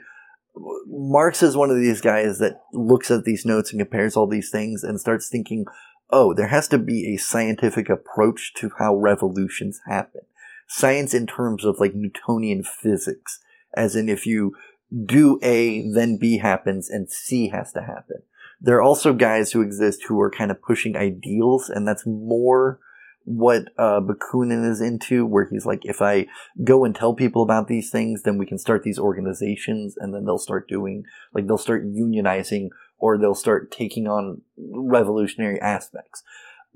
Marx 0.87 1.43
is 1.43 1.57
one 1.57 1.69
of 1.69 1.77
these 1.77 2.01
guys 2.01 2.39
that 2.39 2.61
looks 2.73 3.11
at 3.11 3.25
these 3.25 3.45
notes 3.45 3.71
and 3.71 3.79
compares 3.79 4.15
all 4.15 4.27
these 4.27 4.49
things 4.49 4.83
and 4.83 4.99
starts 4.99 5.29
thinking, 5.29 5.65
oh, 6.09 6.33
there 6.33 6.47
has 6.47 6.67
to 6.69 6.77
be 6.77 7.13
a 7.13 7.17
scientific 7.17 7.89
approach 7.89 8.53
to 8.55 8.71
how 8.79 8.95
revolutions 8.95 9.81
happen. 9.87 10.21
Science 10.67 11.13
in 11.13 11.27
terms 11.27 11.65
of 11.65 11.79
like 11.79 11.93
Newtonian 11.93 12.63
physics, 12.63 13.39
as 13.75 13.95
in 13.95 14.09
if 14.09 14.25
you 14.25 14.55
do 15.05 15.39
A, 15.43 15.89
then 15.91 16.17
B 16.17 16.37
happens 16.37 16.89
and 16.89 17.09
C 17.09 17.49
has 17.49 17.71
to 17.73 17.81
happen. 17.81 18.23
There 18.61 18.77
are 18.77 18.81
also 18.81 19.13
guys 19.13 19.51
who 19.51 19.61
exist 19.61 20.05
who 20.07 20.19
are 20.21 20.31
kind 20.31 20.49
of 20.49 20.61
pushing 20.61 20.95
ideals, 20.95 21.69
and 21.69 21.87
that's 21.87 22.05
more 22.05 22.79
what 23.25 23.69
uh, 23.77 23.99
Bakunin 23.99 24.69
is 24.69 24.81
into, 24.81 25.25
where 25.25 25.47
he's 25.49 25.65
like, 25.65 25.81
if 25.83 26.01
I 26.01 26.27
go 26.63 26.85
and 26.85 26.95
tell 26.95 27.13
people 27.13 27.41
about 27.41 27.67
these 27.67 27.89
things, 27.89 28.21
then 28.23 28.37
we 28.37 28.45
can 28.45 28.59
start 28.59 28.83
these 28.83 28.99
organizations, 28.99 29.95
and 29.97 30.13
then 30.13 30.25
they'll 30.25 30.37
start 30.37 30.69
doing, 30.69 31.03
like, 31.33 31.47
they'll 31.47 31.57
start 31.57 31.91
unionizing, 31.91 32.69
or 32.97 33.17
they'll 33.17 33.35
start 33.35 33.71
taking 33.71 34.07
on 34.07 34.41
revolutionary 34.57 35.59
aspects. 35.59 36.23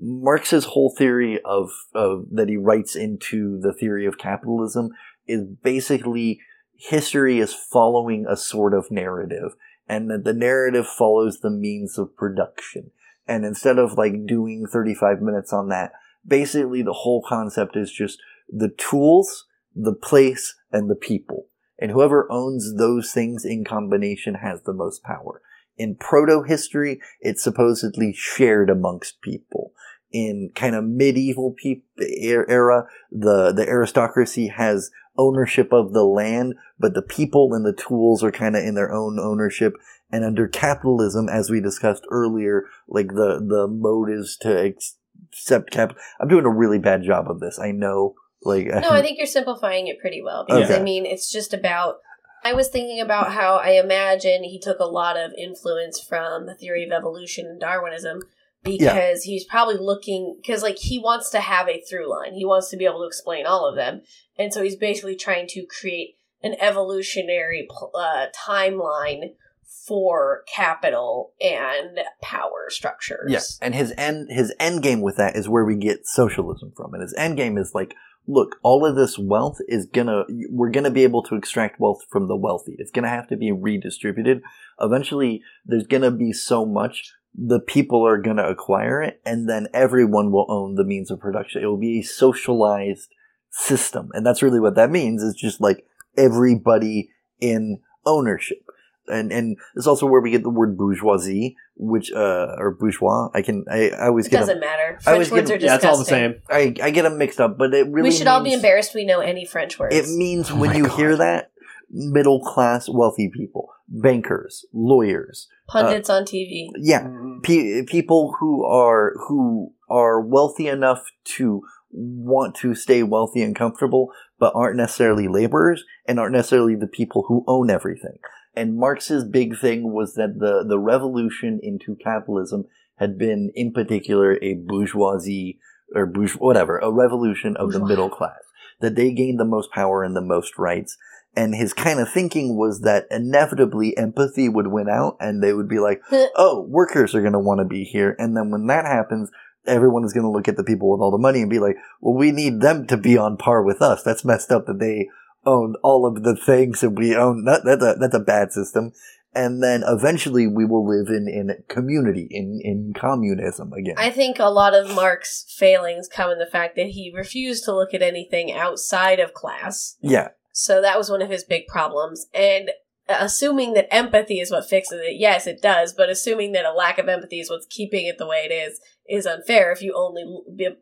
Marx's 0.00 0.64
whole 0.66 0.92
theory 0.96 1.40
of, 1.44 1.70
of 1.94 2.26
that 2.32 2.48
he 2.48 2.56
writes 2.56 2.96
into 2.96 3.60
the 3.60 3.72
theory 3.72 4.06
of 4.06 4.18
capitalism 4.18 4.90
is 5.28 5.44
basically 5.62 6.40
history 6.74 7.38
is 7.38 7.54
following 7.54 8.26
a 8.28 8.36
sort 8.36 8.74
of 8.74 8.90
narrative, 8.90 9.52
and 9.88 10.10
that 10.10 10.24
the 10.24 10.32
narrative 10.32 10.86
follows 10.86 11.40
the 11.40 11.50
means 11.50 11.96
of 11.96 12.16
production. 12.16 12.90
And 13.28 13.44
instead 13.44 13.78
of 13.78 13.92
like 13.92 14.26
doing 14.26 14.66
35 14.66 15.20
minutes 15.20 15.52
on 15.52 15.68
that, 15.68 15.92
basically 16.26 16.82
the 16.82 16.92
whole 16.92 17.22
concept 17.26 17.76
is 17.76 17.92
just 17.92 18.20
the 18.48 18.70
tools, 18.76 19.46
the 19.74 19.94
place, 19.94 20.54
and 20.72 20.90
the 20.90 20.96
people. 20.96 21.46
And 21.78 21.90
whoever 21.90 22.30
owns 22.30 22.76
those 22.76 23.12
things 23.12 23.44
in 23.44 23.64
combination 23.64 24.34
has 24.34 24.62
the 24.62 24.74
most 24.74 25.02
power. 25.02 25.40
In 25.78 25.94
proto 25.94 26.42
history, 26.42 27.00
it's 27.20 27.42
supposedly 27.42 28.12
shared 28.12 28.68
amongst 28.68 29.22
people. 29.22 29.72
In 30.12 30.50
kind 30.54 30.74
of 30.74 30.84
medieval 30.84 31.54
pe- 31.56 31.82
er-, 31.98 32.44
era, 32.48 32.86
the, 33.10 33.52
the 33.52 33.66
aristocracy 33.66 34.48
has 34.48 34.90
ownership 35.16 35.72
of 35.72 35.92
the 35.92 36.04
land, 36.04 36.54
but 36.78 36.94
the 36.94 37.02
people 37.02 37.54
and 37.54 37.64
the 37.64 37.72
tools 37.72 38.22
are 38.22 38.32
kind 38.32 38.56
of 38.56 38.64
in 38.64 38.74
their 38.74 38.92
own 38.92 39.18
ownership. 39.18 39.74
And 40.12 40.24
under 40.24 40.48
capitalism, 40.48 41.28
as 41.28 41.48
we 41.48 41.60
discussed 41.60 42.04
earlier, 42.10 42.64
like 42.88 43.08
the, 43.08 43.40
the 43.40 43.66
motives 43.68 44.36
to 44.38 44.62
ex- 44.62 44.96
accept. 45.32 45.94
I'm 46.20 46.28
doing 46.28 46.44
a 46.44 46.50
really 46.50 46.78
bad 46.78 47.02
job 47.02 47.30
of 47.30 47.40
this. 47.40 47.58
I 47.58 47.72
know. 47.72 48.14
Like 48.42 48.66
No, 48.66 48.90
I 48.90 49.02
think 49.02 49.18
you're 49.18 49.26
simplifying 49.26 49.88
it 49.88 49.98
pretty 50.00 50.22
well 50.22 50.44
because 50.46 50.70
Okay. 50.70 50.80
I 50.80 50.82
mean, 50.82 51.06
it's 51.06 51.30
just 51.30 51.52
about. 51.52 51.96
I 52.42 52.54
was 52.54 52.68
thinking 52.68 53.00
about 53.00 53.32
how 53.32 53.56
I 53.56 53.72
imagine 53.72 54.44
he 54.44 54.58
took 54.58 54.78
a 54.78 54.86
lot 54.86 55.18
of 55.18 55.32
influence 55.36 56.00
from 56.00 56.46
the 56.46 56.54
theory 56.54 56.84
of 56.84 56.90
evolution 56.90 57.44
and 57.46 57.60
Darwinism 57.60 58.22
because 58.62 59.24
he's 59.24 59.44
probably 59.44 59.76
looking 59.76 60.38
because 60.40 60.62
like 60.62 60.78
he 60.78 60.98
wants 60.98 61.30
to 61.30 61.40
have 61.40 61.68
a 61.68 61.80
through 61.82 62.10
line. 62.10 62.34
He 62.34 62.44
wants 62.44 62.70
to 62.70 62.76
be 62.76 62.84
able 62.84 63.00
to 63.00 63.06
explain 63.06 63.46
all 63.46 63.68
of 63.68 63.76
them, 63.76 64.02
and 64.38 64.52
so 64.52 64.62
he's 64.62 64.76
basically 64.76 65.16
trying 65.16 65.46
to 65.48 65.66
create 65.66 66.16
an 66.42 66.54
evolutionary 66.60 67.68
uh, 67.94 68.26
timeline 68.34 69.34
for 69.70 70.44
capital 70.52 71.32
and 71.40 71.98
power 72.20 72.66
structures. 72.68 73.30
Yes, 73.30 73.58
and 73.62 73.74
his 73.74 73.92
end 73.96 74.28
his 74.30 74.54
end 74.58 74.82
game 74.82 75.00
with 75.00 75.16
that 75.16 75.36
is 75.36 75.48
where 75.48 75.64
we 75.64 75.76
get 75.76 76.06
socialism 76.06 76.72
from, 76.76 76.94
and 76.94 77.02
his 77.02 77.14
end 77.16 77.36
game 77.36 77.56
is 77.56 77.72
like, 77.74 77.94
look, 78.26 78.56
all 78.62 78.84
of 78.84 78.96
this 78.96 79.18
wealth 79.18 79.58
is 79.68 79.86
gonna 79.86 80.24
we're 80.50 80.70
gonna 80.70 80.90
be 80.90 81.04
able 81.04 81.22
to 81.24 81.36
extract 81.36 81.80
wealth 81.80 82.04
from 82.10 82.28
the 82.28 82.36
wealthy. 82.36 82.76
It's 82.78 82.90
gonna 82.90 83.08
have 83.08 83.28
to 83.28 83.36
be 83.36 83.52
redistributed. 83.52 84.42
Eventually, 84.80 85.42
there's 85.64 85.86
gonna 85.86 86.10
be 86.10 86.32
so 86.32 86.66
much 86.66 87.12
the 87.32 87.60
people 87.60 88.06
are 88.06 88.20
gonna 88.20 88.48
acquire 88.48 89.02
it, 89.02 89.20
and 89.24 89.48
then 89.48 89.68
everyone 89.72 90.32
will 90.32 90.46
own 90.48 90.74
the 90.74 90.84
means 90.84 91.10
of 91.10 91.20
production. 91.20 91.62
It 91.62 91.66
will 91.66 91.78
be 91.78 92.00
a 92.00 92.04
socialized 92.04 93.14
system, 93.50 94.10
and 94.12 94.26
that's 94.26 94.42
really 94.42 94.60
what 94.60 94.74
that 94.74 94.90
means. 94.90 95.22
Is 95.22 95.34
just 95.34 95.60
like 95.60 95.84
everybody 96.16 97.10
in 97.40 97.80
ownership 98.04 98.64
and 99.10 99.32
and 99.32 99.56
it's 99.76 99.86
also 99.86 100.06
where 100.06 100.20
we 100.20 100.30
get 100.30 100.42
the 100.42 100.50
word 100.50 100.76
bourgeoisie, 100.78 101.56
which 101.76 102.10
uh 102.12 102.54
or 102.58 102.70
bourgeois. 102.78 103.28
I 103.34 103.42
can 103.42 103.64
I, 103.70 103.90
I 103.90 104.06
always 104.06 104.28
get 104.28 104.28
It 104.28 104.30
get 104.30 104.46
them, 104.46 104.46
doesn't 104.46 104.60
matter. 104.60 104.96
I 105.00 105.02
French 105.02 105.14
always 105.14 105.30
words 105.30 105.50
get- 105.50 105.56
are 105.60 105.64
Yeah, 105.64 105.76
disgusting. 105.76 105.88
it's 105.90 105.92
all 105.92 105.98
the 105.98 106.04
same. 106.04 106.34
I 106.50 106.74
I 106.86 106.90
get 106.90 107.02
them 107.02 107.18
mixed 107.18 107.40
up, 107.40 107.58
but 107.58 107.74
it 107.74 107.86
really 107.88 108.10
we 108.10 108.14
should 108.16 108.26
all 108.26 108.40
be 108.40 108.50
means- 108.50 108.56
embarrassed 108.56 108.94
we 108.94 109.04
know 109.04 109.20
any 109.20 109.44
French 109.44 109.78
words. 109.78 109.94
It 109.94 110.08
means 110.16 110.50
Oh 110.50 110.56
when 110.58 110.70
my 110.70 110.76
you 110.76 110.86
God. 110.86 110.96
hear 110.96 111.16
that, 111.16 111.50
middle 111.90 112.40
class 112.40 112.88
wealthy 112.88 113.30
people, 113.34 113.68
bankers, 113.88 114.64
lawyers, 114.72 115.48
Pundits 115.68 116.08
on 116.10 116.24
TV. 116.24 116.70
yeah, 116.76 117.02
Mhm. 117.02 117.42
pe- 117.42 117.82
people 117.84 118.34
who 118.40 118.64
are 118.64 119.14
who 119.28 119.72
are 119.88 120.20
wealthy 120.20 120.68
enough 120.68 121.02
to 121.36 121.62
want 121.92 122.54
to 122.54 122.72
stay 122.74 123.02
wealthy 123.02 123.42
and 123.42 123.56
comfortable, 123.56 124.12
but 124.38 124.52
aren't 124.54 124.76
necessarily 124.76 125.26
laborers 125.26 125.84
and 126.06 126.20
aren't 126.20 126.32
necessarily 126.32 126.76
the 126.76 126.86
people 126.86 127.24
who 127.26 127.42
own 127.48 127.68
everything. 127.68 128.18
And 128.54 128.76
Marx's 128.76 129.24
big 129.24 129.58
thing 129.58 129.92
was 129.92 130.14
that 130.14 130.38
the 130.38 130.64
the 130.66 130.78
revolution 130.78 131.60
into 131.62 131.96
capitalism 131.96 132.64
had 132.96 133.16
been, 133.16 133.50
in 133.54 133.72
particular, 133.72 134.38
a 134.42 134.54
bourgeoisie 134.54 135.58
or 135.94 136.06
bourgeois, 136.06 136.38
whatever, 136.38 136.78
a 136.78 136.90
revolution 136.90 137.56
of 137.56 137.72
the 137.72 137.84
middle 137.84 138.10
class. 138.10 138.40
That 138.80 138.96
they 138.96 139.12
gained 139.12 139.38
the 139.38 139.44
most 139.44 139.70
power 139.70 140.02
and 140.02 140.16
the 140.16 140.20
most 140.20 140.58
rights. 140.58 140.96
And 141.36 141.54
his 141.54 141.72
kind 141.72 142.00
of 142.00 142.10
thinking 142.10 142.56
was 142.56 142.80
that 142.80 143.06
inevitably 143.10 143.96
empathy 143.96 144.48
would 144.48 144.66
win 144.66 144.88
out, 144.88 145.16
and 145.20 145.42
they 145.42 145.52
would 145.52 145.68
be 145.68 145.78
like, 145.78 146.02
oh, 146.10 146.66
workers 146.68 147.14
are 147.14 147.20
going 147.20 147.34
to 147.34 147.38
want 147.38 147.60
to 147.60 147.64
be 147.64 147.84
here. 147.84 148.16
And 148.18 148.36
then 148.36 148.50
when 148.50 148.66
that 148.66 148.84
happens, 148.84 149.30
everyone 149.66 150.04
is 150.04 150.12
going 150.12 150.24
to 150.24 150.30
look 150.30 150.48
at 150.48 150.56
the 150.56 150.64
people 150.64 150.90
with 150.90 151.00
all 151.00 151.12
the 151.12 151.18
money 151.18 151.40
and 151.40 151.50
be 151.50 151.60
like, 151.60 151.76
well, 152.00 152.16
we 152.16 152.32
need 152.32 152.60
them 152.60 152.86
to 152.88 152.96
be 152.96 153.16
on 153.16 153.36
par 153.36 153.62
with 153.62 153.80
us. 153.80 154.02
That's 154.02 154.24
messed 154.24 154.50
up 154.50 154.66
that 154.66 154.80
they 154.80 155.08
own 155.44 155.74
all 155.82 156.06
of 156.06 156.22
the 156.22 156.36
things 156.36 156.82
and 156.82 156.96
we 156.96 157.14
own. 157.14 157.44
That, 157.44 157.62
that's, 157.64 157.82
a, 157.82 157.98
that's 157.98 158.14
a 158.14 158.20
bad 158.20 158.52
system. 158.52 158.92
And 159.32 159.62
then 159.62 159.84
eventually 159.86 160.48
we 160.48 160.64
will 160.64 160.86
live 160.86 161.08
in, 161.08 161.28
in 161.28 161.54
community, 161.68 162.26
in, 162.30 162.60
in 162.64 162.92
communism 162.98 163.72
again. 163.72 163.94
I 163.96 164.10
think 164.10 164.38
a 164.40 164.50
lot 164.50 164.74
of 164.74 164.92
Marx's 164.92 165.54
failings 165.56 166.08
come 166.08 166.30
in 166.30 166.38
the 166.38 166.46
fact 166.46 166.74
that 166.76 166.88
he 166.88 167.12
refused 167.14 167.64
to 167.66 167.74
look 167.74 167.94
at 167.94 168.02
anything 168.02 168.52
outside 168.52 169.20
of 169.20 169.34
class. 169.34 169.96
yeah. 170.00 170.28
So 170.52 170.82
that 170.82 170.98
was 170.98 171.08
one 171.08 171.22
of 171.22 171.30
his 171.30 171.44
big 171.44 171.68
problems. 171.68 172.26
And 172.34 172.70
assuming 173.18 173.74
that 173.74 173.92
empathy 173.92 174.40
is 174.40 174.50
what 174.50 174.68
fixes 174.68 175.00
it, 175.02 175.16
yes, 175.18 175.46
it 175.46 175.60
does. 175.62 175.92
But 175.92 176.10
assuming 176.10 176.52
that 176.52 176.64
a 176.64 176.72
lack 176.72 176.98
of 176.98 177.08
empathy 177.08 177.40
is 177.40 177.50
what's 177.50 177.66
keeping 177.66 178.06
it 178.06 178.18
the 178.18 178.26
way 178.26 178.46
it 178.48 178.52
is, 178.52 178.80
is 179.08 179.26
unfair 179.26 179.72
if 179.72 179.82
you 179.82 179.94
only, 179.96 180.24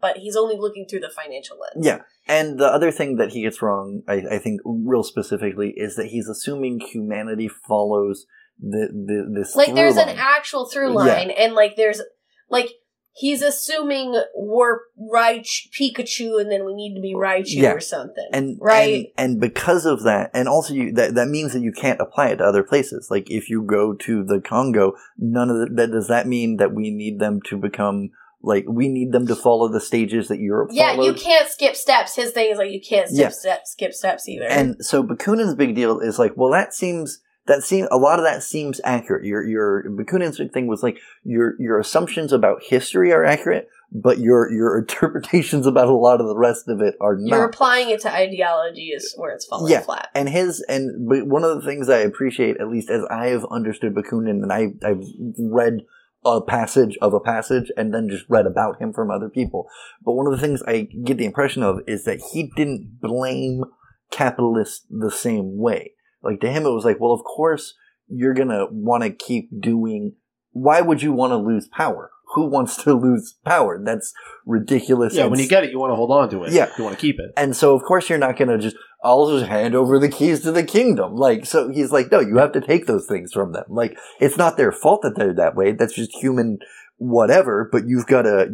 but 0.01 0.19
he's 0.19 0.37
only 0.37 0.57
looking 0.57 0.87
through 0.89 1.01
the 1.01 1.11
financial 1.11 1.59
lens. 1.59 1.87
Yeah. 1.87 2.01
And 2.27 2.59
the 2.59 2.67
other 2.67 2.91
thing 2.91 3.17
that 3.17 3.31
he 3.31 3.43
gets 3.43 3.63
wrong, 3.63 4.03
I, 4.07 4.23
I 4.33 4.39
think, 4.39 4.61
real 4.65 5.03
specifically, 5.03 5.73
is 5.77 5.97
that 5.97 6.07
he's 6.07 6.29
assuming 6.29 6.81
humanity 6.81 7.49
follows 7.49 8.27
the, 8.61 8.89
the 8.93 9.33
this 9.35 9.57
Like 9.57 9.75
there's 9.75 9.97
an 9.97 10.11
actual 10.19 10.67
through 10.67 10.89
Yeah. 10.89 10.95
line, 10.95 11.31
and 11.31 11.55
like 11.55 11.77
there's, 11.77 12.03
like, 12.51 12.71
he's 13.19 13.43
assuming 13.43 14.21
we're 14.35 14.79
Raichu, 15.13 15.69
Pikachu, 15.79 16.41
and 16.41 16.51
then 16.51 16.65
we 16.65 16.75
need 16.75 16.95
to 16.95 17.01
be 17.01 17.15
Raichu 17.15 17.57
Yeah. 17.63 17.73
or 17.73 17.81
something. 17.81 18.29
and 18.33 18.59
right? 18.61 19.07
and, 19.17 19.33
and 19.33 19.41
because 19.41 19.85
of 19.87 20.03
that 20.05 20.31
and 20.35 20.49
also 20.49 20.75
you, 20.75 20.93
that 20.93 21.15
that 21.15 21.29
means 21.29 21.53
that 21.53 21.63
you 21.63 21.73
can't 21.73 22.01
apply 22.01 22.29
it 22.29 22.37
to 22.37 22.45
other 22.45 22.63
places 22.63 23.09
like 23.11 23.31
if 23.31 23.49
you 23.51 23.63
go 23.63 23.95
to 23.95 24.25
the 24.25 24.41
congo 24.41 24.93
none 25.19 25.51
of 25.51 25.57
the, 25.59 25.69
that 25.75 25.91
does 25.91 26.09
that 26.09 26.27
mean 26.27 26.57
that 26.59 26.73
we 26.75 26.91
need 26.91 27.19
them 27.19 27.41
to 27.47 27.57
become 27.57 28.11
like 28.43 28.65
we 28.69 28.89
need 28.89 29.11
them 29.13 29.27
to 29.27 29.35
follow 29.35 29.69
the 29.73 29.81
stages 29.81 30.29
that 30.29 30.39
europe 30.39 30.71
yeah, 30.73 30.93
you 31.01 31.13
can't 31.13 31.49
skip 31.49 31.75
steps. 31.75 32.15
His 32.15 32.31
thing 32.31 32.53
is 32.53 32.59
like 32.59 32.71
you 32.71 32.81
can't 32.81 33.09
skip 33.09 33.19
Yeah. 33.21 33.29
steps, 33.31 33.73
skip 33.73 33.93
steps 33.93 34.29
either. 34.29 34.47
and 34.47 34.77
so 34.81 35.03
bakunin's 35.03 35.55
big 35.57 35.75
deal 35.75 35.99
is 35.99 36.19
like 36.19 36.33
well 36.37 36.53
that 36.53 36.73
seems 36.73 37.21
that 37.49 37.63
seems 37.65 37.89
a 37.91 37.97
lot 37.97 38.19
of 38.21 38.25
that 38.25 38.43
seems 38.43 38.81
accurate 38.85 39.25
your 39.25 39.43
your 39.45 39.85
bakunin's 39.91 40.39
big 40.39 40.53
thing 40.53 40.67
was 40.69 40.83
like 40.83 40.99
your 41.25 41.55
your 41.59 41.79
assumptions 41.81 42.33
about 42.33 42.63
history 42.63 43.13
are 43.13 43.25
accurate 43.25 43.69
but 43.91 44.19
your 44.19 44.53
your 44.53 44.79
interpretations 44.83 45.67
about 45.67 45.89
a 45.89 45.93
lot 45.95 46.21
of 46.21 46.29
the 46.29 46.37
rest 46.37 46.69
of 46.69 46.81
it 46.81 46.95
are 47.01 47.17
not 47.17 47.37
You're 47.37 47.45
applying 47.47 47.91
it 47.91 48.01
to 48.03 48.15
ideology 48.15 48.89
is 48.91 49.15
where 49.17 49.33
it's 49.35 49.47
falling 49.47 49.73
Yeah. 49.73 49.81
flat. 49.81 50.09
and 50.15 50.29
his 50.29 50.61
and 50.69 51.09
but 51.09 51.27
one 51.27 51.43
of 51.43 51.57
the 51.57 51.67
things 51.67 51.89
I 51.89 51.99
appreciate, 51.99 52.59
at 52.61 52.69
least 52.69 52.91
as 52.91 53.03
I 53.11 53.29
have 53.29 53.45
understood 53.51 53.95
Bakunin, 53.95 54.43
and 54.43 54.53
I 54.53 54.69
I've 54.87 55.03
read 55.39 55.81
a 56.25 56.41
passage 56.43 56.99
of 57.01 57.15
a 57.15 57.21
passage 57.21 57.71
and 57.77 57.95
then 57.95 58.09
just 58.11 58.27
read 58.29 58.45
about 58.45 58.81
him 58.81 58.93
from 58.93 59.11
other 59.11 59.29
people. 59.31 59.69
But 60.05 60.13
one 60.13 60.27
of 60.27 60.33
the 60.33 60.39
things 60.47 60.63
I 60.67 60.83
get 61.05 61.17
the 61.17 61.25
impression 61.25 61.63
of 61.63 61.79
is 61.87 62.05
that 62.05 62.21
he 62.33 62.51
didn't 62.57 63.01
blame 63.01 63.65
capitalists 64.11 64.85
the 64.91 65.11
same 65.11 65.57
way. 65.59 65.93
Like 66.23 66.41
to 66.41 66.51
him, 66.51 66.65
it 66.67 66.71
was 66.71 66.85
like, 66.85 67.01
well, 67.01 67.13
of 67.13 67.23
course 67.25 67.75
you're 68.09 68.35
gonna 68.35 68.67
want 68.71 69.03
to 69.05 69.11
keep 69.11 69.49
doing. 69.61 70.15
Why 70.53 70.81
would 70.81 71.03
you 71.03 71.13
want 71.13 71.31
to 71.33 71.37
lose 71.37 71.69
power? 71.69 72.11
Who 72.35 72.47
wants 72.47 72.77
to 72.85 72.95
lose 73.07 73.37
power? 73.45 73.81
That's 73.83 74.13
ridiculous. 74.45 75.15
Yeah, 75.15 75.27
when 75.27 75.39
you 75.39 75.49
get 75.49 75.65
it, 75.65 75.71
you 75.71 75.79
want 75.79 75.93
to 75.93 75.97
hold 75.97 76.11
on 76.11 76.29
to 76.31 76.45
it. 76.45 76.53
Yeah. 76.53 76.71
You 76.77 76.85
want 76.85 76.97
to 76.97 77.01
keep 77.01 77.19
it. 77.19 77.33
and 77.37 77.57
so, 77.57 77.75
of 77.75 77.83
course, 77.83 78.09
you're 78.09 78.19
not 78.19 78.37
going 78.37 78.49
to 78.49 78.59
just, 78.59 78.77
I'll 79.05 79.31
just 79.31 79.47
hand 79.49 79.75
over 79.75 79.99
the 79.99 80.09
keys 80.09 80.41
to 80.41 80.53
the 80.53 80.65
kingdom. 80.65 81.15
Like, 81.17 81.47
so 81.47 81.71
he's 81.71 81.93
like, 81.93 82.11
no, 82.11 82.21
you 82.21 82.37
have 82.39 82.53
to 82.53 82.61
take 82.61 82.87
those 82.87 83.07
things 83.07 83.33
from 83.33 83.53
them. 83.53 83.65
Like, 83.69 83.97
it's 84.21 84.37
not 84.37 84.57
their 84.57 84.73
fault 84.73 85.03
that 85.03 85.17
they're 85.17 85.35
that 85.35 85.55
way. 85.55 85.73
That's 85.73 85.95
just 85.95 86.13
human 86.17 86.59
whatever, 86.97 87.69
but 87.71 87.87
you've 87.87 88.07
got 88.07 88.23
to, 88.23 88.49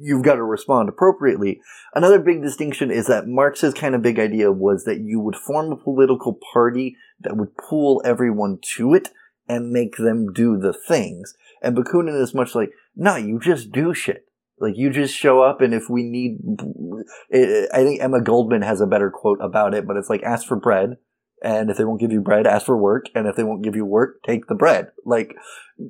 you've 0.00 0.24
got 0.24 0.36
to 0.36 0.42
respond 0.42 0.88
appropriately. 0.88 1.60
Another 1.94 2.18
big 2.18 2.42
distinction 2.42 2.90
is 2.90 3.06
that 3.06 3.28
Marx's 3.28 3.74
kind 3.74 3.94
of 3.94 4.02
big 4.02 4.18
idea 4.18 4.50
was 4.50 4.84
that 4.84 5.00
you 5.00 5.20
would 5.20 5.36
form 5.36 5.70
a 5.70 5.76
political 5.76 6.38
party 6.52 6.96
that 7.20 7.36
would 7.36 7.56
pull 7.56 8.00
everyone 8.04 8.58
to 8.76 8.94
it 8.94 9.10
and 9.48 9.70
make 9.70 9.96
them 9.96 10.32
do 10.32 10.56
the 10.56 10.72
things. 10.72 11.34
And 11.62 11.76
Bakunin 11.76 12.20
is 12.20 12.34
much 12.34 12.54
like, 12.54 12.70
no, 12.96 13.16
you 13.16 13.38
just 13.38 13.72
do 13.72 13.92
shit. 13.92 14.26
Like 14.58 14.74
you 14.76 14.90
just 14.90 15.14
show 15.14 15.40
up, 15.40 15.62
and 15.62 15.72
if 15.72 15.88
we 15.88 16.02
need, 16.02 16.38
I 17.32 17.82
think 17.82 18.02
Emma 18.02 18.20
Goldman 18.20 18.60
has 18.60 18.82
a 18.82 18.86
better 18.86 19.10
quote 19.10 19.38
about 19.40 19.72
it, 19.72 19.86
but 19.86 19.96
it's 19.96 20.10
like 20.10 20.22
ask 20.22 20.46
for 20.46 20.56
bread, 20.56 20.98
and 21.42 21.70
if 21.70 21.76
they 21.76 21.84
won't 21.84 22.00
give 22.00 22.12
you 22.12 22.20
bread, 22.20 22.46
ask 22.46 22.66
for 22.66 22.76
work, 22.76 23.06
and 23.14 23.26
if 23.26 23.36
they 23.36 23.44
won't 23.44 23.62
give 23.62 23.76
you 23.76 23.84
work, 23.84 24.22
take 24.22 24.46
the 24.46 24.54
bread. 24.54 24.90
Like 25.04 25.34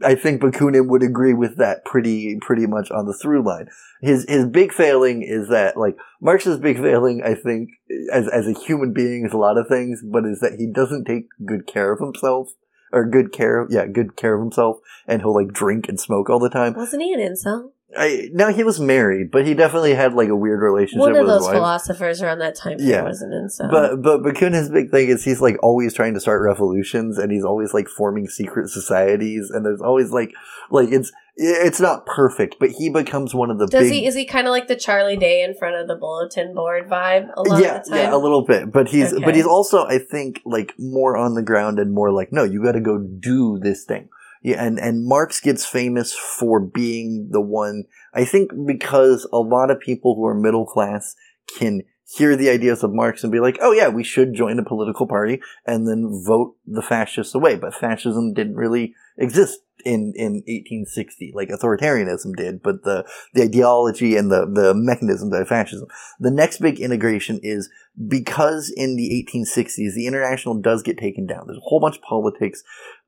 I 0.04 0.14
think 0.14 0.40
Bakunin 0.40 0.88
would 0.88 1.02
agree 1.02 1.34
with 1.34 1.56
that 1.56 1.84
pretty 1.84 2.38
pretty 2.40 2.66
much 2.66 2.90
on 2.90 3.06
the 3.06 3.14
through 3.14 3.42
line. 3.42 3.68
His 4.00 4.24
his 4.28 4.46
big 4.46 4.72
failing 4.72 5.22
is 5.22 5.48
that 5.48 5.76
like 5.76 5.96
Marx's 6.20 6.58
big 6.58 6.78
failing, 6.78 7.22
I 7.24 7.34
think, 7.34 7.70
as 8.12 8.28
as 8.28 8.46
a 8.46 8.52
human 8.52 8.92
being 8.92 9.24
is 9.26 9.32
a 9.32 9.38
lot 9.38 9.58
of 9.58 9.68
things, 9.68 10.02
but 10.02 10.24
is 10.24 10.40
that 10.40 10.56
he 10.58 10.66
doesn't 10.66 11.04
take 11.04 11.26
good 11.44 11.66
care 11.66 11.92
of 11.92 12.00
himself 12.00 12.50
or 12.92 13.08
good 13.08 13.32
care, 13.32 13.66
yeah, 13.70 13.86
good 13.86 14.16
care 14.16 14.34
of 14.34 14.40
himself, 14.40 14.78
and 15.06 15.22
he'll 15.22 15.34
like 15.34 15.52
drink 15.52 15.88
and 15.88 15.98
smoke 15.98 16.30
all 16.30 16.38
the 16.38 16.50
time. 16.50 16.74
Wasn't 16.74 17.02
he 17.02 17.12
an 17.12 17.20
incel? 17.20 17.72
I 17.96 18.28
no, 18.32 18.52
he 18.52 18.62
was 18.62 18.78
married, 18.78 19.30
but 19.32 19.44
he 19.46 19.54
definitely 19.54 19.94
had 19.94 20.14
like 20.14 20.28
a 20.28 20.36
weird 20.36 20.60
relationship 20.62 21.00
One 21.00 21.10
of 21.16 21.18
with 21.18 21.26
those 21.26 21.38
his 21.40 21.46
wife. 21.48 21.56
philosophers 21.56 22.22
around 22.22 22.38
that 22.38 22.54
time 22.54 22.76
Yeah. 22.78 22.98
period 22.98 23.04
was 23.08 23.22
an 23.22 23.30
incel. 23.30 23.70
But 23.70 24.02
but 24.02 24.22
Bakunin's 24.22 24.70
big 24.70 24.90
thing 24.90 25.08
is 25.08 25.24
he's 25.24 25.40
like 25.40 25.56
always 25.62 25.92
trying 25.92 26.14
to 26.14 26.20
start 26.20 26.42
revolutions, 26.42 27.18
and 27.18 27.32
he's 27.32 27.44
always 27.44 27.74
like 27.74 27.88
forming 27.88 28.28
secret 28.28 28.68
societies, 28.68 29.50
and 29.50 29.64
there's 29.66 29.80
always 29.80 30.10
like 30.12 30.32
like 30.70 30.90
it's 30.92 31.10
it's 31.36 31.80
not 31.80 32.04
perfect, 32.06 32.56
but 32.60 32.68
he 32.70 32.90
becomes 32.90 33.34
one 33.34 33.50
of 33.50 33.58
the 33.58 33.66
Does 33.66 33.84
big 33.88 33.92
he? 33.92 34.06
Is 34.06 34.14
he 34.14 34.24
kind 34.24 34.46
of 34.46 34.50
like 34.52 34.68
the 34.68 34.76
Charlie 34.76 35.16
Day 35.16 35.42
in 35.42 35.54
front 35.54 35.74
of 35.74 35.88
the 35.88 35.96
bulletin 35.96 36.54
board 36.54 36.88
vibe 36.88 37.28
a 37.36 37.42
lot 37.42 37.60
yeah 37.62 37.76
of 37.78 37.84
the 37.84 37.90
time? 37.90 37.98
yeah 37.98 38.14
a 38.14 38.18
little 38.18 38.44
bit, 38.44 38.70
but 38.70 38.88
he's 38.88 39.12
Okay. 39.12 39.24
but 39.24 39.34
he's 39.34 39.46
also 39.46 39.84
I 39.86 39.98
think 39.98 40.42
like 40.44 40.74
more 40.78 41.16
on 41.16 41.34
the 41.34 41.42
ground 41.42 41.78
and 41.80 41.92
more 41.92 42.12
like 42.12 42.32
no, 42.32 42.44
you 42.44 42.62
got 42.62 42.72
to 42.72 42.80
go 42.80 42.98
do 42.98 43.58
this 43.58 43.84
thing. 43.84 44.08
Yeah, 44.42 44.64
and 44.64 44.78
and 44.78 45.06
Marx 45.06 45.40
gets 45.40 45.66
famous 45.66 46.14
for 46.14 46.60
being 46.60 47.28
the 47.30 47.42
one. 47.42 47.84
I 48.14 48.24
think 48.24 48.50
because 48.66 49.28
a 49.32 49.38
lot 49.38 49.70
of 49.70 49.80
people 49.80 50.14
who 50.14 50.24
are 50.26 50.34
middle 50.34 50.66
class 50.66 51.14
can 51.58 51.82
hear 52.16 52.34
the 52.36 52.50
ideas 52.50 52.82
of 52.82 52.92
Marx 52.92 53.22
and 53.22 53.30
be 53.30 53.38
like, 53.38 53.58
oh 53.60 53.72
yeah, 53.72 53.88
we 53.88 54.02
should 54.02 54.34
join 54.34 54.58
a 54.58 54.64
political 54.64 55.06
party 55.06 55.40
and 55.64 55.86
then 55.86 56.22
vote 56.26 56.56
the 56.66 56.82
fascists 56.82 57.34
away. 57.34 57.56
But 57.56 57.74
fascism 57.74 58.34
didn't 58.34 58.56
really 58.56 58.94
exist 59.16 59.60
in, 59.84 60.12
in 60.16 60.42
1860, 60.46 61.32
like 61.34 61.48
authoritarianism 61.48 62.34
did, 62.36 62.62
but 62.62 62.82
the, 62.82 63.06
the 63.34 63.42
ideology 63.42 64.16
and 64.16 64.30
the, 64.30 64.46
the 64.46 64.74
mechanisms 64.74 65.32
of 65.32 65.48
fascism. 65.48 65.86
The 66.18 66.30
next 66.30 66.58
big 66.58 66.80
integration 66.80 67.38
is 67.42 67.70
because 68.08 68.72
in 68.74 68.96
the 68.96 69.26
1860s, 69.32 69.94
the 69.94 70.06
international 70.06 70.60
does 70.60 70.82
get 70.82 70.98
taken 70.98 71.26
down. 71.26 71.44
There's 71.46 71.58
a 71.58 71.68
whole 71.68 71.80
bunch 71.80 71.96
of 71.96 72.02
politics. 72.02 72.62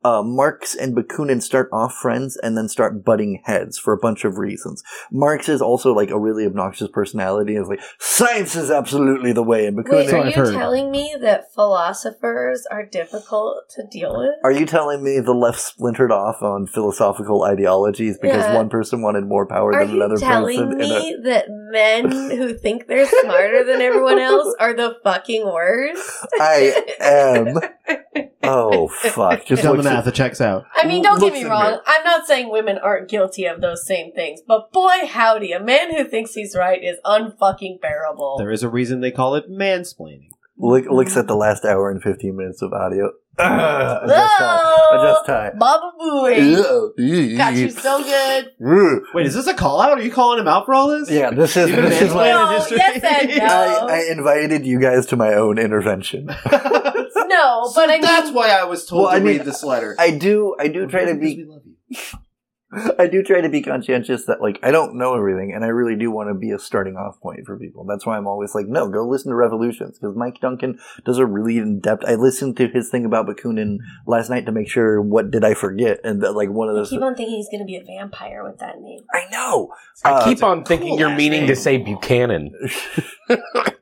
Uh, 0.05 0.23
Marx 0.23 0.75
and 0.75 0.97
Bakunin 0.97 1.41
start 1.43 1.69
off 1.73 1.95
friends 1.95 2.37
and 2.43 2.57
then 2.57 2.69
start 2.69 3.05
butting 3.05 3.41
heads 3.45 3.79
for 3.79 3.93
a 3.93 3.99
bunch 3.99 4.25
of 4.25 4.37
reasons. 4.39 4.83
Marx 5.11 5.49
is 5.49 5.63
also 5.63 5.93
like 5.95 6.11
a 6.11 6.19
really 6.19 6.45
obnoxious 6.45 6.89
personality. 6.89 7.57
Is 7.57 7.69
like 7.69 7.81
science 8.01 8.57
is 8.57 8.71
absolutely 8.71 9.33
the 9.33 9.43
way, 9.43 9.67
and 9.67 9.77
Bakunin. 9.79 9.93
Wait, 10.07 10.13
are 10.15 10.27
you 10.27 10.33
heard. 10.33 10.55
telling 10.55 10.91
me 10.91 11.15
that 11.21 11.53
philosophers 11.55 12.67
are 12.71 12.85
difficult 12.85 13.69
to 13.77 13.83
deal 13.91 14.19
with? 14.19 14.35
Are 14.45 14.53
you 14.53 14.67
telling 14.67 15.03
me 15.05 15.21
the 15.21 15.35
left 15.35 15.61
splintered 15.61 16.11
off 16.11 16.43
on 16.43 16.67
philosophical 16.67 17.45
ideologies 17.45 18.19
because 18.21 18.45
Yeah. 18.45 18.55
one 18.55 18.69
person 18.69 19.03
wanted 19.03 19.25
more 19.27 19.47
power 19.47 19.73
Are 19.75 19.87
than 19.87 19.97
another 19.97 20.17
telling 20.17 20.59
person? 20.71 20.81
in 20.81 20.91
a- 20.91 21.01
me 21.01 21.17
that 21.25 21.47
men 21.49 22.11
who 22.37 22.55
think 22.55 22.87
they're 22.87 23.07
smarter 23.07 23.65
than 23.65 23.81
everyone 23.81 24.19
else 24.19 24.55
are 24.59 24.75
the 24.75 24.97
fucking 25.05 25.45
worst? 25.45 26.27
I 26.41 26.75
am. 27.01 27.59
Oh 28.45 28.89
fuck! 29.03 29.45
Just 29.47 29.63
Done 29.63 29.73
the 29.73 29.77
looks 29.79 29.87
at- 29.87 29.93
math. 29.95 30.07
It 30.07 30.15
checks 30.15 30.41
out. 30.41 30.65
I 30.75 30.87
mean, 30.87 31.03
don't 31.03 31.17
get 31.21 31.27
Looks 31.27 31.35
me 31.35 31.43
in 31.43 31.49
wrong. 31.49 31.63
there. 31.73 31.81
I'm 31.87 32.05
not 32.05 32.27
saying 32.27 32.51
women 32.51 32.79
aren't 32.79 33.09
guilty 33.09 33.45
of 33.45 33.61
those 33.61 33.87
same 33.87 34.13
things, 34.13 34.41
but 34.47 34.73
boy, 34.73 35.07
howdy, 35.09 35.53
a 35.53 35.61
man 35.61 35.95
who 35.95 36.05
thinks 36.05 36.35
he's 36.35 36.57
right 36.57 36.83
is 36.83 36.97
unfucking 37.05 37.81
bearable. 37.81 38.37
There 38.39 38.51
is 38.51 38.63
a 38.63 38.69
reason 38.69 39.01
they 39.01 39.11
call 39.13 39.35
it 39.37 39.51
mansplaining. 39.51 40.29
Look, 40.59 40.85
looks 40.91 41.17
at 41.17 41.27
the 41.29 41.35
last 41.37 41.65
hour 41.65 41.91
and 41.91 42.03
fifteen 42.03 42.37
minutes 42.37 42.63
of 42.63 42.73
audio. 42.73 43.11
Ugh, 43.39 44.01
adjust 44.05 44.39
time. 44.39 44.99
Adjust 44.99 45.27
time. 45.27 45.59
Baba 45.59 45.93
Booey. 45.99 46.57
Ugh. 46.59 47.37
Got 47.39 47.55
you 47.55 47.71
so 47.71 48.03
good. 48.03 48.51
Wait, 49.15 49.25
is 49.27 49.35
this 49.35 49.47
a 49.47 49.55
call 49.55 49.81
out? 49.81 49.99
Are 49.99 50.03
you 50.03 50.13
calling 50.13 50.39
him 50.39 50.47
out 50.49 50.67
for 50.67 50.75
all 50.75 50.89
this? 50.89 51.11
Yeah, 51.11 51.31
this 51.31 51.57
is 51.57 51.69
You've 51.71 51.77
been 51.77 51.89
this 51.89 52.03
is 52.03 52.11
mansplaining 52.11 52.15
my. 52.15 52.29
No, 52.31 52.59
history? 52.59 52.77
yes 52.77 53.03
and 53.03 53.39
no. 53.39 53.45
I, 53.89 53.95
I 53.95 54.13
invited 54.13 54.67
you 54.67 54.79
guys 54.79 55.07
to 55.07 55.17
my 55.17 55.33
own 55.33 55.59
intervention. 55.59 56.29
No, 57.33 57.65
So 57.67 57.81
but 57.83 57.91
I 57.91 57.93
mean, 57.95 58.03
that's 58.03 58.31
why 58.31 58.51
I 58.51 58.65
was 58.65 58.85
told 58.87 59.03
Well, 59.03 59.11
to 59.11 59.17
I 59.17 59.21
mean, 59.21 59.39
read 59.39 59.47
this 59.47 59.63
letter. 59.65 59.97
I 59.99 60.11
do, 60.11 60.55
I 60.59 60.69
do 60.69 60.87
try 60.87 61.05
to 61.07 61.15
be 61.15 61.37
we 61.37 61.45
love 61.45 61.63
you. 61.65 61.77
I 62.99 63.07
do 63.07 63.23
try 63.23 63.43
to 63.43 63.51
be 63.51 63.61
conscientious 63.61 64.25
that 64.25 64.41
like 64.41 64.59
I 64.63 64.71
don't 64.71 64.97
know 64.97 65.15
everything, 65.15 65.53
and 65.55 65.63
I 65.63 65.69
really 65.69 65.95
do 65.95 66.11
want 66.11 66.31
to 66.31 66.35
be 66.35 66.53
a 66.53 66.59
starting 66.59 66.97
off 66.97 67.21
point 67.21 67.41
for 67.45 67.59
people. 67.59 67.85
That's 67.85 68.07
why 68.07 68.17
I'm 68.17 68.27
always 68.27 68.55
like, 68.55 68.67
no, 68.67 68.89
go 68.89 69.07
listen 69.07 69.29
to 69.31 69.35
Revolutions 69.37 69.99
because 69.99 70.17
Mike 70.17 70.41
Duncan 70.41 70.79
does 71.05 71.19
a 71.19 71.27
really 71.27 71.59
in 71.59 71.81
depth. 71.81 72.03
I 72.07 72.15
listened 72.15 72.57
to 72.57 72.69
his 72.69 72.89
thing 72.89 73.05
about 73.05 73.27
Bakunin 73.27 73.77
last 74.07 74.31
night 74.31 74.47
to 74.47 74.53
make 74.53 74.71
sure 74.71 75.03
what 75.03 75.31
did 75.31 75.45
I 75.45 75.53
forget, 75.53 76.01
and 76.03 76.23
that, 76.23 76.33
like 76.33 76.49
one 76.49 76.71
of 76.71 76.75
I 76.75 76.79
those. 76.79 76.89
keep 76.89 77.03
on 77.03 77.15
thinking 77.15 77.35
he's 77.37 77.49
going 77.51 77.61
to 77.61 77.67
be 77.67 77.77
a 77.77 77.85
vampire 77.85 78.43
with 78.43 78.59
that 78.61 78.81
name. 78.81 79.01
I 79.13 79.25
know. 79.31 79.75
I 80.03 80.13
Uh, 80.13 80.25
keep 80.25 80.43
on 80.43 80.65
thinking 80.65 80.89
cool 80.89 80.99
you're 80.99 81.15
meaning 81.15 81.41
name. 81.41 81.49
to 81.49 81.57
say 81.57 81.77
Buchanan. 81.77 82.55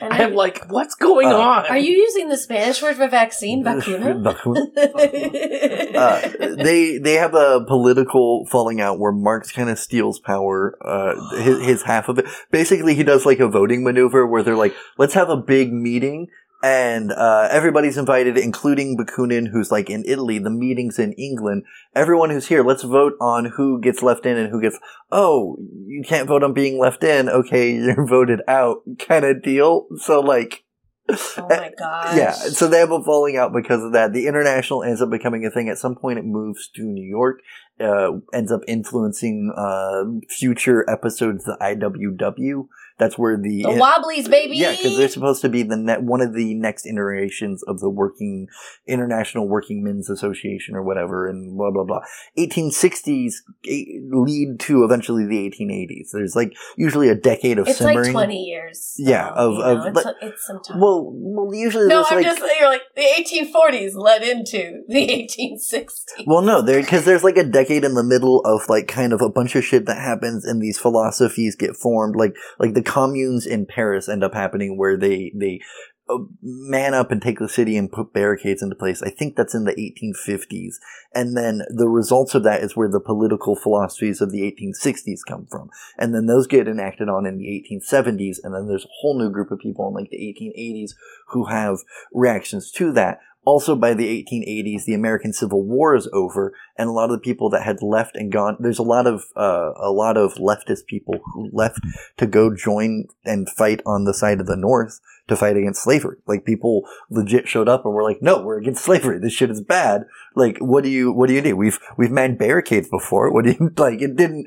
And 0.00 0.12
I'm 0.12 0.34
like, 0.34 0.64
what's 0.68 0.94
going 0.94 1.28
Uh, 1.28 1.36
on? 1.36 1.66
are 1.66 1.78
you 1.78 1.92
using 1.92 2.28
the 2.28 2.36
Spanish 2.36 2.82
word 2.82 2.96
for 2.96 3.08
vaccine, 3.08 3.62
vacuna? 3.68 4.14
Bakun- 4.26 4.72
uh, 5.96 6.28
they 6.62 6.98
they 6.98 7.14
have 7.14 7.34
a 7.34 7.64
political 7.66 8.46
falling 8.46 8.80
out 8.80 8.98
where 8.98 9.12
Marx 9.12 9.52
kind 9.52 9.70
of 9.70 9.78
steals 9.78 10.18
power, 10.20 10.76
uh, 10.84 11.36
his, 11.38 11.64
his 11.64 11.82
half 11.82 12.08
of 12.08 12.18
it. 12.18 12.26
Basically, 12.50 12.94
he 12.94 13.02
does 13.02 13.26
like 13.26 13.40
a 13.40 13.48
voting 13.48 13.84
maneuver 13.84 14.26
where 14.26 14.42
they're 14.42 14.56
like, 14.56 14.74
let's 14.98 15.14
have 15.14 15.28
a 15.28 15.36
big 15.36 15.72
meeting. 15.72 16.28
And 16.62 17.12
uh, 17.12 17.48
everybody's 17.50 17.98
invited, 17.98 18.38
including 18.38 18.96
Bakunin, 18.96 19.48
who's 19.48 19.70
like 19.70 19.90
in 19.90 20.04
Italy. 20.06 20.38
The 20.38 20.50
meeting's 20.50 20.98
in 20.98 21.12
England. 21.12 21.64
Everyone 21.94 22.30
who's 22.30 22.46
here, 22.46 22.64
let's 22.64 22.82
vote 22.82 23.12
on 23.20 23.44
who 23.56 23.80
gets 23.80 24.02
left 24.02 24.24
in 24.24 24.36
and 24.38 24.50
who 24.50 24.60
gets. 24.60 24.78
Oh, 25.12 25.58
you 25.86 26.02
can't 26.06 26.28
vote 26.28 26.42
on 26.42 26.54
being 26.54 26.78
left 26.78 27.04
in. 27.04 27.28
Okay, 27.28 27.72
you're 27.74 28.06
voted 28.06 28.40
out, 28.48 28.78
kind 28.98 29.24
of 29.24 29.42
deal. 29.42 29.86
So 29.98 30.20
like, 30.20 30.64
oh 31.08 31.46
my 31.48 31.72
gosh. 31.78 32.16
yeah, 32.16 32.32
so 32.32 32.68
they 32.68 32.78
have 32.78 32.90
a 32.90 33.02
falling 33.02 33.36
out 33.36 33.52
because 33.52 33.82
of 33.84 33.92
that. 33.92 34.12
The 34.12 34.26
international 34.26 34.82
ends 34.82 35.02
up 35.02 35.10
becoming 35.10 35.44
a 35.44 35.50
thing. 35.50 35.68
At 35.68 35.78
some 35.78 35.94
point, 35.94 36.18
it 36.18 36.24
moves 36.24 36.68
to 36.76 36.82
New 36.82 37.04
York, 37.06 37.40
uh, 37.80 38.12
ends 38.32 38.50
up 38.50 38.62
influencing 38.66 39.52
uh, 39.56 40.04
future 40.28 40.88
episodes 40.88 41.46
of 41.46 41.58
the 41.58 41.64
IWW. 41.64 42.66
That's 42.98 43.18
where 43.18 43.36
the, 43.36 43.62
the 43.62 43.68
Wobblies, 43.70 44.28
baby. 44.30 44.56
yeah, 44.56 44.70
because 44.70 44.96
they're 44.96 45.08
supposed 45.08 45.42
to 45.42 45.50
be 45.50 45.62
the 45.62 45.76
ne- 45.76 45.98
one 45.98 46.22
of 46.22 46.32
the 46.34 46.54
next 46.54 46.86
iterations 46.86 47.62
of 47.64 47.80
the 47.80 47.90
working 47.90 48.48
International 48.86 49.46
Working 49.46 49.82
Men's 49.84 50.08
Association 50.08 50.74
or 50.74 50.82
whatever, 50.82 51.26
and 51.28 51.56
blah 51.56 51.70
blah 51.70 51.84
blah. 51.84 52.00
1860s 52.38 53.34
eh, 53.68 53.84
lead 54.10 54.58
to 54.60 54.84
eventually 54.84 55.26
the 55.26 55.36
1880s. 55.50 56.10
There's 56.12 56.34
like 56.34 56.54
usually 56.76 57.08
a 57.08 57.14
decade 57.14 57.58
of 57.58 57.68
it's 57.68 57.78
simmering. 57.78 58.14
like 58.14 58.26
20 58.28 58.42
years. 58.44 58.94
Yeah, 58.98 59.28
of- 59.28 59.54
you 59.54 59.62
of- 59.62 59.78
know, 59.78 59.86
it's, 59.88 60.02
but- 60.04 60.16
it's 60.22 60.46
some 60.46 60.62
time. 60.62 60.80
Well, 60.80 61.10
well, 61.14 61.54
usually 61.54 61.88
no, 61.88 62.04
I'm 62.08 62.16
like 62.16 62.24
just 62.24 62.42
you're 62.58 62.68
like, 62.68 62.82
the 62.94 63.02
1840s 63.02 63.94
led 63.94 64.22
into 64.22 64.82
the 64.88 65.28
1860s. 65.70 66.04
Well, 66.26 66.42
no, 66.42 66.62
there 66.62 66.80
because 66.80 67.04
there's 67.04 67.24
like 67.24 67.36
a 67.36 67.44
decade 67.44 67.84
in 67.84 67.94
the 67.94 68.04
middle 68.04 68.40
of 68.46 68.62
like 68.68 68.88
kind 68.88 69.12
of 69.12 69.20
a 69.20 69.28
bunch 69.28 69.54
of 69.54 69.64
shit 69.64 69.86
that 69.86 69.98
happens, 69.98 70.44
and 70.44 70.62
these 70.62 70.78
philosophies 70.78 71.56
get 71.56 71.76
formed. 71.76 72.16
Like 72.16 72.34
like 72.58 72.74
the 72.74 72.82
communes 72.86 73.44
in 73.44 73.66
Paris 73.66 74.08
end 74.08 74.24
up 74.24 74.32
happening 74.32 74.78
where 74.78 74.96
they 74.96 75.32
they 75.34 75.60
uh, 76.08 76.18
man 76.40 76.94
up 76.94 77.10
and 77.10 77.20
take 77.20 77.40
the 77.40 77.48
city 77.48 77.76
and 77.76 77.90
put 77.90 78.12
barricades 78.12 78.62
into 78.62 78.76
place. 78.76 79.02
I 79.02 79.10
think 79.10 79.34
that's 79.34 79.56
in 79.56 79.64
the 79.64 79.74
1850s, 79.74 80.76
and 81.12 81.36
then 81.36 81.62
the 81.68 81.88
results 81.88 82.34
of 82.36 82.44
that 82.44 82.62
is 82.62 82.76
where 82.76 82.88
the 82.88 83.00
political 83.00 83.56
philosophies 83.56 84.20
of 84.20 84.30
the 84.30 84.42
1860s 84.42 85.20
come 85.26 85.46
from, 85.50 85.68
and 85.98 86.14
then 86.14 86.26
those 86.26 86.46
get 86.46 86.68
enacted 86.68 87.08
on 87.08 87.26
in 87.26 87.38
the 87.38 87.46
1870s, 87.46 88.36
and 88.44 88.54
then 88.54 88.68
there's 88.68 88.84
a 88.84 88.96
whole 89.00 89.18
new 89.18 89.30
group 89.30 89.50
of 89.50 89.58
people 89.58 89.88
in 89.88 89.94
like 89.94 90.10
the 90.10 90.16
1880s 90.16 90.92
who 91.28 91.46
have 91.46 91.78
reactions 92.12 92.70
to 92.72 92.92
that. 92.92 93.18
Also, 93.46 93.76
by 93.76 93.94
the 93.94 94.24
1880s, 94.24 94.86
the 94.86 94.92
American 94.92 95.32
Civil 95.32 95.62
War 95.62 95.94
is 95.94 96.08
over, 96.12 96.52
and 96.76 96.88
a 96.88 96.92
lot 96.92 97.10
of 97.10 97.12
the 97.12 97.20
people 97.20 97.48
that 97.50 97.62
had 97.62 97.80
left 97.80 98.16
and 98.16 98.32
gone, 98.32 98.56
there's 98.58 98.80
a 98.80 98.82
lot 98.82 99.06
of 99.06 99.26
uh, 99.36 99.70
a 99.76 99.92
lot 99.92 100.16
of 100.16 100.34
leftist 100.34 100.86
people 100.88 101.20
who 101.32 101.48
left 101.52 101.78
to 102.16 102.26
go 102.26 102.52
join 102.52 103.04
and 103.24 103.48
fight 103.48 103.82
on 103.86 104.02
the 104.02 104.12
side 104.12 104.40
of 104.40 104.48
the 104.48 104.56
North 104.56 105.00
to 105.28 105.36
fight 105.36 105.56
against 105.56 105.84
slavery. 105.84 106.16
Like 106.26 106.44
people 106.44 106.82
legit 107.08 107.48
showed 107.48 107.68
up 107.68 107.84
and 107.84 107.94
were 107.94 108.02
like, 108.02 108.20
"No, 108.20 108.42
we're 108.42 108.58
against 108.58 108.84
slavery. 108.84 109.20
This 109.20 109.32
shit 109.32 109.50
is 109.50 109.60
bad." 109.60 110.06
Like, 110.34 110.58
what 110.58 110.82
do 110.82 110.90
you 110.90 111.12
what 111.12 111.28
do 111.28 111.34
you 111.34 111.40
do? 111.40 111.56
We've 111.56 111.78
we've 111.96 112.10
manned 112.10 112.38
barricades 112.38 112.88
before. 112.88 113.32
What 113.32 113.44
do 113.44 113.52
you 113.52 113.72
like? 113.76 114.02
It 114.02 114.16
didn't 114.16 114.46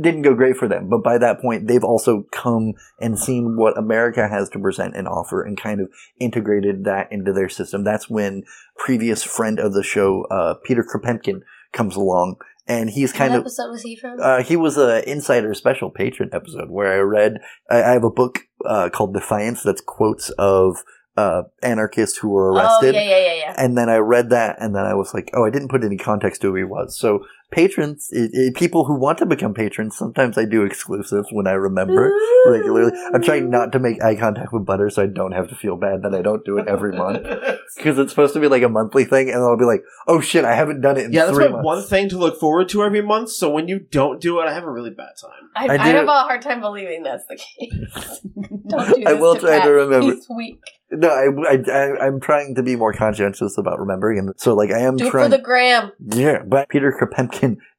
didn't 0.00 0.22
go 0.22 0.34
great 0.34 0.56
for 0.56 0.66
them. 0.66 0.88
But 0.88 1.02
by 1.02 1.18
that 1.18 1.40
point, 1.40 1.68
they've 1.68 1.84
also 1.84 2.24
come 2.32 2.72
and 3.00 3.18
seen 3.18 3.56
what 3.56 3.76
America 3.78 4.28
has 4.28 4.48
to 4.50 4.58
present 4.58 4.96
and 4.96 5.06
offer 5.06 5.42
and 5.42 5.60
kind 5.60 5.80
of 5.80 5.88
integrated 6.18 6.84
that 6.84 7.12
into 7.12 7.32
their 7.32 7.48
system. 7.48 7.84
That's 7.84 8.08
when 8.08 8.44
previous 8.76 9.22
friend 9.22 9.58
of 9.58 9.74
the 9.74 9.82
show, 9.82 10.24
uh, 10.30 10.54
Peter 10.64 10.84
Kropotkin, 10.84 11.40
comes 11.72 11.96
along. 11.96 12.36
And 12.66 12.88
he's 12.88 13.12
kind 13.12 13.32
what 13.32 13.40
of, 13.40 13.42
episode 13.42 13.70
was 13.70 13.82
he 13.82 13.94
from? 13.94 14.18
uh, 14.22 14.42
he 14.42 14.56
was 14.56 14.78
a 14.78 15.06
insider 15.08 15.52
special 15.52 15.90
patron 15.90 16.30
episode 16.32 16.70
where 16.70 16.94
I 16.94 17.00
read, 17.00 17.40
I, 17.70 17.82
I 17.82 17.90
have 17.92 18.04
a 18.04 18.10
book, 18.10 18.38
uh, 18.64 18.88
called 18.88 19.12
Defiance 19.12 19.62
that's 19.62 19.82
quotes 19.82 20.30
of, 20.38 20.82
uh, 21.16 21.42
anarchists 21.62 22.18
who 22.18 22.30
were 22.30 22.52
arrested. 22.52 22.68
oh, 22.70 22.86
arrested. 22.86 22.94
yeah, 22.94 23.02
yeah, 23.02 23.26
yeah, 23.26 23.34
yeah. 23.34 23.54
And 23.56 23.78
then 23.78 23.88
I 23.88 23.98
read 23.98 24.30
that, 24.30 24.56
and 24.58 24.74
then 24.74 24.84
I 24.84 24.94
was 24.94 25.14
like, 25.14 25.30
"Oh, 25.32 25.44
I 25.44 25.50
didn't 25.50 25.68
put 25.68 25.84
any 25.84 25.96
context 25.96 26.40
to 26.42 26.48
who 26.48 26.56
he 26.56 26.64
was." 26.64 26.98
So 26.98 27.24
patrons, 27.54 28.10
i 28.14 28.24
i 28.24 28.50
people 28.54 28.84
who 28.84 28.94
want 28.94 29.18
to 29.18 29.26
become 29.26 29.54
patrons, 29.54 29.96
sometimes 29.96 30.36
I 30.36 30.44
do 30.44 30.64
exclusives 30.64 31.28
when 31.30 31.46
I 31.46 31.52
remember 31.52 32.12
regularly. 32.46 32.92
I'm 33.14 33.22
trying 33.22 33.48
not 33.48 33.72
to 33.72 33.78
make 33.78 34.02
eye 34.02 34.16
contact 34.16 34.52
with 34.52 34.66
Butter, 34.66 34.90
so 34.90 35.02
I 35.02 35.06
don't 35.06 35.32
have 35.32 35.48
to 35.48 35.54
feel 35.54 35.76
bad 35.76 36.02
that 36.02 36.14
I 36.14 36.22
don't 36.22 36.44
do 36.44 36.58
it 36.58 36.66
every 36.66 36.96
month 36.96 37.22
because 37.76 37.98
it's 37.98 38.10
supposed 38.10 38.34
to 38.34 38.40
be 38.40 38.48
like 38.48 38.62
a 38.62 38.68
monthly 38.68 39.04
thing, 39.04 39.30
and 39.30 39.38
I'll 39.38 39.56
be 39.56 39.64
like, 39.64 39.82
"Oh 40.06 40.20
shit, 40.20 40.44
I 40.44 40.54
haven't 40.54 40.80
done 40.80 40.96
it 40.96 41.06
in 41.06 41.12
yeah, 41.12 41.26
that's 41.26 41.38
my 41.38 41.48
months." 41.48 41.64
one 41.64 41.82
thing 41.84 42.08
to 42.08 42.18
look 42.18 42.40
forward 42.40 42.68
to 42.70 42.82
every 42.82 43.02
month. 43.02 43.30
So 43.30 43.50
when 43.50 43.68
you 43.68 43.78
don't 43.78 44.20
do 44.20 44.40
it, 44.40 44.44
I 44.44 44.52
have 44.52 44.64
a 44.64 44.70
really 44.70 44.90
bad 44.90 45.12
time. 45.20 45.50
I, 45.56 45.66
I 45.66 45.74
I, 45.74 45.88
have 45.88 46.08
a 46.08 46.22
hard 46.22 46.42
time 46.42 46.60
believing 46.60 47.04
that's 47.04 47.26
the 47.26 47.36
case. 47.36 48.20
Don't 48.66 48.88
do 48.88 48.94
this 48.96 49.06
I 49.06 49.12
will 49.12 49.36
try 49.36 49.58
Pat. 49.58 49.66
to 49.66 49.72
remember. 49.72 50.14
He's 50.14 50.26
weak. 50.28 50.60
No, 50.90 51.08
I, 51.08 51.54
I, 51.54 51.56
I, 51.70 52.06
I'm 52.06 52.20
trying 52.20 52.54
to 52.54 52.62
be 52.62 52.76
more 52.76 52.92
conscientious 52.92 53.58
about 53.58 53.78
remembering, 53.78 54.18
and 54.18 54.32
so 54.36 54.54
like 54.54 54.70
I 54.70 54.80
am 54.80 54.96
Do 54.96 55.06
it 55.06 55.10
trying. 55.10 55.30
for 55.30 55.36
the 55.36 55.42
gram. 55.42 55.92
Yeah, 56.00 56.42
but 56.46 56.68
Peter 56.68 56.92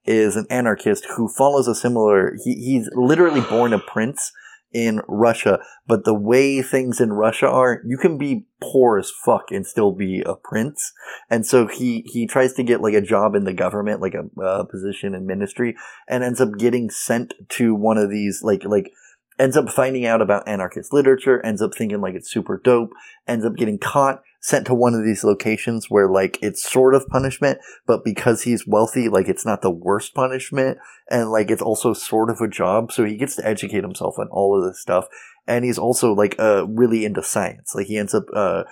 Is 0.05 0.35
an 0.35 0.45
anarchist 0.49 1.07
who 1.15 1.27
follows 1.27 1.67
a 1.67 1.73
similar. 1.73 2.35
He, 2.43 2.53
he's 2.53 2.89
literally 2.93 3.41
born 3.41 3.73
a 3.73 3.79
prince 3.79 4.31
in 4.71 5.01
Russia, 5.07 5.59
but 5.87 6.03
the 6.03 6.13
way 6.13 6.61
things 6.61 6.99
in 6.99 7.13
Russia 7.13 7.47
are, 7.47 7.81
you 7.85 7.97
can 7.97 8.17
be 8.17 8.45
poor 8.61 8.99
as 8.99 9.09
fuck 9.09 9.45
and 9.49 9.65
still 9.65 9.93
be 9.93 10.21
a 10.25 10.35
prince. 10.35 10.91
And 11.29 11.45
so 11.45 11.65
he 11.65 12.03
he 12.05 12.27
tries 12.27 12.53
to 12.55 12.63
get 12.63 12.81
like 12.81 12.93
a 12.93 13.01
job 13.01 13.35
in 13.35 13.45
the 13.45 13.53
government, 13.53 14.01
like 14.01 14.13
a 14.13 14.65
position 14.65 15.15
in 15.15 15.25
ministry, 15.25 15.75
and 16.09 16.23
ends 16.23 16.41
up 16.41 16.57
getting 16.57 16.89
sent 16.89 17.33
to 17.49 17.73
one 17.73 17.97
of 17.97 18.09
these 18.09 18.41
like 18.43 18.65
like 18.65 18.91
ends 19.39 19.57
up 19.57 19.69
finding 19.69 20.05
out 20.05 20.21
about 20.21 20.47
anarchist 20.47 20.93
literature, 20.93 21.43
ends 21.45 21.61
up 21.61 21.71
thinking 21.73 22.01
like 22.01 22.13
it's 22.13 22.31
super 22.31 22.59
dope, 22.63 22.91
ends 23.27 23.45
up 23.45 23.55
getting 23.55 23.79
caught, 23.79 24.21
sent 24.45 24.67
to 24.67 24.75
one 24.75 24.93
of 24.93 25.03
these 25.03 25.23
locations 25.23 25.89
where 25.89 26.07
like 26.07 26.37
it's 26.39 26.71
sort 26.71 26.93
of 26.93 27.07
punishment, 27.07 27.57
but 27.87 28.05
because 28.05 28.43
he's 28.43 28.67
wealthy, 28.67 29.09
like 29.09 29.27
it's 29.27 29.43
not 29.43 29.63
the 29.63 29.71
worst 29.71 30.13
punishment, 30.13 30.77
and 31.09 31.31
like 31.31 31.49
it's 31.49 31.63
also 31.63 31.93
sort 31.93 32.29
of 32.29 32.39
a 32.39 32.47
job, 32.47 32.91
so 32.91 33.03
he 33.03 33.17
gets 33.17 33.35
to 33.35 33.47
educate 33.47 33.81
himself 33.81 34.19
on 34.19 34.27
all 34.27 34.55
of 34.55 34.63
this 34.63 34.79
stuff. 34.79 35.07
And 35.47 35.65
he's 35.65 35.79
also 35.79 36.13
like 36.13 36.35
uh 36.37 36.67
really 36.67 37.05
into 37.05 37.23
science. 37.23 37.73
Like 37.73 37.87
he 37.87 37.97
ends 37.97 38.13
up 38.13 38.25
uh 38.35 38.65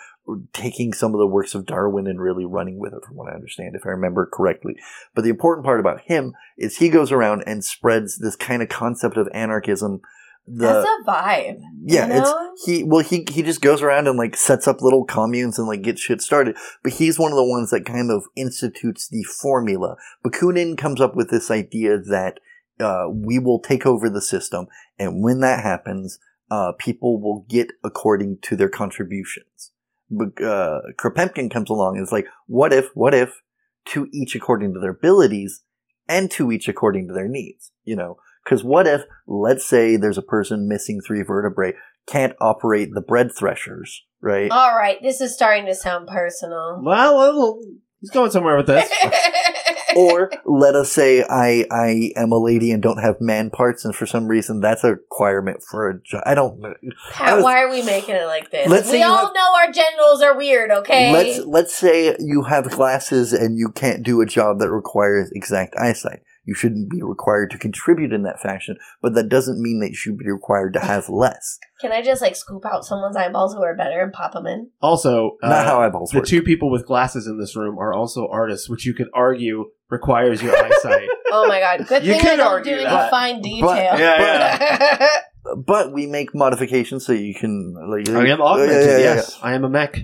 taking 0.53 0.93
some 0.93 1.15
of 1.15 1.19
the 1.19 1.25
works 1.25 1.55
of 1.55 1.65
Darwin 1.65 2.05
and 2.05 2.21
really 2.21 2.45
running 2.45 2.77
with 2.77 2.93
it, 2.93 3.03
from 3.03 3.15
what 3.17 3.31
I 3.31 3.35
understand, 3.35 3.75
if 3.75 3.83
I 3.83 3.89
remember 3.89 4.29
correctly. 4.31 4.75
But 5.15 5.23
the 5.23 5.31
important 5.31 5.65
part 5.65 5.79
about 5.79 6.01
him 6.01 6.33
is 6.55 6.77
he 6.77 6.89
goes 6.89 7.11
around 7.11 7.45
and 7.47 7.65
spreads 7.65 8.19
this 8.19 8.35
kind 8.35 8.61
of 8.61 8.69
concept 8.69 9.17
of 9.17 9.27
anarchism. 9.33 10.01
The, 10.45 10.65
That's 10.65 10.87
a 10.87 11.09
vibe. 11.09 11.61
yeah, 11.85 12.07
you 12.07 12.13
know? 12.13 12.51
it's 12.51 12.65
he. 12.65 12.83
Well, 12.83 13.03
he 13.03 13.25
he 13.29 13.43
just 13.43 13.61
goes 13.61 13.81
around 13.81 14.07
and 14.07 14.17
like 14.17 14.35
sets 14.35 14.67
up 14.67 14.81
little 14.81 15.05
communes 15.05 15.57
and 15.57 15.67
like 15.67 15.83
gets 15.83 16.01
shit 16.01 16.21
started. 16.21 16.57
But 16.83 16.93
he's 16.93 17.17
one 17.17 17.31
of 17.31 17.37
the 17.37 17.45
ones 17.45 17.69
that 17.69 17.85
kind 17.85 18.11
of 18.11 18.25
institutes 18.35 19.07
the 19.07 19.23
formula. 19.23 19.95
Bakunin 20.25 20.77
comes 20.77 20.99
up 20.99 21.15
with 21.15 21.29
this 21.29 21.49
idea 21.49 21.97
that 21.97 22.39
uh, 22.79 23.05
we 23.09 23.39
will 23.39 23.59
take 23.59 23.85
over 23.85 24.09
the 24.09 24.21
system, 24.21 24.67
and 24.99 25.23
when 25.23 25.39
that 25.39 25.63
happens, 25.63 26.19
uh, 26.51 26.73
people 26.77 27.21
will 27.21 27.45
get 27.47 27.71
according 27.83 28.39
to 28.41 28.55
their 28.55 28.69
contributions. 28.69 29.71
but, 30.09 30.43
uh, 30.43 30.81
Kropotkin 30.97 31.49
comes 31.49 31.69
along 31.69 31.95
and 31.95 32.05
is 32.05 32.11
like, 32.11 32.27
what 32.47 32.73
if, 32.73 32.89
what 32.93 33.13
if, 33.13 33.41
to 33.85 34.07
each 34.11 34.35
according 34.35 34.73
to 34.73 34.79
their 34.79 34.91
abilities, 34.91 35.63
and 36.07 36.29
to 36.31 36.51
each 36.51 36.67
according 36.67 37.07
to 37.07 37.13
their 37.13 37.27
needs, 37.27 37.71
you 37.83 37.95
know? 37.95 38.17
Because 38.43 38.63
what 38.63 38.87
if, 38.87 39.01
let's 39.27 39.65
say 39.65 39.95
there's 39.95 40.17
a 40.17 40.21
person 40.23 40.67
missing 40.67 40.99
three 41.05 41.21
vertebrae, 41.23 41.73
can't 42.07 42.33
operate 42.41 42.89
the 42.93 43.01
bread 43.01 43.31
threshers, 43.33 44.03
right? 44.21 44.51
All 44.51 44.75
right, 44.75 44.97
this 45.01 45.21
is 45.21 45.33
starting 45.33 45.65
to 45.67 45.75
sound 45.75 46.07
personal. 46.07 46.81
Well, 46.83 47.15
well, 47.17 47.59
he's 48.01 48.09
going 48.09 48.31
somewhere 48.31 48.57
with 48.57 48.67
this. 48.67 48.89
or 49.95 50.29
let 50.45 50.75
us 50.75 50.91
say 50.91 51.23
I 51.23 51.65
I 51.71 52.11
am 52.17 52.31
a 52.31 52.37
lady 52.37 52.71
and 52.71 52.83
don't 52.83 53.01
have 53.01 53.21
man 53.21 53.49
parts, 53.49 53.85
and 53.85 53.95
for 53.95 54.05
some 54.05 54.27
reason 54.27 54.59
that's 54.59 54.83
a 54.83 54.91
requirement 54.91 55.61
for 55.69 55.89
a 55.89 56.01
job. 56.03 56.23
I 56.25 56.35
don't. 56.35 56.59
know. 56.59 56.73
Pat, 57.11 57.35
was- 57.35 57.43
why 57.43 57.61
are 57.61 57.69
we 57.69 57.83
making 57.83 58.15
it 58.15 58.25
like 58.25 58.51
this? 58.51 58.67
Let's 58.67 58.87
say 58.87 58.93
we 58.93 58.99
you 58.99 59.05
all 59.05 59.27
have- 59.27 59.33
know 59.33 59.53
our 59.61 59.71
genitals 59.71 60.21
are 60.21 60.35
weird, 60.37 60.71
okay? 60.71 61.13
Let's 61.13 61.39
let's 61.45 61.75
say 61.75 62.15
you 62.19 62.43
have 62.43 62.69
glasses 62.71 63.31
and 63.31 63.57
you 63.57 63.69
can't 63.69 64.03
do 64.03 64.19
a 64.21 64.25
job 64.25 64.59
that 64.59 64.69
requires 64.71 65.31
exact 65.33 65.75
eyesight. 65.77 66.19
You 66.45 66.53
shouldn't 66.55 66.89
be 66.89 67.01
required 67.01 67.51
to 67.51 67.57
contribute 67.57 68.11
in 68.11 68.23
that 68.23 68.41
fashion, 68.41 68.75
but 69.01 69.13
that 69.15 69.29
doesn't 69.29 69.61
mean 69.61 69.79
that 69.79 69.89
you 69.89 69.95
should 69.95 70.17
be 70.17 70.29
required 70.29 70.73
to 70.73 70.79
have 70.81 71.07
less. 71.07 71.57
Can 71.79 71.91
I 71.93 72.01
just 72.01 72.21
like 72.21 72.35
scoop 72.35 72.65
out 72.65 72.83
someone's 72.83 73.15
eyeballs 73.15 73.53
who 73.53 73.63
are 73.63 73.75
better 73.75 74.01
and 74.01 74.11
pop 74.11 74.33
them 74.33 74.45
in? 74.47 74.69
Also, 74.81 75.37
uh, 75.41 75.47
Not 75.49 75.65
how 75.65 75.79
eyeballs 75.81 76.11
the 76.11 76.19
work. 76.19 76.27
two 76.27 76.41
people 76.41 76.69
with 76.69 76.85
glasses 76.85 77.27
in 77.27 77.39
this 77.39 77.55
room 77.55 77.77
are 77.79 77.93
also 77.93 78.27
artists, 78.29 78.69
which 78.69 78.85
you 78.85 78.93
could 78.93 79.07
argue 79.13 79.65
requires 79.89 80.41
your 80.43 80.55
eyesight. 80.57 81.07
Oh 81.35 81.47
my 81.47 81.59
god! 81.59 81.87
Good 81.87 82.03
You 82.05 82.11
thing 82.13 82.21
I 82.21 82.29
could 82.29 82.35
don't 82.37 82.45
argue 82.47 82.73
do 82.73 82.77
any 82.81 82.83
that. 82.83 83.09
fine 83.09 83.41
detail. 83.41 83.65
But- 83.65 83.99
Yeah, 83.99 85.07
but 85.65 85.91
we 85.91 86.05
make 86.05 86.35
modifications 86.35 87.07
so 87.07 87.11
you 87.13 87.33
can 87.33 87.73
like. 87.89 88.07
I 88.07 88.27
am 88.27 88.39
augmented. 88.39 88.75
yeah, 88.75 88.81
yeah, 88.91 88.97
yeah, 88.97 89.15
yes, 89.15 89.39
I 89.41 89.53
am 89.55 89.63
a 89.63 89.69
mech. 89.69 89.97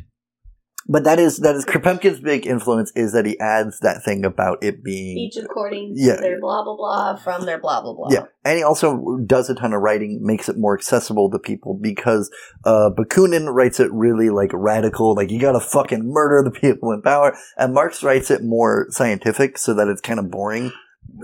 But 0.92 1.04
that 1.04 1.20
is 1.20 1.38
that 1.38 1.56
is 1.56 1.66
Kropotkin's 1.66 2.20
big 2.20 2.48
influence 2.48 2.92
is 2.96 3.14
that 3.14 3.26
he 3.28 3.40
adds 3.40 3.80
that 3.82 4.04
thing 4.04 4.26
about 4.26 4.58
it 4.64 4.84
being 4.84 5.20
Each 5.20 5.38
according 5.38 5.94
Yeah. 5.96 6.16
to 6.16 6.22
their 6.22 6.40
blah 6.42 6.64
blah 6.64 6.76
blah 6.76 7.16
from 7.16 7.46
their 7.46 7.60
blah 7.60 7.82
blah 7.82 7.94
blah. 7.94 8.08
Yeah, 8.10 8.26
and 8.44 8.58
he 8.58 8.64
also 8.64 9.20
does 9.26 9.52
a 9.52 9.56
ton 9.56 9.74
of 9.74 9.82
writing, 9.82 10.20
makes 10.24 10.50
it 10.50 10.58
more 10.58 10.74
accessible 10.76 11.30
to 11.30 11.38
people 11.38 11.78
because 11.80 12.32
uh, 12.66 12.90
Bakunin 12.98 13.54
writes 13.54 13.80
it 13.80 13.92
really 13.94 14.32
like 14.32 14.50
radical, 14.52 15.14
like 15.14 15.30
you 15.30 15.40
gotta 15.40 15.60
fucking 15.60 16.12
murder 16.12 16.42
the 16.44 16.60
people 16.60 16.92
in 16.92 17.04
power, 17.04 17.38
and 17.56 17.74
Marx 17.74 18.02
writes 18.02 18.32
it 18.32 18.44
more 18.44 18.88
scientific 18.90 19.60
so 19.60 19.76
that 19.76 19.88
it's 19.88 20.02
kind 20.02 20.20
of 20.20 20.32
boring. 20.32 20.72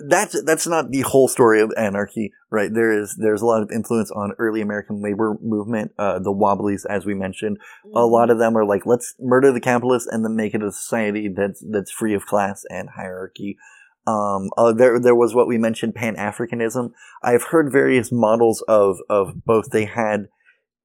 That's 0.10 0.41
that's 0.44 0.68
not 0.68 0.91
the 0.91 1.02
whole 1.02 1.28
story 1.28 1.62
of 1.62 1.72
anarchy, 1.78 2.32
right? 2.49 2.74
There 2.74 2.91
is 2.91 3.16
there's 3.20 3.41
a 3.41 3.45
lot 3.45 3.62
of 3.62 3.72
influence 3.72 4.12
on 4.12 4.34
early 4.38 4.62
American 4.62 5.02
labor 5.02 5.38
movement, 5.41 5.91
uh, 5.98 6.20
the 6.20 6.32
Wobblies, 6.32 6.86
as 6.86 7.06
we 7.06 7.14
mentioned. 7.14 7.60
Mm-hmm. 7.86 7.98
A 7.98 8.06
lot 8.06 8.30
of 8.30 8.40
them 8.40 8.57
are 8.57 8.66
like, 8.66 8.86
let's 8.86 9.16
murder 9.20 9.52
the 9.52 9.62
capitalists 9.62 10.07
and 10.12 10.24
then 10.24 10.36
make 10.36 10.53
it 10.53 10.64
a 10.64 10.72
society 10.72 11.28
that's 11.28 11.64
that's 11.72 11.91
free 11.91 12.14
of 12.14 12.26
class 12.26 12.64
and 12.70 12.90
hierarchy. 12.95 13.57
Um, 14.07 14.49
uh, 14.57 14.74
there 14.74 14.99
there 14.99 15.16
was 15.16 15.34
what 15.34 15.48
we 15.48 15.57
mentioned, 15.57 15.95
Pan 15.95 16.16
Africanism. 16.16 16.91
I've 17.24 17.44
heard 17.44 17.72
various 17.72 18.12
models 18.12 18.64
of 18.68 18.98
of 19.10 19.45
both. 19.45 19.72
They 19.72 19.86
had 19.86 20.28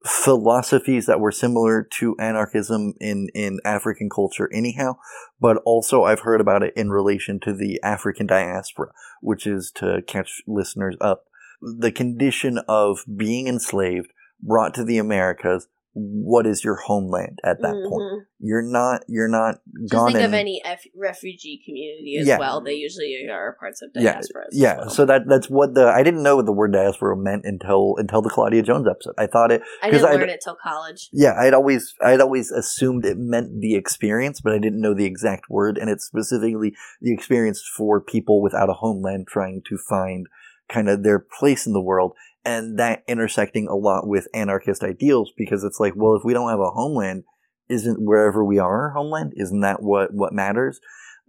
philosophies 0.05 1.07
that 1.07 1.21
were 1.21 1.33
similar 1.33 1.83
to 1.99 2.17
anarchism 2.19 2.95
in 3.01 3.29
in 3.35 3.59
African 3.65 4.09
culture, 4.09 4.49
anyhow. 4.53 4.97
But 5.41 5.59
also, 5.65 6.05
I've 6.05 6.21
heard 6.21 6.41
about 6.41 6.63
it 6.63 6.73
in 6.77 6.91
relation 6.91 7.41
to 7.41 7.53
the 7.53 7.81
African 7.83 8.27
diaspora, 8.27 8.93
which 9.21 9.47
is 9.47 9.71
to 9.77 10.03
catch 10.07 10.43
listeners 10.47 10.97
up. 11.01 11.25
The 11.61 11.93
condition 11.93 12.59
of 12.67 13.05
being 13.17 13.47
enslaved, 13.47 14.13
brought 14.43 14.75
to 14.75 14.85
the 14.85 14.99
Americas. 14.99 15.69
What 15.93 16.47
is 16.47 16.63
your 16.63 16.77
homeland 16.77 17.41
at 17.45 17.61
that 17.63 17.73
point? 17.73 18.03
Mhm. 18.03 18.19
You're 18.39 18.63
not. 18.63 19.03
You're 19.09 19.29
not 19.29 19.57
Just 19.81 19.93
gone. 19.93 20.13
think 20.13 20.25
of 20.25 20.33
any 20.33 20.63
F- 20.65 20.85
refugee 20.97 21.61
community 21.67 22.17
as 22.21 22.29
Yeah. 22.29 22.39
well. 22.39 22.61
They 22.61 22.75
usually 22.75 23.27
are 23.29 23.57
parts 23.59 23.83
of 23.83 23.93
diaspora. 23.93 24.45
Yeah, 24.53 24.75
Yeah, 24.75 24.79
well. 24.83 24.91
so 24.91 25.05
that 25.07 25.23
that's 25.27 25.51
what 25.51 25.75
the 25.75 25.87
I 25.89 26.05
didn't 26.05 26.23
know 26.23 26.37
what 26.37 26.47
the 26.47 26.53
word 26.53 26.73
diaspora 26.73 27.17
meant 27.17 27.45
until 27.45 27.95
until 27.99 28.23
the 28.23 28.31
Claudia 28.31 28.63
Jones 28.63 28.87
episode. 28.89 29.15
I 29.19 29.27
thought 29.27 29.51
it 29.51 29.63
I 29.83 29.91
didn't 29.91 30.05
I'd- 30.07 30.19
learn 30.19 30.29
it 30.31 30.41
till 30.45 30.57
college. 30.63 31.09
yeah, 31.13 31.35
I'd 31.37 31.55
always 31.55 31.93
I'd 32.01 32.21
always 32.21 32.53
assumed 32.53 33.05
it 33.05 33.19
meant 33.19 33.61
the 33.61 33.75
experience, 33.75 34.41
but 34.41 34.53
I 34.53 34.59
didn't 34.59 34.81
know 34.81 34.95
the 34.95 35.07
exact 35.07 35.51
word 35.51 35.77
and 35.77 35.91
it's 35.91 36.05
specifically 36.07 36.73
the 37.01 37.13
experience 37.13 37.63
for 37.77 38.01
people 38.01 38.41
without 38.41 38.71
a 38.71 38.75
homeland 38.75 39.27
trying 39.27 39.61
to 39.69 39.77
find 39.77 40.29
kind 40.73 40.89
of 40.89 41.03
their 41.03 41.19
place 41.19 41.67
in 41.67 41.73
the 41.73 41.83
world 41.83 42.13
and 42.45 42.79
that 42.79 43.03
intersecting 43.07 43.69
a 43.69 43.75
lot 43.75 44.07
with 44.07 44.29
anarchist 44.35 44.83
ideals 44.83 45.33
because 45.37 45.65
it's 45.65 45.81
like, 45.81 45.95
well, 45.97 46.15
if 46.17 46.23
we 46.25 46.33
don't 46.33 46.51
have 46.51 46.61
a 46.61 46.71
homeland, 46.71 47.25
isn't 47.69 47.99
wherever 48.01 48.45
we 48.45 48.59
are 48.59 48.83
our 48.85 48.91
homeland? 48.91 49.33
Isn't 49.37 49.61
that 49.61 49.83
what 49.83 50.13
what 50.13 50.33
matters? 50.33 50.81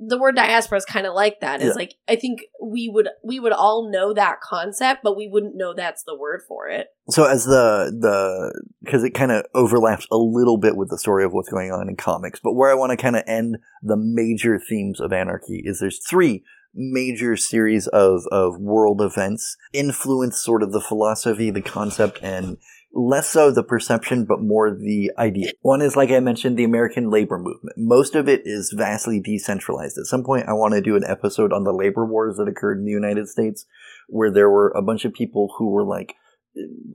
The 0.04 0.18
word 0.18 0.36
diaspora 0.36 0.80
is 0.80 0.86
kind 0.86 1.06
of 1.06 1.14
like 1.14 1.42
that. 1.42 1.62
It's 1.62 1.68
Yeah. 1.68 1.74
like 1.76 1.94
I 2.08 2.16
think 2.16 2.40
we 2.60 2.90
would 2.92 3.10
we 3.24 3.40
would 3.40 3.52
all 3.52 3.92
know 3.92 4.14
that 4.14 4.42
concept, 4.42 5.02
but 5.04 5.16
we 5.16 5.28
wouldn't 5.28 5.56
know 5.56 5.76
that's 5.76 6.04
the 6.04 6.18
word 6.18 6.42
for 6.48 6.68
it. 6.68 6.88
So 7.12 7.26
as 7.26 7.46
the 7.46 7.96
the 8.00 8.64
because 8.84 9.04
it 9.04 9.12
kind 9.12 9.32
of 9.32 9.46
overlaps 9.54 10.08
a 10.12 10.18
little 10.18 10.58
bit 10.58 10.76
with 10.76 10.90
the 10.90 10.98
story 10.98 11.24
of 11.24 11.34
what's 11.34 11.50
going 11.50 11.72
on 11.72 11.88
in 11.88 11.96
comics, 11.98 12.40
but 12.44 12.54
where 12.54 12.72
I 12.72 12.74
want 12.74 12.90
to 12.92 12.98
kind 12.98 13.16
of 13.16 13.24
end 13.28 13.58
the 13.84 13.98
major 13.98 14.60
themes 14.60 15.00
of 15.00 15.14
anarchy 15.14 15.62
is 15.64 15.80
there's 15.80 16.04
three 16.10 16.44
major 16.74 17.36
series 17.36 17.88
of 17.88 18.22
of 18.32 18.60
world 18.60 19.02
events 19.02 19.58
influence 19.74 20.42
sort 20.42 20.64
of 20.64 20.72
the 20.72 20.82
philosophy, 20.82 21.52
the 21.52 21.62
concept, 21.62 22.20
and 22.22 22.58
less 22.94 23.30
so 23.30 23.52
the 23.52 23.64
perception, 23.64 24.26
but 24.26 24.42
more 24.42 24.70
the 24.70 25.12
idea. 25.18 25.52
One 25.62 25.82
is, 25.82 25.96
like 25.96 26.12
I 26.12 26.20
mentioned, 26.20 26.58
the 26.58 26.64
American 26.64 27.10
labor 27.10 27.38
movement. 27.38 27.78
Most 27.78 28.16
of 28.16 28.28
it 28.28 28.42
is 28.46 28.74
vastly 28.76 29.22
decentralized. 29.22 29.98
At 29.98 30.06
some 30.06 30.24
point, 30.24 30.48
I 30.48 30.54
want 30.54 30.74
to 30.74 30.82
do 30.82 30.96
an 30.96 31.06
episode 31.08 31.54
on 31.54 31.64
the 31.64 31.74
labor 31.74 32.06
wars 32.06 32.38
that 32.38 32.48
occurred 32.48 32.80
in 32.80 32.86
the 32.86 32.92
United 32.92 33.28
States, 33.28 33.66
where 34.08 34.32
there 34.32 34.50
were 34.50 34.70
a 34.70 34.82
bunch 34.82 35.06
of 35.06 35.14
people 35.14 35.54
who 35.58 35.72
were 35.72 35.86
like 35.86 36.16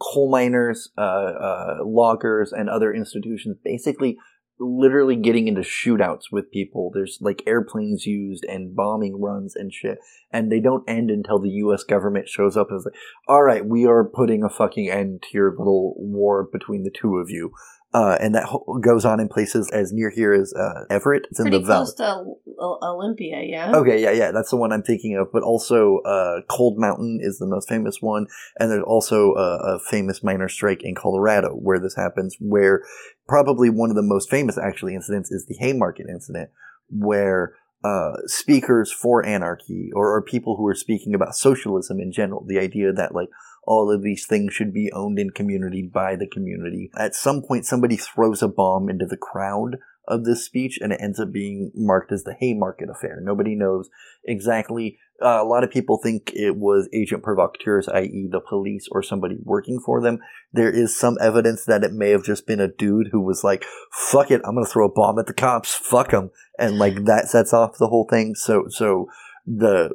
coal 0.00 0.30
miners, 0.30 0.90
uh, 0.98 1.00
uh, 1.00 1.76
loggers, 1.82 2.52
and 2.52 2.68
other 2.68 2.92
institutions 2.92 3.56
basically 3.64 4.18
literally 4.58 5.16
getting 5.16 5.48
into 5.48 5.60
shootouts 5.62 6.24
with 6.32 6.50
people. 6.50 6.90
There's 6.92 7.18
like 7.20 7.42
airplanes 7.46 8.06
used 8.06 8.44
and 8.44 8.74
bombing 8.74 9.20
runs 9.20 9.54
and 9.54 9.72
shit. 9.72 9.98
And 10.32 10.50
they 10.50 10.60
don't 10.60 10.88
end 10.88 11.10
until 11.10 11.38
the 11.38 11.50
US 11.50 11.82
government 11.84 12.28
shows 12.28 12.56
up 12.56 12.68
and 12.70 12.78
is 12.78 12.84
like, 12.86 12.94
all 13.28 13.42
right, 13.42 13.64
we 13.64 13.86
are 13.86 14.04
putting 14.04 14.42
a 14.42 14.48
fucking 14.48 14.90
end 14.90 15.22
to 15.22 15.28
your 15.32 15.50
little 15.50 15.94
war 15.98 16.48
between 16.50 16.84
the 16.84 16.90
two 16.90 17.16
of 17.16 17.30
you. 17.30 17.52
Uh, 17.94 18.18
and 18.20 18.34
that 18.34 18.44
ho- 18.44 18.78
goes 18.82 19.06
on 19.06 19.20
in 19.20 19.28
places 19.28 19.70
as 19.70 19.90
near 19.90 20.10
here 20.10 20.34
as 20.34 20.52
uh, 20.52 20.84
Everett. 20.90 21.26
It's 21.30 21.40
in 21.40 21.44
Pretty 21.44 21.58
the 21.58 21.64
valley. 21.64 21.84
close 21.86 21.94
to 21.94 22.24
O- 22.60 22.78
Olympia, 22.82 23.40
yeah. 23.42 23.72
Okay, 23.74 24.02
yeah, 24.02 24.10
yeah, 24.10 24.32
that's 24.32 24.50
the 24.50 24.56
one 24.56 24.70
I'm 24.70 24.82
thinking 24.82 25.16
of. 25.16 25.28
But 25.32 25.42
also, 25.44 25.98
uh, 25.98 26.40
Cold 26.50 26.74
Mountain 26.78 27.20
is 27.22 27.38
the 27.38 27.46
most 27.46 27.68
famous 27.70 27.98
one, 28.02 28.26
and 28.58 28.70
there's 28.70 28.84
also 28.84 29.32
a, 29.34 29.76
a 29.76 29.78
famous 29.78 30.22
miner 30.22 30.48
strike 30.48 30.82
in 30.82 30.94
Colorado 30.94 31.50
where 31.54 31.78
this 31.78 31.94
happens. 31.94 32.36
Where 32.38 32.82
probably 33.26 33.70
one 33.70 33.90
of 33.90 33.96
the 33.96 34.02
most 34.02 34.30
famous, 34.30 34.58
actually, 34.58 34.94
incidents 34.94 35.30
is 35.30 35.46
the 35.46 35.56
Haymarket 35.58 36.06
incident, 36.08 36.50
where 36.88 37.54
uh, 37.84 38.12
speakers 38.26 38.90
for 38.90 39.24
anarchy 39.24 39.90
or, 39.94 40.14
or 40.14 40.22
people 40.22 40.56
who 40.56 40.66
are 40.66 40.74
speaking 40.74 41.14
about 41.14 41.34
socialism 41.34 42.00
in 42.00 42.12
general, 42.12 42.44
the 42.46 42.58
idea 42.58 42.92
that 42.92 43.14
like 43.14 43.28
all 43.66 43.92
of 43.92 44.02
these 44.02 44.26
things 44.26 44.54
should 44.54 44.72
be 44.72 44.90
owned 44.92 45.18
in 45.18 45.30
community 45.30 45.82
by 45.82 46.16
the 46.16 46.26
community. 46.26 46.90
At 46.96 47.14
some 47.14 47.42
point, 47.42 47.66
somebody 47.66 47.96
throws 47.96 48.42
a 48.42 48.48
bomb 48.48 48.88
into 48.88 49.06
the 49.06 49.16
crowd 49.16 49.76
of 50.08 50.24
this 50.24 50.44
speech, 50.44 50.78
and 50.80 50.92
it 50.92 51.00
ends 51.02 51.18
up 51.18 51.32
being 51.32 51.72
marked 51.74 52.12
as 52.12 52.22
the 52.22 52.36
Haymarket 52.38 52.88
affair. 52.88 53.20
Nobody 53.20 53.56
knows 53.56 53.88
exactly. 54.24 54.98
Uh, 55.22 55.40
a 55.40 55.44
lot 55.44 55.64
of 55.64 55.70
people 55.70 55.98
think 56.02 56.32
it 56.34 56.56
was 56.56 56.88
agent 56.92 57.22
provocateurs, 57.22 57.88
i.e., 57.88 58.28
the 58.30 58.40
police 58.40 58.86
or 58.90 59.02
somebody 59.02 59.38
working 59.42 59.80
for 59.84 60.00
them. 60.00 60.18
There 60.52 60.70
is 60.70 60.98
some 60.98 61.16
evidence 61.20 61.64
that 61.64 61.84
it 61.84 61.92
may 61.92 62.10
have 62.10 62.22
just 62.24 62.46
been 62.46 62.60
a 62.60 62.68
dude 62.68 63.08
who 63.12 63.20
was 63.20 63.42
like, 63.42 63.64
"Fuck 63.92 64.30
it, 64.30 64.42
I'm 64.44 64.54
gonna 64.54 64.66
throw 64.66 64.86
a 64.86 64.92
bomb 64.92 65.18
at 65.18 65.26
the 65.26 65.32
cops. 65.32 65.74
Fuck 65.74 66.10
them," 66.10 66.30
and 66.58 66.78
like 66.78 67.04
that 67.04 67.28
sets 67.28 67.54
off 67.54 67.78
the 67.78 67.88
whole 67.88 68.06
thing. 68.08 68.34
So, 68.34 68.66
so 68.68 69.08
the 69.46 69.90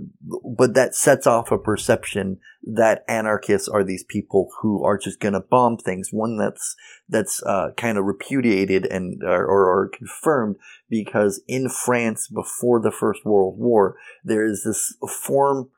but 0.56 0.73
that 0.76 0.95
sets 0.95 1.28
off 1.28 1.52
a 1.52 1.57
perception 1.57 2.40
that 2.64 3.03
anarchists 3.07 3.68
are 3.68 3.84
these 3.84 4.06
people 4.06 4.49
who 4.61 4.84
are 4.84 4.98
just 4.98 5.19
going 5.19 5.34
to 5.34 5.41
bomb 5.41 5.78
things. 5.78 6.10
One 6.11 6.38
that's 6.38 6.76
that's 7.10 7.44
uh, 7.44 7.72
kind 7.76 7.98
of 7.98 8.06
repudiated 8.06 8.86
and 8.86 9.22
or, 9.23 9.45
or, 9.45 9.65
or 9.65 9.90
confirmed 9.90 10.56
because 10.90 11.41
in 11.48 11.68
France 11.68 12.30
before 12.30 12.80
the 12.80 12.91
First 12.91 13.26
World 13.26 13.57
War 13.57 13.98
there 14.23 14.45
is 14.45 14.64
this 14.64 14.95
form 15.10 15.69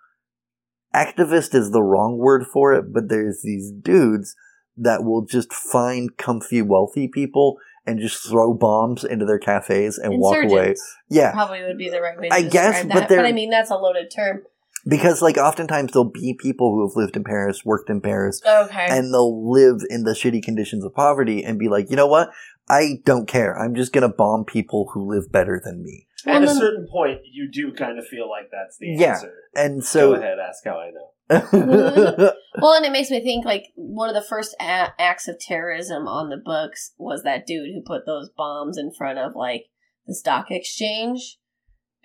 activist 0.96 1.56
is 1.56 1.72
the 1.72 1.82
wrong 1.82 2.20
word 2.20 2.46
for 2.46 2.72
it 2.74 2.94
but 2.94 3.10
there's 3.10 3.42
these 3.44 3.72
dudes 3.72 4.36
that 4.78 5.04
will 5.04 5.26
just 5.26 5.52
find 5.52 6.18
comfy 6.18 6.62
wealthy 6.62 7.08
people 7.08 7.58
and 7.86 8.00
just 8.00 8.28
throw 8.30 8.54
bombs 8.54 9.04
into 9.04 9.26
their 9.26 9.40
cafes 9.40 9.98
and 9.98 10.20
walk 10.20 10.44
away 10.44 10.74
yeah 11.10 11.32
probably 11.32 11.62
would 11.64 11.78
be 11.78 11.90
the 11.90 12.02
right 12.02 12.18
way 12.20 12.30
to 12.30 12.34
I 12.36 12.42
guess, 12.44 12.76
describe 12.84 12.94
but 12.94 13.10
that. 13.10 13.16
But 13.18 13.26
I 13.26 13.32
mean, 13.32 13.50
that's 13.50 13.72
a 13.72 13.76
loaded 13.76 14.10
term. 14.16 14.44
because 14.88 15.22
like 15.22 15.38
oftentimes 15.38 15.92
there'll 15.92 16.10
be 16.10 16.34
people 16.40 16.72
who 16.72 16.88
have 16.88 16.96
lived 16.96 17.16
in 17.16 17.24
Paris, 17.24 17.64
worked 17.66 17.90
in 17.90 18.02
Paris, 18.02 18.42
Okay. 18.46 18.88
and 18.90 19.14
they'll 19.14 19.50
live 19.52 19.82
in 19.90 20.04
the 20.04 20.12
shitty 20.12 20.42
conditions 20.44 20.84
of 20.84 20.94
poverty 20.94 21.44
and 21.44 21.58
be 21.60 21.70
like, 21.70 21.90
you 21.90 21.96
know 21.96 22.08
what? 22.08 22.30
I 22.70 23.02
don't 23.06 23.28
care. 23.28 23.58
I'm 23.60 23.76
just 23.76 23.92
gonna 23.94 24.10
bomb 24.10 24.46
people 24.46 24.90
who 24.94 25.06
live 25.10 25.32
better 25.32 25.62
than 25.64 25.84
me. 25.84 26.08
Well, 26.26 26.38
At 26.38 26.44
a 26.44 26.46
then- 26.46 26.56
certain 26.56 26.88
point, 26.90 27.20
you 27.32 27.50
do 27.52 27.74
kind 27.74 28.00
of 28.00 28.08
feel 28.08 28.30
like 28.30 28.50
that's 28.52 28.78
the 28.78 28.88
Yeah. 28.88 29.12
answer. 29.16 29.34
And 29.56 29.84
so, 29.84 30.14
Go 30.14 30.22
ahead, 30.22 30.38
ask 30.40 30.64
how 30.64 30.80
I 30.80 30.90
know. 30.92 31.10
Well, 32.62 32.74
and 32.74 32.86
it 32.86 32.92
makes 32.92 33.10
me 33.10 33.20
think 33.20 33.46
like 33.46 33.74
one 33.76 34.10
of 34.10 34.16
the 34.16 34.22
first 34.22 34.56
a- 34.62 34.94
acts 35.02 35.28
of 35.28 35.40
terrorism 35.40 36.08
on 36.08 36.30
the 36.30 36.38
books 36.38 36.94
was 37.00 37.24
that 37.24 37.48
dude 37.48 37.74
who 37.74 37.82
put 37.82 38.06
those 38.06 38.30
bombs 38.30 38.78
in 38.78 38.92
front 38.92 39.18
of 39.18 39.34
like 39.36 39.66
the 40.06 40.14
stock 40.14 40.52
exchange. 40.52 41.40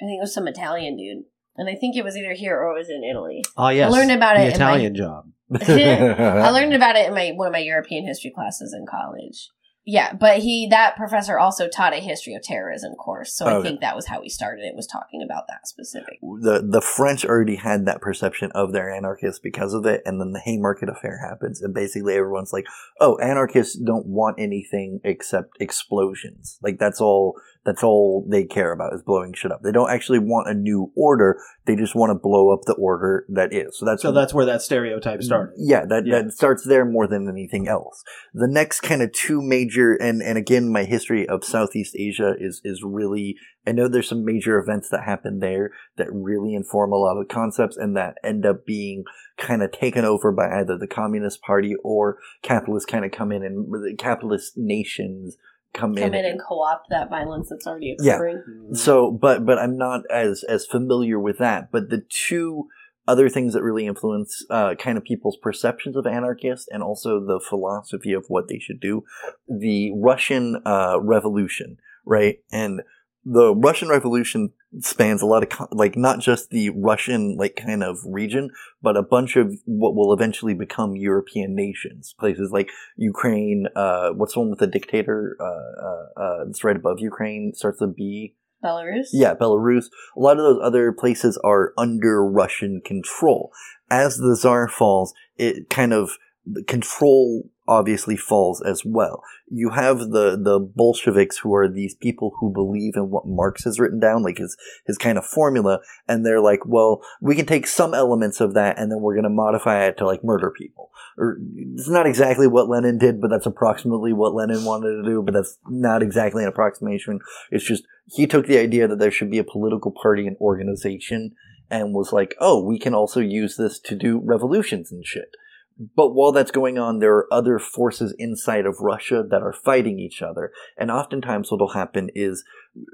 I 0.00 0.04
think 0.04 0.18
it 0.18 0.22
was 0.22 0.32
some 0.32 0.48
Italian 0.48 0.96
dude, 0.96 1.24
and 1.56 1.68
I 1.68 1.74
think 1.74 1.96
it 1.96 2.04
was 2.04 2.16
either 2.16 2.32
here 2.32 2.56
or 2.58 2.74
it 2.74 2.78
was 2.78 2.88
in 2.88 3.04
Italy. 3.04 3.42
Oh 3.58 3.68
yes, 3.68 3.92
learned 3.92 4.10
about 4.10 4.36
the 4.36 4.44
it 4.44 4.54
in 4.54 4.60
my- 4.60 4.70
Italian 4.72 4.94
job. 4.94 5.24
I 5.60 6.50
learned 6.50 6.74
about 6.80 6.96
it 6.96 7.06
in 7.08 7.14
my 7.14 7.32
one 7.34 7.48
of 7.48 7.52
my 7.52 7.58
European 7.58 8.06
history 8.06 8.32
classes 8.34 8.74
in 8.76 8.86
college. 8.86 9.50
Yeah, 9.90 10.12
but 10.12 10.40
he 10.40 10.66
that 10.70 10.96
professor 10.96 11.38
also 11.38 11.66
taught 11.66 11.94
a 11.94 11.96
history 12.00 12.34
of 12.34 12.42
terrorism 12.42 12.92
course, 12.92 13.32
so 13.34 13.46
I 13.46 13.62
think 13.62 13.80
that 13.80 13.96
was 13.96 14.04
how 14.04 14.20
he 14.20 14.28
started. 14.28 14.66
It 14.66 14.76
was 14.76 14.86
talking 14.86 15.22
about 15.22 15.44
that 15.48 15.66
specific. 15.66 16.18
the 16.20 16.62
the 16.62 16.82
French 16.82 17.24
already 17.24 17.56
had 17.56 17.86
that 17.86 18.02
perception 18.02 18.50
of 18.54 18.74
their 18.74 18.92
anarchists 18.94 19.40
because 19.40 19.72
of 19.72 19.86
it, 19.86 20.02
and 20.04 20.20
then 20.20 20.32
the 20.32 20.40
Haymarket 20.44 20.90
affair 20.90 21.18
happens, 21.26 21.62
and 21.62 21.72
basically 21.72 22.14
everyone's 22.16 22.52
like, 22.52 22.66
"Oh, 23.00 23.16
anarchists 23.16 23.76
don't 23.76 24.06
want 24.06 24.36
anything 24.38 25.00
except 25.04 25.56
explosions. 25.58 26.58
Like 26.62 26.78
that's 26.78 27.00
all. 27.00 27.34
That's 27.64 27.82
all 27.82 28.26
they 28.30 28.44
care 28.44 28.72
about 28.72 28.94
is 28.94 29.02
blowing 29.02 29.34
shit 29.34 29.52
up. 29.52 29.60
They 29.62 29.72
don't 29.72 29.90
actually 29.90 30.20
want 30.20 30.48
a 30.48 30.54
new 30.54 30.90
order. 30.96 31.38
They 31.66 31.76
just 31.76 31.94
want 31.94 32.08
to 32.10 32.14
blow 32.14 32.50
up 32.54 32.60
the 32.64 32.72
order 32.74 33.26
that 33.28 33.52
is. 33.52 33.76
So 33.78 33.84
that's 33.84 34.00
So 34.00 34.10
that's 34.12 34.32
where 34.32 34.46
that 34.46 34.62
stereotype 34.62 35.22
started. 35.22 35.54
yeah, 35.58 35.84
that, 35.84 36.06
Yeah. 36.06 36.22
that 36.22 36.32
starts 36.32 36.64
there 36.64 36.86
more 36.86 37.06
than 37.06 37.28
anything 37.28 37.68
else. 37.68 38.02
The 38.32 38.48
next 38.48 38.80
kind 38.80 39.02
of 39.02 39.12
two 39.12 39.42
major, 39.42 39.77
and, 39.86 40.22
and 40.22 40.38
again, 40.38 40.70
my 40.70 40.84
history 40.84 41.28
of 41.28 41.44
Southeast 41.44 41.94
Asia 41.96 42.34
is, 42.38 42.60
is 42.64 42.82
really, 42.82 43.36
I 43.66 43.72
know 43.72 43.88
there's 43.88 44.08
some 44.08 44.24
major 44.24 44.58
events 44.58 44.88
that 44.90 45.04
happen 45.04 45.40
there 45.40 45.72
that 45.96 46.12
really 46.12 46.54
inform 46.54 46.92
a 46.92 46.96
lot 46.96 47.18
of 47.18 47.28
concepts 47.28 47.76
and 47.76 47.96
that 47.96 48.16
end 48.24 48.46
up 48.46 48.64
being 48.66 49.04
kind 49.36 49.62
of 49.62 49.72
taken 49.72 50.04
over 50.04 50.32
by 50.32 50.60
either 50.60 50.76
the 50.76 50.86
Communist 50.86 51.42
Party 51.42 51.74
or 51.82 52.18
capitalists 52.42 52.90
kind 52.90 53.04
of 53.04 53.10
come 53.10 53.32
in 53.32 53.42
and 53.42 53.72
the 53.72 53.94
capitalist 53.96 54.56
nations 54.56 55.36
come, 55.72 55.94
Come 55.94 56.14
in 56.14 56.24
and 56.24 56.40
co-opt 56.40 56.88
that 56.90 57.10
violence 57.10 57.48
that's 57.50 57.66
already 57.66 57.96
occurring. 57.98 58.42
Yeah. 58.70 58.76
so, 58.78 59.10
but 59.10 59.44
but 59.44 59.58
I'm 59.58 59.76
not 59.76 60.02
as 60.10 60.44
as 60.44 60.66
familiar 60.66 61.18
with 61.18 61.38
that. 61.38 61.70
But 61.70 61.90
the 61.90 62.04
two 62.08 62.68
other 63.08 63.28
things 63.28 63.54
that 63.54 63.62
really 63.62 63.86
influence 63.86 64.44
uh, 64.50 64.74
kind 64.78 64.98
of 64.98 65.04
people's 65.04 65.38
perceptions 65.38 65.96
of 65.96 66.06
anarchists 66.06 66.68
and 66.70 66.82
also 66.82 67.18
the 67.18 67.40
philosophy 67.40 68.12
of 68.12 68.26
what 68.28 68.48
they 68.48 68.58
should 68.58 68.78
do, 68.78 69.02
the 69.48 69.92
Russian 69.96 70.60
uh, 70.66 70.98
Revolution, 71.00 71.78
right? 72.04 72.36
And 72.52 72.82
the 73.24 73.54
Russian 73.54 73.88
Revolution 73.88 74.52
spans 74.80 75.22
a 75.22 75.26
lot 75.26 75.42
of 75.42 75.68
like 75.72 75.96
not 75.96 76.20
just 76.20 76.50
the 76.50 76.70
Russian 76.70 77.36
like 77.36 77.56
kind 77.56 77.82
of 77.82 77.98
region, 78.04 78.50
but 78.82 78.96
a 78.96 79.02
bunch 79.02 79.36
of 79.36 79.58
what 79.64 79.94
will 79.94 80.12
eventually 80.12 80.54
become 80.54 80.94
European 80.96 81.54
nations, 81.54 82.14
places 82.18 82.50
like 82.52 82.70
Ukraine. 82.96 83.66
Uh, 83.74 84.10
what's 84.10 84.34
the 84.34 84.40
one 84.40 84.50
with 84.50 84.58
the 84.58 84.66
dictator? 84.66 85.36
Uh, 85.40 85.44
uh, 85.44 86.22
uh, 86.22 86.44
right 86.62 86.76
above 86.76 87.00
Ukraine. 87.00 87.52
Starts 87.54 87.80
with 87.80 87.96
B. 87.96 88.34
Belarus. 88.62 89.08
Yeah, 89.12 89.34
Belarus. 89.34 89.86
A 90.16 90.20
lot 90.20 90.38
of 90.38 90.44
those 90.44 90.60
other 90.62 90.92
places 90.92 91.38
are 91.44 91.72
under 91.76 92.24
Russian 92.24 92.80
control. 92.84 93.52
As 93.90 94.16
the 94.16 94.36
Tsar 94.36 94.68
falls, 94.68 95.14
it 95.36 95.70
kind 95.70 95.92
of 95.92 96.18
control 96.66 97.50
obviously 97.68 98.16
falls 98.16 98.62
as 98.62 98.82
well. 98.84 99.22
You 99.46 99.70
have 99.70 99.98
the 99.98 100.38
the 100.42 100.58
Bolsheviks 100.58 101.38
who 101.38 101.54
are 101.54 101.68
these 101.68 101.94
people 101.94 102.32
who 102.40 102.50
believe 102.50 102.94
in 102.96 103.10
what 103.10 103.26
Marx 103.26 103.64
has 103.64 103.78
written 103.78 104.00
down, 104.00 104.22
like 104.22 104.38
his 104.38 104.56
his 104.86 104.96
kind 104.96 105.18
of 105.18 105.26
formula, 105.26 105.80
and 106.08 106.24
they're 106.24 106.40
like, 106.40 106.60
well, 106.64 107.02
we 107.20 107.36
can 107.36 107.46
take 107.46 107.66
some 107.66 107.94
elements 107.94 108.40
of 108.40 108.54
that 108.54 108.78
and 108.78 108.90
then 108.90 109.00
we're 109.00 109.14
going 109.14 109.24
to 109.24 109.30
modify 109.30 109.84
it 109.84 109.98
to 109.98 110.06
like 110.06 110.24
murder 110.24 110.50
people. 110.50 110.90
Or 111.18 111.38
it's 111.56 111.88
not 111.88 112.06
exactly 112.06 112.46
what 112.46 112.68
Lenin 112.68 112.98
did, 112.98 113.20
but 113.20 113.28
that's 113.28 113.46
approximately 113.46 114.12
what 114.12 114.34
Lenin 114.34 114.64
wanted 114.64 115.02
to 115.02 115.04
do. 115.04 115.22
But 115.22 115.34
that's 115.34 115.58
not 115.68 116.02
exactly 116.02 116.42
an 116.42 116.48
approximation. 116.48 117.20
It's 117.50 117.64
just 117.64 117.84
he 118.06 118.26
took 118.26 118.46
the 118.46 118.58
idea 118.58 118.88
that 118.88 118.98
there 118.98 119.10
should 119.10 119.30
be 119.30 119.38
a 119.38 119.44
political 119.44 119.90
party 119.90 120.26
and 120.26 120.36
organization 120.40 121.34
and 121.70 121.92
was 121.92 122.12
like, 122.12 122.34
oh, 122.40 122.64
we 122.64 122.78
can 122.78 122.94
also 122.94 123.20
use 123.20 123.56
this 123.56 123.78
to 123.80 123.94
do 123.94 124.22
revolutions 124.24 124.90
and 124.90 125.04
shit. 125.04 125.34
But 125.78 126.12
while 126.12 126.32
that's 126.32 126.50
going 126.50 126.76
on, 126.76 126.98
there 126.98 127.14
are 127.14 127.32
other 127.32 127.58
forces 127.58 128.14
inside 128.18 128.66
of 128.66 128.80
Russia 128.80 129.24
that 129.28 129.42
are 129.42 129.52
fighting 129.52 130.00
each 130.00 130.22
other. 130.22 130.52
And 130.76 130.90
oftentimes 130.90 131.50
what'll 131.50 131.68
happen 131.68 132.10
is 132.14 132.44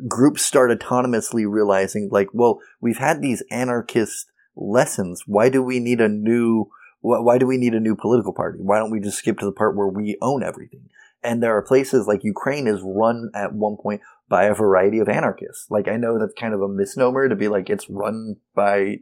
groups 0.06 0.42
start 0.42 0.70
autonomously 0.70 1.46
realizing 1.48 2.10
like, 2.12 2.28
well, 2.32 2.60
we've 2.80 2.98
had 2.98 3.22
these 3.22 3.42
anarchist 3.50 4.30
lessons. 4.54 5.22
Why 5.26 5.48
do 5.48 5.62
we 5.62 5.80
need 5.80 6.00
a 6.00 6.08
new, 6.08 6.68
why 7.00 7.38
do 7.38 7.46
we 7.46 7.56
need 7.56 7.74
a 7.74 7.80
new 7.80 7.96
political 7.96 8.34
party? 8.34 8.58
Why 8.60 8.78
don't 8.78 8.90
we 8.90 9.00
just 9.00 9.18
skip 9.18 9.38
to 9.38 9.46
the 9.46 9.52
part 9.52 9.76
where 9.76 9.88
we 9.88 10.18
own 10.20 10.42
everything? 10.42 10.90
And 11.22 11.42
there 11.42 11.56
are 11.56 11.62
places 11.62 12.06
like 12.06 12.22
Ukraine 12.22 12.66
is 12.66 12.82
run 12.82 13.30
at 13.34 13.54
one 13.54 13.78
point 13.82 14.02
by 14.28 14.44
a 14.44 14.54
variety 14.54 14.98
of 14.98 15.08
anarchists. 15.08 15.70
Like 15.70 15.88
I 15.88 15.96
know 15.96 16.18
that's 16.18 16.38
kind 16.38 16.52
of 16.52 16.60
a 16.60 16.68
misnomer 16.68 17.30
to 17.30 17.36
be 17.36 17.48
like 17.48 17.70
it's 17.70 17.88
run 17.88 18.36
by 18.54 18.98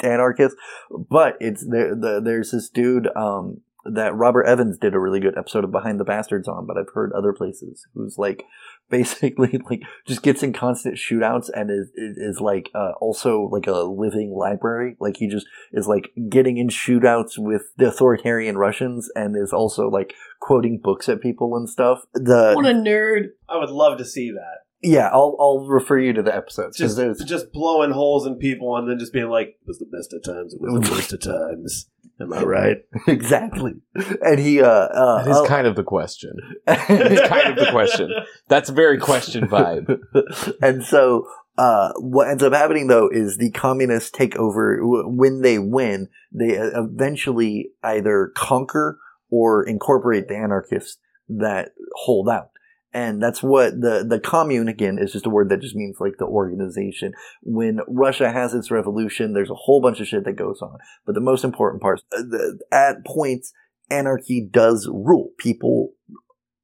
anarchists, 0.00 0.58
but 0.90 1.36
it's 1.40 1.66
there. 1.68 1.94
The, 1.94 2.20
there's 2.22 2.50
this 2.50 2.68
dude 2.68 3.08
um, 3.16 3.60
that 3.84 4.14
Robert 4.14 4.44
Evans 4.44 4.78
did 4.78 4.94
a 4.94 4.98
really 4.98 5.20
good 5.20 5.36
episode 5.36 5.64
of 5.64 5.70
Behind 5.70 6.00
the 6.00 6.04
Bastards 6.04 6.48
on, 6.48 6.66
but 6.66 6.76
I've 6.76 6.92
heard 6.92 7.12
other 7.12 7.32
places 7.32 7.86
who's 7.94 8.18
like 8.18 8.44
basically 8.90 9.58
like 9.68 9.82
just 10.06 10.22
gets 10.22 10.44
in 10.44 10.52
constant 10.52 10.96
shootouts 10.96 11.50
and 11.52 11.70
is 11.70 11.90
is, 11.96 12.16
is 12.16 12.40
like 12.40 12.70
uh, 12.74 12.92
also 13.00 13.48
like 13.50 13.66
a 13.66 13.82
living 13.82 14.32
library. 14.32 14.96
Like 15.00 15.16
he 15.16 15.28
just 15.28 15.46
is 15.72 15.86
like 15.86 16.12
getting 16.28 16.56
in 16.56 16.68
shootouts 16.68 17.38
with 17.38 17.62
the 17.76 17.88
authoritarian 17.88 18.56
Russians 18.56 19.10
and 19.14 19.36
is 19.36 19.52
also 19.52 19.88
like 19.88 20.14
quoting 20.40 20.78
books 20.82 21.08
at 21.08 21.20
people 21.20 21.56
and 21.56 21.68
stuff. 21.68 22.02
The 22.14 22.52
What 22.54 22.66
a 22.66 22.74
nerd. 22.74 23.30
I 23.48 23.58
would 23.58 23.70
love 23.70 23.98
to 23.98 24.04
see 24.04 24.30
that. 24.30 24.65
Yeah, 24.82 25.08
I'll 25.12 25.36
I'll 25.40 25.66
refer 25.66 25.98
you 25.98 26.12
to 26.14 26.22
the 26.22 26.34
episodes 26.34 26.76
'cause 26.76 26.94
Just 26.94 26.96
there's 26.96 27.24
just 27.24 27.52
blowing 27.52 27.90
holes 27.92 28.26
in 28.26 28.36
people 28.36 28.76
and 28.76 28.88
then 28.88 28.98
just 28.98 29.12
being 29.12 29.28
like, 29.28 29.48
"It 29.48 29.66
was 29.66 29.78
the 29.78 29.86
best 29.86 30.12
of 30.12 30.22
times. 30.22 30.54
It 30.54 30.60
was 30.60 30.88
the 30.88 30.94
worst 30.94 31.12
of 31.12 31.20
times." 31.20 31.88
Am 32.18 32.32
I 32.32 32.42
right? 32.42 32.76
exactly, 33.06 33.74
and 33.94 34.38
he 34.38 34.62
uh, 34.62 34.66
uh 34.66 35.22
That 35.24 35.30
is 35.30 35.36
oh- 35.36 35.46
kind 35.46 35.66
of 35.66 35.76
the 35.76 35.82
question. 35.82 36.32
It's 36.66 37.28
kind 37.28 37.50
of 37.50 37.56
the 37.64 37.70
question. 37.70 38.10
That's 38.48 38.70
very 38.70 38.98
question 38.98 39.48
vibe. 39.48 39.98
and 40.62 40.82
so 40.82 41.26
uh, 41.58 41.92
what 41.98 42.28
ends 42.28 42.42
up 42.42 42.52
happening 42.54 42.86
though 42.86 43.08
is 43.12 43.36
the 43.36 43.50
communists 43.50 44.10
take 44.10 44.36
over 44.36 44.78
w- 44.78 45.08
when 45.08 45.42
they 45.42 45.58
win. 45.58 46.08
They 46.32 46.56
uh, 46.58 46.84
eventually 46.84 47.70
either 47.82 48.32
conquer 48.34 48.98
or 49.30 49.62
incorporate 49.66 50.28
the 50.28 50.36
anarchists 50.36 50.98
that 51.28 51.72
hold 51.96 52.28
out. 52.30 52.50
And 52.92 53.22
that's 53.22 53.42
what 53.42 53.80
the, 53.80 54.06
the 54.08 54.18
commune 54.18 54.68
again 54.68 54.98
is 54.98 55.12
just 55.12 55.26
a 55.26 55.30
word 55.30 55.50
that 55.50 55.60
just 55.60 55.76
means 55.76 55.96
like 56.00 56.14
the 56.18 56.24
organization. 56.24 57.12
When 57.42 57.80
Russia 57.86 58.32
has 58.32 58.54
its 58.54 58.70
revolution, 58.70 59.34
there's 59.34 59.50
a 59.50 59.54
whole 59.54 59.82
bunch 59.82 60.00
of 60.00 60.06
shit 60.06 60.24
that 60.24 60.32
goes 60.32 60.62
on. 60.62 60.78
But 61.04 61.14
the 61.14 61.20
most 61.20 61.44
important 61.44 61.82
part, 61.82 62.00
uh, 62.12 62.22
the, 62.22 62.58
at 62.72 63.04
points, 63.04 63.52
anarchy 63.90 64.48
does 64.50 64.88
rule. 64.90 65.30
People 65.38 65.92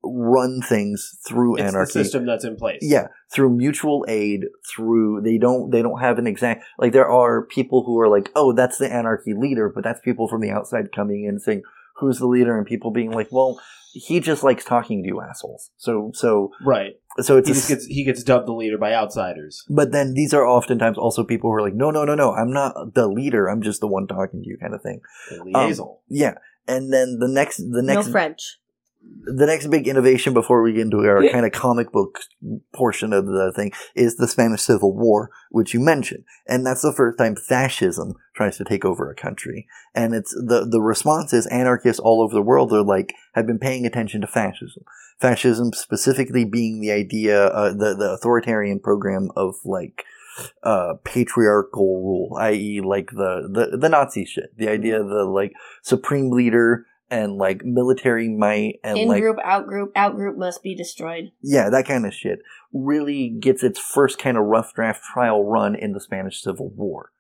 run 0.05 0.61
things 0.61 1.19
through 1.27 1.57
It's 1.57 1.65
anarchy. 1.65 1.93
the 1.99 2.05
system 2.05 2.27
that's 2.27 2.45
in 2.45 2.57
place. 2.57 2.81
Yeah, 2.83 3.09
through 3.33 3.57
mutual 3.57 4.05
aid, 4.09 4.47
through 4.75 5.21
they 5.23 5.39
don't 5.39 5.71
they 5.71 5.83
don't 5.83 6.01
have 6.01 6.19
an 6.19 6.27
exact 6.27 6.65
like 6.79 6.93
there 6.93 7.09
are 7.09 7.47
people 7.47 7.85
who 7.85 7.99
are 8.01 8.09
like, 8.09 8.31
oh, 8.35 8.53
that's 8.53 8.79
the 8.79 8.93
anarchy 8.93 9.35
leader, 9.35 9.71
but 9.73 9.85
that's 9.85 10.01
people 10.01 10.29
from 10.29 10.41
the 10.41 10.51
outside 10.51 10.93
coming 10.93 11.25
in 11.25 11.39
saying, 11.39 11.63
who's 12.07 12.19
the 12.19 12.27
leader, 12.27 12.57
and 12.57 12.67
people 12.67 12.91
being 12.91 13.11
like, 13.11 13.29
well, 13.31 13.61
he 13.95 14.21
just 14.21 14.43
likes 14.43 14.65
talking 14.65 15.03
to 15.03 15.07
you 15.07 15.21
assholes. 15.21 15.71
So 15.77 16.11
so 16.15 16.51
right. 16.65 16.93
so 17.21 17.37
it's 17.37 17.49
He 17.49 17.53
a, 17.53 17.55
just 17.55 17.69
gets 17.69 17.87
he 17.87 18.05
gets 18.05 18.23
dubbed 18.23 18.49
the 18.49 18.53
leader 18.53 18.79
by 18.79 18.95
outsiders. 18.95 19.65
but 19.69 19.93
then 19.93 20.15
these 20.15 20.33
are 20.33 20.47
oftentimes 20.47 20.97
also 20.99 21.25
people 21.25 21.51
who 21.51 21.57
are 21.57 21.63
like, 21.63 21.75
no, 21.75 21.91
no, 21.91 22.05
no, 22.05 22.15
no, 22.15 22.33
I'm 22.33 22.53
not 22.53 22.95
the 22.95 23.07
leader. 23.09 23.49
I'm 23.49 23.63
just 23.63 23.81
the 23.81 23.87
one 23.87 24.07
talking 24.07 24.43
to 24.43 24.49
you, 24.49 24.57
kind 24.59 24.75
of 24.75 24.83
thing. 24.83 25.01
The 25.31 25.43
liaison. 25.45 25.89
Um, 25.89 25.97
yeah, 26.09 26.35
and 26.67 26.93
then 26.93 27.19
the 27.21 27.29
next 27.29 27.59
the 27.59 27.83
No 27.83 27.95
next 27.95 28.09
French. 28.09 28.59
The 29.25 29.47
next 29.47 29.69
big 29.69 29.87
innovation 29.87 30.35
before 30.35 30.63
we 30.63 30.73
get 30.73 30.83
into 30.83 30.99
our 30.99 31.23
Yeah. 31.23 31.33
kind 31.33 31.47
of 31.47 31.53
comic 31.53 31.93
book 31.93 32.19
portion 32.75 33.13
of 33.13 33.27
the 33.27 33.53
thing 33.55 33.71
is 33.95 34.17
the 34.17 34.27
Spanish 34.27 34.63
Civil 34.63 34.95
War, 34.97 35.31
which 35.51 35.73
you 35.73 35.81
mentioned. 35.81 36.25
And 36.49 36.67
that's 36.67 36.83
the 36.83 36.93
first 36.93 37.19
time 37.19 37.37
fascism 37.37 38.15
tries 38.35 38.57
to 38.59 38.65
take 38.65 38.85
over 38.85 39.11
a 39.11 39.15
country. 39.15 39.67
And 39.95 40.15
it's 40.15 40.33
the, 40.33 40.67
the 40.69 40.81
response 40.81 41.33
is 41.33 41.47
anarchists 41.47 42.01
all 42.01 42.21
over 42.21 42.35
the 42.35 42.43
world 42.43 42.73
are 42.73 42.83
like, 42.83 43.15
have 43.35 43.47
been 43.47 43.61
paying 43.61 43.87
attention 43.87 44.23
to 44.23 44.27
fascism. 44.27 44.83
Fascism 45.21 45.73
specifically 45.73 46.45
being 46.45 46.81
the 46.81 46.91
idea, 46.91 47.47
uh, 47.47 47.71
the, 47.73 47.95
the 47.95 48.13
authoritarian 48.15 48.81
program 48.81 49.31
of 49.37 49.55
like, 49.65 50.03
uh, 50.63 50.95
patriarchal 51.05 52.03
rule, 52.03 52.37
i.e. 52.41 52.81
like 52.83 53.11
the, 53.11 53.49
the, 53.53 53.77
the 53.77 53.89
Nazi 53.89 54.25
shit. 54.25 54.57
The 54.57 54.69
idea 54.69 55.01
of 55.01 55.09
the 55.09 55.25
like 55.25 55.53
supreme 55.83 56.31
leader 56.31 56.87
and 57.13 57.37
like 57.37 57.63
military 57.63 58.29
might 58.29 58.81
and 58.83 58.99
In 58.99 59.09
like 59.09 59.21
group, 59.21 59.37
out 59.45 59.67
group, 59.67 59.93
out 59.95 60.17
group 60.17 60.39
must 60.39 60.63
be 60.63 60.75
destroyed. 60.75 61.31
yeah, 61.43 61.69
that 61.69 61.87
kind 61.87 62.07
of 62.07 62.15
shit 62.15 62.39
really 62.73 63.29
gets 63.29 63.63
its 63.63 63.79
first 63.79 64.19
kind 64.19 64.39
of 64.39 64.45
rough 64.45 64.73
draft 64.75 65.03
trial 65.13 65.45
run 65.45 65.75
in 65.75 65.93
the 65.93 66.01
Spanish 66.01 66.41
Civil 66.41 66.71
War. 66.75 67.13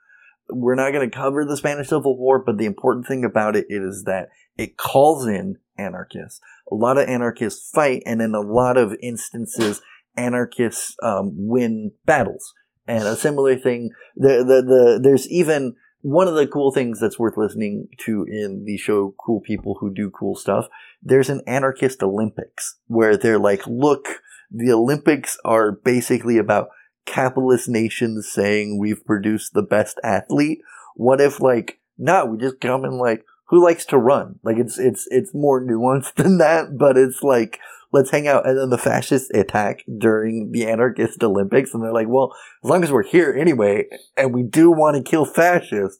We're 0.48 0.74
not 0.74 0.93
going 0.93 1.09
to 1.09 1.14
cover 1.14 1.44
the 1.44 1.59
Spanish 1.59 1.89
Civil 1.89 2.16
War, 2.19 2.43
but 2.44 2.56
the 2.56 2.64
important 2.64 3.06
thing 3.06 3.23
about 3.23 3.55
it 3.55 3.66
is 3.69 4.05
that 4.05 4.31
it 4.56 4.78
calls 4.78 5.27
in 5.27 5.59
anarchists. 5.77 6.40
A 6.70 6.74
lot 6.74 6.97
of 6.97 7.06
anarchists 7.06 7.70
fight, 7.70 8.02
and 8.06 8.23
in 8.23 8.35
a 8.35 8.40
lot 8.40 8.78
of 8.78 8.97
instances, 9.02 9.82
anarchists 10.16 10.97
um, 11.02 11.32
win 11.35 11.93
battles. 12.06 12.55
And 12.86 13.05
a 13.05 13.14
similar 13.14 13.56
thing, 13.56 13.90
the, 14.16 14.39
the, 14.39 14.62
the, 14.62 15.01
there's 15.02 15.28
even 15.28 15.77
one 16.03 16.27
of 16.27 16.35
the 16.35 16.49
cool 16.49 16.73
things 16.73 17.01
that's 17.01 17.19
worth 17.19 17.37
listening 17.37 17.89
to 17.97 18.24
in 18.29 18.65
the 18.65 18.77
show 18.77 19.15
Cool 19.24 19.41
People 19.41 19.77
Who 19.81 19.95
Do 19.95 20.11
Cool 20.11 20.35
Stuff. 20.35 20.66
There's 21.01 21.31
an 21.31 21.43
anarchist 21.47 22.03
Olympics 22.03 22.77
where 22.89 23.16
they're 23.16 23.39
like, 23.39 23.66
look, 23.66 24.07
the 24.51 24.73
Olympics 24.73 25.39
are 25.45 25.73
basically 25.73 26.39
about 26.39 26.69
capitalist 27.07 27.69
nations 27.69 28.29
saying 28.31 28.79
we've 28.79 29.05
produced 29.05 29.55
the 29.55 29.62
best 29.62 30.01
athlete. 30.03 30.61
What 30.97 31.20
if 31.20 31.41
like, 31.41 31.81
no, 31.97 32.27
we 32.27 32.39
just 32.39 32.61
come 32.61 32.85
and 32.85 32.99
like, 32.99 33.24
who 33.47 33.62
likes 33.62 33.87
to 33.87 33.99
run? 33.99 34.41
Like 34.43 34.57
it's, 34.59 34.79
it's, 34.79 35.07
it's 35.11 35.33
more 35.33 35.65
nuanced 35.65 36.15
than 36.16 36.39
that, 36.39 36.77
but 36.77 36.97
it's 36.97 37.23
like, 37.23 37.61
let's 37.93 38.10
hang 38.10 38.27
out. 38.27 38.47
And 38.47 38.59
then 38.59 38.70
the 38.70 38.78
fascists 38.78 39.31
attack 39.35 39.85
during 39.98 40.51
the 40.52 40.66
anarchist 40.66 41.23
Olympics 41.23 41.74
and 41.74 41.82
they're 41.82 41.93
like, 41.93 42.09
well, 42.09 42.35
as 42.64 42.70
long 42.70 42.82
as 42.82 42.90
we're 42.90 43.02
here 43.02 43.36
anyway, 43.39 43.85
and 44.16 44.35
we 44.35 44.43
do 44.43 44.70
want 44.70 44.97
to 44.97 45.02
kill 45.02 45.24
fascists. 45.24 45.98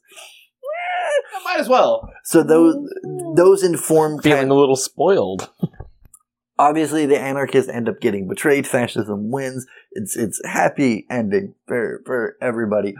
Might 1.45 1.59
as 1.59 1.67
well. 1.67 2.09
So 2.23 2.41
those, 2.41 2.75
those 3.35 3.63
inform 3.63 4.13
kind 4.13 4.23
Feeling 4.23 4.49
a 4.49 4.53
little 4.53 4.75
spoiled. 4.77 5.49
obviously 6.59 7.05
the 7.05 7.19
anarchists 7.19 7.69
end 7.69 7.89
up 7.89 7.99
getting 7.99 8.27
betrayed 8.27 8.67
fascism 8.67 9.31
wins 9.31 9.65
it's 9.91 10.15
it's 10.15 10.39
happy 10.45 11.05
ending 11.09 11.55
for 11.67 12.01
for 12.05 12.37
everybody 12.41 12.93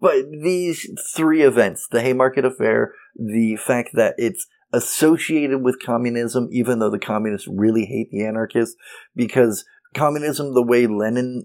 but 0.00 0.30
these 0.30 0.88
three 1.14 1.42
events 1.42 1.88
the 1.90 2.00
haymarket 2.00 2.44
affair 2.44 2.94
the 3.16 3.56
fact 3.56 3.90
that 3.94 4.14
it's 4.16 4.46
associated 4.74 5.62
with 5.62 5.82
communism 5.82 6.48
even 6.50 6.78
though 6.78 6.90
the 6.90 6.98
communists 6.98 7.48
really 7.48 7.84
hate 7.86 8.10
the 8.10 8.24
anarchists 8.24 8.76
because 9.14 9.64
communism 9.94 10.54
the 10.54 10.62
way 10.62 10.86
lenin 10.86 11.44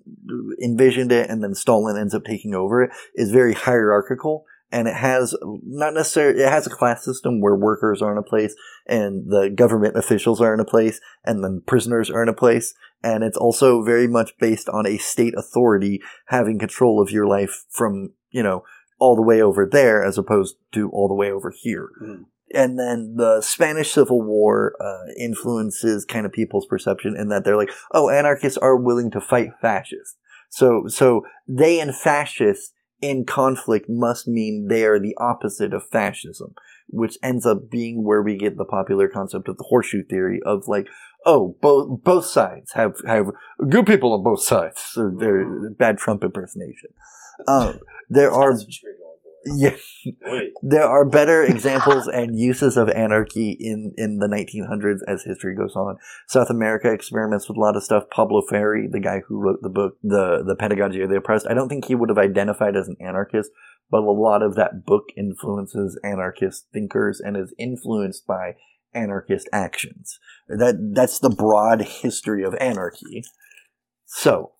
envisioned 0.64 1.12
it 1.12 1.30
and 1.30 1.44
then 1.44 1.54
stalin 1.54 1.98
ends 1.98 2.16
up 2.16 2.24
taking 2.26 2.54
over 2.54 2.84
it 2.84 2.92
is 3.16 3.32
very 3.32 3.54
hierarchical. 3.54 4.46
And 4.72 4.88
it 4.88 4.96
has 4.96 5.36
not 5.42 5.96
necessarily 5.96 6.44
it 6.44 6.50
has 6.50 6.68
a 6.68 6.70
class 6.70 7.04
system 7.04 7.42
where 7.42 7.56
workers 7.56 8.04
are 8.04 8.12
in 8.12 8.20
a 8.20 8.24
place 8.24 8.54
and 8.86 9.26
the 9.32 9.50
government 9.50 9.98
officials 9.98 10.40
are 10.40 10.54
in 10.54 10.60
a 10.60 10.66
place 10.66 11.02
and 11.26 11.44
then 11.44 11.64
prisoners 11.66 12.12
are 12.12 12.22
in 12.22 12.30
a 12.30 12.36
place. 12.36 12.76
And 13.02 13.24
it's 13.24 13.38
also 13.38 13.82
very 13.82 14.08
much 14.08 14.38
based 14.38 14.70
on 14.70 14.86
a 14.86 15.00
state 15.00 15.34
authority 15.36 16.02
having 16.28 16.60
control 16.60 17.02
of 17.02 17.10
your 17.10 17.26
life 17.26 17.66
from 17.72 18.14
you 18.30 18.44
know 18.44 18.64
all 19.00 19.16
the 19.16 19.24
way 19.24 19.42
over 19.42 19.66
there 19.66 20.06
as 20.06 20.20
opposed 20.20 20.58
to 20.74 20.88
all 20.92 21.08
the 21.08 21.16
way 21.16 21.32
over 21.32 21.52
here. 21.64 21.90
Mhm. 22.00 22.26
And 22.54 22.80
then 22.80 23.16
the 23.18 23.42
spanish 23.42 23.92
civil 23.92 24.22
war 24.22 24.76
uh, 24.82 25.12
influences 25.18 26.06
kind 26.06 26.26
of 26.26 26.32
people's 26.32 26.66
perception 26.66 27.16
in 27.18 27.30
that 27.30 27.44
they're 27.44 27.58
like 27.58 27.72
oh 27.92 28.10
anarchists 28.10 28.58
are 28.58 28.76
willing 28.76 29.12
to 29.12 29.22
fight 29.22 29.50
fascists 29.62 30.18
so 30.50 30.84
so 30.88 31.22
they 31.48 31.80
and 31.80 31.96
fascists 31.96 32.74
in 33.02 33.26
conflict 33.26 33.86
must 33.88 34.28
mean 34.28 34.68
they 34.70 34.84
are 34.84 35.00
the 35.00 35.16
opposite 35.20 35.74
of 35.74 35.88
fascism 35.88 36.54
which 36.90 37.18
ends 37.22 37.46
up 37.46 37.70
being 37.70 38.04
where 38.04 38.22
we 38.22 38.38
get 38.38 38.58
the 38.58 38.66
popular 38.66 39.08
concept 39.08 39.48
of 39.48 39.58
the 39.58 39.64
horseshoe 39.64 40.04
theory 40.04 40.40
of 40.46 40.68
like, 40.68 40.88
oh, 41.26 41.56
both 41.62 42.04
both 42.04 42.26
sides 42.26 42.72
have 42.74 42.94
have 43.06 43.28
good 43.70 43.86
people 43.86 44.14
on 44.14 44.24
both 44.24 44.42
sides. 44.42 44.82
So 44.92 45.10
they're 45.10 45.70
bad 45.72 45.98
Trump 45.98 46.24
impersonation. 46.24 46.90
Um, 47.48 47.80
there 48.10 48.32
are 48.32 48.54
yeah, 49.56 49.76
Wait. 50.26 50.54
there 50.62 50.84
are 50.84 51.06
better 51.06 51.44
examples 51.44 52.08
and 52.08 52.38
uses 52.38 52.78
of 52.78 52.90
anarchy 52.90 53.52
in 53.52 53.94
in 53.98 54.20
the 54.20 54.28
1900s 54.28 55.00
as 55.08 55.24
history 55.24 55.56
goes 55.56 55.76
on. 55.76 55.98
South 56.28 56.50
America 56.50 56.92
experiments 56.92 57.48
with 57.48 57.58
a 57.58 57.60
lot 57.60 57.76
of 57.76 57.84
stuff. 57.84 58.04
Pablo 58.10 58.42
Freire, 58.48 58.88
the 58.90 59.00
guy 59.00 59.22
who 59.28 59.38
wrote 59.40 59.62
the 59.62 59.70
book, 59.70 59.98
the 60.04 60.44
the 60.46 60.56
Pedagogy 60.56 61.02
of 61.02 61.10
the 61.10 61.18
Oppressed, 61.18 61.48
I 61.50 61.54
don't 61.54 61.70
think 61.70 61.86
he 61.86 61.96
would 61.96 62.10
have 62.10 62.18
identified 62.18 62.76
as 62.76 62.88
an 62.88 62.98
anarchist, 63.00 63.52
but 63.90 64.02
a 64.02 64.12
lot 64.12 64.42
of 64.42 64.56
that 64.56 64.86
book 64.86 65.06
influences 65.18 66.00
anarchist 66.04 66.68
thinkers 66.74 67.20
and 67.20 67.38
is 67.38 67.54
influenced 67.58 68.26
by 68.26 68.56
anarchist 68.94 69.48
actions. 69.54 70.20
That 70.48 70.92
that's 70.94 71.20
the 71.20 71.30
broad 71.30 71.82
history 71.82 72.44
of 72.44 72.56
anarchy. 72.60 73.24
So, 74.06 74.54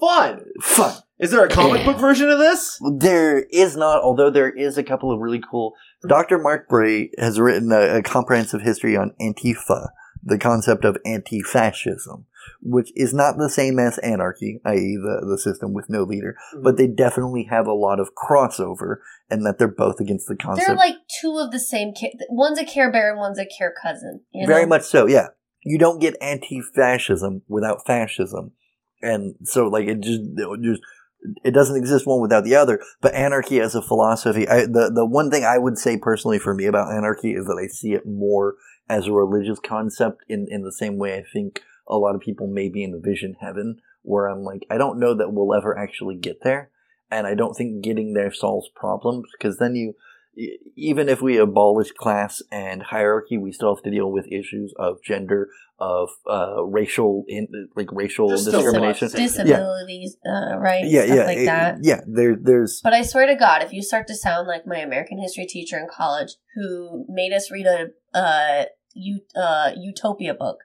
Fun. 0.00 0.44
fun. 0.62 0.94
Is 1.18 1.32
there 1.32 1.44
a 1.44 1.48
comic 1.48 1.84
book 1.84 1.98
version 1.98 2.30
of 2.30 2.38
this? 2.38 2.78
There 2.98 3.40
is 3.50 3.76
not, 3.76 4.02
although 4.02 4.30
there 4.30 4.50
is 4.50 4.78
a 4.78 4.84
couple 4.84 5.10
of 5.10 5.18
really 5.20 5.40
cool. 5.50 5.74
Dr. 6.06 6.38
Mark 6.38 6.68
Bray 6.68 7.10
has 7.18 7.40
written 7.40 7.72
a, 7.72 7.98
a 7.98 8.02
comprehensive 8.02 8.62
history 8.62 8.96
on 8.96 9.12
Antifa, 9.20 9.88
the 10.22 10.38
concept 10.38 10.84
of 10.84 10.96
anti-fascism, 11.04 12.26
which 12.62 12.92
is 12.94 13.12
not 13.12 13.36
the 13.36 13.50
same 13.50 13.80
as 13.80 13.98
anarchy, 13.98 14.60
i.e., 14.64 14.96
the, 14.96 15.26
the 15.28 15.38
system 15.38 15.72
with 15.72 15.86
no 15.88 16.04
leader, 16.04 16.36
mm-hmm. 16.54 16.62
but 16.62 16.76
they 16.76 16.86
definitely 16.86 17.48
have 17.50 17.66
a 17.66 17.72
lot 17.72 17.98
of 17.98 18.10
crossover, 18.14 18.98
and 19.28 19.44
that 19.44 19.58
they're 19.58 19.66
both 19.66 19.98
against 19.98 20.28
the 20.28 20.36
concept. 20.36 20.68
They're 20.68 20.76
like 20.76 20.96
two 21.20 21.38
of 21.38 21.50
the 21.50 21.58
same. 21.58 21.94
Ca- 21.98 22.14
one's 22.30 22.60
a 22.60 22.64
Care 22.64 22.92
Bear 22.92 23.10
and 23.10 23.18
one's 23.18 23.40
a 23.40 23.46
Care 23.46 23.74
Cousin. 23.82 24.20
You 24.32 24.46
Very 24.46 24.66
much 24.66 24.82
so, 24.82 25.08
yeah. 25.08 25.28
You 25.64 25.78
don't 25.78 26.00
get 26.00 26.16
anti-fascism 26.20 27.42
without 27.48 27.84
fascism, 27.84 28.52
and 29.02 29.34
so 29.44 29.68
like 29.68 29.86
it 29.86 30.00
just 30.00 30.20
it 30.22 30.62
just 30.62 30.82
it 31.44 31.52
doesn't 31.52 31.76
exist 31.76 32.06
one 32.06 32.20
without 32.20 32.44
the 32.44 32.54
other. 32.54 32.80
But 33.00 33.14
anarchy 33.14 33.60
as 33.60 33.74
a 33.74 33.82
philosophy, 33.82 34.48
I, 34.48 34.66
the 34.66 34.90
the 34.94 35.06
one 35.06 35.30
thing 35.30 35.44
I 35.44 35.58
would 35.58 35.78
say 35.78 35.98
personally 35.98 36.38
for 36.38 36.54
me 36.54 36.66
about 36.66 36.92
anarchy 36.92 37.32
is 37.32 37.46
that 37.46 37.60
I 37.62 37.66
see 37.66 37.92
it 37.92 38.06
more 38.06 38.54
as 38.88 39.06
a 39.06 39.12
religious 39.12 39.58
concept 39.58 40.22
in 40.28 40.46
in 40.50 40.62
the 40.62 40.72
same 40.72 40.98
way 40.98 41.16
I 41.16 41.24
think 41.32 41.62
a 41.86 41.96
lot 41.96 42.14
of 42.14 42.20
people 42.20 42.46
maybe 42.46 42.84
envision 42.84 43.36
heaven, 43.40 43.80
where 44.02 44.26
I'm 44.26 44.42
like 44.42 44.66
I 44.70 44.78
don't 44.78 44.98
know 44.98 45.14
that 45.14 45.32
we'll 45.32 45.54
ever 45.54 45.76
actually 45.76 46.16
get 46.16 46.42
there, 46.42 46.70
and 47.10 47.26
I 47.26 47.34
don't 47.34 47.54
think 47.54 47.82
getting 47.82 48.14
there 48.14 48.32
solves 48.32 48.68
problems 48.74 49.28
because 49.32 49.58
then 49.58 49.74
you 49.74 49.94
even 50.76 51.08
if 51.08 51.20
we 51.20 51.36
abolish 51.36 51.90
class 51.92 52.42
and 52.52 52.82
hierarchy, 52.82 53.36
we 53.36 53.52
still 53.52 53.74
have 53.74 53.82
to 53.82 53.90
deal 53.90 54.10
with 54.10 54.30
issues 54.30 54.72
of 54.78 55.02
gender, 55.02 55.48
of 55.80 56.08
uh, 56.28 56.64
racial, 56.64 57.24
in, 57.28 57.46
like 57.76 57.90
racial 57.92 58.28
There's 58.28 58.44
discrimination. 58.44 59.08
lots. 59.08 59.14
disabilities, 59.14 60.16
uh, 60.26 60.58
right? 60.58 60.84
Yeah, 60.84 61.04
Stuff 61.04 61.16
yeah, 61.16 61.24
like 61.24 61.38
it- 61.38 61.44
that. 61.46 61.76
yeah. 61.82 62.00
There, 62.06 62.36
there's 62.40 62.80
But 62.82 62.94
I 62.94 63.02
swear 63.02 63.26
to 63.26 63.36
God, 63.36 63.62
if 63.62 63.72
you 63.72 63.82
start 63.82 64.06
to 64.08 64.14
sound 64.16 64.48
like 64.48 64.66
my 64.66 64.78
American 64.78 65.18
history 65.20 65.46
teacher 65.46 65.76
in 65.78 65.86
college 65.90 66.30
who 66.56 67.04
made 67.08 67.32
us 67.32 67.50
read 67.50 67.66
a 67.66 67.88
uh, 68.12 68.64
U- 68.94 69.20
uh, 69.36 69.70
utopia 69.76 70.34
book, 70.34 70.58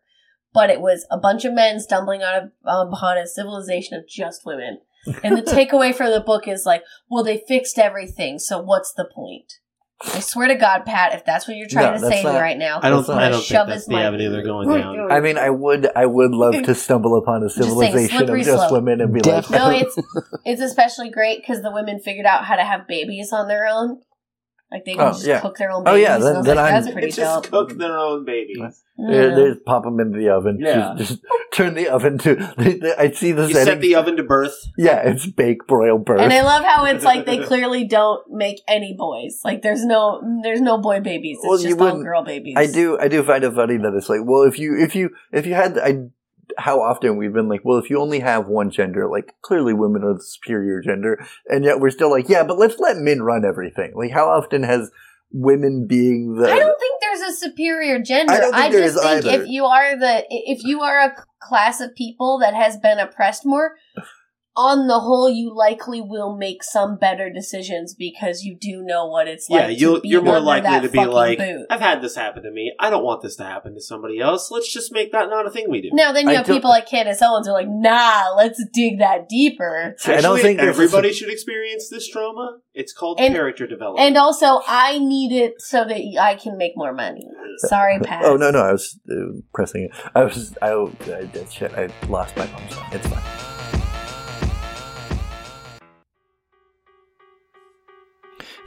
but 0.53 0.69
it 0.69 0.81
was 0.81 1.05
a 1.11 1.17
bunch 1.17 1.45
of 1.45 1.53
men 1.53 1.79
stumbling 1.79 2.21
out 2.23 2.35
of 2.35 2.43
um, 2.65 2.87
upon 2.93 3.17
a 3.17 3.27
civilization 3.27 3.97
of 3.97 4.07
just 4.07 4.45
women. 4.45 4.79
And 5.23 5.37
the 5.37 5.41
takeaway 5.43 5.93
from 5.93 6.11
the 6.11 6.21
book 6.21 6.47
is 6.47 6.63
like, 6.65 6.83
well, 7.09 7.23
they 7.23 7.43
fixed 7.47 7.77
everything, 7.77 8.39
so 8.39 8.59
what's 8.59 8.93
the 8.93 9.05
point? 9.05 9.53
I 10.01 10.19
swear 10.19 10.47
to 10.49 10.55
God, 10.55 10.85
Pat, 10.85 11.13
if 11.13 11.23
that's 11.23 11.47
what 11.47 11.55
you're 11.55 11.67
trying 11.67 11.93
No, 11.93 12.09
to 12.09 12.13
say 12.13 12.21
to 12.21 12.27
me 12.27 12.33
not- 12.33 12.41
right 12.41 12.57
now, 12.57 12.79
I 12.83 12.89
don't. 12.89 12.97
That's 12.99 13.07
not- 13.09 13.23
I 13.23 13.29
don't 13.29 13.41
Shove 13.43 13.67
think 13.67 13.75
that's 13.75 13.85
the 13.87 13.95
avenue 13.95 14.29
they're 14.31 14.43
going 14.43 14.67
down. 14.67 15.11
I 15.11 15.21
mean, 15.21 15.37
I 15.37 15.49
would, 15.49 15.89
I 15.95 16.05
would 16.05 16.31
love 16.31 16.55
to 16.63 16.75
stumble 16.75 17.17
upon 17.17 17.41
a 17.43 17.45
just 17.47 17.55
saying, 17.57 17.69
civilization 17.69 18.15
of 18.15 18.19
slippery 18.19 18.43
just 18.43 18.57
slope. 18.67 18.71
women 18.73 18.99
and 19.01 19.13
be 19.13 19.21
Def- 19.21 19.49
like, 19.49 19.59
No, 19.59 19.69
it's 19.69 19.97
it's 20.45 20.61
especially 20.61 21.09
great 21.09 21.41
because 21.41 21.61
the 21.61 21.71
women 21.71 21.99
figured 21.99 22.25
out 22.25 22.43
how 22.45 22.55
to 22.57 22.63
have 22.63 22.87
babies 22.87 23.31
on 23.31 23.47
their 23.47 23.65
own. 23.65 24.01
Like 24.73 24.85
they 24.85 24.93
oh, 24.93 24.97
can 24.97 25.07
Oh, 25.07 25.11
just 25.11 25.25
yeah. 25.27 25.39
cook 25.39 25.57
their 25.57 25.69
own 25.71 25.83
Oh, 25.85 25.91
babies. 25.91 26.01
yeah, 26.03 26.15
and 26.15 26.23
then- 26.23 26.33
I 26.33 26.37
was 26.39 26.45
then 26.47 26.55
like, 26.57 26.65
I'm- 26.65 26.81
that's 26.81 26.91
pretty 26.93 27.07
They 27.07 27.11
just 27.11 27.43
dope. 27.43 27.51
cook 27.69 27.77
their 27.77 27.95
own 27.99 28.25
babies. 28.25 28.83
There- 28.97 29.29
Yeah. 29.29 29.35
there's 29.35 29.57
pop 29.65 29.83
them 29.83 29.99
into 29.99 30.17
the 30.17 30.29
oven. 30.29 30.57
Yeah. 30.59 30.95
Just, 30.97 31.09
just 31.11 31.21
turn 31.53 31.75
the 31.75 31.89
oven 31.89 32.17
to. 32.19 32.31
I 32.97 33.11
see 33.11 33.31
the 33.33 33.47
You 33.47 33.53
setting. 33.53 33.65
set 33.73 33.81
the 33.81 33.93
oven 33.95 34.17
to 34.17 34.23
birth. 34.23 34.55
yeah, 34.77 35.01
it's 35.07 35.27
bake, 35.27 35.67
broil, 35.67 35.99
birth. 35.99 36.21
And 36.21 36.33
I 36.33 36.41
love 36.41 36.63
how 36.63 36.85
it's 36.85 37.03
like 37.05 37.25
they 37.27 37.37
clearly 37.49 37.85
don't 37.85 38.23
make 38.31 38.61
any 38.67 38.95
boys. 38.97 39.41
Like 39.45 39.61
there's 39.61 39.85
no 39.85 40.21
there's 40.43 40.61
no 40.61 40.79
boy 40.79 40.99
babies. 41.01 41.37
It's 41.39 41.47
Well, 41.47 41.59
you 41.59 41.69
just 41.69 41.79
all 41.79 41.85
wouldn't- 41.85 42.03
girl 42.05 42.23
babies. 42.23 42.55
I 42.57 42.65
do, 42.65 42.97
I 42.99 43.07
do 43.07 43.21
find 43.23 43.43
it 43.43 43.53
funny 43.53 43.77
that 43.77 43.93
it's 43.95 44.09
like, 44.09 44.21
well, 44.25 44.41
if 44.43 44.57
you, 44.57 44.75
if 44.81 44.95
you, 44.95 45.11
if 45.31 45.45
you 45.45 45.53
had, 45.53 45.77
I, 45.77 46.07
how 46.57 46.81
often 46.81 47.17
we've 47.17 47.33
been 47.33 47.49
like, 47.49 47.61
well, 47.63 47.77
if 47.77 47.89
you 47.89 47.99
only 47.99 48.19
have 48.19 48.47
one 48.47 48.71
gender, 48.71 49.07
like 49.09 49.33
clearly 49.41 49.73
women 49.73 50.03
are 50.03 50.13
the 50.13 50.23
superior 50.23 50.81
gender, 50.81 51.25
and 51.47 51.63
yet 51.63 51.79
we're 51.79 51.89
still 51.89 52.09
like, 52.09 52.29
yeah, 52.29 52.43
but 52.43 52.57
let's 52.57 52.79
let 52.79 52.97
men 52.97 53.21
run 53.21 53.45
everything. 53.45 53.93
Like, 53.95 54.11
how 54.11 54.29
often 54.29 54.63
has 54.63 54.91
women 55.31 55.87
being 55.87 56.35
the? 56.35 56.49
I 56.49 56.59
don't 56.59 56.79
think 56.79 57.01
there's 57.01 57.21
a 57.21 57.37
superior 57.37 57.99
gender. 57.99 58.33
I 58.33 58.69
there 58.69 58.81
just 58.81 59.01
think 59.01 59.25
either. 59.25 59.41
if 59.41 59.47
you 59.47 59.65
are 59.65 59.97
the 59.97 60.25
if 60.29 60.63
you 60.63 60.81
are 60.81 60.99
a 60.99 61.15
class 61.41 61.81
of 61.81 61.95
people 61.95 62.39
that 62.39 62.53
has 62.53 62.77
been 62.77 62.99
oppressed 62.99 63.45
more, 63.45 63.75
on 64.55 64.87
the 64.87 64.99
whole, 64.99 65.29
you 65.29 65.53
likely 65.55 65.99
will 65.99 66.35
make 66.37 66.63
some 66.63 66.95
better 66.97 67.31
decisions 67.31 67.95
because 67.95 68.43
you 68.43 68.55
do 68.55 68.83
know 68.83 69.07
what 69.07 69.27
it's 69.27 69.49
like 69.49 69.61
Yeah, 69.61 69.67
like. 69.67 69.79
you'll, 69.79 69.95
to 69.95 70.01
be 70.01 70.09
you're 70.09 70.21
more 70.21 70.39
likely 70.39 70.79
to 70.81 70.89
be 70.89 71.03
like, 71.05 71.39
boot. 71.39 71.65
I've 71.71 71.79
had 71.79 72.01
this 72.01 72.15
happen 72.15 72.43
to 72.43 72.51
me. 72.51 72.71
I 72.79 72.89
don't 72.91 73.03
want 73.03 73.21
this 73.23 73.35
to 73.37 73.43
happen 73.43 73.73
to 73.73 73.81
somebody 73.81 74.19
else. 74.19 74.51
Let's 74.51 74.71
just 74.71 74.91
make 74.93 75.11
that 75.11 75.29
not 75.29 75.47
a 75.47 75.49
thing 75.49 75.65
we 75.69 75.81
do. 75.81 75.89
Now, 75.93 76.11
then 76.11 76.25
you 76.25 76.31
I 76.31 76.35
have 76.35 76.45
people 76.45 76.69
like 76.69 76.87
Candace 76.87 77.21
Owens 77.21 77.47
who 77.47 77.53
are 77.53 77.57
like, 77.57 77.67
nah, 77.69 78.33
let's 78.37 78.63
dig 78.73 78.99
that 78.99 79.27
deeper. 79.27 79.95
See, 79.97 80.13
I 80.13 80.21
don't 80.21 80.39
think 80.39 80.59
there's 80.59 80.77
a- 80.77 80.81
everybody 80.83 81.13
should 81.13 81.29
experience 81.31 81.89
this 81.89 82.07
trauma. 82.07 82.59
It's 82.75 82.93
called 82.93 83.19
And- 83.19 83.33
character 83.33 83.65
development. 83.65 84.05
And 84.07 84.17
also, 84.17 84.61
I 84.67 84.99
need 84.99 85.31
it 85.31 85.55
so 85.61 85.83
that 85.83 85.97
I 86.21 86.35
can 86.35 86.57
make 86.57 86.73
more 86.75 86.93
money. 86.93 87.27
Sorry, 87.57 87.99
Pat. 87.99 88.23
Oh 88.25 88.35
no, 88.35 88.51
no, 88.51 88.59
I 88.59 88.71
was 88.71 88.99
uh, 89.11 89.39
pressing 89.53 89.83
it. 89.83 89.91
I 90.15 90.23
was, 90.23 90.55
I, 90.61 90.71
I 91.11 91.25
did 91.25 91.51
shit. 91.51 91.73
I 91.73 91.89
lost 92.07 92.35
my 92.37 92.45
phone. 92.47 92.85
It's 92.91 93.07
fine. 93.07 93.52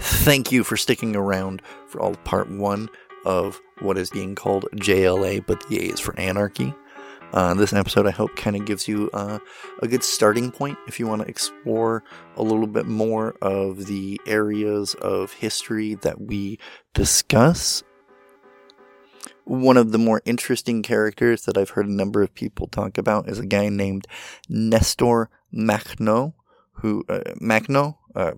Thank 0.07 0.53
you 0.53 0.63
for 0.63 0.77
sticking 0.77 1.17
around 1.17 1.63
for 1.89 2.01
all 2.01 2.15
part 2.15 2.49
one 2.49 2.89
of 3.25 3.61
what 3.81 3.99
is 3.99 4.09
being 4.09 4.37
called 4.37 4.67
JLA, 4.77 5.45
but 5.45 5.69
the 5.69 5.79
A 5.79 5.93
is 5.93 5.99
for 5.99 6.19
Anarchy. 6.19 6.73
Uh, 7.33 7.55
this 7.55 7.73
episode, 7.73 8.07
I 8.07 8.13
hope, 8.13 8.37
kind 8.37 8.55
of 8.55 8.65
gives 8.65 8.87
you 8.87 9.11
uh, 9.13 9.41
a 9.83 9.89
good 9.89 10.05
starting 10.05 10.53
point 10.53 10.79
if 10.87 11.01
you 11.01 11.09
want 11.09 11.23
to 11.23 11.29
explore 11.29 12.05
a 12.37 12.43
little 12.43 12.69
bit 12.69 12.87
more 12.87 13.35
of 13.43 13.87
the 13.87 14.21
areas 14.27 14.95
of 14.95 15.33
history 15.33 15.97
that 15.97 16.21
we 16.21 16.61
discuss 16.95 17.83
one 19.43 19.77
of 19.77 19.91
the 19.91 19.99
more 19.99 20.23
interesting 20.25 20.83
characters 20.83 21.45
that 21.47 21.59
I've 21.59 21.71
heard 21.71 21.87
a 21.87 21.93
number 21.93 22.23
of 22.23 22.33
people 22.33 22.69
talk 22.69 22.97
about 22.97 23.29
is 23.29 23.41
a 23.41 23.47
guy 23.47 23.69
named 23.69 24.07
Nestor 24.49 25.31
Makhno, 25.53 26.35
who 26.75 27.05
uh, 27.09 27.21
Makhno. 27.41 27.97
Uh, 28.17 28.33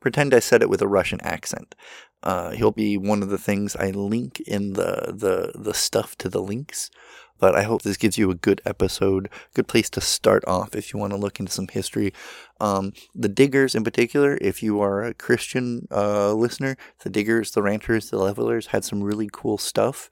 pretend 0.00 0.34
I 0.34 0.40
said 0.40 0.62
it 0.62 0.68
with 0.68 0.82
a 0.82 0.88
Russian 0.88 1.20
accent. 1.22 1.74
Uh, 2.22 2.50
he'll 2.50 2.70
be 2.72 2.98
one 2.98 3.22
of 3.22 3.30
the 3.30 3.38
things 3.38 3.76
I 3.76 3.90
link 3.90 4.40
in 4.40 4.74
the 4.74 5.14
the 5.16 5.52
the 5.58 5.74
stuff 5.74 6.16
to 6.18 6.28
the 6.28 6.42
links. 6.42 6.90
But 7.38 7.56
I 7.56 7.62
hope 7.62 7.80
this 7.82 7.96
gives 7.96 8.18
you 8.18 8.30
a 8.30 8.34
good 8.34 8.60
episode, 8.66 9.30
good 9.54 9.66
place 9.66 9.88
to 9.90 10.02
start 10.02 10.44
off 10.46 10.74
if 10.74 10.92
you 10.92 11.00
want 11.00 11.14
to 11.14 11.18
look 11.18 11.40
into 11.40 11.50
some 11.50 11.68
history. 11.68 12.12
Um, 12.60 12.92
the 13.14 13.30
Diggers, 13.30 13.74
in 13.74 13.82
particular, 13.82 14.36
if 14.42 14.62
you 14.62 14.82
are 14.82 15.02
a 15.02 15.14
Christian 15.14 15.88
uh, 15.90 16.34
listener, 16.34 16.76
the 17.02 17.08
Diggers, 17.08 17.52
the 17.52 17.62
Ranters, 17.62 18.10
the 18.10 18.18
Levelers 18.18 18.66
had 18.66 18.84
some 18.84 19.02
really 19.02 19.30
cool 19.32 19.56
stuff 19.56 20.10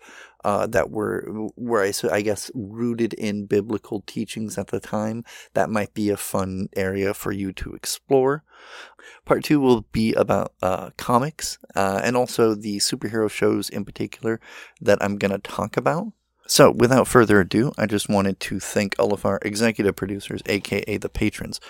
uh, 0.48 0.66
that 0.66 0.90
were, 0.90 1.50
were 1.56 1.84
I, 1.84 1.92
I 2.10 2.22
guess, 2.22 2.50
rooted 2.54 3.12
in 3.12 3.44
biblical 3.44 4.02
teachings 4.06 4.56
at 4.56 4.68
the 4.68 4.80
time. 4.80 5.22
That 5.52 5.68
might 5.68 5.92
be 5.92 6.08
a 6.08 6.16
fun 6.16 6.70
area 6.74 7.12
for 7.12 7.32
you 7.32 7.52
to 7.52 7.74
explore. 7.74 8.44
Part 9.26 9.44
two 9.44 9.60
will 9.60 9.82
be 9.92 10.14
about 10.14 10.54
uh, 10.62 10.88
comics 10.96 11.58
uh, 11.76 12.00
and 12.02 12.16
also 12.16 12.54
the 12.54 12.78
superhero 12.78 13.30
shows 13.30 13.68
in 13.68 13.84
particular 13.84 14.40
that 14.80 14.96
I'm 15.02 15.18
going 15.18 15.32
to 15.32 15.38
talk 15.38 15.76
about. 15.76 16.12
So, 16.46 16.70
without 16.70 17.06
further 17.06 17.40
ado, 17.40 17.72
I 17.76 17.84
just 17.84 18.08
wanted 18.08 18.40
to 18.40 18.58
thank 18.58 18.96
all 18.98 19.12
of 19.12 19.26
our 19.26 19.38
executive 19.42 19.96
producers, 19.96 20.40
aka 20.46 20.96
the 20.96 21.10
patrons. 21.10 21.60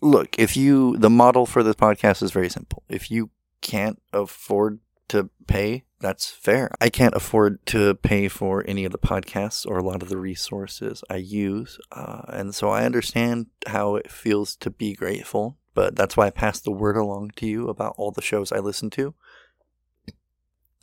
Look, 0.00 0.38
if 0.38 0.56
you, 0.56 0.96
the 0.96 1.10
model 1.10 1.44
for 1.44 1.64
this 1.64 1.74
podcast 1.74 2.22
is 2.22 2.30
very 2.30 2.48
simple. 2.48 2.84
If 2.88 3.10
you 3.10 3.30
can't 3.62 4.00
afford 4.12 4.78
to 5.08 5.30
pay, 5.46 5.84
that's 6.00 6.30
fair. 6.30 6.70
I 6.80 6.88
can't 6.88 7.14
afford 7.14 7.64
to 7.66 7.94
pay 7.94 8.28
for 8.28 8.64
any 8.68 8.84
of 8.84 8.92
the 8.92 8.98
podcasts 8.98 9.66
or 9.66 9.78
a 9.78 9.82
lot 9.82 10.02
of 10.02 10.08
the 10.08 10.18
resources 10.18 11.02
I 11.08 11.16
use. 11.16 11.78
Uh, 11.90 12.22
and 12.28 12.54
so 12.54 12.68
I 12.68 12.84
understand 12.84 13.46
how 13.66 13.96
it 13.96 14.10
feels 14.10 14.56
to 14.56 14.70
be 14.70 14.94
grateful, 14.94 15.56
but 15.74 15.96
that's 15.96 16.16
why 16.16 16.26
I 16.26 16.30
pass 16.30 16.60
the 16.60 16.70
word 16.70 16.96
along 16.96 17.32
to 17.36 17.46
you 17.46 17.68
about 17.68 17.94
all 17.96 18.10
the 18.10 18.22
shows 18.22 18.52
I 18.52 18.58
listen 18.58 18.90
to. 18.90 19.14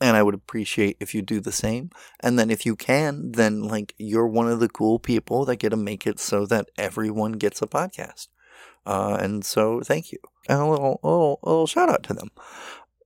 And 0.02 0.18
I 0.18 0.24
would 0.24 0.36
appreciate 0.36 0.98
if 1.00 1.14
you 1.14 1.22
do 1.22 1.40
the 1.40 1.52
same. 1.52 1.92
And 2.20 2.38
then 2.38 2.50
if 2.50 2.66
you 2.66 2.76
can, 2.76 3.34
then 3.34 3.62
like 3.62 3.94
you're 3.98 4.28
one 4.28 4.50
of 4.50 4.60
the 4.60 4.68
cool 4.68 5.00
people 5.00 5.46
that 5.46 5.58
get 5.58 5.70
to 5.70 5.78
make 5.78 6.06
it 6.08 6.20
so 6.20 6.46
that 6.48 6.70
everyone 6.78 7.34
gets 7.34 7.62
a 7.62 7.68
podcast. 7.68 8.28
Uh, 8.86 9.18
and 9.22 9.46
so 9.46 9.80
thank 9.82 10.12
you. 10.12 10.18
And 10.50 10.60
a 10.60 10.66
little, 10.68 11.00
little, 11.04 11.40
a 11.44 11.50
little 11.50 11.68
shout 11.68 11.90
out 11.90 12.04
to 12.04 12.14
them. 12.14 12.32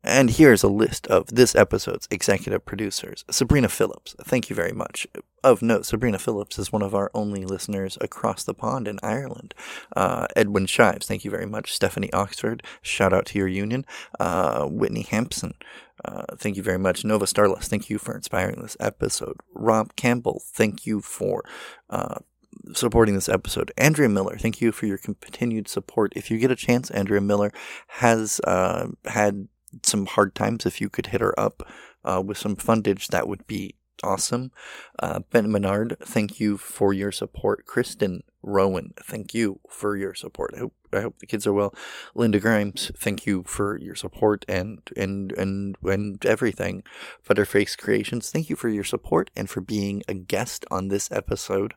And 0.08 0.30
here's 0.30 0.64
a 0.64 0.70
list 0.70 1.06
of 1.08 1.28
this 1.28 1.54
episode's 1.54 2.08
executive 2.10 2.64
producers. 2.64 3.26
Sabrina 3.30 3.68
Phillips, 3.68 4.16
thank 4.22 4.50
you 4.50 4.56
very 4.56 4.72
much. 4.72 5.06
Of 5.44 5.62
note, 5.62 5.86
Sabrina 5.86 6.18
Phillips 6.18 6.58
is 6.58 6.72
one 6.72 6.82
of 6.82 6.96
our 6.96 7.12
only 7.14 7.44
listeners 7.44 7.98
across 8.00 8.46
the 8.46 8.54
pond 8.54 8.88
in 8.88 9.00
Ireland. 9.04 9.54
Uh, 9.98 10.28
Edwin 10.34 10.66
Shives, 10.66 11.08
thank 11.08 11.26
you 11.26 11.30
very 11.30 11.46
much. 11.46 11.74
Stephanie 11.74 12.12
Oxford, 12.14 12.64
shout 12.82 13.12
out 13.12 13.26
to 13.28 13.38
your 13.38 13.50
union. 13.50 13.86
Uh, 14.18 14.66
Whitney 14.68 15.02
Hampson, 15.02 15.56
uh, 16.06 16.24
thank 16.38 16.56
you 16.56 16.64
very 16.64 16.80
much. 16.80 17.04
Nova 17.04 17.28
Starless, 17.28 17.68
thank 17.68 17.90
you 17.90 17.98
for 17.98 18.16
inspiring 18.16 18.62
this 18.62 18.78
episode. 18.80 19.36
Rob 19.54 19.94
Campbell, 19.98 20.42
thank 20.54 20.86
you 20.86 21.02
for 21.02 21.44
uh, 21.90 22.20
supporting 22.72 23.16
this 23.16 23.28
episode. 23.28 23.74
Andrea 23.78 24.08
Miller, 24.08 24.38
thank 24.38 24.62
you 24.62 24.72
for 24.72 24.86
your 24.86 24.98
continued 24.98 25.68
support. 25.68 26.14
If 26.16 26.32
you 26.32 26.38
get 26.38 26.50
a 26.50 26.56
chance, 26.56 26.90
Andrea 26.92 27.20
Miller 27.20 27.52
has 27.88 28.40
uh, 28.46 28.88
had 29.04 29.50
some 29.84 30.06
hard 30.06 30.36
times. 30.36 30.66
If 30.66 30.82
you 30.82 30.90
could 30.90 31.08
hit 31.08 31.22
her 31.22 31.38
up 31.40 31.68
uh, 32.04 32.22
with 32.26 32.38
some 32.38 32.56
fundage, 32.56 33.08
that 33.08 33.28
would 33.28 33.46
be 33.48 33.76
awesome. 34.04 34.52
Uh, 35.00 35.20
ben 35.32 35.52
Menard, 35.52 35.98
thank 36.02 36.40
you 36.40 36.58
for 36.58 36.94
your 36.94 37.12
support. 37.12 37.66
Kristen 37.66 38.24
Rowan, 38.42 38.94
thank 39.04 39.34
you 39.34 39.60
for 39.70 39.98
your 39.98 40.14
support. 40.14 40.54
I 40.56 40.60
hope, 40.60 40.74
I 40.94 41.02
hope 41.02 41.20
the 41.20 41.26
kids 41.26 41.46
are 41.48 41.54
well. 41.54 41.74
Linda 42.16 42.40
Grimes, 42.40 42.92
thank 42.96 43.26
you 43.26 43.44
for 43.44 43.78
your 43.78 43.96
support 43.96 44.46
and 44.48 44.80
and 44.96 45.32
and 45.34 45.76
and 45.84 46.26
everything. 46.26 46.84
Butterface 47.28 47.78
Creations, 47.78 48.30
thank 48.30 48.50
you 48.50 48.56
for 48.56 48.70
your 48.70 48.84
support 48.84 49.32
and 49.36 49.50
for 49.50 49.62
being 49.62 50.04
a 50.08 50.14
guest 50.14 50.66
on 50.72 50.88
this 50.88 51.12
episode. 51.12 51.74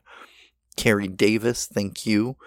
Carrie 0.77 1.07
Davis, 1.07 1.65
thank 1.65 2.05
you 2.05 2.37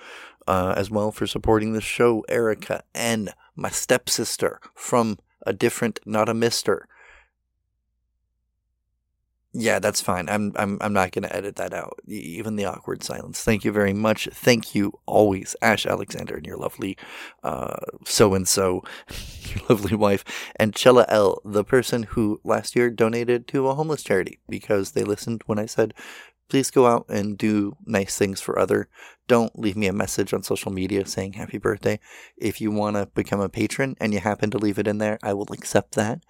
uh, 0.47 0.75
as 0.77 0.91
well 0.91 1.13
for 1.13 1.27
supporting 1.27 1.73
the 1.73 1.81
show. 1.81 2.25
Erica 2.29 2.83
N, 2.95 3.31
my 3.55 3.69
stepsister 3.69 4.61
from 4.75 5.19
a 5.47 5.53
different, 5.53 6.01
not 6.07 6.29
a 6.29 6.35
mister. 6.35 6.89
Yeah, 9.57 9.79
that's 9.79 10.01
fine. 10.01 10.29
I'm 10.29 10.53
I'm 10.57 10.79
I'm 10.81 10.93
not 10.93 11.13
gonna 11.13 11.29
edit 11.31 11.57
that 11.57 11.73
out. 11.73 12.01
Even 12.09 12.57
the 12.57 12.65
awkward 12.65 13.05
silence. 13.05 13.41
Thank 13.43 13.65
you 13.65 13.71
very 13.73 13.93
much. 13.93 14.29
Thank 14.33 14.75
you 14.75 14.95
always, 15.07 15.55
Ash 15.63 15.87
Alexander 15.87 16.37
and 16.37 16.47
your 16.47 16.57
lovely 16.57 16.97
so 18.05 18.35
and 18.35 18.49
so, 18.49 18.83
your 19.55 19.65
lovely 19.69 19.97
wife, 19.97 20.25
and 20.57 20.75
Chella 20.75 21.07
L, 21.09 21.41
the 21.45 21.65
person 21.65 22.05
who 22.05 22.41
last 22.45 22.77
year 22.77 22.91
donated 22.91 23.47
to 23.49 23.69
a 23.69 23.75
homeless 23.75 24.03
charity 24.03 24.41
because 24.49 24.93
they 24.93 25.05
listened 25.05 25.43
when 25.47 25.59
I 25.59 25.67
said, 25.67 25.95
please 26.49 26.71
go 26.71 26.87
out 26.87 27.07
and 27.09 27.39
do 27.39 27.77
nice 27.85 28.17
things 28.17 28.41
for 28.41 28.59
other. 28.59 28.89
Don't 29.27 29.59
leave 29.59 29.77
me 29.77 29.87
a 29.87 29.93
message 29.93 30.35
on 30.35 30.43
social 30.43 30.71
media 30.71 31.07
saying 31.07 31.35
happy 31.35 31.59
birthday. 31.59 31.99
If 32.37 32.61
you 32.61 32.71
want 32.71 32.97
to 32.97 33.07
become 33.07 33.41
a 33.41 33.49
patron 33.49 33.97
and 34.01 34.13
you 34.13 34.21
happen 34.21 34.51
to 34.51 34.59
leave 34.59 34.79
it 34.79 34.87
in 34.87 34.99
there, 34.99 35.19
I 35.23 35.33
will 35.33 35.49
accept 35.53 35.95
that. 35.95 36.21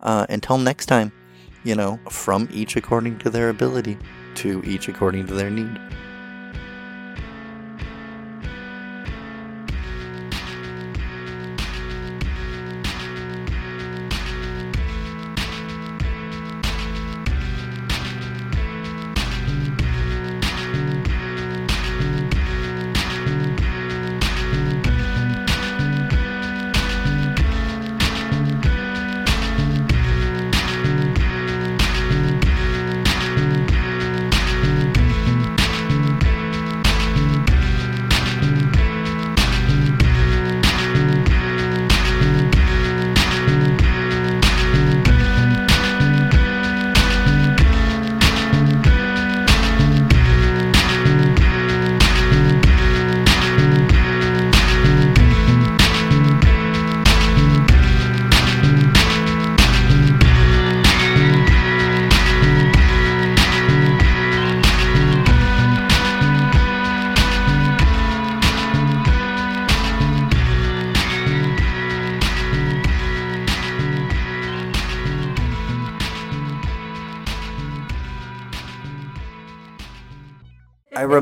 Uh, 0.00 0.26
until 0.28 0.58
next 0.58 0.86
time, 0.86 1.12
you 1.64 1.74
know, 1.74 1.98
from 2.10 2.48
each 2.52 2.76
according 2.76 3.18
to 3.20 3.30
their 3.30 3.48
ability, 3.48 3.96
to 4.36 4.62
each 4.64 4.88
according 4.88 5.26
to 5.28 5.34
their 5.34 5.50
need. 5.50 5.78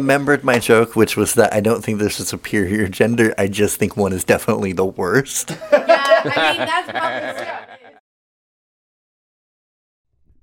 Remembered 0.01 0.43
my 0.43 0.59
joke, 0.59 0.97
which 0.97 1.17
was 1.17 1.35
that 1.35 1.53
I 1.53 1.61
don't 1.61 1.85
think 1.85 1.99
there's 1.99 2.19
a 2.19 2.25
superior 2.25 2.89
gender. 2.89 3.35
I 3.37 3.49
just 3.49 3.77
think 3.79 3.97
one 3.97 4.13
is 4.13 4.25
definitely 4.25 4.73
the 4.73 4.87
worst. 4.87 5.51
yeah, 5.73 6.23
I 6.25 6.53
mean 6.53 6.67
that's 6.67 6.91
probably. 6.91 7.61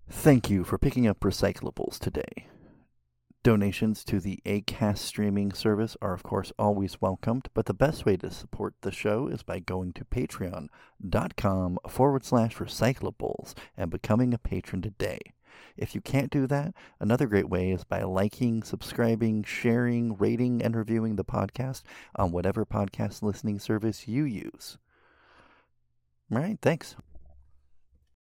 Thank 0.10 0.50
you 0.50 0.64
for 0.64 0.78
picking 0.78 1.08
up 1.08 1.20
recyclables 1.20 2.00
today. 2.00 2.48
Donations 3.44 4.04
to 4.06 4.20
the 4.20 4.40
ACAST 4.46 4.98
streaming 5.00 5.54
service 5.54 5.96
are, 6.02 6.14
of 6.14 6.24
course, 6.24 6.52
always 6.60 7.02
welcomed, 7.02 7.48
but 7.54 7.66
the 7.66 7.74
best 7.74 8.06
way 8.06 8.18
to 8.18 8.30
support 8.30 8.76
the 8.82 8.92
show 8.92 9.28
is 9.28 9.44
by 9.44 9.60
going 9.60 9.94
to 9.94 10.06
patreon.com 10.06 11.78
forward 11.88 12.26
slash 12.26 12.58
recyclables 12.58 13.54
and 13.78 13.90
becoming 13.90 14.34
a 14.34 14.38
patron 14.38 14.82
today. 14.82 15.20
If 15.78 15.94
you 15.94 16.02
can't 16.02 16.32
do 16.32 16.48
that, 16.48 16.74
another 17.00 17.28
great 17.28 17.50
way 17.50 17.72
is 17.72 17.84
by 17.84 18.04
liking, 18.04 18.64
subscribing, 18.64 19.44
sharing, 19.44 20.18
rating, 20.18 20.62
and 20.62 20.76
reviewing 20.76 21.16
the 21.16 21.26
podcast 21.26 21.84
on 22.16 22.32
whatever 22.32 22.66
podcast 22.66 23.22
listening 23.22 23.60
service 23.60 24.08
you 24.08 24.24
use. 24.24 24.78
All 26.32 26.40
right, 26.40 26.58
thanks. 26.62 26.96